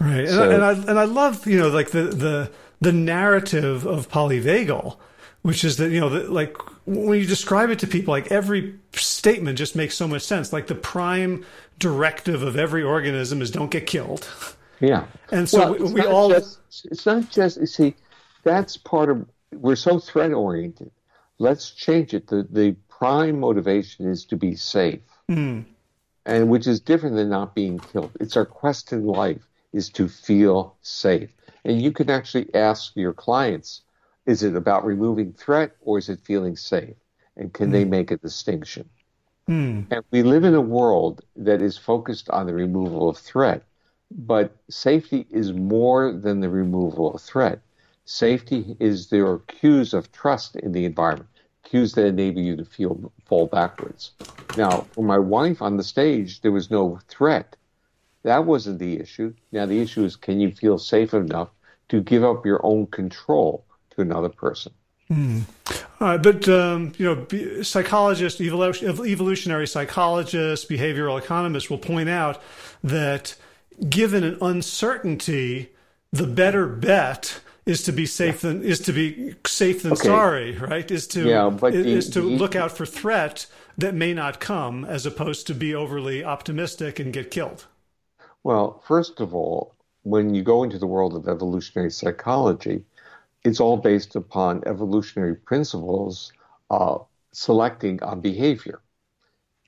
Right. 0.00 0.28
So, 0.28 0.50
and, 0.50 0.64
I, 0.64 0.72
and 0.72 0.82
I 0.82 0.90
and 0.90 0.98
I 0.98 1.04
love, 1.04 1.46
you 1.46 1.58
know, 1.58 1.68
like 1.68 1.90
the 1.90 2.04
the 2.04 2.50
the 2.80 2.92
narrative 2.92 3.86
of 3.86 4.08
polyvagal, 4.08 4.96
which 5.42 5.64
is 5.64 5.76
that, 5.76 5.90
you 5.90 6.00
know, 6.00 6.08
the, 6.08 6.30
like 6.30 6.56
when 6.86 7.18
you 7.18 7.26
describe 7.26 7.70
it 7.70 7.78
to 7.80 7.86
people, 7.86 8.12
like 8.12 8.32
every 8.32 8.74
statement 8.92 9.58
just 9.58 9.76
makes 9.76 9.94
so 9.94 10.08
much 10.08 10.22
sense. 10.22 10.52
Like 10.52 10.66
the 10.68 10.74
prime 10.74 11.44
directive 11.78 12.42
of 12.42 12.56
every 12.56 12.82
organism 12.82 13.42
is 13.42 13.50
don't 13.50 13.70
get 13.70 13.86
killed. 13.86 14.28
Yeah. 14.80 15.04
And 15.32 15.48
so 15.48 15.72
well, 15.72 15.92
we, 15.92 16.00
we 16.00 16.02
all. 16.02 16.30
Just, 16.30 16.60
it's 16.84 17.04
not 17.04 17.30
just, 17.30 17.58
you 17.58 17.66
see, 17.66 17.94
that's 18.44 18.76
part 18.76 19.10
of, 19.10 19.26
we're 19.52 19.76
so 19.76 19.98
threat 19.98 20.32
oriented. 20.32 20.90
Let's 21.38 21.70
change 21.70 22.14
it. 22.14 22.26
The, 22.26 22.46
the 22.50 22.76
prime 22.88 23.40
motivation 23.40 24.10
is 24.10 24.24
to 24.26 24.36
be 24.36 24.54
safe. 24.56 25.00
Mm. 25.30 25.64
And 26.26 26.48
which 26.48 26.66
is 26.66 26.80
different 26.80 27.16
than 27.16 27.30
not 27.30 27.54
being 27.54 27.78
killed. 27.78 28.12
It's 28.20 28.36
our 28.36 28.44
quest 28.44 28.92
in 28.92 29.06
life 29.06 29.48
is 29.72 29.88
to 29.90 30.08
feel 30.08 30.76
safe. 30.82 31.30
And 31.64 31.80
you 31.80 31.92
can 31.92 32.10
actually 32.10 32.52
ask 32.54 32.92
your 32.96 33.12
clients, 33.12 33.82
is 34.26 34.42
it 34.42 34.56
about 34.56 34.84
removing 34.84 35.32
threat 35.32 35.72
or 35.80 35.98
is 35.98 36.08
it 36.08 36.20
feeling 36.20 36.56
safe? 36.56 36.96
And 37.36 37.52
can 37.52 37.68
mm. 37.68 37.72
they 37.72 37.84
hmm. 37.84 37.90
make 37.90 38.10
a 38.10 38.16
distinction? 38.16 38.88
Mm. 39.48 39.86
And 39.90 40.04
we 40.10 40.22
live 40.22 40.44
in 40.44 40.54
a 40.54 40.60
world 40.60 41.22
that 41.36 41.62
is 41.62 41.78
focused 41.78 42.28
on 42.30 42.46
the 42.46 42.54
removal 42.54 43.08
of 43.08 43.16
threat, 43.16 43.62
but 44.10 44.56
safety 44.68 45.26
is 45.30 45.52
more 45.52 46.12
than 46.12 46.40
the 46.40 46.50
removal 46.50 47.14
of 47.14 47.22
threat. 47.22 47.60
Safety 48.08 48.76
is 48.80 49.10
there 49.10 49.26
are 49.26 49.38
cues 49.40 49.92
of 49.94 50.10
trust 50.12 50.56
in 50.56 50.72
the 50.72 50.84
environment, 50.84 51.28
cues 51.62 51.92
that 51.92 52.06
enable 52.06 52.40
you 52.40 52.56
to 52.56 52.64
feel 52.64 53.12
fall 53.26 53.46
backwards. 53.46 54.12
Now, 54.56 54.86
for 54.92 55.04
my 55.04 55.18
wife 55.18 55.60
on 55.60 55.76
the 55.76 55.84
stage, 55.84 56.40
there 56.40 56.52
was 56.52 56.70
no 56.70 57.00
threat. 57.08 57.56
That 58.22 58.44
wasn't 58.46 58.78
the 58.78 58.98
issue. 58.98 59.34
Now 59.52 59.66
the 59.66 59.80
issue 59.80 60.04
is 60.04 60.16
can 60.16 60.40
you 60.40 60.50
feel 60.50 60.78
safe 60.78 61.14
enough 61.14 61.50
to 61.90 62.00
give 62.00 62.24
up 62.24 62.44
your 62.44 62.60
own 62.64 62.86
control? 62.86 63.64
to 63.98 64.02
another 64.02 64.28
person. 64.28 64.72
Mm. 65.10 65.42
Uh, 66.00 66.18
but 66.18 66.48
um, 66.48 66.92
you 66.98 67.06
know, 67.06 67.62
psychologists, 67.62 68.40
evolutionary 68.40 69.66
psychologists, 69.66 70.66
behavioral 70.66 71.18
economists 71.18 71.70
will 71.70 71.78
point 71.78 72.08
out 72.08 72.40
that 72.84 73.34
given 73.88 74.22
an 74.22 74.38
uncertainty, 74.40 75.70
the 76.12 76.26
better 76.26 76.66
bet 76.66 77.40
is 77.68 77.82
to 77.82 77.92
be 77.92 78.06
safe 78.06 78.42
yeah. 78.42 78.50
than 78.50 78.62
is 78.62 78.80
to 78.80 78.92
be 78.92 79.34
safe 79.46 79.82
than 79.82 79.92
okay. 79.92 80.08
sorry, 80.08 80.56
right? 80.56 80.90
Is 80.90 81.06
to 81.08 81.28
yeah, 81.28 81.50
but 81.50 81.74
is, 81.74 82.06
the, 82.06 82.12
to 82.14 82.20
the, 82.22 82.26
look 82.26 82.56
out 82.56 82.72
for 82.72 82.86
threat 82.86 83.46
that 83.76 83.94
may 83.94 84.14
not 84.14 84.40
come, 84.40 84.84
as 84.86 85.04
opposed 85.04 85.46
to 85.48 85.54
be 85.54 85.74
overly 85.74 86.24
optimistic 86.24 86.98
and 86.98 87.12
get 87.12 87.30
killed. 87.30 87.66
Well, 88.42 88.82
first 88.88 89.20
of 89.20 89.34
all, 89.34 89.74
when 90.02 90.34
you 90.34 90.42
go 90.42 90.62
into 90.62 90.78
the 90.78 90.86
world 90.86 91.14
of 91.14 91.28
evolutionary 91.28 91.90
psychology, 91.90 92.84
it's 93.44 93.60
all 93.60 93.76
based 93.76 94.16
upon 94.16 94.62
evolutionary 94.66 95.36
principles 95.36 96.32
uh, 96.70 96.98
selecting 97.32 98.02
on 98.02 98.20
behavior. 98.20 98.80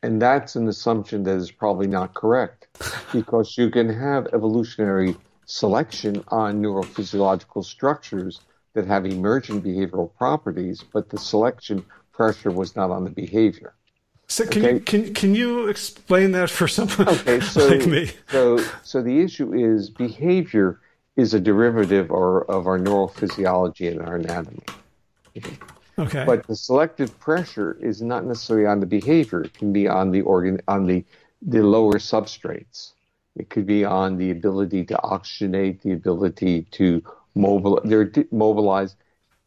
And 0.03 0.23
that's 0.23 0.57
an 0.57 0.69
assumption 0.69 1.25
that 1.25 1.37
is 1.37 1.51
probably 1.51 1.87
not 1.87 2.15
correct 2.15 2.69
because 3.13 3.59
you 3.59 3.71
can 3.71 3.91
have 3.91 4.29
evolutionary 4.33 5.15
selection 5.51 6.23
on 6.29 6.63
neurophysiological 6.63 7.65
structures 7.65 8.41
that 8.75 8.87
have 8.87 9.05
emergent 9.05 9.65
behavioral 9.65 10.15
properties, 10.17 10.85
but 10.93 11.11
the 11.11 11.19
selection 11.19 11.85
pressure 12.13 12.53
was 12.53 12.77
not 12.77 12.91
on 12.91 13.03
the 13.03 13.11
behavior. 13.11 13.75
So 14.29 14.47
can 14.47 14.65
okay. 14.65 14.75
you 14.75 14.81
can 14.81 15.13
can 15.13 15.35
you 15.35 15.67
explain 15.67 16.31
that 16.33 16.51
for 16.51 16.69
someone 16.69 17.09
okay, 17.09 17.41
so, 17.55 17.67
like 17.67 17.87
me? 17.87 18.13
So 18.31 18.65
so 18.85 19.03
the 19.03 19.21
issue 19.21 19.53
is 19.53 19.91
behavior 19.91 20.79
is 21.17 21.35
a 21.35 21.41
derivative 21.41 22.13
or 22.13 22.49
of 22.49 22.69
our 22.69 22.79
neurophysiology 22.79 23.91
and 23.91 24.01
our 24.01 24.17
anatomy. 24.17 24.63
Okay. 25.99 26.25
But 26.25 26.47
the 26.47 26.55
selective 26.55 27.19
pressure 27.19 27.77
is 27.81 28.01
not 28.01 28.25
necessarily 28.25 28.67
on 28.67 28.79
the 28.79 28.87
behavior. 28.87 29.43
It 29.43 29.55
can 29.55 29.73
be 29.73 29.89
on 29.89 30.13
the 30.13 30.21
organ 30.21 30.61
on 30.69 30.87
the 30.87 31.05
the 31.43 31.63
lower 31.65 31.95
substrates. 31.95 32.93
It 33.37 33.51
could 33.51 33.67
be 33.67 33.85
on 33.85 34.17
the 34.17 34.31
ability 34.31 34.85
to 34.87 34.95
oxygenate, 34.95 35.83
the 35.83 35.93
ability 35.93 36.67
to 36.73 37.03
mobilize. 37.35 38.97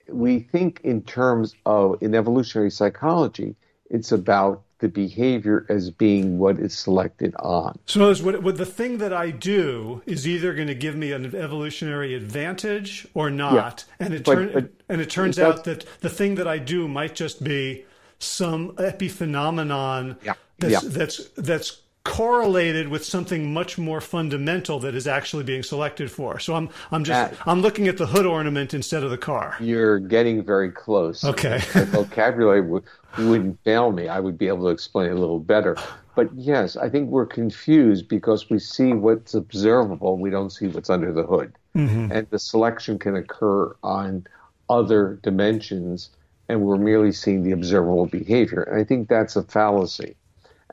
We 0.08 0.40
think 0.40 0.82
in 0.84 1.02
terms 1.04 1.56
of 1.66 2.02
in 2.02 2.16
evolutionary 2.16 2.72
psychology, 2.72 3.56
it's 3.90 4.12
about 4.12 4.64
the 4.80 4.90
behavior 4.90 5.66
as 5.70 5.90
being 5.90 6.40
what 6.40 6.60
is 6.60 6.78
selected 6.78 7.34
on. 7.36 7.80
So, 7.86 8.14
what, 8.16 8.44
what 8.44 8.58
the 8.58 8.66
thing 8.66 8.98
that 8.98 9.14
I 9.14 9.32
do 9.32 10.02
is 10.06 10.28
either 10.28 10.54
going 10.54 10.68
to 10.68 10.76
give 10.76 10.96
me 10.96 11.14
an 11.14 11.34
evolutionary 11.34 12.14
advantage 12.16 13.08
or 13.14 13.30
not, 13.30 13.86
yeah. 13.88 14.06
and 14.06 14.14
it 14.14 14.26
but, 14.26 14.36
turn, 14.36 14.52
but, 14.54 14.70
and 14.90 15.00
it 15.00 15.10
turns 15.10 15.40
out 15.40 15.64
that 15.64 15.86
the 16.02 16.10
thing 16.10 16.36
that 16.36 16.50
I 16.50 16.58
do 16.58 16.90
might 16.90 17.16
just 17.16 17.44
be 17.44 17.86
some 18.20 18.72
epiphenomenon 18.72 20.18
yeah. 20.22 20.34
that's 20.60 20.84
yeah. 20.84 20.90
that's 20.90 21.30
that's 21.38 21.83
correlated 22.06 22.90
with 22.90 23.06
something 23.06 23.54
much 23.54 23.78
more 23.78 24.02
fundamental 24.02 24.78
that 24.80 24.94
is 24.94 25.08
actually 25.08 25.44
being 25.44 25.64
selected 25.64 26.12
for. 26.12 26.40
So 26.40 26.56
I'm 26.56 26.70
I'm 26.92 27.04
just 27.04 27.34
uh, 27.34 27.44
I'm 27.46 27.62
looking 27.62 27.88
at 27.88 27.98
the 27.98 28.08
hood 28.08 28.26
ornament 28.26 28.74
instead 28.74 29.04
of 29.04 29.10
the 29.10 29.18
car. 29.18 29.56
You're 29.60 30.00
getting 30.00 30.44
very 30.44 30.72
close. 30.72 31.24
Okay. 31.24 31.60
vocabulary 31.74 32.62
would, 32.62 32.84
wouldn't 33.18 33.64
fail 33.64 33.92
me. 33.92 34.10
I 34.10 34.20
would 34.20 34.38
be 34.38 34.48
able 34.48 34.64
to 34.64 34.70
explain 34.70 35.08
it 35.08 35.14
a 35.14 35.20
little 35.20 35.40
better. 35.40 35.78
But 36.16 36.34
yes, 36.36 36.76
I 36.76 36.90
think 36.90 37.10
we're 37.10 37.26
confused 37.26 38.08
because 38.08 38.50
we 38.50 38.60
see 38.60 38.94
what's 38.94 39.34
observable, 39.34 40.18
we 40.18 40.30
don't 40.30 40.52
see 40.52 40.68
what's 40.68 40.90
under 40.90 41.12
the 41.12 41.24
hood. 41.24 41.54
Mm-hmm. 41.76 42.12
And 42.12 42.28
the 42.30 42.38
selection 42.38 43.00
can 43.00 43.16
occur 43.16 43.76
on 43.82 44.28
other 44.70 45.20
dimensions 45.24 46.10
and 46.50 46.62
we're 46.62 46.78
merely 46.78 47.12
seeing 47.12 47.44
the 47.44 47.52
observable 47.52 48.06
behavior. 48.06 48.62
And 48.64 48.80
I 48.80 48.84
think 48.84 49.08
that's 49.08 49.36
a 49.36 49.44
fallacy. 49.44 50.16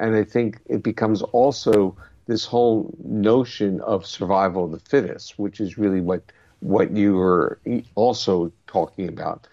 And 0.00 0.16
I 0.16 0.24
think 0.24 0.58
it 0.66 0.82
becomes 0.82 1.22
also 1.22 1.96
this 2.26 2.44
whole 2.44 2.92
notion 3.04 3.80
of 3.82 4.06
survival 4.06 4.64
of 4.64 4.72
the 4.72 4.80
fittest, 4.80 5.38
which 5.38 5.60
is 5.60 5.78
really 5.78 6.00
what 6.00 6.22
what 6.60 6.90
you 6.90 7.14
were 7.14 7.58
also 7.94 8.52
talking 8.66 9.08
about. 9.08 9.46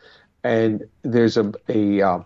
And 0.44 0.88
there's 1.04 1.38
a, 1.38 1.54
a 1.70 2.02
uh, 2.02 2.20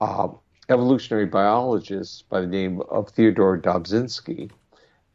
uh, 0.00 0.28
evolutionary 0.68 1.26
biologist 1.26 2.28
by 2.28 2.40
the 2.40 2.46
name 2.46 2.82
of 2.88 3.08
Theodore 3.10 3.58
Dobzhansky, 3.58 4.50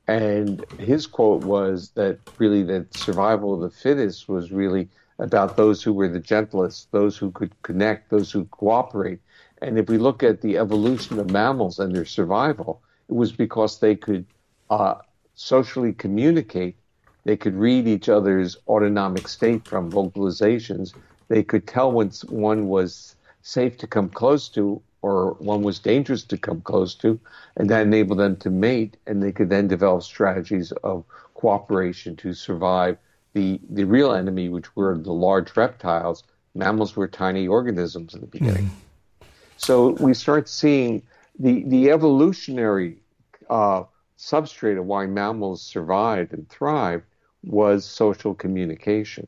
and 0.08 0.66
his 0.78 1.08
quote 1.08 1.44
was 1.44 1.92
that 1.96 2.20
really 2.38 2.64
that 2.64 2.94
survival 2.98 3.54
of 3.54 3.62
the 3.62 3.70
fittest 3.70 4.28
was 4.28 4.52
really 4.52 4.90
about 5.20 5.56
those 5.56 5.82
who 5.82 5.94
were 5.94 6.10
the 6.10 6.20
gentlest, 6.20 6.92
those 6.92 7.18
who 7.18 7.32
could 7.32 7.54
connect, 7.62 8.10
those 8.10 8.32
who 8.32 8.46
cooperate, 8.46 9.20
and 9.66 9.80
if 9.80 9.90
we 9.90 9.98
look 9.98 10.22
at 10.22 10.42
the 10.42 10.58
evolution 10.58 11.18
of 11.20 11.32
mammals 11.32 11.80
and 11.80 11.96
their 11.96 12.06
survival, 12.06 12.82
it 13.10 13.16
was 13.16 13.32
because 13.32 13.80
they 13.80 13.96
could 13.96 14.26
uh, 14.70 14.96
socially 15.34 15.92
communicate. 15.92 16.76
They 17.24 17.36
could 17.36 17.56
read 17.56 17.88
each 17.88 18.08
other's 18.08 18.58
autonomic 18.68 19.28
state 19.28 19.68
from 19.68 19.92
vocalizations. 19.92 20.94
They 21.30 21.42
could 21.42 21.66
tell 21.66 21.92
when 21.92 22.12
one 22.30 22.68
was 22.68 23.16
safe 23.42 23.78
to 23.80 23.88
come 23.88 24.10
close 24.10 24.48
to 24.50 24.82
or 25.02 25.34
one 25.34 25.62
was 25.62 25.80
dangerous 25.80 26.24
to 26.24 26.38
come 26.38 26.62
close 26.62 26.96
to, 26.96 27.20
and 27.58 27.70
that 27.70 27.84
enabled 27.84 28.20
them 28.20 28.36
to 28.38 28.50
mate. 28.50 28.98
And 29.06 29.22
they 29.22 29.32
could 29.32 29.50
then 29.50 29.68
develop 29.68 30.04
strategies 30.04 30.72
of 30.84 31.04
cooperation 31.34 32.16
to 32.18 32.34
survive 32.34 32.98
the, 33.34 33.60
the 33.70 33.84
real 33.84 34.14
enemy, 34.14 34.50
which 34.50 34.76
were 34.76 34.98
the 34.98 35.12
large 35.12 35.56
reptiles. 35.58 36.24
Mammals 36.56 36.96
were 36.96 37.08
tiny 37.08 37.48
organisms 37.48 38.14
in 38.14 38.22
the 38.22 38.28
beginning. 38.28 38.66
Mm-hmm. 38.66 38.85
So 39.58 39.92
we 39.92 40.14
start 40.14 40.48
seeing 40.50 41.02
the 41.40 41.64
the 41.64 41.92
evolutionary 41.92 42.98
uh, 43.50 43.84
substrate 44.18 44.78
of 44.78 44.86
why 44.86 45.06
mammals 45.06 45.62
survived 45.62 46.34
and 46.34 46.48
thrived 46.50 47.04
was 47.44 47.86
social 47.86 48.34
communication. 48.34 49.28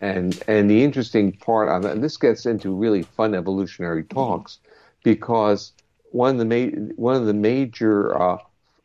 And 0.00 0.42
and 0.48 0.70
the 0.70 0.82
interesting 0.82 1.32
part 1.32 1.68
on 1.68 1.82
that, 1.82 1.92
and 1.92 2.02
this 2.02 2.16
gets 2.16 2.46
into 2.46 2.74
really 2.74 3.02
fun 3.02 3.34
evolutionary 3.34 4.04
talks, 4.04 4.58
because 5.04 5.72
one 6.10 6.32
of 6.32 6.38
the 6.38 6.44
ma- 6.44 6.92
one 6.96 7.16
of 7.16 7.26
the 7.26 7.34
major 7.34 8.20
uh, 8.20 8.38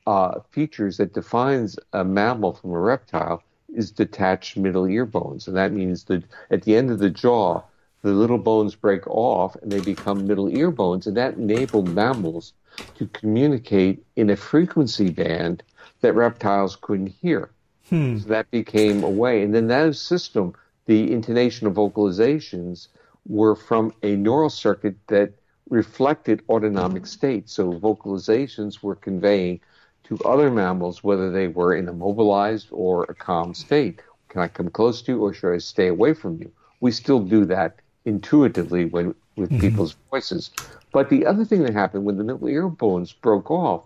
uh, 0.08 0.40
features 0.52 0.98
that 0.98 1.14
defines 1.14 1.78
a 1.94 2.04
mammal 2.04 2.54
from 2.54 2.72
a 2.72 2.80
reptile 2.80 3.42
is 3.74 3.92
detached 3.92 4.58
middle 4.58 4.86
ear 4.88 5.06
bones, 5.06 5.48
and 5.48 5.56
that 5.56 5.72
means 5.72 6.04
that 6.06 6.24
at 6.52 6.64
the 6.64 6.76
end 6.76 6.92
of 6.92 7.00
the 7.00 7.10
jaw 7.10 7.62
the 8.06 8.12
little 8.12 8.38
bones 8.38 8.76
break 8.76 9.08
off 9.08 9.56
and 9.64 9.72
they 9.72 9.82
become 9.82 10.28
middle 10.28 10.48
ear 10.56 10.70
bones, 10.70 11.08
and 11.08 11.18
that 11.18 11.34
enabled 11.38 11.90
mammals 11.90 12.54
to 12.94 13.08
communicate 13.08 14.06
in 14.16 14.30
a 14.30 14.36
frequency 14.36 15.10
band 15.10 15.64
that 16.02 16.14
reptiles 16.14 16.76
couldn't 16.76 17.08
hear. 17.08 17.50
Hmm. 17.90 18.20
So 18.20 18.30
that 18.30 18.52
became 18.52 19.04
a 19.04 19.10
way. 19.10 19.42
And 19.42 19.56
then 19.56 19.66
that 19.70 19.96
system, 19.96 20.54
the 20.86 21.12
intonation 21.12 21.66
of 21.66 21.74
vocalizations, 21.74 22.90
were 23.28 23.56
from 23.56 23.92
a 24.04 24.16
neural 24.16 24.52
circuit 24.52 24.98
that 25.08 25.34
reflected 25.72 26.44
autonomic 26.48 27.08
state. 27.08 27.50
So 27.50 27.74
vocalizations 27.74 28.84
were 28.84 28.96
conveying 28.96 29.62
to 30.04 30.20
other 30.20 30.52
mammals 30.52 31.04
whether 31.04 31.32
they 31.32 31.48
were 31.48 31.74
in 31.74 31.90
a 31.90 31.94
mobilized 31.94 32.68
or 32.70 33.06
a 33.06 33.16
calm 33.16 33.56
state. 33.56 34.00
Can 34.30 34.44
I 34.44 34.48
come 34.48 34.70
close 34.70 35.02
to 35.02 35.14
you 35.14 35.24
or 35.24 35.34
should 35.34 35.56
I 35.56 35.58
stay 35.58 35.88
away 35.88 36.14
from 36.14 36.38
you? 36.38 36.52
We 36.82 36.92
still 36.92 37.20
do 37.20 37.46
that 37.46 37.80
intuitively 38.06 38.86
when 38.86 39.16
with 39.36 39.50
mm-hmm. 39.50 39.60
people's 39.60 39.96
voices. 40.10 40.52
But 40.92 41.10
the 41.10 41.26
other 41.26 41.44
thing 41.44 41.64
that 41.64 41.74
happened 41.74 42.06
when 42.06 42.18
the 42.18 42.24
middle 42.24 42.48
ear 42.48 42.70
bones 42.70 43.12
broke 43.12 43.52
off, 43.52 43.84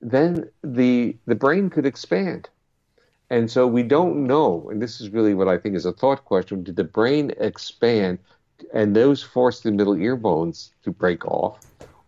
then 0.00 0.48
the 0.62 1.16
the 1.26 1.34
brain 1.34 1.70
could 1.70 1.86
expand. 1.86 2.48
And 3.30 3.50
so 3.50 3.66
we 3.66 3.82
don't 3.82 4.26
know, 4.26 4.68
and 4.70 4.82
this 4.82 5.00
is 5.00 5.08
really 5.10 5.34
what 5.34 5.48
I 5.48 5.58
think 5.58 5.76
is 5.76 5.86
a 5.86 5.92
thought 5.92 6.24
question, 6.24 6.62
did 6.62 6.76
the 6.76 6.84
brain 6.84 7.32
expand 7.38 8.18
and 8.72 8.94
those 8.94 9.22
forced 9.22 9.62
the 9.62 9.72
middle 9.72 9.96
ear 9.96 10.16
bones 10.16 10.72
to 10.82 10.90
break 10.90 11.24
off? 11.26 11.58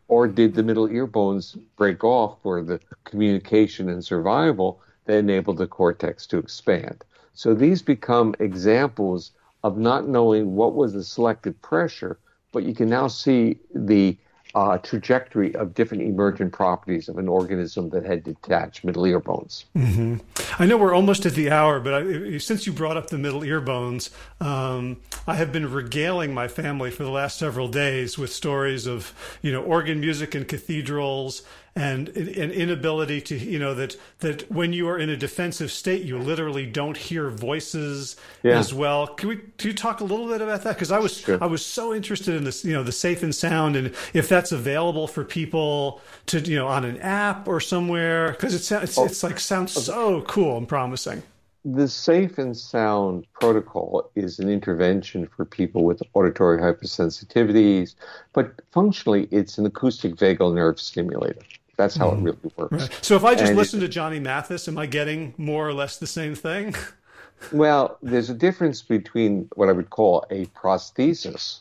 Or 0.08 0.28
did 0.28 0.54
the 0.54 0.62
middle 0.62 0.88
ear 0.88 1.06
bones 1.06 1.56
break 1.76 2.04
off 2.04 2.40
for 2.42 2.62
the 2.62 2.80
communication 3.04 3.88
and 3.88 4.04
survival 4.04 4.80
that 5.06 5.18
enabled 5.18 5.58
the 5.58 5.66
cortex 5.66 6.26
to 6.28 6.38
expand? 6.38 7.04
So 7.34 7.54
these 7.54 7.82
become 7.82 8.34
examples 8.38 9.32
of 9.66 9.76
not 9.76 10.06
knowing 10.06 10.54
what 10.54 10.74
was 10.74 10.92
the 10.92 11.02
selective 11.02 11.60
pressure, 11.60 12.20
but 12.52 12.62
you 12.62 12.72
can 12.72 12.88
now 12.88 13.08
see 13.08 13.58
the 13.74 14.16
uh, 14.54 14.78
trajectory 14.78 15.52
of 15.56 15.74
different 15.74 16.04
emergent 16.04 16.52
properties 16.52 17.08
of 17.08 17.18
an 17.18 17.26
organism 17.26 17.90
that 17.90 18.06
had 18.06 18.22
detached 18.22 18.84
middle 18.84 19.04
ear 19.04 19.18
bones. 19.18 19.64
Mm-hmm. 19.76 20.18
I 20.62 20.66
know 20.66 20.76
we're 20.76 20.94
almost 20.94 21.26
at 21.26 21.34
the 21.34 21.50
hour, 21.50 21.80
but 21.80 21.94
I, 21.94 22.38
since 22.38 22.64
you 22.64 22.72
brought 22.72 22.96
up 22.96 23.08
the 23.08 23.18
middle 23.18 23.42
ear 23.42 23.60
bones, 23.60 24.10
um, 24.40 24.98
I 25.26 25.34
have 25.34 25.50
been 25.50 25.70
regaling 25.70 26.32
my 26.32 26.46
family 26.46 26.92
for 26.92 27.02
the 27.02 27.10
last 27.10 27.36
several 27.36 27.66
days 27.66 28.16
with 28.16 28.32
stories 28.32 28.86
of 28.86 29.12
you 29.42 29.50
know 29.50 29.62
organ 29.62 29.98
music 29.98 30.36
in 30.36 30.44
cathedrals 30.44 31.42
and 31.76 32.08
an 32.08 32.50
inability 32.50 33.20
to 33.20 33.36
you 33.36 33.58
know 33.58 33.74
that 33.74 33.94
that 34.20 34.50
when 34.50 34.72
you 34.72 34.88
are 34.88 34.98
in 34.98 35.10
a 35.10 35.16
defensive 35.16 35.70
state 35.70 36.02
you 36.02 36.18
literally 36.18 36.64
don't 36.64 36.96
hear 36.96 37.28
voices 37.28 38.16
yeah. 38.42 38.58
as 38.58 38.72
well 38.72 39.06
can 39.06 39.28
we 39.28 39.36
can 39.58 39.68
you 39.68 39.74
talk 39.74 40.00
a 40.00 40.04
little 40.04 40.26
bit 40.26 40.40
about 40.40 40.62
that 40.62 40.74
because 40.74 40.90
i 40.90 40.98
was 40.98 41.18
sure. 41.18 41.38
i 41.42 41.46
was 41.46 41.64
so 41.64 41.94
interested 41.94 42.34
in 42.34 42.44
this 42.44 42.64
you 42.64 42.72
know 42.72 42.82
the 42.82 42.90
safe 42.90 43.22
and 43.22 43.34
sound 43.34 43.76
and 43.76 43.94
if 44.14 44.26
that's 44.26 44.52
available 44.52 45.06
for 45.06 45.22
people 45.22 46.00
to 46.24 46.40
you 46.40 46.56
know 46.56 46.66
on 46.66 46.84
an 46.84 46.98
app 47.00 47.46
or 47.46 47.60
somewhere 47.60 48.32
because 48.32 48.54
it's 48.54 48.72
it's, 48.72 48.96
oh. 48.96 49.04
it's 49.04 49.22
like 49.22 49.38
sounds 49.38 49.72
so 49.72 50.22
cool 50.22 50.56
and 50.56 50.66
promising 50.66 51.22
the 51.66 51.88
safe 51.88 52.38
and 52.38 52.56
sound 52.56 53.26
protocol 53.32 54.08
is 54.14 54.38
an 54.38 54.48
intervention 54.48 55.26
for 55.26 55.44
people 55.44 55.82
with 55.82 56.00
auditory 56.14 56.60
hypersensitivities, 56.60 57.96
but 58.32 58.52
functionally 58.70 59.26
it's 59.32 59.58
an 59.58 59.66
acoustic 59.66 60.14
vagal 60.14 60.54
nerve 60.54 60.78
stimulator. 60.78 61.40
That's 61.76 61.96
how 61.96 62.10
mm. 62.10 62.18
it 62.18 62.22
really 62.22 62.52
works. 62.56 62.72
Right. 62.72 62.98
So 63.02 63.16
if 63.16 63.24
I 63.24 63.34
just 63.34 63.48
and 63.48 63.56
listen 63.56 63.80
to 63.80 63.88
Johnny 63.88 64.18
Mathis, 64.18 64.68
am 64.68 64.78
I 64.78 64.86
getting 64.86 65.34
more 65.36 65.68
or 65.68 65.72
less 65.72 65.98
the 65.98 66.06
same 66.06 66.34
thing? 66.34 66.74
well, 67.52 67.98
there's 68.02 68.30
a 68.30 68.34
difference 68.34 68.82
between 68.82 69.48
what 69.56 69.68
I 69.68 69.72
would 69.72 69.90
call 69.90 70.24
a 70.30 70.46
prosthesis 70.46 71.60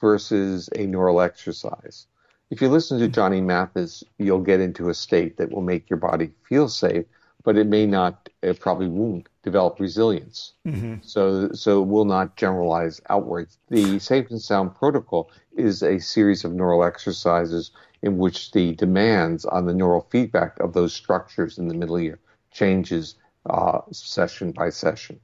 versus 0.00 0.68
a 0.76 0.86
neural 0.86 1.20
exercise. 1.20 2.06
If 2.50 2.62
you 2.62 2.68
listen 2.68 2.98
to 3.00 3.08
Johnny 3.08 3.40
Mathis, 3.40 4.02
you'll 4.18 4.40
get 4.40 4.60
into 4.60 4.88
a 4.88 4.94
state 4.94 5.36
that 5.36 5.52
will 5.52 5.62
make 5.62 5.90
your 5.90 5.98
body 5.98 6.30
feel 6.48 6.68
safe, 6.68 7.04
but 7.44 7.58
it 7.58 7.66
may 7.66 7.84
not, 7.84 8.28
it 8.42 8.58
probably 8.58 8.88
won't 8.88 9.28
develop 9.42 9.78
resilience. 9.80 10.52
Mm-hmm. 10.66 10.96
So, 11.02 11.52
so 11.52 11.82
it 11.82 11.86
will 11.86 12.04
not 12.04 12.36
generalize 12.36 13.00
outwards. 13.10 13.58
The 13.68 13.98
Safe 13.98 14.30
and 14.30 14.40
Sound 14.40 14.74
Protocol 14.74 15.30
is 15.56 15.82
a 15.82 15.98
series 15.98 16.44
of 16.44 16.52
neural 16.52 16.84
exercises 16.84 17.70
in 18.02 18.18
which 18.18 18.52
the 18.52 18.74
demands 18.74 19.44
on 19.44 19.66
the 19.66 19.74
neural 19.74 20.06
feedback 20.10 20.58
of 20.60 20.72
those 20.72 20.94
structures 20.94 21.58
in 21.58 21.68
the 21.68 21.74
middle 21.74 21.98
ear 21.98 22.18
changes 22.50 23.16
uh, 23.46 23.80
session 23.92 24.52
by 24.52 24.70
session. 24.70 25.18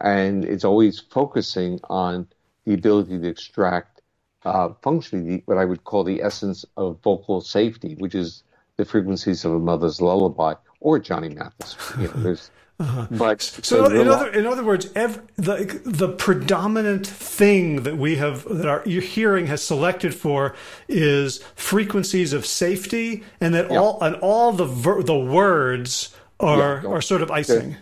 And 0.00 0.44
it's 0.44 0.64
always 0.64 1.00
focusing 1.00 1.80
on 1.90 2.28
the 2.64 2.74
ability 2.74 3.18
to 3.18 3.28
extract 3.28 4.02
uh, 4.44 4.70
functionally 4.82 5.28
the, 5.28 5.42
what 5.46 5.58
I 5.58 5.64
would 5.64 5.84
call 5.84 6.04
the 6.04 6.22
essence 6.22 6.64
of 6.76 7.00
vocal 7.02 7.40
safety, 7.40 7.96
which 7.98 8.14
is 8.14 8.44
the 8.76 8.84
frequencies 8.84 9.44
of 9.44 9.52
a 9.52 9.58
mother's 9.58 10.00
lullaby 10.00 10.54
or 10.80 10.98
Johnny 10.98 11.30
Mathis. 11.30 11.76
You 11.98 12.08
know, 12.08 12.14
there's 12.16 12.50
uh-huh. 12.80 13.08
But 13.10 13.42
so, 13.42 13.86
in 13.86 14.06
other 14.06 14.30
in 14.30 14.46
other 14.46 14.62
words, 14.62 14.88
every, 14.94 15.20
the 15.34 15.80
the 15.84 16.08
predominant 16.08 17.04
thing 17.04 17.82
that 17.82 17.96
we 17.96 18.16
have 18.16 18.44
that 18.44 18.66
our 18.66 18.82
your 18.86 19.02
hearing 19.02 19.46
has 19.46 19.64
selected 19.64 20.14
for 20.14 20.54
is 20.86 21.42
frequencies 21.56 22.32
of 22.32 22.46
safety, 22.46 23.24
and 23.40 23.52
that 23.54 23.68
yeah. 23.68 23.78
all 23.78 23.98
and 24.00 24.14
all 24.16 24.52
the 24.52 24.64
ver, 24.64 25.02
the 25.02 25.18
words 25.18 26.14
are 26.38 26.80
yeah, 26.84 26.88
are 26.88 27.00
sort 27.00 27.20
of 27.20 27.32
icing. 27.32 27.76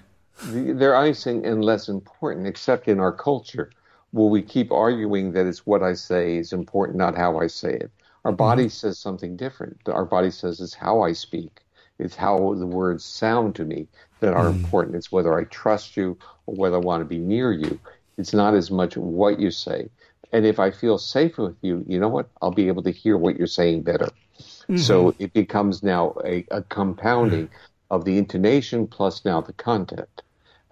They're, 0.45 0.73
they're 0.73 0.97
icing 0.97 1.45
and 1.45 1.63
less 1.63 1.91
important, 1.91 2.47
except 2.47 2.89
in 2.89 2.99
our 2.99 3.13
culture, 3.13 3.71
where 4.13 4.29
we 4.29 4.41
keep 4.41 4.73
arguing 4.73 5.33
that 5.33 5.45
it's 5.45 5.67
what 5.67 5.83
I 5.83 5.93
say 5.93 6.39
is 6.39 6.55
important, 6.55 6.97
not 6.97 7.15
how 7.15 7.39
I 7.39 7.49
say 7.49 7.75
it. 7.75 7.91
Our 8.25 8.33
body 8.33 8.65
mm-hmm. 8.65 8.71
says 8.71 8.99
something 8.99 9.37
different. 9.37 9.79
Our 9.89 10.07
body 10.07 10.31
says 10.31 10.59
it's 10.61 10.73
how 10.73 11.03
I 11.03 11.13
speak. 11.13 11.61
It's 11.99 12.17
how 12.17 12.55
the 12.55 12.67
words 12.67 13.05
sound 13.05 13.55
to 13.57 13.65
me 13.65 13.89
that 14.21 14.35
are 14.35 14.47
mm. 14.47 14.55
important. 14.55 14.97
It's 14.97 15.13
whether 15.13 15.39
I 15.39 15.45
trust 15.45 15.97
you 15.97 16.19
or 16.47 16.55
whether 16.55 16.77
I 16.77 16.81
want 16.81 17.01
to 17.03 17.05
be 17.05 17.19
near 17.19 17.53
you. 17.53 17.79
It's 18.19 18.33
not 18.33 18.55
as 18.55 18.71
much 18.71 18.97
what 18.97 19.39
you 19.39 19.51
say. 19.51 19.89
And 20.33 20.47
if 20.47 20.59
I 20.59 20.71
feel 20.71 20.99
safe 20.99 21.39
with 21.39 21.57
you, 21.63 21.85
you 21.87 21.99
know 21.99 22.09
what? 22.09 22.29
I'll 22.43 22.51
be 22.51 22.69
able 22.69 22.83
to 22.83 22.91
hear 22.91 23.17
what 23.17 23.37
you're 23.37 23.47
saying 23.47 23.83
better. 23.83 24.09
Mm-hmm. 24.39 24.79
So 24.79 25.15
it 25.19 25.33
becomes 25.33 25.83
now 25.83 26.17
a, 26.25 26.45
a 26.51 26.63
compounding 26.63 27.47
mm-hmm. 27.47 27.57
of 27.95 28.05
the 28.05 28.19
intonation 28.19 28.87
plus 28.87 29.25
now 29.25 29.41
the 29.41 29.53
content. 29.53 30.23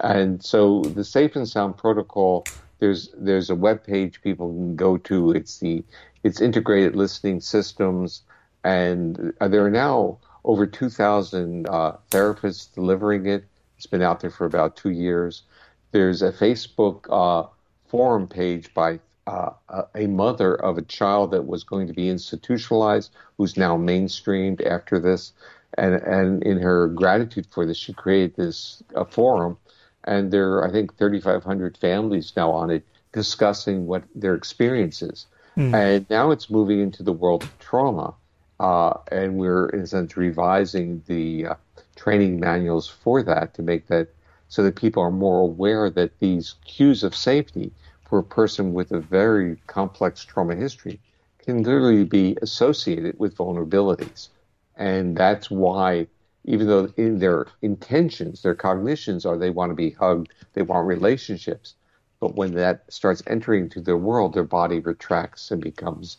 And 0.00 0.44
so 0.44 0.82
the 0.82 1.04
Safe 1.04 1.36
and 1.36 1.48
Sound 1.48 1.76
protocol, 1.76 2.44
there's 2.80 3.14
there's 3.16 3.50
a 3.50 3.54
web 3.54 3.84
page 3.84 4.20
people 4.22 4.48
can 4.48 4.74
go 4.74 4.96
to. 4.98 5.30
It's 5.30 5.58
the 5.58 5.84
it's 6.24 6.40
integrated 6.40 6.96
listening 6.96 7.40
systems, 7.40 8.22
and 8.64 9.32
there 9.40 9.64
are 9.64 9.70
now 9.70 10.18
over 10.44 10.66
2,000 10.66 11.66
uh, 11.66 11.96
therapists 12.10 12.72
delivering 12.72 13.26
it. 13.26 13.44
It's 13.76 13.86
been 13.86 14.02
out 14.02 14.20
there 14.20 14.30
for 14.30 14.44
about 14.44 14.76
two 14.76 14.90
years. 14.90 15.42
There's 15.90 16.22
a 16.22 16.32
Facebook 16.32 17.06
uh, 17.10 17.48
forum 17.86 18.28
page 18.28 18.72
by 18.74 19.00
uh, 19.26 19.50
a 19.94 20.06
mother 20.06 20.54
of 20.54 20.76
a 20.76 20.82
child 20.82 21.30
that 21.30 21.46
was 21.46 21.64
going 21.64 21.86
to 21.86 21.94
be 21.94 22.08
institutionalized, 22.08 23.10
who's 23.38 23.56
now 23.56 23.76
mainstreamed 23.76 24.64
after 24.66 24.98
this. 24.98 25.32
And, 25.76 25.94
and 25.94 26.42
in 26.42 26.58
her 26.58 26.88
gratitude 26.88 27.46
for 27.50 27.66
this, 27.66 27.78
she 27.78 27.92
created 27.94 28.36
this 28.36 28.82
forum. 29.10 29.56
And 30.04 30.30
there 30.30 30.52
are, 30.54 30.68
I 30.68 30.70
think, 30.70 30.96
3,500 30.98 31.78
families 31.78 32.32
now 32.36 32.50
on 32.50 32.70
it 32.70 32.84
discussing 33.12 33.86
what 33.86 34.04
their 34.14 34.34
experience 34.34 35.00
is. 35.00 35.26
Mm. 35.56 35.74
And 35.74 36.10
now 36.10 36.30
it's 36.30 36.50
moving 36.50 36.80
into 36.80 37.02
the 37.02 37.12
world 37.12 37.44
of 37.44 37.58
trauma 37.58 38.14
uh, 38.60 38.94
and 39.10 39.36
we're 39.36 39.68
in 39.70 39.80
a 39.80 39.86
sense 39.86 40.16
revising 40.16 41.02
the 41.06 41.46
uh, 41.46 41.54
training 41.96 42.40
manuals 42.40 42.88
for 42.88 43.22
that 43.22 43.54
to 43.54 43.62
make 43.62 43.86
that 43.88 44.08
so 44.48 44.62
that 44.62 44.76
people 44.76 45.02
are 45.02 45.10
more 45.10 45.40
aware 45.40 45.90
that 45.90 46.18
these 46.20 46.54
cues 46.64 47.02
of 47.02 47.14
safety 47.14 47.72
for 48.08 48.18
a 48.18 48.24
person 48.24 48.72
with 48.72 48.92
a 48.92 49.00
very 49.00 49.56
complex 49.66 50.24
trauma 50.24 50.54
history 50.54 51.00
can 51.38 51.62
literally 51.62 52.04
be 52.04 52.36
associated 52.42 53.18
with 53.18 53.36
vulnerabilities. 53.36 54.28
And 54.76 55.16
that's 55.16 55.50
why, 55.50 56.06
even 56.44 56.66
though 56.66 56.88
in 56.96 57.18
their 57.18 57.46
intentions, 57.62 58.42
their 58.42 58.54
cognitions 58.54 59.26
are 59.26 59.36
they 59.36 59.50
want 59.50 59.70
to 59.70 59.74
be 59.74 59.90
hugged, 59.90 60.32
they 60.52 60.62
want 60.62 60.86
relationships, 60.86 61.74
but 62.20 62.36
when 62.36 62.54
that 62.54 62.84
starts 62.92 63.22
entering 63.26 63.64
into 63.64 63.80
their 63.80 63.96
world, 63.96 64.34
their 64.34 64.44
body 64.44 64.80
retracts 64.80 65.50
and 65.50 65.60
becomes 65.60 66.18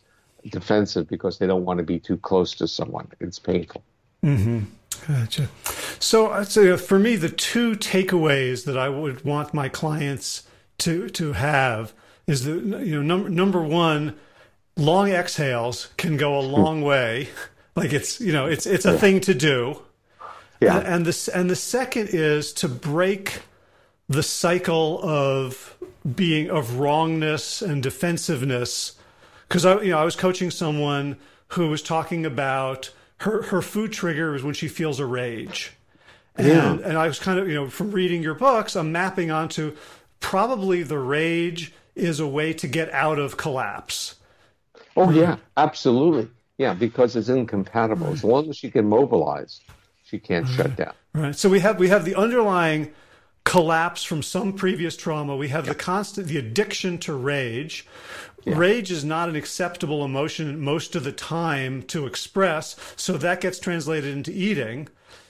defensive 0.50 1.08
because 1.08 1.38
they 1.38 1.48
don't 1.48 1.66
want 1.66 1.78
to 1.80 1.84
be 1.84 2.00
too 2.00 2.18
close 2.18 2.54
to 2.56 2.68
someone. 2.68 3.08
It's 3.20 3.40
painful. 3.40 3.84
Mm-hmm. 4.24 4.62
Gotcha. 5.08 5.50
So 6.00 6.32
I'd 6.32 6.48
say 6.48 6.76
for 6.78 7.00
me, 7.00 7.16
the 7.16 7.30
two 7.30 7.76
takeaways 7.76 8.66
that 8.66 8.78
I 8.78 8.90
would 8.90 9.24
want 9.24 9.54
my 9.54 9.70
clients 9.70 10.44
to 10.80 11.10
to 11.10 11.34
have 11.34 11.94
is 12.28 12.44
the 12.44 12.54
you 12.54 12.96
know 12.96 13.02
number 13.02 13.30
number 13.30 13.62
one, 13.62 14.16
long 14.76 15.10
exhales 15.10 15.90
can 15.98 16.18
go 16.18 16.38
a 16.38 16.42
long 16.42 16.82
way. 16.82 17.30
Like 17.78 17.92
it's 17.92 18.22
you 18.22 18.32
know 18.32 18.46
it's 18.46 18.66
it's 18.66 18.86
a 18.86 18.94
yeah. 18.94 18.98
thing 18.98 19.20
to 19.20 19.34
do. 19.34 19.82
Yeah. 20.62 20.78
And, 20.78 20.88
and 20.88 21.06
the 21.06 21.32
and 21.36 21.50
the 21.50 21.58
second 21.58 22.08
is 22.14 22.54
to 22.54 22.70
break 22.70 23.42
the 24.08 24.24
cycle 24.24 25.02
of 25.04 25.78
being 26.16 26.50
of 26.50 26.80
wrongness 26.80 27.62
and 27.62 27.84
defensiveness 27.84 28.95
because 29.48 29.66
I, 29.66 29.82
you 29.82 29.92
know, 29.92 30.00
I 30.00 30.06
was 30.06 30.16
coaching 30.16 30.52
someone 30.52 31.18
who 31.50 31.70
was 31.70 31.82
talking 31.82 32.26
about 32.26 32.92
her 33.18 33.44
her 33.44 33.62
food 33.62 33.92
trigger 33.92 34.36
is 34.36 34.44
when 34.44 34.54
she 34.54 34.68
feels 34.68 35.00
a 35.00 35.06
rage, 35.06 35.74
and 36.36 36.48
yeah. 36.48 36.72
and 36.74 36.98
I 36.98 37.08
was 37.08 37.20
kind 37.20 37.40
of 37.40 37.48
you 37.48 37.56
know 37.56 37.70
from 37.70 37.92
reading 37.92 38.22
your 38.22 38.36
books, 38.36 38.76
I'm 38.76 38.92
mapping 38.92 39.32
onto 39.32 39.76
probably 40.20 40.84
the 40.84 41.00
rage 41.00 41.74
is 41.96 42.20
a 42.20 42.28
way 42.28 42.54
to 42.54 42.68
get 42.68 42.92
out 42.92 43.20
of 43.20 43.38
collapse. 43.38 44.16
Oh 44.98 45.10
yeah, 45.12 45.38
absolutely. 45.58 46.30
Yeah, 46.58 46.74
because 46.74 47.16
it's 47.16 47.30
incompatible. 47.30 48.08
As 48.08 48.24
long 48.24 48.50
as 48.50 48.58
she 48.58 48.72
can 48.72 48.88
mobilize, 48.88 49.60
she 50.06 50.20
can't 50.20 50.46
right. 50.46 50.56
shut 50.56 50.76
down. 50.76 50.94
Right. 51.14 51.36
So 51.36 51.50
we 51.50 51.60
have 51.60 51.80
we 51.80 51.90
have 51.90 52.06
the 52.06 52.16
underlying 52.16 52.94
collapse 53.44 54.04
from 54.04 54.24
some 54.24 54.54
previous 54.54 54.98
trauma. 54.98 55.36
We 55.36 55.50
have 55.50 55.66
yeah. 55.66 55.74
the 55.74 55.80
constant 55.80 56.28
the 56.28 56.38
addiction 56.38 56.98
to 57.00 57.14
rage. 57.14 57.88
Yeah. 58.46 58.58
Rage 58.58 58.92
is 58.92 59.04
not 59.04 59.28
an 59.28 59.36
acceptable 59.36 60.06
emotion 60.06 60.60
most 60.60 60.96
of 60.96 61.04
the 61.04 61.12
time 61.12 61.82
to 61.84 62.06
express, 62.06 62.76
so 62.96 63.18
that 63.18 63.42
gets 63.42 63.60
translated 63.60 64.14
into 64.14 64.32
eating. 64.32 64.88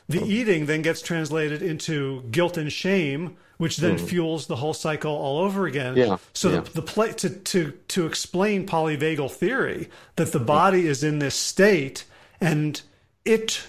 The 0.07 0.21
oh. 0.21 0.25
eating 0.25 0.65
then 0.65 0.81
gets 0.81 1.01
translated 1.01 1.61
into 1.61 2.23
guilt 2.29 2.57
and 2.57 2.71
shame, 2.71 3.37
which 3.57 3.77
then 3.77 3.97
mm. 3.97 4.01
fuels 4.01 4.47
the 4.47 4.57
whole 4.57 4.73
cycle 4.73 5.13
all 5.13 5.39
over 5.39 5.65
again. 5.65 5.95
Yeah. 5.95 6.17
So 6.33 6.51
yeah. 6.51 6.59
the, 6.59 6.71
the 6.71 6.81
play 6.81 7.13
to, 7.13 7.29
to 7.29 7.71
to 7.71 8.05
explain 8.05 8.67
polyvagal 8.67 9.31
theory 9.31 9.89
that 10.17 10.31
the 10.31 10.39
body 10.39 10.87
is 10.87 11.03
in 11.03 11.19
this 11.19 11.35
state 11.35 12.05
and 12.41 12.81
it 13.23 13.67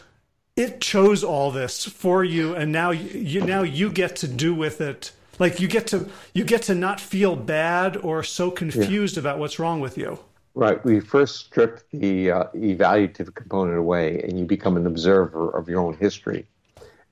it 0.56 0.80
chose 0.80 1.22
all 1.22 1.50
this 1.50 1.84
for 1.84 2.24
you 2.24 2.54
and 2.54 2.72
now 2.72 2.90
you 2.90 3.42
now 3.42 3.62
you 3.62 3.90
get 3.90 4.16
to 4.16 4.28
do 4.28 4.54
with 4.54 4.80
it 4.80 5.12
like 5.38 5.60
you 5.60 5.68
get 5.68 5.86
to 5.88 6.08
you 6.34 6.44
get 6.44 6.62
to 6.62 6.74
not 6.74 7.00
feel 7.00 7.36
bad 7.36 7.96
or 7.96 8.22
so 8.22 8.50
confused 8.50 9.16
yeah. 9.16 9.20
about 9.20 9.38
what's 9.38 9.58
wrong 9.58 9.80
with 9.80 9.98
you. 9.98 10.18
Right. 10.54 10.82
We 10.84 11.00
first 11.00 11.36
strip 11.36 11.80
the 11.90 12.30
uh, 12.30 12.44
evaluative 12.54 13.34
component 13.34 13.76
away, 13.76 14.22
and 14.22 14.38
you 14.38 14.46
become 14.46 14.78
an 14.78 14.86
observer 14.86 15.50
of 15.50 15.68
your 15.68 15.80
own 15.80 15.96
history. 15.98 16.46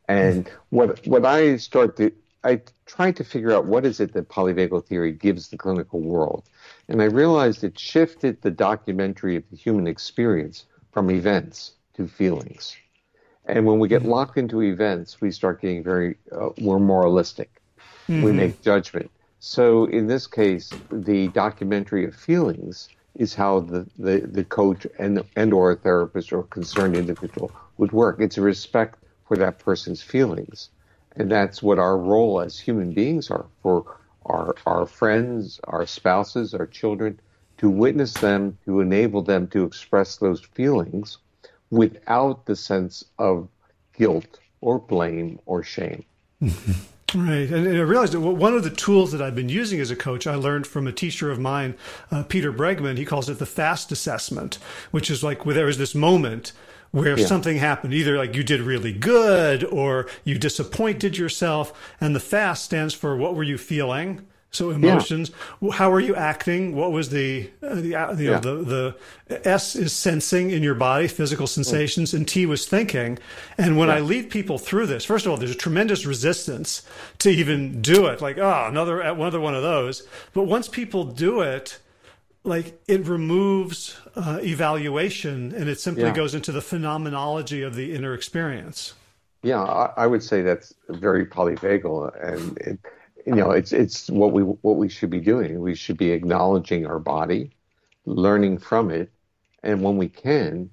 And 0.09 0.51
what 0.71 1.07
what 1.07 1.27
I 1.27 1.57
start 1.57 1.97
to 1.99 2.11
I 2.43 2.61
try 2.87 3.13
to 3.13 3.25
figure 3.25 3.53
out 3.53 3.67
what 3.67 3.85
is 3.85 4.01
it 4.01 4.13
that 4.13 4.29
polyvagal 4.29 4.87
theory 4.87 5.13
gives 5.13 5.49
the 5.49 5.57
clinical 5.57 6.01
world, 6.01 6.45
and 6.89 7.03
I 7.03 7.07
realized 7.07 7.65
it 7.65 7.79
shifted 7.79 8.41
the 8.41 8.51
documentary 8.51 9.37
of 9.37 9.45
the 9.51 9.57
human 9.57 9.87
experience 9.87 10.67
from 10.93 11.11
events 11.11 11.73
to 11.97 12.07
feelings. 12.07 12.77
And 13.47 13.67
when 13.67 13.79
we 13.79 13.89
get 13.89 14.03
mm-hmm. 14.03 14.11
locked 14.11 14.39
into 14.39 14.63
events, 14.63 15.21
we 15.21 15.31
start 15.31 15.61
getting 15.61 15.83
very 15.83 16.17
uh, 16.33 16.51
we're 16.59 16.79
moralistic 16.79 17.61
mm-hmm. 18.09 18.23
we 18.23 18.33
make 18.33 18.63
judgment. 18.63 19.11
So 19.41 19.85
in 19.85 20.07
this 20.07 20.27
case, 20.27 20.73
the 20.91 21.29
documentary 21.29 22.07
of 22.07 22.15
feelings 22.15 22.89
is 23.15 23.35
how 23.35 23.61
the, 23.61 23.87
the, 23.99 24.21
the 24.21 24.45
coach 24.45 24.87
and, 24.99 25.23
and 25.37 25.53
or 25.53 25.73
a 25.73 25.77
therapist 25.77 26.33
or 26.33 26.45
concerned 26.45 26.97
individual 26.97 27.53
would 27.77 27.93
work. 27.93 28.21
It's 28.21 28.39
a 28.39 28.43
respect 28.43 28.99
for 29.27 29.37
that 29.37 29.59
person's 29.59 30.03
feelings. 30.03 30.71
And 31.17 31.31
that's 31.31 31.63
what 31.63 31.79
our 31.79 31.97
role 31.97 32.41
as 32.41 32.59
human 32.59 32.93
beings 32.93 33.31
are 33.31 33.47
for 33.63 33.97
our, 34.27 34.55
our 34.67 34.87
friends, 34.87 35.61
our 35.65 35.87
spouses, 35.87 36.55
our 36.55 36.67
children, 36.67 37.21
to 37.59 37.71
witness 37.71 38.15
them, 38.15 38.59
to 38.65 38.81
enable 38.81 39.23
them 39.23 39.47
to 39.49 39.65
express 39.65 40.17
those 40.17 40.41
feelings 40.41 41.19
without 41.71 42.47
the 42.47 42.57
sense 42.57 43.05
of 43.19 43.49
guilt 43.97 44.41
or 44.61 44.79
blame 44.79 45.39
or 45.47 45.63
shame. 45.63 46.05
Right. 47.15 47.49
And 47.49 47.67
I 47.67 47.81
realized 47.81 48.13
that 48.13 48.21
one 48.21 48.55
of 48.55 48.65
the 48.65 48.71
tools 48.71 49.13
that 49.13 49.23
I've 49.23 49.35
been 49.35 49.49
using 49.49 49.81
as 49.81 49.91
a 49.91 49.97
coach, 49.97 50.27
I 50.27 50.35
learned 50.35 50.67
from 50.67 50.87
a 50.87 50.93
teacher 50.93 51.31
of 51.31 51.39
mine, 51.39 51.75
uh, 52.11 52.25
Peter 52.25 52.53
Bregman. 52.53 52.99
He 52.99 53.05
calls 53.05 53.29
it 53.29 53.39
the 53.39 53.47
fast 53.47 53.93
assessment, 53.93 54.59
which 54.91 55.11
is 55.11 55.23
like 55.23 55.47
where 55.47 55.55
there 55.55 55.69
is 55.69 55.79
this 55.79 55.95
moment 55.95 56.53
where 56.91 57.19
yeah. 57.19 57.27
something 57.27 57.57
happened, 57.57 57.93
either 57.93 58.17
like 58.17 58.37
you 58.37 58.45
did 58.45 58.61
really 58.61 58.93
good 58.93 59.65
or 59.65 60.07
you 60.23 60.39
disappointed 60.39 61.19
yourself. 61.19 61.73
And 62.01 62.15
the 62.15 62.21
fast 62.21 62.65
stands 62.65 62.95
for 62.95 63.17
what 63.17 63.35
were 63.35 63.43
you 63.43 63.59
feeling? 63.59 64.25
So 64.55 64.71
emotions. 64.71 65.33
Yeah. 65.61 65.73
How 65.73 65.93
are 65.93 66.01
you 66.01 66.15
acting? 66.15 66.77
What 66.77 66.93
was 66.93 67.11
the 67.11 67.51
uh, 67.61 67.75
the 67.75 67.95
uh, 67.97 68.17
you 68.17 68.31
know, 68.31 68.39
the 68.39 68.95
the 69.27 69.49
S 69.49 69.75
is 69.75 69.93
sensing 69.93 70.51
in 70.51 70.63
your 70.63 70.77
body, 70.77 71.09
physical 71.09 71.49
sensations, 71.49 72.13
mm. 72.13 72.19
and 72.19 72.29
T 72.29 72.47
was 72.47 72.67
thinking. 72.67 73.19
And 73.59 73.77
when 73.77 73.89
yeah. 73.89 73.97
I 73.97 74.01
lead 74.01 74.31
people 74.31 74.59
through 74.59 74.87
this, 74.87 75.05
first 75.05 75.27
of 75.27 75.33
all, 75.33 75.39
there's 75.39 75.51
a 75.51 75.57
tremendous 75.57 76.07
resistance 76.07 76.83
to 77.19 77.31
even 77.31 77.83
do 77.83 78.07
it. 78.07 78.21
Like, 78.21 78.39
oh, 78.39 78.67
another 78.69 79.01
another 79.01 79.41
one 79.41 79.57
of 79.57 79.63
those. 79.63 80.07
But 80.33 80.45
once 80.45 80.69
people 80.69 81.05
do 81.05 81.41
it, 81.41 81.81
like 82.45 82.81
it 82.87 83.07
removes 83.09 83.99
uh, 84.15 84.39
evaluation 84.43 85.53
and 85.53 85.69
it 85.69 85.81
simply 85.81 86.05
yeah. 86.05 86.15
goes 86.15 86.35
into 86.35 86.53
the 86.53 86.61
phenomenology 86.61 87.63
of 87.63 87.75
the 87.75 87.95
inner 87.95 88.15
experience. 88.15 88.95
Yeah, 89.43 89.63
I, 89.63 89.93
I 89.97 90.07
would 90.07 90.23
say 90.23 90.41
that's 90.41 90.73
very 90.89 91.27
polyvagal, 91.27 92.33
and 92.33 92.57
it, 92.59 92.79
you 93.27 93.35
know, 93.35 93.51
it's 93.51 93.73
it's 93.73 94.11
what 94.11 94.33
we 94.33 94.43
what 94.43 94.77
we 94.77 94.89
should 94.89 95.11
be 95.11 95.21
doing. 95.21 95.61
We 95.61 95.75
should 95.75 95.97
be 95.97 96.11
acknowledging 96.11 96.87
our 96.87 96.99
body, 96.99 97.51
learning 98.05 98.59
from 98.59 98.91
it, 98.91 99.11
and 99.63 99.83
when 99.83 99.97
we 99.97 100.09
can, 100.09 100.71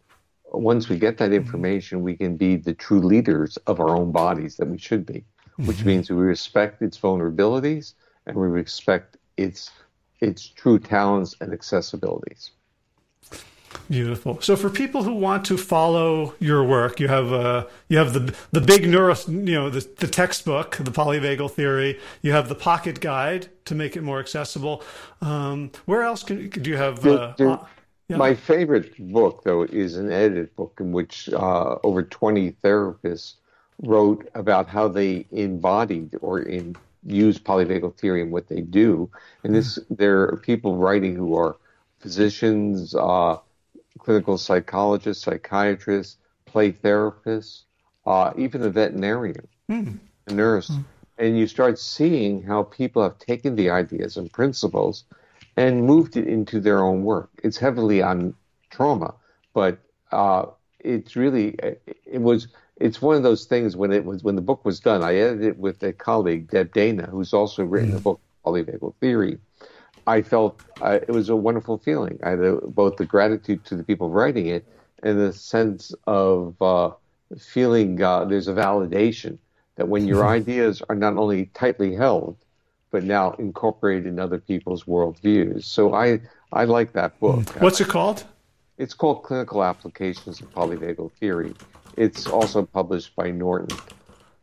once 0.51 0.89
we 0.89 0.97
get 0.97 1.17
that 1.17 1.25
mm-hmm. 1.25 1.35
information, 1.35 2.01
we 2.01 2.17
can 2.17 2.35
be 2.35 2.57
the 2.57 2.73
true 2.73 2.99
leaders 2.99 3.57
of 3.67 3.79
our 3.79 3.95
own 3.95 4.11
bodies 4.11 4.57
that 4.57 4.67
we 4.67 4.77
should 4.77 5.05
be, 5.05 5.23
which 5.57 5.77
mm-hmm. 5.77 5.87
means 5.87 6.09
we 6.09 6.17
respect 6.17 6.81
its 6.81 6.97
vulnerabilities 6.99 7.93
and 8.25 8.35
we 8.35 8.47
respect 8.47 9.17
its 9.37 9.71
its 10.19 10.47
true 10.47 10.77
talents 10.77 11.35
and 11.41 11.51
accessibilities. 11.51 12.51
Beautiful. 13.89 14.39
So 14.41 14.55
for 14.55 14.69
people 14.69 15.03
who 15.03 15.13
want 15.13 15.45
to 15.45 15.57
follow 15.57 16.33
your 16.39 16.63
work, 16.63 16.99
you 16.99 17.07
have 17.07 17.33
uh, 17.33 17.67
you 17.89 17.97
have 17.97 18.13
the 18.13 18.33
the 18.51 18.61
big 18.61 18.87
neuro, 18.87 19.15
you 19.27 19.55
know, 19.55 19.69
the, 19.69 19.87
the 19.97 20.07
textbook, 20.07 20.77
the 20.77 20.91
polyvagal 20.91 21.51
theory. 21.51 21.99
You 22.21 22.31
have 22.31 22.47
the 22.47 22.55
pocket 22.55 23.01
guide 23.01 23.49
to 23.65 23.75
make 23.75 23.97
it 23.97 24.03
more 24.03 24.19
accessible. 24.19 24.83
Um, 25.21 25.71
where 25.85 26.03
else 26.03 26.23
can 26.23 26.49
do 26.49 26.69
you 26.69 26.77
have? 26.77 27.05
Uh, 27.05 27.33
uh, 27.39 27.65
yeah. 28.07 28.17
My 28.17 28.35
favorite 28.35 28.93
book, 29.11 29.43
though, 29.43 29.63
is 29.63 29.97
an 29.97 30.11
edited 30.11 30.55
book 30.55 30.77
in 30.79 30.91
which 30.91 31.29
uh, 31.29 31.77
over 31.83 32.03
twenty 32.03 32.51
therapists 32.63 33.35
wrote 33.83 34.29
about 34.35 34.67
how 34.67 34.87
they 34.87 35.25
embodied 35.31 36.15
or 36.21 36.39
in 36.39 36.75
use 37.03 37.39
polyvagal 37.39 37.95
theory 37.95 38.21
and 38.21 38.31
what 38.31 38.47
they 38.47 38.61
do. 38.61 39.09
And 39.43 39.55
this, 39.55 39.79
there 39.89 40.21
are 40.21 40.37
people 40.37 40.75
writing 40.77 41.15
who 41.15 41.35
are 41.35 41.55
physicians, 41.99 42.93
uh, 42.93 43.37
clinical 44.01 44.37
psychologists, 44.37 45.23
psychiatrists, 45.23 46.17
play 46.45 46.71
therapists, 46.71 47.63
uh, 48.05 48.33
even 48.35 48.63
a 48.63 48.69
veterinarian, 48.69 49.47
mm. 49.69 49.97
a 50.27 50.33
nurse. 50.33 50.69
Mm. 50.69 50.83
And 51.17 51.39
you 51.39 51.45
start 51.47 51.77
seeing 51.77 52.41
how 52.41 52.63
people 52.63 53.03
have 53.03 53.17
taken 53.19 53.55
the 53.55 53.69
ideas 53.69 54.17
and 54.17 54.31
principles 54.31 55.03
and 55.55 55.85
moved 55.85 56.17
it 56.17 56.27
into 56.27 56.59
their 56.59 56.83
own 56.83 57.03
work. 57.03 57.29
It's 57.43 57.57
heavily 57.57 58.01
on 58.01 58.33
trauma, 58.71 59.13
but 59.53 59.77
uh, 60.11 60.47
it's 60.79 61.15
really, 61.15 61.55
it 62.05 62.21
was 62.21 62.47
it's 62.81 63.01
one 63.01 63.15
of 63.15 63.23
those 63.23 63.45
things 63.45 63.77
when 63.77 63.91
it 63.91 64.03
was 64.03 64.23
when 64.23 64.35
the 64.35 64.41
book 64.41 64.65
was 64.65 64.79
done. 64.79 65.03
I 65.03 65.15
edited 65.15 65.45
it 65.45 65.57
with 65.59 65.83
a 65.83 65.93
colleague, 65.93 66.49
Deb 66.49 66.73
Dana, 66.73 67.05
who's 67.05 67.33
also 67.33 67.63
written 67.63 67.91
mm. 67.91 67.97
a 67.97 67.99
book, 67.99 68.19
Polyvagal 68.43 68.95
Theory. 68.99 69.37
I 70.07 70.21
felt 70.21 70.61
uh, 70.81 70.99
it 71.01 71.11
was 71.11 71.29
a 71.29 71.35
wonderful 71.35 71.77
feeling. 71.77 72.19
I 72.23 72.31
had 72.31 72.39
a, 72.39 72.55
both 72.67 72.97
the 72.97 73.05
gratitude 73.05 73.65
to 73.65 73.75
the 73.75 73.83
people 73.83 74.09
writing 74.09 74.47
it 74.47 74.65
and 75.03 75.19
the 75.19 75.33
sense 75.33 75.93
of 76.07 76.61
uh, 76.61 76.91
feeling 77.39 78.01
uh, 78.01 78.25
there's 78.25 78.47
a 78.47 78.53
validation 78.53 79.37
that 79.75 79.87
when 79.87 80.07
your 80.07 80.27
ideas 80.39 80.81
are 80.89 80.95
not 80.95 81.17
only 81.17 81.45
tightly 81.53 81.95
held, 81.95 82.37
but 82.91 83.03
now 83.03 83.31
incorporated 83.33 84.05
in 84.05 84.19
other 84.19 84.37
people's 84.37 84.83
worldviews. 84.83 85.63
So 85.63 85.93
I 85.93 86.21
I 86.51 86.65
like 86.65 86.93
that 86.93 87.19
book. 87.19 87.49
What's 87.61 87.79
it 87.79 87.87
called? 87.87 88.25
It's 88.77 88.93
called 88.93 89.23
Clinical 89.23 89.63
Applications 89.63 90.41
of 90.41 90.51
Polyvagal 90.53 91.11
Theory. 91.13 91.53
It's 91.97 92.27
also 92.27 92.65
published 92.65 93.15
by 93.15 93.31
Norton, 93.31 93.77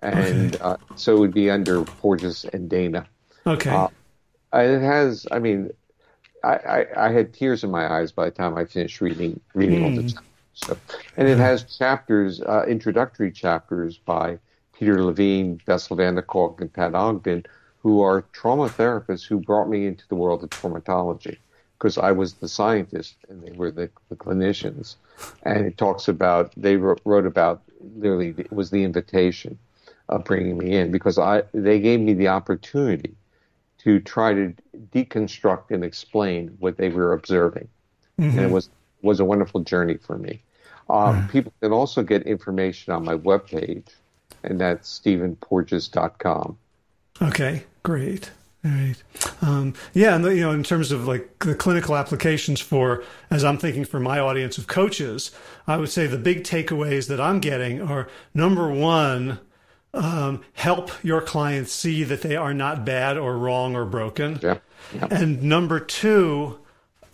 and 0.01 0.55
okay. 0.55 0.65
uh, 0.65 0.77
so 0.97 1.17
it 1.17 1.21
would 1.21 1.35
be 1.35 1.51
under 1.51 1.85
Porges 1.85 2.45
and 2.53 2.71
Dana. 2.71 3.07
Okay. 3.47 3.89
It 4.53 4.81
has. 4.81 5.27
I 5.31 5.39
mean, 5.39 5.71
I, 6.43 6.55
I, 6.55 7.07
I, 7.07 7.13
had 7.13 7.35
tears 7.35 7.65
in 7.65 7.71
my 7.71 7.91
eyes 7.93 8.13
by 8.13 8.27
the 8.27 8.31
time 8.31 8.57
I 8.57 8.65
finished 8.65 9.01
reading 9.01 9.41
reading 9.55 9.81
mm. 9.81 9.85
all 9.85 9.91
the 9.91 10.03
hmm. 10.03 10.09
chapters. 10.09 10.25
So, 10.55 10.77
and 11.17 11.29
it 11.29 11.39
has 11.39 11.63
chapters, 11.65 12.41
uh, 12.41 12.65
introductory 12.67 13.31
chapters 13.31 13.99
by 13.99 14.39
Peter 14.73 15.05
Levine, 15.05 15.61
Bessel 15.67 15.97
van 15.97 16.17
der 16.17 16.23
Kolk, 16.23 16.61
and 16.61 16.73
Pat 16.73 16.95
Ogden, 16.95 17.45
who 17.79 18.01
are 18.01 18.23
trauma 18.33 18.69
therapists 18.69 19.27
who 19.27 19.39
brought 19.39 19.69
me 19.69 19.87
into 19.87 20.07
the 20.09 20.17
world 20.17 20.43
of 20.43 20.51
traumatology 20.51 21.39
because 21.79 21.97
I 21.97 22.11
was 22.11 22.35
the 22.35 22.49
scientist 22.49 23.17
and 23.29 23.43
they 23.43 23.53
were 23.53 23.71
the, 23.71 23.89
the 24.09 24.17
clinicians. 24.17 24.97
And 25.45 25.65
it 25.65 25.79
talks 25.79 26.09
about, 26.09 26.53
they 26.57 26.77
wrote, 26.77 27.01
wrote 27.05 27.27
about 27.27 27.63
literally, 27.97 28.35
it 28.37 28.53
was 28.53 28.71
the 28.71 28.83
invitation 28.83 29.59
of 30.09 30.25
bringing 30.25 30.59
me 30.59 30.77
in 30.77 30.91
because 30.91 31.19
I, 31.19 31.45
they 31.53 31.79
gave 31.79 32.01
me 32.01 32.15
the 32.15 32.29
opportunity 32.29 33.15
to 33.79 34.01
try 34.01 34.35
to 34.35 34.55
deconstruct 34.93 35.71
and 35.71 35.85
explain 35.85 36.57
what 36.59 36.77
they 36.77 36.89
were 36.89 37.13
observing. 37.13 37.69
Mm-hmm. 38.21 38.39
And 38.39 38.47
it 38.47 38.51
was, 38.51 38.69
was 39.03 39.21
a 39.21 39.25
wonderful 39.25 39.61
journey 39.61 39.97
for 39.97 40.19
me. 40.19 40.43
Um, 40.91 41.23
mm. 41.23 41.31
People 41.31 41.53
can 41.61 41.73
also 41.73 42.03
get 42.03 42.23
information 42.23 42.93
on 42.93 43.05
my 43.05 43.15
webpage, 43.15 43.89
and 44.43 44.61
that's 44.61 45.01
stephenporges.com. 45.01 46.59
Okay, 47.21 47.65
great. 47.83 48.31
Right. 48.65 48.97
Um, 49.41 49.75
yeah, 49.95 50.17
and 50.17 50.25
the, 50.25 50.35
you 50.35 50.41
know, 50.41 50.51
in 50.51 50.65
terms 50.65 50.91
of 50.91 51.07
like 51.07 51.39
the 51.39 51.55
clinical 51.55 51.97
applications 51.97 52.61
for, 52.61 53.05
as 53.31 53.45
I'm 53.45 53.57
thinking 53.57 53.85
for 53.85 54.01
my 54.01 54.19
audience 54.19 54.59
of 54.59 54.67
coaches, 54.67 55.31
I 55.67 55.77
would 55.77 55.91
say 55.91 56.07
the 56.07 56.19
big 56.19 56.43
takeaways 56.43 57.07
that 57.09 57.21
I'm 57.21 57.39
getting 57.39 57.81
are 57.81 58.09
number 58.35 58.69
one, 58.69 59.39
um, 59.95 60.43
help 60.55 60.91
your 61.03 61.21
clients 61.21 61.73
see 61.73 62.05
that 62.05 62.23
they 62.23 62.37
are 62.37 62.55
not 62.55 62.85
bad 62.85 63.17
or 63.17 63.37
wrong 63.39 63.75
or 63.75 63.85
broken, 63.85 64.39
yeah. 64.43 64.59
Yeah. 64.95 65.09
and 65.11 65.43
number 65.43 65.81
two, 65.81 66.59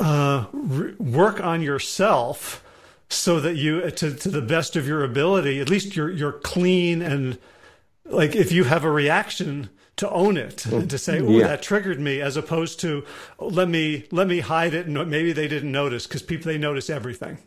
uh, 0.01 0.46
re- 0.52 0.94
work 0.94 1.40
on 1.40 1.62
yourself 1.62 2.64
so 3.09 3.40
that 3.40 3.56
you, 3.56 3.90
to, 3.90 4.14
to 4.14 4.28
the 4.28 4.42
best 4.42 4.76
of 4.76 4.88
your 4.88 5.05
ability, 5.05 5.60
at 5.60 5.68
least 5.68 5.94
you're 5.94 6.10
you're 6.10 6.32
clean 6.32 7.01
and 7.01 7.38
like 8.06 8.34
if 8.34 8.52
you 8.52 8.64
have 8.64 8.84
a 8.84 8.90
reaction 8.90 9.70
to 9.96 10.10
own 10.10 10.36
it 10.36 10.66
and 10.66 10.90
to 10.90 10.98
say, 10.98 11.20
"Oh, 11.20 11.30
yeah. 11.30 11.46
that 11.46 11.62
triggered 11.62 12.01
me," 12.01 12.20
as 12.20 12.36
opposed 12.36 12.80
to 12.80 13.05
let 13.38 13.68
me 13.68 14.06
let 14.10 14.26
me 14.26 14.40
hide 14.40 14.74
it 14.74 14.86
and 14.86 14.94
maybe 15.09 15.32
they 15.32 15.48
didn't 15.48 15.70
notice 15.72 16.06
because 16.06 16.22
people 16.22 16.51
they 16.51 16.59
notice 16.59 16.90
everything. 16.90 17.38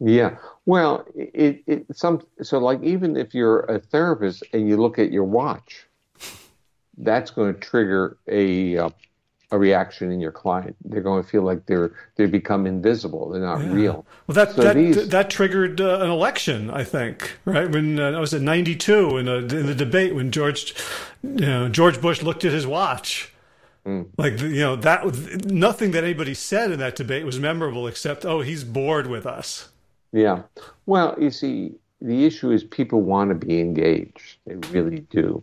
Yeah, 0.00 0.36
well, 0.64 1.04
it, 1.14 1.62
it 1.66 1.86
some 1.92 2.22
so 2.42 2.58
like 2.58 2.82
even 2.82 3.16
if 3.16 3.34
you're 3.34 3.60
a 3.60 3.80
therapist 3.80 4.44
and 4.52 4.68
you 4.68 4.76
look 4.76 4.98
at 4.98 5.10
your 5.10 5.24
watch, 5.24 5.86
that's 6.98 7.30
going 7.30 7.52
to 7.52 7.58
trigger 7.58 8.16
a 8.28 8.78
uh, 8.78 8.90
a 9.50 9.58
reaction 9.58 10.12
in 10.12 10.20
your 10.20 10.32
client. 10.32 10.76
They're 10.84 11.00
going 11.00 11.22
to 11.22 11.28
feel 11.28 11.42
like 11.42 11.66
they're 11.66 11.92
they 12.16 12.26
become 12.26 12.66
invisible. 12.66 13.30
They're 13.30 13.40
not 13.40 13.62
yeah. 13.62 13.72
real. 13.72 14.06
Well, 14.26 14.34
that 14.34 14.54
so 14.54 14.62
that 14.62 14.76
these... 14.76 15.08
that 15.08 15.30
triggered 15.30 15.80
uh, 15.80 16.00
an 16.00 16.10
election, 16.10 16.70
I 16.70 16.84
think, 16.84 17.38
right? 17.44 17.70
When 17.70 17.98
uh, 17.98 18.12
I 18.12 18.20
was 18.20 18.34
at 18.34 18.42
'92 18.42 19.16
in, 19.16 19.28
in 19.28 19.66
the 19.66 19.74
debate 19.74 20.14
when 20.14 20.30
George, 20.30 20.74
you 21.22 21.46
know, 21.46 21.68
George 21.68 22.00
Bush 22.00 22.22
looked 22.22 22.44
at 22.44 22.52
his 22.52 22.66
watch. 22.66 23.32
Mm. 23.86 24.08
Like 24.18 24.38
you 24.40 24.60
know 24.60 24.76
that 24.76 25.46
nothing 25.46 25.92
that 25.92 26.04
anybody 26.04 26.34
said 26.34 26.70
in 26.70 26.78
that 26.80 26.94
debate 26.94 27.24
was 27.24 27.38
memorable 27.38 27.86
except 27.86 28.26
oh 28.26 28.40
he's 28.40 28.64
bored 28.64 29.06
with 29.06 29.24
us. 29.24 29.70
Yeah. 30.12 30.42
Well, 30.86 31.16
you 31.18 31.30
see, 31.30 31.74
the 32.00 32.24
issue 32.24 32.50
is 32.50 32.64
people 32.64 33.02
want 33.02 33.30
to 33.30 33.46
be 33.46 33.60
engaged. 33.60 34.38
They 34.46 34.54
really 34.70 35.00
do. 35.00 35.42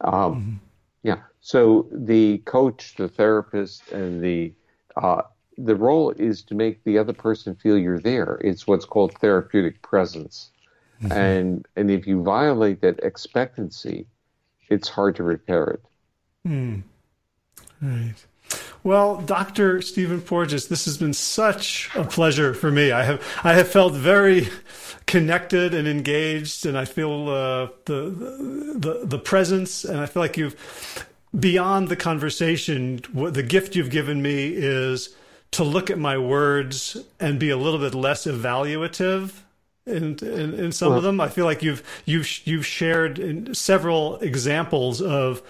Um, 0.00 0.12
mm-hmm. 0.12 0.54
Yeah. 1.02 1.18
So 1.40 1.88
the 1.90 2.38
coach, 2.38 2.94
the 2.96 3.08
therapist, 3.08 3.90
and 3.92 4.22
the 4.22 4.52
uh, 4.96 5.22
the 5.58 5.74
role 5.74 6.10
is 6.12 6.42
to 6.44 6.54
make 6.54 6.82
the 6.84 6.98
other 6.98 7.12
person 7.12 7.54
feel 7.54 7.76
you're 7.76 7.98
there. 7.98 8.40
It's 8.42 8.66
what's 8.66 8.84
called 8.84 9.12
therapeutic 9.18 9.82
presence, 9.82 10.50
mm-hmm. 11.02 11.12
and 11.12 11.68
and 11.76 11.90
if 11.90 12.06
you 12.06 12.22
violate 12.22 12.80
that 12.82 13.00
expectancy, 13.00 14.06
it's 14.68 14.88
hard 14.88 15.16
to 15.16 15.22
repair 15.22 15.64
it. 15.64 15.82
Mm. 16.46 16.82
Right. 17.80 18.14
Well, 18.84 19.18
Dr. 19.18 19.80
Stephen 19.80 20.20
Porges, 20.20 20.66
this 20.66 20.86
has 20.86 20.98
been 20.98 21.12
such 21.12 21.88
a 21.94 22.04
pleasure 22.04 22.52
for 22.52 22.70
me. 22.70 22.90
I 22.90 23.04
have 23.04 23.22
I 23.44 23.54
have 23.54 23.68
felt 23.68 23.92
very 23.92 24.48
connected 25.06 25.72
and 25.72 25.86
engaged, 25.86 26.66
and 26.66 26.76
I 26.76 26.84
feel 26.84 27.28
uh, 27.28 27.68
the 27.84 28.74
the 28.74 29.02
the 29.04 29.18
presence, 29.18 29.84
and 29.84 30.00
I 30.00 30.06
feel 30.06 30.20
like 30.20 30.36
you've 30.36 31.06
beyond 31.38 31.88
the 31.88 31.96
conversation. 31.96 33.00
What 33.12 33.34
the 33.34 33.44
gift 33.44 33.76
you've 33.76 33.90
given 33.90 34.20
me 34.20 34.48
is 34.48 35.14
to 35.52 35.62
look 35.62 35.88
at 35.88 35.98
my 35.98 36.18
words 36.18 36.96
and 37.20 37.38
be 37.38 37.50
a 37.50 37.56
little 37.56 37.78
bit 37.78 37.94
less 37.94 38.26
evaluative 38.26 39.32
in 39.86 40.18
in, 40.22 40.54
in 40.54 40.72
some 40.72 40.88
well, 40.88 40.98
of 40.98 41.04
them. 41.04 41.20
I 41.20 41.28
feel 41.28 41.44
like 41.44 41.62
you've 41.62 41.84
you've 42.04 42.28
you've 42.44 42.66
shared 42.66 43.56
several 43.56 44.16
examples 44.16 45.00
of. 45.00 45.40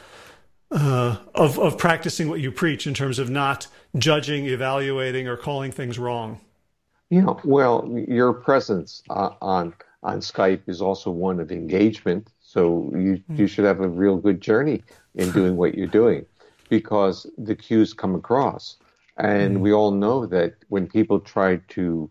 Uh, 0.73 1.19
of 1.35 1.59
of 1.59 1.77
practicing 1.77 2.31
what 2.31 2.41
you 2.41 2.51
preach 2.51 2.87
in 2.87 2.95
terms 2.95 3.19
of 3.19 3.29
not 3.29 3.67
judging, 3.99 4.47
evaluating, 4.47 5.29
or 5.29 5.37
calling 5.37 5.71
things 5.71 5.99
wrong. 5.99 6.41
Yeah, 7.11 7.35
well, 7.45 7.87
your 8.09 8.33
presence 8.33 9.03
uh, 9.11 9.31
on 9.43 9.75
on 10.03 10.21
Skype 10.21 10.63
is 10.67 10.81
also 10.81 11.11
one 11.11 11.41
of 11.41 11.53
engagement. 11.53 12.29
So 12.41 12.91
you 12.95 13.23
mm. 13.31 13.39
you 13.39 13.47
should 13.47 13.67
have 13.67 13.81
a 13.81 13.89
real 13.89 14.17
good 14.17 14.41
journey 14.41 14.83
in 15.15 15.31
doing 15.39 15.59
what 15.59 15.75
you're 15.75 15.87
doing, 15.87 16.25
because 16.71 17.27
the 17.37 17.55
cues 17.55 17.93
come 17.93 18.15
across, 18.15 18.79
and 19.19 19.59
mm. 19.59 19.61
we 19.61 19.75
all 19.75 19.91
know 19.91 20.25
that 20.25 20.55
when 20.69 20.87
people 20.87 21.21
try 21.21 21.57
to 21.69 22.11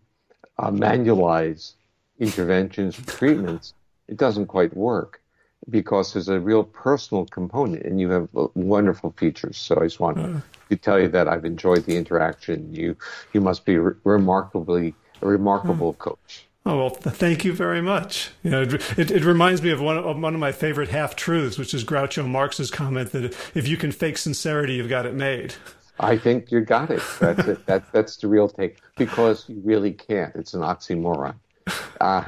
uh, 0.58 0.70
manualize 0.70 1.74
interventions 2.20 2.96
or 2.96 3.02
treatments, 3.06 3.74
it 4.06 4.18
doesn't 4.18 4.46
quite 4.46 4.76
work 4.76 5.21
because 5.70 6.12
there's 6.12 6.28
a 6.28 6.40
real 6.40 6.64
personal 6.64 7.26
component, 7.26 7.84
and 7.84 8.00
you 8.00 8.10
have 8.10 8.28
wonderful 8.54 9.12
features. 9.16 9.56
So 9.56 9.78
I 9.80 9.84
just 9.84 10.00
want 10.00 10.16
to 10.18 10.22
mm 10.24 10.42
to 10.72 10.76
tell 10.76 10.98
you 10.98 11.08
that 11.08 11.28
I've 11.28 11.44
enjoyed 11.44 11.84
the 11.84 11.96
interaction. 11.96 12.74
You 12.74 12.96
you 13.32 13.40
must 13.40 13.64
be 13.64 13.76
re- 13.76 13.94
remarkably 14.04 14.94
a 15.20 15.26
remarkable 15.26 15.92
hmm. 15.92 15.98
coach. 15.98 16.46
Oh 16.64 16.78
well, 16.78 16.90
thank 16.90 17.44
you 17.44 17.52
very 17.52 17.82
much. 17.82 18.30
You 18.42 18.50
know, 18.50 18.62
it, 18.62 18.98
it, 18.98 19.10
it 19.10 19.24
reminds 19.24 19.62
me 19.62 19.70
of 19.70 19.80
one 19.80 19.98
of 19.98 20.18
one 20.18 20.34
of 20.34 20.40
my 20.40 20.52
favorite 20.52 20.88
half 20.88 21.14
truths, 21.16 21.58
which 21.58 21.74
is 21.74 21.84
Groucho 21.84 22.26
Marx's 22.26 22.70
comment 22.70 23.12
that 23.12 23.24
if 23.54 23.68
you 23.68 23.76
can 23.76 23.92
fake 23.92 24.16
sincerity, 24.16 24.74
you've 24.74 24.88
got 24.88 25.04
it 25.04 25.14
made. 25.14 25.54
I 26.00 26.16
think 26.16 26.50
you 26.50 26.60
got 26.60 26.90
it. 26.90 27.02
That's 27.20 27.46
it. 27.46 27.66
That 27.66 27.92
that's 27.92 28.16
the 28.16 28.28
real 28.28 28.48
take 28.48 28.78
because 28.96 29.48
you 29.48 29.60
really 29.64 29.92
can't. 29.92 30.34
It's 30.34 30.54
an 30.54 30.62
oxymoron. 30.62 31.34
Uh, 32.00 32.24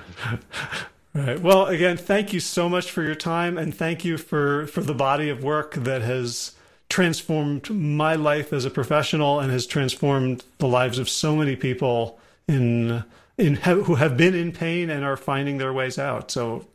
Right. 1.15 1.41
Well, 1.41 1.67
again, 1.67 1.97
thank 1.97 2.33
you 2.33 2.41
so 2.41 2.69
much 2.69 2.91
for 2.91 3.05
your 3.05 3.15
time, 3.15 3.57
and 3.57 3.73
thank 3.73 4.05
you 4.05 4.19
for 4.19 4.67
for 4.67 4.81
the 4.81 4.95
body 4.95 5.29
of 5.29 5.45
work 5.45 5.75
that 5.75 6.03
has 6.03 6.53
transformed 6.89 7.71
my 7.71 8.17
life 8.17 8.53
as 8.53 8.65
a 8.65 8.71
professional 8.71 9.39
and 9.39 9.53
has 9.53 9.65
transformed 9.65 10.45
the 10.59 10.67
lives 10.67 10.99
of 10.99 11.09
so 11.09 11.37
many 11.37 11.55
people 11.55 12.19
in 12.49 13.05
in 13.39 13.55
who 13.55 13.95
have 13.95 14.17
been 14.17 14.35
in 14.35 14.51
pain 14.51 14.91
and 14.91 15.05
are 15.05 15.17
finding 15.17 15.59
their 15.59 15.73
ways 15.73 15.99
out. 15.99 16.33
So, 16.33 16.67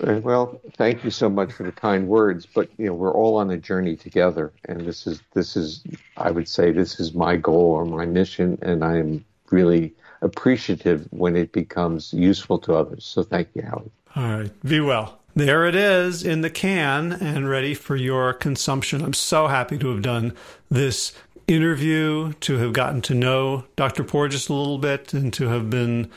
well, 0.00 0.60
thank 0.76 1.02
you 1.02 1.10
so 1.10 1.28
much 1.28 1.52
for 1.52 1.64
the 1.64 1.72
kind 1.72 2.08
words. 2.08 2.46
But 2.46 2.68
you 2.76 2.86
know, 2.86 2.94
we're 2.94 3.12
all 3.14 3.36
on 3.36 3.50
a 3.50 3.56
journey 3.56 3.96
together, 3.96 4.52
and 4.66 4.82
this 4.82 5.06
is 5.06 5.22
this 5.32 5.56
is 5.56 5.82
I 6.18 6.30
would 6.30 6.48
say 6.48 6.72
this 6.72 7.00
is 7.00 7.14
my 7.14 7.36
goal 7.36 7.72
or 7.72 7.86
my 7.86 8.04
mission, 8.04 8.58
and 8.60 8.84
I 8.84 8.98
am 8.98 9.24
really 9.50 9.94
appreciative 10.22 11.06
when 11.10 11.36
it 11.36 11.52
becomes 11.52 12.12
useful 12.12 12.58
to 12.60 12.74
others. 12.74 13.04
So, 13.04 13.22
thank 13.22 13.48
you, 13.54 13.62
Howard. 13.62 13.90
All 14.16 14.38
right, 14.38 14.62
be 14.64 14.80
well. 14.80 15.18
There 15.36 15.66
it 15.66 15.76
is 15.76 16.24
in 16.24 16.40
the 16.40 16.50
can 16.50 17.12
and 17.12 17.48
ready 17.48 17.72
for 17.74 17.94
your 17.94 18.32
consumption. 18.32 19.02
I'm 19.02 19.12
so 19.12 19.46
happy 19.46 19.78
to 19.78 19.88
have 19.90 20.02
done 20.02 20.34
this 20.68 21.12
interview, 21.46 22.32
to 22.40 22.58
have 22.58 22.72
gotten 22.72 23.00
to 23.02 23.14
know 23.14 23.64
Dr. 23.76 24.02
Porges 24.04 24.48
a 24.48 24.54
little 24.54 24.78
bit, 24.78 25.14
and 25.14 25.32
to 25.34 25.48
have 25.48 25.70
been 25.70 26.10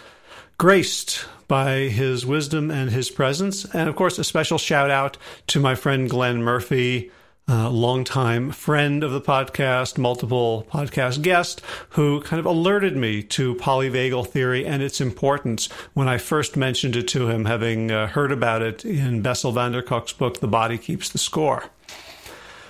graced 0.57 1.25
by 1.47 1.89
his 1.89 2.25
wisdom 2.25 2.71
and 2.71 2.91
his 2.91 3.09
presence. 3.09 3.65
And 3.73 3.89
of 3.89 3.95
course, 3.95 4.17
a 4.17 4.23
special 4.23 4.57
shout 4.57 4.89
out 4.89 5.17
to 5.47 5.59
my 5.59 5.75
friend 5.75 6.09
Glenn 6.09 6.41
Murphy 6.41 7.11
uh, 7.51 7.69
longtime 7.69 8.49
friend 8.51 9.03
of 9.03 9.11
the 9.11 9.19
podcast, 9.19 9.97
multiple 9.97 10.65
podcast 10.71 11.21
guest, 11.21 11.61
who 11.89 12.21
kind 12.21 12.39
of 12.39 12.45
alerted 12.45 12.95
me 12.95 13.21
to 13.21 13.55
polyvagal 13.55 14.25
theory 14.27 14.65
and 14.65 14.81
its 14.81 15.01
importance 15.01 15.67
when 15.93 16.07
I 16.07 16.17
first 16.17 16.55
mentioned 16.55 16.95
it 16.95 17.09
to 17.09 17.29
him, 17.29 17.43
having 17.43 17.91
uh, 17.91 18.07
heard 18.07 18.31
about 18.31 18.61
it 18.61 18.85
in 18.85 19.21
Bessel 19.21 19.51
van 19.51 19.73
der 19.73 19.81
Kolk's 19.81 20.13
book, 20.13 20.39
The 20.39 20.47
Body 20.47 20.77
Keeps 20.77 21.09
the 21.09 21.17
Score. 21.17 21.65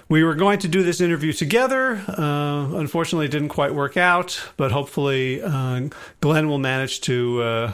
We 0.10 0.24
were 0.24 0.36
going 0.36 0.58
to 0.60 0.68
do 0.68 0.82
this 0.82 1.00
interview 1.00 1.32
together. 1.32 2.04
Uh, 2.08 2.74
unfortunately, 2.74 3.28
it 3.28 3.32
didn't 3.32 3.50
quite 3.50 3.76
work 3.76 3.98
out, 3.98 4.42
but 4.58 4.72
hopefully, 4.72 5.44
uh, 5.44 5.90
Glenn 6.22 6.50
will 6.50 6.58
manage 6.58 7.02
to 7.02 7.42
uh, 7.44 7.74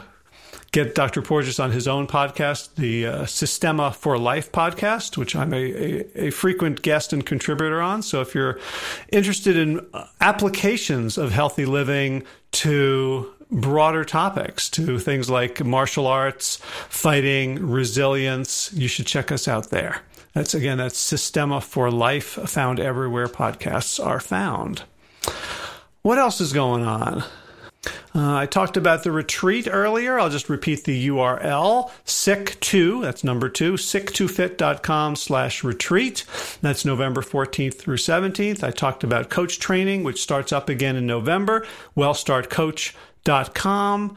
get 0.72 0.94
Dr. 0.94 1.22
Porges 1.22 1.58
on 1.58 1.72
his 1.72 1.88
own 1.88 2.06
podcast, 2.06 2.74
the 2.74 3.06
uh, 3.06 3.26
Systema 3.26 3.92
for 3.92 4.18
Life 4.18 4.52
podcast, 4.52 5.16
which 5.16 5.34
I'm 5.34 5.52
a, 5.54 5.56
a, 5.56 6.26
a, 6.26 6.30
frequent 6.30 6.82
guest 6.82 7.12
and 7.12 7.24
contributor 7.24 7.80
on. 7.80 8.02
So 8.02 8.20
if 8.20 8.34
you're 8.34 8.58
interested 9.10 9.56
in 9.56 9.86
uh, 9.94 10.06
applications 10.20 11.16
of 11.16 11.32
healthy 11.32 11.64
living 11.64 12.24
to 12.52 13.32
broader 13.50 14.04
topics, 14.04 14.68
to 14.70 14.98
things 14.98 15.30
like 15.30 15.64
martial 15.64 16.06
arts, 16.06 16.56
fighting, 16.88 17.66
resilience, 17.66 18.72
you 18.74 18.88
should 18.88 19.06
check 19.06 19.32
us 19.32 19.48
out 19.48 19.70
there. 19.70 20.02
That's 20.34 20.54
again, 20.54 20.78
that's 20.78 20.98
Systema 20.98 21.60
for 21.60 21.90
Life, 21.90 22.26
found 22.26 22.78
everywhere 22.78 23.26
podcasts 23.26 24.04
are 24.04 24.20
found. 24.20 24.82
What 26.02 26.18
else 26.18 26.40
is 26.40 26.52
going 26.52 26.84
on? 26.84 27.24
Uh, 28.14 28.36
I 28.36 28.46
talked 28.46 28.76
about 28.76 29.02
the 29.04 29.12
retreat 29.12 29.68
earlier. 29.70 30.18
I'll 30.18 30.30
just 30.30 30.48
repeat 30.48 30.84
the 30.84 31.08
URL, 31.08 31.90
sick2, 32.04 33.02
that's 33.02 33.22
number 33.22 33.48
two, 33.48 33.74
sick2fit.com 33.74 35.14
slash 35.16 35.62
retreat. 35.62 36.24
That's 36.60 36.84
November 36.84 37.22
14th 37.22 37.74
through 37.74 37.98
17th. 37.98 38.64
I 38.64 38.70
talked 38.70 39.04
about 39.04 39.30
coach 39.30 39.60
training, 39.60 40.04
which 40.04 40.22
starts 40.22 40.52
up 40.52 40.68
again 40.68 40.96
in 40.96 41.06
November, 41.06 41.66
wellstartcoach.com. 41.96 44.16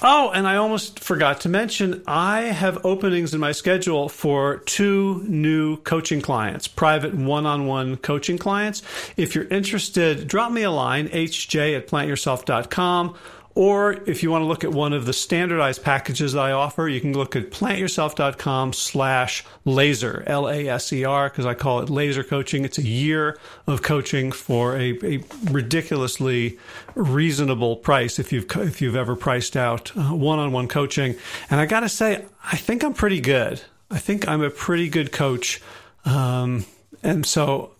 Oh, 0.00 0.30
and 0.30 0.46
I 0.46 0.56
almost 0.56 1.00
forgot 1.00 1.40
to 1.40 1.48
mention, 1.48 2.04
I 2.06 2.42
have 2.42 2.84
openings 2.84 3.34
in 3.34 3.40
my 3.40 3.50
schedule 3.50 4.08
for 4.08 4.58
two 4.58 5.24
new 5.26 5.78
coaching 5.78 6.20
clients, 6.20 6.68
private 6.68 7.14
one 7.14 7.46
on 7.46 7.66
one 7.66 7.96
coaching 7.96 8.38
clients. 8.38 8.82
If 9.16 9.34
you're 9.34 9.48
interested, 9.48 10.28
drop 10.28 10.52
me 10.52 10.62
a 10.62 10.70
line, 10.70 11.08
hj 11.08 11.76
at 11.76 11.88
plantyourself.com 11.88 13.16
or 13.58 13.94
if 14.06 14.22
you 14.22 14.30
want 14.30 14.42
to 14.42 14.46
look 14.46 14.62
at 14.62 14.70
one 14.70 14.92
of 14.92 15.04
the 15.04 15.12
standardized 15.12 15.82
packages 15.82 16.36
I 16.36 16.52
offer, 16.52 16.88
you 16.88 17.00
can 17.00 17.12
look 17.12 17.34
at 17.34 17.50
plantyourself.com 17.50 18.72
slash 18.72 19.44
laser, 19.64 20.22
L-A-S-E-R, 20.28 21.28
because 21.28 21.44
I 21.44 21.54
call 21.54 21.80
it 21.80 21.90
laser 21.90 22.22
coaching. 22.22 22.64
It's 22.64 22.78
a 22.78 22.86
year 22.86 23.36
of 23.66 23.82
coaching 23.82 24.30
for 24.30 24.76
a, 24.76 24.96
a 25.02 25.24
ridiculously 25.50 26.56
reasonable 26.94 27.74
price 27.74 28.20
if 28.20 28.32
you've, 28.32 28.46
if 28.58 28.80
you've 28.80 28.94
ever 28.94 29.16
priced 29.16 29.56
out 29.56 29.90
uh, 29.96 30.14
one-on-one 30.14 30.68
coaching. 30.68 31.16
And 31.50 31.58
I 31.58 31.66
got 31.66 31.80
to 31.80 31.88
say, 31.88 32.26
I 32.44 32.56
think 32.56 32.84
I'm 32.84 32.94
pretty 32.94 33.20
good. 33.20 33.60
I 33.90 33.98
think 33.98 34.28
I'm 34.28 34.44
a 34.44 34.50
pretty 34.50 34.88
good 34.88 35.10
coach. 35.10 35.60
Um, 36.04 36.64
and 37.02 37.26
so 37.26 37.72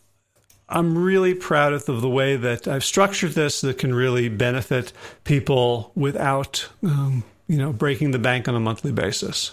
I'm 0.68 0.98
really 0.98 1.34
proud 1.34 1.72
of 1.72 1.86
the 1.86 2.08
way 2.08 2.36
that 2.36 2.68
I've 2.68 2.84
structured 2.84 3.32
this 3.32 3.62
that 3.62 3.78
can 3.78 3.94
really 3.94 4.28
benefit 4.28 4.92
people 5.24 5.92
without, 5.94 6.68
um, 6.82 7.24
you 7.46 7.56
know, 7.56 7.72
breaking 7.72 8.10
the 8.10 8.18
bank 8.18 8.48
on 8.48 8.54
a 8.54 8.60
monthly 8.60 8.92
basis. 8.92 9.52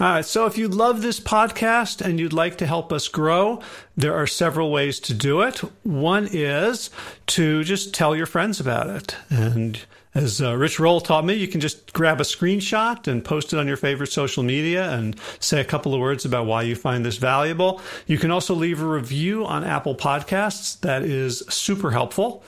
All 0.00 0.08
right, 0.08 0.24
so 0.24 0.46
if 0.46 0.58
you 0.58 0.66
love 0.66 1.02
this 1.02 1.20
podcast 1.20 2.00
and 2.00 2.18
you'd 2.18 2.32
like 2.32 2.58
to 2.58 2.66
help 2.66 2.92
us 2.92 3.06
grow, 3.06 3.62
there 3.96 4.14
are 4.14 4.26
several 4.26 4.72
ways 4.72 4.98
to 5.00 5.14
do 5.14 5.40
it. 5.42 5.58
One 5.84 6.28
is 6.30 6.90
to 7.28 7.62
just 7.62 7.94
tell 7.94 8.16
your 8.16 8.26
friends 8.26 8.58
about 8.58 8.88
it. 8.88 9.16
And 9.30 9.80
as 10.14 10.40
uh, 10.40 10.56
Rich 10.56 10.78
Roll 10.78 11.00
taught 11.00 11.24
me, 11.24 11.34
you 11.34 11.48
can 11.48 11.60
just 11.60 11.92
grab 11.92 12.20
a 12.20 12.24
screenshot 12.24 13.08
and 13.08 13.24
post 13.24 13.52
it 13.52 13.58
on 13.58 13.66
your 13.66 13.76
favorite 13.76 14.12
social 14.12 14.44
media 14.44 14.90
and 14.92 15.18
say 15.40 15.60
a 15.60 15.64
couple 15.64 15.92
of 15.92 16.00
words 16.00 16.24
about 16.24 16.46
why 16.46 16.62
you 16.62 16.76
find 16.76 17.04
this 17.04 17.16
valuable. 17.16 17.80
You 18.06 18.18
can 18.18 18.30
also 18.30 18.54
leave 18.54 18.80
a 18.80 18.86
review 18.86 19.44
on 19.44 19.64
Apple 19.64 19.96
Podcasts. 19.96 20.78
That 20.80 21.02
is 21.02 21.40
super 21.48 21.90
helpful. 21.90 22.44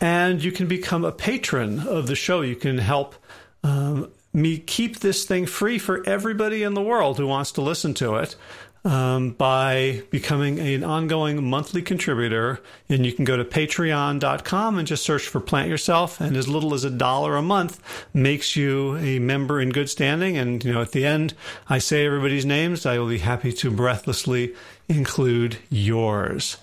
And 0.00 0.42
you 0.42 0.52
can 0.52 0.68
become 0.68 1.04
a 1.04 1.10
patron 1.10 1.80
of 1.80 2.06
the 2.06 2.14
show. 2.14 2.42
You 2.42 2.54
can 2.54 2.78
help 2.78 3.16
um, 3.64 4.12
me 4.32 4.58
keep 4.58 5.00
this 5.00 5.24
thing 5.24 5.46
free 5.46 5.78
for 5.78 6.06
everybody 6.06 6.62
in 6.62 6.74
the 6.74 6.82
world 6.82 7.18
who 7.18 7.26
wants 7.26 7.52
to 7.52 7.62
listen 7.62 7.94
to 7.94 8.14
it 8.16 8.36
um, 8.88 9.32
by 9.32 10.02
becoming 10.10 10.58
an 10.58 10.82
ongoing 10.82 11.44
monthly 11.44 11.82
contributor. 11.82 12.60
And 12.88 13.04
you 13.04 13.12
can 13.12 13.26
go 13.26 13.36
to 13.36 13.44
patreon.com 13.44 14.78
and 14.78 14.88
just 14.88 15.04
search 15.04 15.28
for 15.28 15.40
Plant 15.40 15.68
Yourself. 15.68 16.22
And 16.22 16.36
as 16.36 16.48
little 16.48 16.72
as 16.72 16.84
a 16.84 16.90
dollar 16.90 17.36
a 17.36 17.42
month 17.42 17.82
makes 18.14 18.56
you 18.56 18.96
a 18.96 19.18
member 19.18 19.60
in 19.60 19.70
good 19.70 19.90
standing. 19.90 20.38
And, 20.38 20.64
you 20.64 20.72
know, 20.72 20.80
at 20.80 20.92
the 20.92 21.04
end, 21.04 21.34
I 21.68 21.78
say 21.78 22.06
everybody's 22.06 22.46
names. 22.46 22.86
I 22.86 22.98
will 22.98 23.08
be 23.08 23.18
happy 23.18 23.52
to 23.52 23.70
breathlessly 23.70 24.54
include 24.88 25.58
yours. 25.68 26.56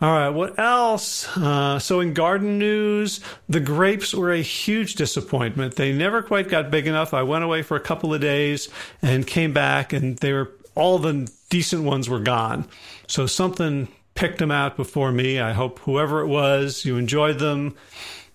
All 0.00 0.10
right, 0.12 0.30
what 0.30 0.58
else? 0.58 1.28
Uh, 1.36 1.78
so, 1.78 2.00
in 2.00 2.12
garden 2.12 2.58
news, 2.58 3.20
the 3.48 3.60
grapes 3.60 4.12
were 4.12 4.32
a 4.32 4.42
huge 4.42 4.96
disappointment. 4.96 5.76
They 5.76 5.92
never 5.92 6.22
quite 6.22 6.48
got 6.48 6.72
big 6.72 6.88
enough. 6.88 7.14
I 7.14 7.22
went 7.22 7.44
away 7.44 7.62
for 7.62 7.76
a 7.76 7.80
couple 7.80 8.12
of 8.12 8.20
days 8.20 8.68
and 9.00 9.24
came 9.24 9.52
back, 9.52 9.92
and 9.92 10.18
they 10.18 10.32
were 10.32 10.50
all 10.74 10.98
the 10.98 11.30
decent 11.50 11.84
ones 11.84 12.08
were 12.08 12.20
gone. 12.20 12.66
So 13.06 13.26
something 13.26 13.88
picked 14.14 14.38
them 14.38 14.50
out 14.50 14.76
before 14.76 15.12
me. 15.12 15.40
I 15.40 15.52
hope 15.52 15.80
whoever 15.80 16.20
it 16.20 16.28
was, 16.28 16.84
you 16.84 16.96
enjoyed 16.96 17.38
them, 17.38 17.74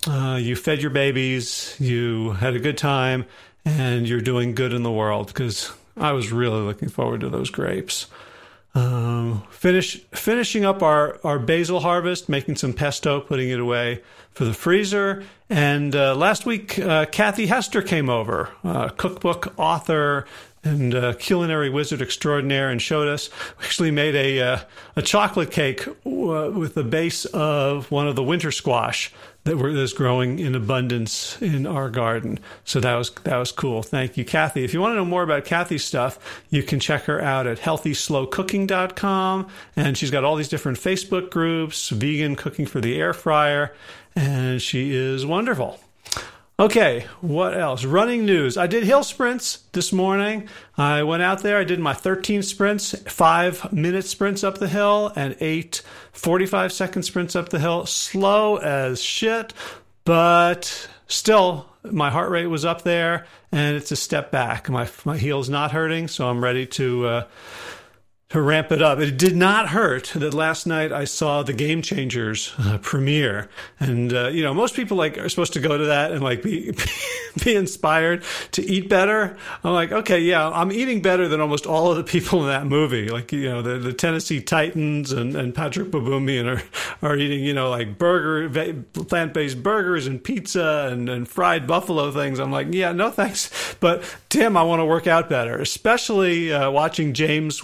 uh, 0.07 0.39
you 0.41 0.55
fed 0.55 0.81
your 0.81 0.91
babies, 0.91 1.75
you 1.79 2.31
had 2.33 2.55
a 2.55 2.59
good 2.59 2.77
time, 2.77 3.25
and 3.65 4.07
you're 4.07 4.21
doing 4.21 4.55
good 4.55 4.73
in 4.73 4.83
the 4.83 4.91
world 4.91 5.27
because 5.27 5.71
I 5.95 6.13
was 6.13 6.31
really 6.31 6.61
looking 6.61 6.89
forward 6.89 7.21
to 7.21 7.29
those 7.29 7.49
grapes. 7.49 8.07
Um, 8.75 9.43
finish 9.49 9.99
finishing 10.13 10.63
up 10.63 10.83
our, 10.83 11.19
our 11.23 11.39
basil 11.39 11.79
harvest, 11.79 12.29
making 12.29 12.57
some 12.57 12.73
pesto, 12.73 13.19
putting 13.19 13.49
it 13.49 13.59
away 13.59 14.03
for 14.33 14.45
the 14.45 14.53
freezer. 14.53 15.23
And 15.49 15.95
uh, 15.95 16.15
last 16.15 16.45
week, 16.45 16.77
uh, 16.77 17.05
Kathy 17.07 17.47
Hester 17.47 17.81
came 17.81 18.07
over, 18.07 18.51
uh, 18.63 18.89
cookbook 18.89 19.53
author 19.57 20.27
and 20.63 20.93
uh, 20.93 21.13
culinary 21.13 21.69
wizard 21.69 22.01
extraordinaire, 22.01 22.69
and 22.69 22.81
showed 22.81 23.07
us. 23.07 23.29
Actually 23.63 23.91
made 23.91 24.15
a 24.15 24.41
uh, 24.41 24.59
a 24.95 25.01
chocolate 25.01 25.51
cake 25.51 25.87
uh, 25.87 25.91
with 26.05 26.73
the 26.73 26.83
base 26.83 27.25
of 27.25 27.89
one 27.91 28.07
of 28.07 28.15
the 28.15 28.23
winter 28.23 28.51
squash 28.51 29.11
that 29.47 29.57
is 29.65 29.93
growing 29.93 30.39
in 30.39 30.55
abundance 30.55 31.41
in 31.41 31.65
our 31.65 31.89
garden. 31.89 32.39
So 32.65 32.79
that 32.81 32.95
was 32.95 33.11
that 33.23 33.37
was 33.37 33.51
cool. 33.51 33.81
Thank 33.81 34.17
you, 34.17 34.25
Kathy. 34.25 34.63
If 34.63 34.73
you 34.73 34.81
want 34.81 34.91
to 34.91 34.95
know 34.95 35.05
more 35.05 35.23
about 35.23 35.45
Kathy's 35.45 35.85
stuff, 35.85 36.43
you 36.49 36.63
can 36.63 36.79
check 36.79 37.03
her 37.03 37.21
out 37.21 37.47
at 37.47 37.59
healthyslowcooking.com. 37.59 39.47
And 39.75 39.97
she's 39.97 40.11
got 40.11 40.23
all 40.23 40.35
these 40.35 40.49
different 40.49 40.77
Facebook 40.77 41.31
groups, 41.31 41.89
vegan 41.89 42.35
cooking 42.35 42.65
for 42.65 42.81
the 42.81 42.99
air 42.99 43.13
fryer, 43.13 43.73
and 44.15 44.61
she 44.61 44.93
is 44.93 45.25
wonderful. 45.25 45.79
Okay, 46.59 47.05
what 47.21 47.55
else? 47.55 47.85
Running 47.85 48.25
news. 48.25 48.57
I 48.57 48.65
did 48.65 48.83
hill 48.83 49.03
sprints 49.03 49.59
this 49.73 49.93
morning. 49.93 50.49
I 50.75 51.03
went 51.03 51.21
out 51.21 51.43
there. 51.43 51.59
I 51.59 51.63
did 51.63 51.79
my 51.79 51.93
13 51.93 52.41
sprints, 52.41 52.95
five 53.07 53.71
minute 53.71 54.05
sprints 54.05 54.43
up 54.43 54.57
the 54.57 54.67
hill, 54.67 55.13
and 55.15 55.35
eight 55.39 55.83
45 56.13 56.73
second 56.73 57.03
sprints 57.03 57.35
up 57.35 57.49
the 57.49 57.59
hill. 57.59 57.85
Slow 57.85 58.55
as 58.55 58.99
shit, 58.99 59.53
but 60.03 60.89
still, 61.05 61.69
my 61.83 62.09
heart 62.09 62.31
rate 62.31 62.47
was 62.47 62.65
up 62.65 62.81
there, 62.81 63.27
and 63.51 63.77
it's 63.77 63.91
a 63.91 63.95
step 63.95 64.31
back. 64.31 64.67
My 64.67 64.89
my 65.05 65.15
heel's 65.19 65.49
not 65.49 65.71
hurting, 65.73 66.07
so 66.07 66.27
I'm 66.27 66.43
ready 66.43 66.65
to. 66.65 67.05
Uh, 67.05 67.23
to 68.29 68.41
ramp 68.41 68.73
it 68.73 68.81
up. 68.81 68.99
It 68.99 69.17
did 69.17 69.37
not 69.37 69.69
hurt 69.69 70.11
that 70.15 70.33
last 70.33 70.67
night 70.67 70.91
I 70.91 71.05
saw 71.05 71.43
the 71.43 71.53
Game 71.53 71.81
Changers 71.81 72.53
uh, 72.59 72.77
premiere, 72.81 73.47
and 73.79 74.11
uh, 74.11 74.27
you 74.27 74.43
know 74.43 74.53
most 74.53 74.75
people 74.75 74.97
like 74.97 75.17
are 75.17 75.29
supposed 75.29 75.53
to 75.53 75.61
go 75.61 75.77
to 75.77 75.85
that 75.85 76.11
and 76.11 76.21
like 76.21 76.43
be 76.43 76.73
be 77.43 77.55
inspired 77.55 78.23
to 78.51 78.61
eat 78.61 78.89
better. 78.89 79.37
I'm 79.63 79.71
like, 79.71 79.93
okay, 79.93 80.19
yeah, 80.19 80.49
I'm 80.49 80.73
eating 80.73 81.01
better 81.01 81.29
than 81.29 81.39
almost 81.39 81.65
all 81.65 81.89
of 81.89 81.95
the 81.95 82.03
people 82.03 82.41
in 82.41 82.47
that 82.47 82.65
movie. 82.65 83.07
Like 83.07 83.31
you 83.31 83.49
know 83.49 83.61
the, 83.61 83.77
the 83.77 83.93
Tennessee 83.93 84.41
Titans 84.41 85.13
and, 85.13 85.33
and 85.33 85.55
Patrick 85.55 85.87
Baboumian 85.87 86.47
are 87.01 87.07
are 87.07 87.15
eating 87.15 87.45
you 87.45 87.53
know 87.53 87.69
like 87.69 87.97
burger 87.97 88.49
plant 89.07 89.33
based 89.33 89.63
burgers 89.63 90.05
and 90.05 90.21
pizza 90.21 90.89
and, 90.91 91.07
and 91.07 91.29
fried 91.29 91.65
buffalo 91.65 92.11
things. 92.11 92.39
I'm 92.39 92.51
like, 92.51 92.67
yeah, 92.71 92.91
no 92.91 93.09
thanks. 93.09 93.75
But 93.79 94.03
Tim, 94.27 94.57
I 94.57 94.63
want 94.63 94.81
to 94.81 94.85
work 94.85 95.07
out 95.07 95.29
better, 95.29 95.57
especially 95.59 96.51
uh, 96.51 96.69
watching 96.71 97.13
James 97.13 97.63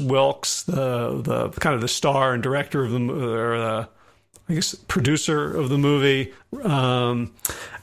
The 0.61 1.21
the 1.21 1.49
kind 1.59 1.73
of 1.73 1.81
the 1.81 1.87
star 1.87 2.33
and 2.33 2.43
director 2.43 2.83
of 2.83 2.91
the 2.91 2.99
or 2.99 3.57
the 3.57 3.89
I 4.49 4.53
guess 4.53 4.75
producer 4.75 5.55
of 5.57 5.69
the 5.69 5.77
movie, 5.77 6.33
um, 6.63 7.33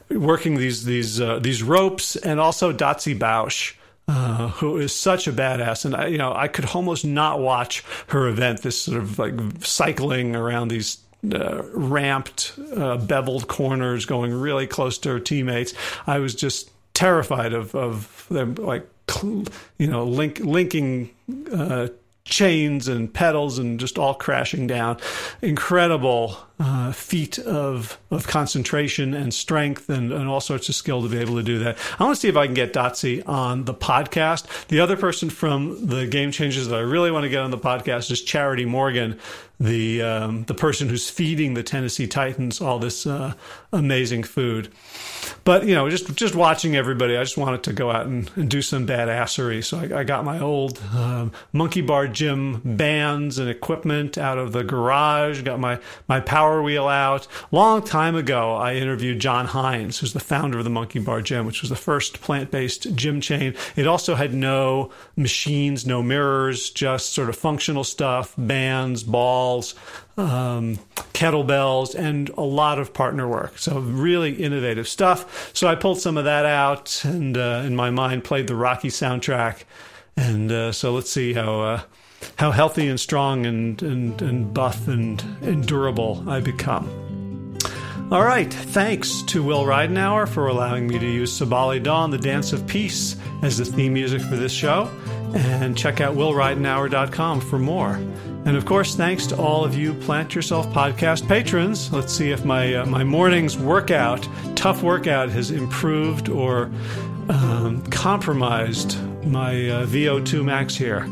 working 0.09 0.55
these 0.55 0.85
these 0.85 1.19
uh, 1.19 1.39
these 1.39 1.61
ropes, 1.61 2.15
and 2.15 2.39
also 2.39 2.71
Dotsie 2.71 3.17
Bausch. 3.17 3.75
Uh, 4.07 4.49
who 4.49 4.77
is 4.77 4.93
such 4.93 5.27
a 5.27 5.31
badass, 5.31 5.85
and 5.85 5.95
I, 5.95 6.07
you 6.07 6.17
know, 6.17 6.33
I 6.33 6.49
could 6.49 6.65
almost 6.73 7.05
not 7.05 7.39
watch 7.39 7.83
her 8.07 8.27
event. 8.27 8.61
This 8.61 8.81
sort 8.81 8.97
of 8.97 9.17
like 9.19 9.35
cycling 9.59 10.35
around 10.35 10.67
these 10.67 10.97
uh, 11.31 11.61
ramped, 11.71 12.53
uh, 12.75 12.97
beveled 12.97 13.47
corners, 13.47 14.05
going 14.05 14.33
really 14.33 14.67
close 14.67 14.97
to 14.97 15.09
her 15.09 15.19
teammates. 15.19 15.73
I 16.07 16.19
was 16.19 16.35
just 16.35 16.71
terrified 16.93 17.53
of 17.53 17.73
of 17.75 18.25
them, 18.29 18.55
like 18.55 18.87
you 19.23 19.87
know, 19.87 20.03
link, 20.03 20.39
linking 20.39 21.11
uh, 21.53 21.87
chains 22.23 22.87
and 22.87 23.11
pedals 23.13 23.57
and 23.57 23.79
just 23.79 23.97
all 23.97 24.13
crashing 24.13 24.67
down. 24.67 24.97
Incredible 25.41 26.37
uh, 26.59 26.91
feat 26.91 27.39
of 27.39 27.97
of 28.11 28.27
concentration 28.27 29.13
and 29.13 29.33
strength 29.33 29.89
and, 29.89 30.13
and 30.13 30.27
all 30.27 30.39
sorts 30.39 30.69
of 30.69 30.75
skill 30.75 31.01
to 31.01 31.09
be 31.09 31.17
able 31.17 31.35
to 31.35 31.43
do 31.43 31.59
that. 31.59 31.77
I 31.99 32.03
want 32.03 32.15
to 32.15 32.21
see 32.21 32.27
if 32.27 32.37
I 32.37 32.45
can 32.45 32.53
get 32.53 32.73
Dotsie 32.73 33.27
on 33.27 33.65
the 33.65 33.73
podcast. 33.73 34.67
The 34.67 34.79
other 34.79 34.95
person 34.95 35.29
from 35.29 35.87
the 35.87 36.05
Game 36.05 36.31
Changers 36.31 36.67
that 36.67 36.75
I 36.75 36.81
really 36.81 37.09
want 37.09 37.23
to 37.23 37.29
get 37.29 37.41
on 37.41 37.51
the 37.51 37.57
podcast 37.57 38.11
is 38.11 38.21
Charity 38.21 38.65
Morgan, 38.65 39.19
the 39.59 40.01
um, 40.03 40.43
the 40.43 40.53
person 40.53 40.89
who's 40.89 41.09
feeding 41.09 41.55
the 41.55 41.63
Tennessee 41.63 42.07
Titans 42.07 42.61
all 42.61 42.77
this 42.77 43.07
uh, 43.07 43.33
amazing 43.73 44.23
food. 44.23 44.71
But 45.43 45.65
you 45.65 45.73
know, 45.73 45.89
just 45.89 46.13
just 46.15 46.35
watching 46.35 46.75
everybody, 46.75 47.17
I 47.17 47.23
just 47.23 47.37
wanted 47.37 47.63
to 47.63 47.73
go 47.73 47.89
out 47.89 48.05
and, 48.05 48.29
and 48.35 48.49
do 48.49 48.61
some 48.61 48.85
badassery. 48.85 49.63
So 49.63 49.79
I, 49.79 50.01
I 50.01 50.03
got 50.03 50.23
my 50.23 50.39
old 50.39 50.79
um, 50.93 51.31
Monkey 51.51 51.81
Bar 51.81 52.07
Gym 52.07 52.61
bands 52.63 53.39
and 53.39 53.49
equipment 53.49 54.17
out 54.17 54.37
of 54.37 54.51
the 54.51 54.63
garage. 54.63 55.41
Got 55.41 55.59
my 55.59 55.79
my 56.07 56.19
power 56.19 56.61
wheel 56.61 56.87
out. 56.87 57.27
Long 57.51 57.83
time 57.83 58.15
ago, 58.15 58.53
I 58.53 58.75
interviewed 58.75 59.19
John 59.19 59.47
Hinds, 59.47 59.99
who's 59.99 60.13
the 60.13 60.19
founder 60.19 60.59
of 60.59 60.63
the 60.63 60.69
Monkey 60.69 60.99
Bar 60.99 61.21
Gym, 61.21 61.45
which 61.47 61.61
was 61.61 61.69
the 61.69 61.75
first 61.75 62.21
plant 62.21 62.51
based 62.51 62.95
gym 62.95 63.19
chain. 63.19 63.55
It 63.75 63.87
also 63.87 64.15
had 64.15 64.33
no 64.33 64.91
machines, 65.15 65.87
no 65.87 66.03
mirrors, 66.03 66.69
just 66.69 67.13
sort 67.13 67.29
of 67.29 67.35
functional 67.35 67.83
stuff, 67.83 68.35
bands, 68.37 69.03
balls 69.03 69.73
um, 70.21 70.79
kettlebells, 71.13 71.95
and 71.95 72.29
a 72.29 72.41
lot 72.41 72.79
of 72.79 72.93
partner 72.93 73.27
work. 73.27 73.57
So 73.57 73.79
really 73.79 74.33
innovative 74.33 74.87
stuff. 74.87 75.51
So 75.55 75.67
I 75.67 75.75
pulled 75.75 75.99
some 75.99 76.17
of 76.17 76.25
that 76.25 76.45
out, 76.45 77.01
and 77.03 77.37
uh, 77.37 77.63
in 77.65 77.75
my 77.75 77.89
mind 77.89 78.23
played 78.23 78.47
the 78.47 78.55
Rocky 78.55 78.89
soundtrack. 78.89 79.63
And 80.17 80.51
uh, 80.51 80.71
so 80.71 80.93
let's 80.93 81.09
see 81.09 81.33
how 81.33 81.61
uh, 81.61 81.81
how 82.37 82.51
healthy 82.51 82.87
and 82.87 82.99
strong 82.99 83.45
and 83.45 83.81
and, 83.81 84.21
and 84.21 84.53
buff 84.53 84.87
and, 84.87 85.21
and 85.41 85.65
durable 85.65 86.23
I 86.27 86.39
become. 86.39 86.89
All 88.11 88.23
right, 88.23 88.53
thanks 88.53 89.21
to 89.23 89.41
Will 89.41 89.63
Ridenour 89.63 90.27
for 90.27 90.47
allowing 90.47 90.85
me 90.85 90.99
to 90.99 91.05
use 91.05 91.39
Sabali 91.39 91.81
Dawn, 91.81 92.11
the 92.11 92.17
Dance 92.17 92.51
of 92.51 92.67
Peace, 92.67 93.15
as 93.41 93.57
the 93.57 93.63
theme 93.63 93.93
music 93.93 94.21
for 94.21 94.35
this 94.35 94.51
show. 94.51 94.91
And 95.33 95.77
check 95.77 96.01
out 96.01 96.17
willridenour.com 96.17 97.39
for 97.39 97.57
more. 97.57 98.01
And 98.43 98.57
of 98.57 98.65
course, 98.65 98.95
thanks 98.95 99.27
to 99.27 99.37
all 99.37 99.63
of 99.63 99.75
you 99.75 99.93
Plant 99.93 100.33
Yourself 100.33 100.67
podcast 100.73 101.27
patrons. 101.27 101.93
Let's 101.93 102.11
see 102.11 102.31
if 102.31 102.43
my 102.43 102.73
uh, 102.73 102.85
my 102.87 103.03
morning's 103.03 103.57
workout, 103.57 104.27
tough 104.55 104.81
workout, 104.81 105.29
has 105.29 105.51
improved 105.51 106.27
or 106.27 106.71
um, 107.29 107.83
compromised 107.91 108.97
my 109.25 109.69
uh, 109.69 109.85
VO2 109.85 110.43
max 110.43 110.75
here. 110.75 111.07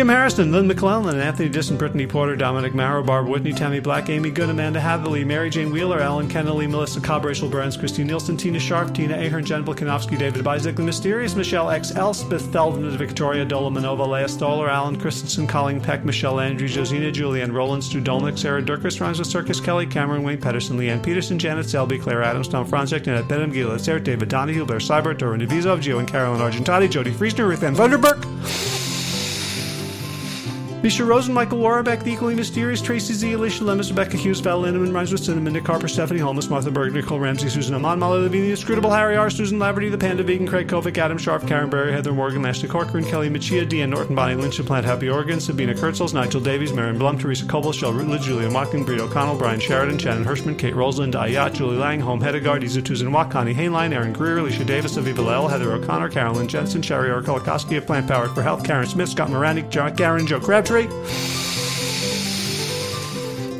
Kim 0.00 0.08
Harrison, 0.08 0.50
Lynn 0.50 0.66
McClellan, 0.66 1.20
Anthony 1.20 1.50
Disson, 1.50 1.76
Brittany 1.76 2.06
Porter, 2.06 2.34
Dominic 2.34 2.74
Marrow, 2.74 3.02
Barb 3.02 3.26
Whitney, 3.26 3.52
Tammy 3.52 3.80
Black, 3.80 4.08
Amy 4.08 4.30
Good, 4.30 4.48
Amanda 4.48 4.80
Hatherley, 4.80 5.24
Mary 5.24 5.50
Jane 5.50 5.70
Wheeler, 5.70 6.00
Alan 6.00 6.26
Kennelly, 6.26 6.66
Melissa 6.70 7.02
Cobb, 7.02 7.26
Rachel 7.26 7.50
Burns, 7.50 7.76
Christine 7.76 8.06
Nielsen, 8.06 8.38
Tina 8.38 8.58
Sharp, 8.58 8.94
Tina 8.94 9.14
Ahern, 9.14 9.44
Jen 9.44 9.62
Blikanowski, 9.62 10.18
David 10.18 10.42
Bizek, 10.42 10.76
The 10.76 10.82
Mysterious, 10.82 11.36
Michelle 11.36 11.68
X, 11.68 11.94
Elspeth 11.94 12.50
Feldman, 12.50 12.96
Victoria, 12.96 13.44
Dola 13.44 13.70
Manova, 13.70 14.08
Leah 14.08 14.26
Stoller, 14.26 14.70
Alan 14.70 14.98
Christensen, 14.98 15.46
Colleen 15.46 15.82
Peck, 15.82 16.02
Michelle 16.02 16.40
Andrews, 16.40 16.74
Josina, 16.74 17.12
Julian, 17.12 17.52
Roland, 17.52 17.84
Stu 17.84 18.00
Dolnick, 18.00 18.38
Sarah 18.38 18.62
Durkis, 18.62 19.02
Rhymes 19.02 19.18
with 19.18 19.28
Circus, 19.28 19.60
Kelly, 19.60 19.84
Cameron, 19.84 20.22
Wayne 20.22 20.40
Pedersen, 20.40 20.78
Leanne 20.78 21.02
Peterson, 21.02 21.38
Janet 21.38 21.68
Selby, 21.68 21.98
Claire 21.98 22.22
Adams, 22.22 22.48
Tom 22.48 22.66
Franzek, 22.66 23.06
Annette 23.06 23.28
Benham, 23.28 23.52
Gila, 23.52 23.78
Sarah, 23.78 24.00
David 24.00 24.30
Donahue, 24.30 24.64
Blair 24.64 24.78
Seibert, 24.78 25.18
Dora 25.18 25.36
Navizov, 25.36 25.82
Gio 25.82 25.98
and 25.98 26.08
Carolyn 26.08 26.40
Argentati, 26.40 26.88
Jody 26.88 27.10
Friesner, 27.12 27.46
Ruth 27.46 27.62
Ann 27.62 27.74
Thunderberg. 27.74 28.79
Misha 30.82 31.04
Rosen, 31.04 31.34
Michael 31.34 31.58
Warbeck, 31.58 32.02
The 32.04 32.12
Equally 32.12 32.34
Mysterious, 32.34 32.80
Tracy 32.80 33.12
Z, 33.12 33.34
Alicia 33.34 33.62
Lemus, 33.64 33.90
Rebecca 33.90 34.16
Hughes, 34.16 34.40
Val 34.40 34.62
Lindemann, 34.62 34.94
Rhymes 34.94 35.12
with 35.12 35.22
Cinnamon, 35.22 35.52
Nick 35.52 35.66
Harper, 35.66 35.88
Stephanie 35.88 36.20
Holmes, 36.20 36.48
Martha 36.48 36.70
Berg, 36.70 36.94
Nicole 36.94 37.20
Ramsey, 37.20 37.50
Susan 37.50 37.74
Amon, 37.74 37.98
Molly 37.98 38.22
Levine, 38.22 38.44
The 38.44 38.52
Inscrutable 38.52 38.90
Harry 38.90 39.14
R, 39.14 39.28
Susan 39.28 39.58
Laverty, 39.58 39.90
The 39.90 39.98
Panda 39.98 40.22
Vegan, 40.22 40.46
Craig 40.46 40.68
Kovic, 40.68 40.96
Adam 40.96 41.18
Sharp, 41.18 41.46
Karen 41.46 41.68
Berry, 41.68 41.92
Heather 41.92 42.14
Morgan, 42.14 42.46
Ashley 42.46 42.66
Corcoran, 42.66 43.04
Kelly 43.04 43.28
Machia, 43.28 43.68
Deanne 43.68 43.90
Norton, 43.90 44.16
Bonnie 44.16 44.36
Lynch, 44.36 44.64
Plant 44.64 44.86
Happy 44.86 45.10
Oregon, 45.10 45.38
Sabina 45.38 45.74
Kurtzels, 45.74 46.14
Nigel 46.14 46.40
Davies, 46.40 46.72
Marion 46.72 46.96
Blum, 46.96 47.18
Teresa 47.18 47.44
Coble, 47.44 47.72
Shell 47.72 47.92
Rutledge, 47.92 48.22
Julia 48.22 48.48
Markin, 48.48 48.82
Breed 48.82 49.00
O'Connell, 49.00 49.36
Brian 49.36 49.60
Sheridan, 49.60 49.98
Shannon 49.98 50.24
Hirschman, 50.24 50.58
Kate 50.58 50.74
Rosalind, 50.74 51.12
Ayat, 51.12 51.52
Julie 51.52 51.76
Lang, 51.76 52.00
Home 52.00 52.22
Hedegaard, 52.22 52.62
Izu 52.62 52.80
Tuzan 52.80 53.12
Watt, 53.12 53.30
Connie 53.30 53.52
Hainline, 53.52 53.92
Aaron 53.92 54.14
Greer, 54.14 54.38
Alicia 54.38 54.64
Davis, 54.64 54.96
Aviva 54.96 55.22
Lell, 55.22 55.46
Heather 55.46 55.72
O'Connor, 55.74 56.08
Carolyn 56.08 56.48
Jensen, 56.48 56.80
Sherry 56.80 57.10
Orkolakowski 57.10 57.76
of 57.76 57.86
Plant 57.86 58.08
Powered 58.08 58.30
for 58.30 58.40
Health, 58.40 58.64
Karen 58.64 58.86
Smith, 58.86 59.10
Scott 59.10 59.28
Moranik, 59.28 59.68
John 59.68 59.94
Garen, 59.94 60.26
Joe 60.26 60.40
Crabtree 60.40 60.69
country. 60.70 61.59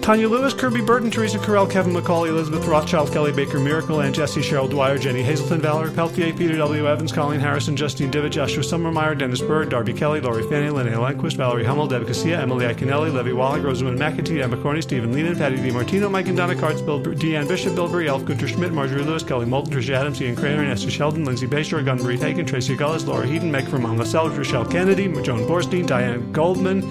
Tanya 0.02 0.28
Lewis, 0.28 0.54
Kirby 0.54 0.80
Burton, 0.80 1.10
Teresa 1.10 1.38
Carell, 1.38 1.70
Kevin 1.70 1.92
McCauley, 1.92 2.30
Elizabeth 2.30 2.66
Rothschild, 2.66 3.12
Kelly 3.12 3.32
Baker 3.32 3.60
Miracle, 3.60 4.00
and 4.00 4.14
Jesse 4.14 4.40
Cheryl 4.40 4.68
Dwyer, 4.68 4.98
Jenny 4.98 5.22
Hazelton, 5.22 5.60
Valerie 5.60 5.92
Peltier, 5.92 6.32
Peter 6.32 6.56
W. 6.56 6.88
Evans, 6.88 7.12
Colleen 7.12 7.38
Harrison, 7.38 7.76
Justine 7.76 8.10
Divitt, 8.10 8.32
Joshua 8.32 8.62
Summermeyer, 8.62 9.16
Dennis 9.16 9.42
Bird, 9.42 9.68
Darby 9.68 9.92
Kelly, 9.92 10.20
Laurie 10.20 10.42
Fanny, 10.48 10.68
Linnea 10.68 10.96
Lenquist, 10.96 11.36
Valerie 11.36 11.64
Hummel, 11.64 11.86
Deb 11.86 12.04
Casilla, 12.06 12.38
Emily 12.38 12.64
Iaconelli, 12.64 13.12
Levy 13.12 13.34
Wallach, 13.34 13.62
Rosamund 13.62 13.98
McAtee, 13.98 14.42
Emma 14.42 14.56
Corney, 14.56 14.80
Stephen 14.80 15.12
Leenan, 15.12 15.36
Patty 15.36 15.58
DiMartino, 15.58 16.10
Mike 16.10 16.28
and 16.28 16.36
Donna 16.36 16.56
Carts, 16.56 16.80
Bill, 16.80 17.00
Deanne 17.00 17.46
Bishop, 17.46 17.74
Bill 17.74 17.88
Brie, 17.88 18.08
Elf, 18.08 18.24
Gunter 18.24 18.48
Schmidt, 18.48 18.72
Marjorie 18.72 19.04
Lewis, 19.04 19.22
Kelly 19.22 19.46
Moulton, 19.46 19.72
Tricia 19.72 19.96
Adams, 19.96 20.20
Ian 20.22 20.34
Craner, 20.34 20.66
Esther 20.68 20.90
Sheldon, 20.90 21.24
Lindsay 21.24 21.46
Bayshore, 21.46 21.84
Gunbury 21.84 22.16
Hagen, 22.16 22.46
Tracy 22.46 22.74
Gullis, 22.74 23.06
Laura 23.06 23.26
Heaton, 23.26 23.52
Meg 23.52 23.68
from 23.68 23.82
Sellers, 24.04 24.36
Rochelle 24.36 24.64
Kennedy, 24.64 25.08
Joan 25.22 25.46
Borstein, 25.46 25.86
Diane 25.86 26.32
Goldman, 26.32 26.90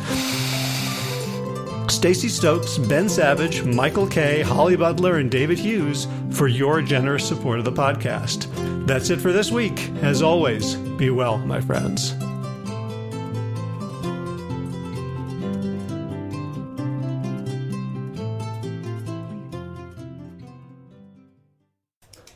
Stacy 1.90 2.30
Stokes, 2.30 2.78
Ben 2.78 3.10
Savage, 3.10 3.64
Michael 3.64 4.08
Kay, 4.08 4.42
Holly 4.42 4.76
Butler, 4.76 5.18
and 5.18 5.30
David 5.30 5.58
Hughes 5.58 6.08
for 6.32 6.48
your 6.48 6.82
generous 6.82 7.28
support 7.28 7.60
of 7.60 7.66
the 7.66 7.72
podcast. 7.72 8.48
That's 8.86 9.10
it 9.10 9.20
for 9.20 9.32
this 9.32 9.52
week. 9.52 9.90
As 10.02 10.22
always, 10.22 10.76
be 10.76 11.10
well, 11.10 11.38
my 11.40 11.60
friends. 11.62 12.14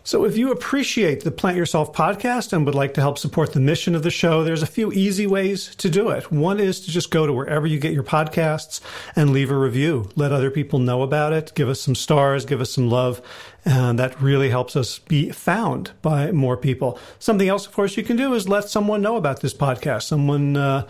So, 0.05 0.25
if 0.25 0.35
you 0.35 0.51
appreciate 0.51 1.23
the 1.23 1.31
Plant 1.31 1.55
Yourself 1.55 1.93
podcast 1.93 2.51
and 2.51 2.65
would 2.65 2.75
like 2.75 2.93
to 2.95 3.01
help 3.01 3.17
support 3.17 3.53
the 3.53 3.61
mission 3.61 3.95
of 3.95 4.03
the 4.03 4.11
show, 4.11 4.43
there's 4.43 4.61
a 4.61 4.67
few 4.67 4.91
easy 4.91 5.25
ways 5.25 5.73
to 5.75 5.89
do 5.89 6.09
it. 6.09 6.29
One 6.29 6.59
is 6.59 6.81
to 6.81 6.91
just 6.91 7.09
go 7.09 7.25
to 7.25 7.31
wherever 7.31 7.65
you 7.65 7.79
get 7.79 7.93
your 7.93 8.03
podcasts 8.03 8.81
and 9.15 9.29
leave 9.29 9.49
a 9.49 9.57
review. 9.57 10.09
Let 10.17 10.33
other 10.33 10.51
people 10.51 10.79
know 10.79 11.03
about 11.03 11.31
it. 11.31 11.53
Give 11.55 11.69
us 11.69 11.79
some 11.79 11.95
stars, 11.95 12.43
give 12.43 12.59
us 12.59 12.71
some 12.71 12.89
love. 12.89 13.21
And 13.65 13.97
that 13.97 14.21
really 14.21 14.49
helps 14.49 14.75
us 14.75 14.99
be 14.99 15.29
found 15.31 15.91
by 16.01 16.31
more 16.31 16.57
people. 16.57 16.99
Something 17.17 17.47
else, 17.47 17.65
of 17.65 17.73
course, 17.73 17.95
you 17.95 18.03
can 18.03 18.17
do 18.17 18.33
is 18.33 18.49
let 18.49 18.69
someone 18.69 19.01
know 19.01 19.15
about 19.15 19.39
this 19.39 19.53
podcast. 19.53 20.03
Someone 20.03 20.57
uh, 20.57 20.85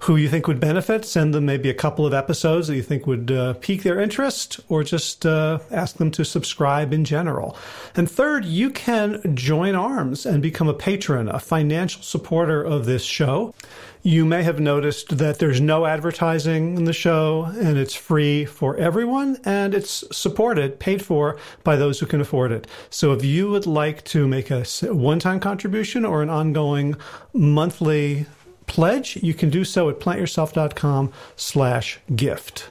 who 0.00 0.16
you 0.16 0.28
think 0.28 0.46
would 0.46 0.60
benefit. 0.60 1.04
Send 1.04 1.32
them 1.34 1.46
maybe 1.46 1.70
a 1.70 1.74
couple 1.74 2.06
of 2.06 2.12
episodes 2.12 2.68
that 2.68 2.76
you 2.76 2.82
think 2.82 3.06
would 3.06 3.30
uh, 3.30 3.54
pique 3.54 3.82
their 3.82 3.98
interest, 3.98 4.60
or 4.68 4.84
just 4.84 5.24
uh, 5.24 5.58
ask 5.70 5.96
them 5.96 6.10
to 6.12 6.24
subscribe 6.24 6.92
in 6.92 7.04
general. 7.04 7.56
And 7.96 8.10
third, 8.10 8.44
you 8.44 8.70
can 8.70 9.34
join 9.34 9.74
arms 9.74 10.26
and 10.26 10.42
become 10.42 10.68
a 10.68 10.74
patron, 10.74 11.28
a 11.28 11.40
financial 11.40 12.02
supporter 12.02 12.62
of 12.62 12.84
this 12.84 13.04
show. 13.04 13.54
You 14.02 14.24
may 14.24 14.42
have 14.44 14.60
noticed 14.60 15.18
that 15.18 15.38
there's 15.38 15.60
no 15.60 15.84
advertising 15.84 16.76
in 16.76 16.84
the 16.84 16.92
show 16.92 17.52
and 17.60 17.76
it's 17.76 17.94
free 17.94 18.44
for 18.44 18.76
everyone 18.76 19.38
and 19.44 19.74
it's 19.74 20.04
supported, 20.16 20.78
paid 20.78 21.04
for 21.04 21.36
by 21.64 21.76
those 21.76 21.98
who 21.98 22.06
can 22.06 22.20
afford 22.20 22.52
it. 22.52 22.66
So 22.90 23.12
if 23.12 23.24
you 23.24 23.50
would 23.50 23.66
like 23.66 24.04
to 24.04 24.28
make 24.28 24.50
a 24.50 24.64
one 24.82 25.18
time 25.18 25.40
contribution 25.40 26.04
or 26.04 26.22
an 26.22 26.30
ongoing 26.30 26.96
monthly 27.32 28.26
pledge, 28.66 29.16
you 29.16 29.34
can 29.34 29.50
do 29.50 29.64
so 29.64 29.88
at 29.88 29.98
plantyourself.com 29.98 31.12
slash 31.36 31.98
gift. 32.14 32.70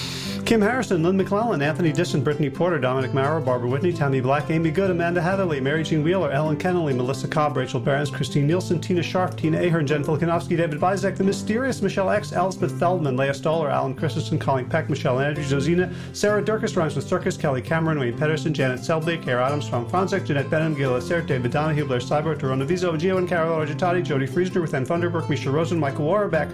Kim 0.45 0.61
Harrison, 0.61 1.03
Lynn 1.03 1.17
McClellan, 1.17 1.61
Anthony 1.61 1.91
Disson, 1.91 2.23
Brittany 2.23 2.49
Porter, 2.49 2.77
Dominic 2.77 3.13
Maurer, 3.13 3.39
Barbara 3.39 3.69
Whitney, 3.69 3.93
Tammy 3.93 4.21
Black, 4.21 4.49
Amy 4.49 4.71
Good, 4.71 4.91
Amanda 4.91 5.21
Hatherley, 5.21 5.59
Mary 5.59 5.83
Jean 5.83 6.03
Wheeler, 6.03 6.31
Ellen 6.31 6.57
Kennelly, 6.57 6.95
Melissa 6.95 7.27
Cobb, 7.27 7.57
Rachel 7.57 7.79
Behrens, 7.79 8.09
Christine 8.09 8.47
Nielsen, 8.47 8.79
Tina 8.79 9.01
Sharp, 9.03 9.35
Tina 9.37 9.59
Ahern, 9.59 9.87
Jen 9.87 10.03
Filikanovsky, 10.03 10.57
David 10.57 10.79
Vizek, 10.79 11.17
The 11.17 11.23
Mysterious, 11.23 11.81
Michelle 11.81 12.09
X, 12.09 12.33
Elspeth 12.33 12.77
Feldman, 12.77 13.17
Leah 13.17 13.33
Stoller, 13.33 13.69
Alan 13.69 13.93
Christensen, 13.93 14.39
Colleen 14.39 14.69
Peck, 14.69 14.89
Michelle 14.89 15.19
Andrews, 15.19 15.49
Josina, 15.49 15.93
Sarah 16.13 16.43
Durkis, 16.43 16.75
Rhymes 16.75 16.95
with 16.95 17.07
Circus, 17.07 17.37
Kelly 17.37 17.61
Cameron, 17.61 17.99
Wayne 17.99 18.17
Pedersen, 18.17 18.53
Janet 18.53 18.83
Selby, 18.83 19.17
Kara 19.17 19.45
Adams, 19.45 19.69
Tom 19.69 19.89
Franzek, 19.89 20.25
Jeanette 20.25 20.49
Benham, 20.49 20.75
Gil 20.75 20.95
Assert, 20.95 21.27
David 21.27 21.51
Donahue, 21.51 21.85
Blair 21.85 21.99
Cyber, 21.99 22.37
Torona 22.37 22.65
Vizo, 22.65 22.95
Gio 22.97 23.17
and 23.17 23.27
Carol 23.27 23.65
Argentati, 23.65 24.03
Jody 24.03 24.27
Friesner, 24.27 24.61
with 24.61 24.73
Ann 24.73 24.85
Funderburg, 24.85 25.29
Misha 25.29 25.51
Rosen, 25.51 25.79
Michael 25.79 26.05
Warbeck, 26.05 26.49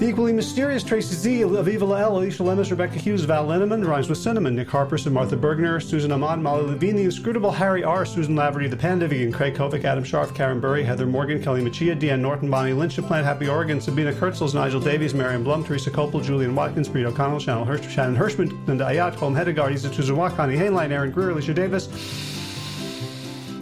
the 0.00 0.08
equally 0.08 0.32
mysterious 0.32 0.82
Tracy 0.82 1.14
Z, 1.14 1.40
Aviva 1.42 1.86
Lael, 1.86 2.16
Alicia 2.16 2.42
Lemus, 2.42 2.70
Rebecca 2.70 2.98
Hughes, 2.98 3.24
Val 3.24 3.46
Linneman, 3.46 3.86
Rhymes 3.86 4.08
with 4.08 4.16
Cinnamon, 4.16 4.56
Nick 4.56 4.68
Harperson, 4.68 5.12
Martha 5.12 5.36
Bergner, 5.36 5.82
Susan 5.82 6.10
Amon, 6.10 6.42
Molly 6.42 6.62
Levine, 6.62 6.96
The 6.96 7.04
Inscrutable 7.04 7.50
Harry 7.50 7.84
R., 7.84 8.06
Susan 8.06 8.34
Laverty, 8.34 8.70
The 8.70 8.78
Pandivian, 8.78 9.30
Craig 9.30 9.54
Kovic, 9.54 9.84
Adam 9.84 10.02
Scharf, 10.02 10.34
Karen 10.34 10.58
Burry, 10.58 10.82
Heather 10.82 11.04
Morgan, 11.04 11.42
Kelly 11.42 11.60
Machia, 11.60 11.94
Deanne 11.94 12.20
Norton, 12.20 12.48
Bonnie 12.48 12.72
Lynch, 12.72 12.96
Plant 12.96 13.26
Happy 13.26 13.46
Oregon, 13.46 13.78
Sabina 13.78 14.10
Kurtzels, 14.10 14.54
Nigel 14.54 14.80
Davies, 14.80 15.12
Marion 15.12 15.44
Blum, 15.44 15.62
Teresa 15.62 15.90
Copel, 15.90 16.24
Julian 16.24 16.54
Watkins, 16.54 16.88
Breed 16.88 17.04
O'Connell, 17.04 17.38
Shannon, 17.38 17.66
Hirsch, 17.66 17.86
Shannon 17.86 18.16
Hirschman, 18.16 18.66
Linda 18.66 18.86
Ayat, 18.86 19.14
Holm 19.16 19.34
Hedegaard, 19.34 19.74
Isa 19.74 19.90
Tuzawa, 19.90 20.34
Connie 20.34 20.56
Hainline, 20.56 20.92
Aaron 20.92 21.10
Greer, 21.10 21.28
Alicia 21.28 21.52
Davis, 21.52 21.88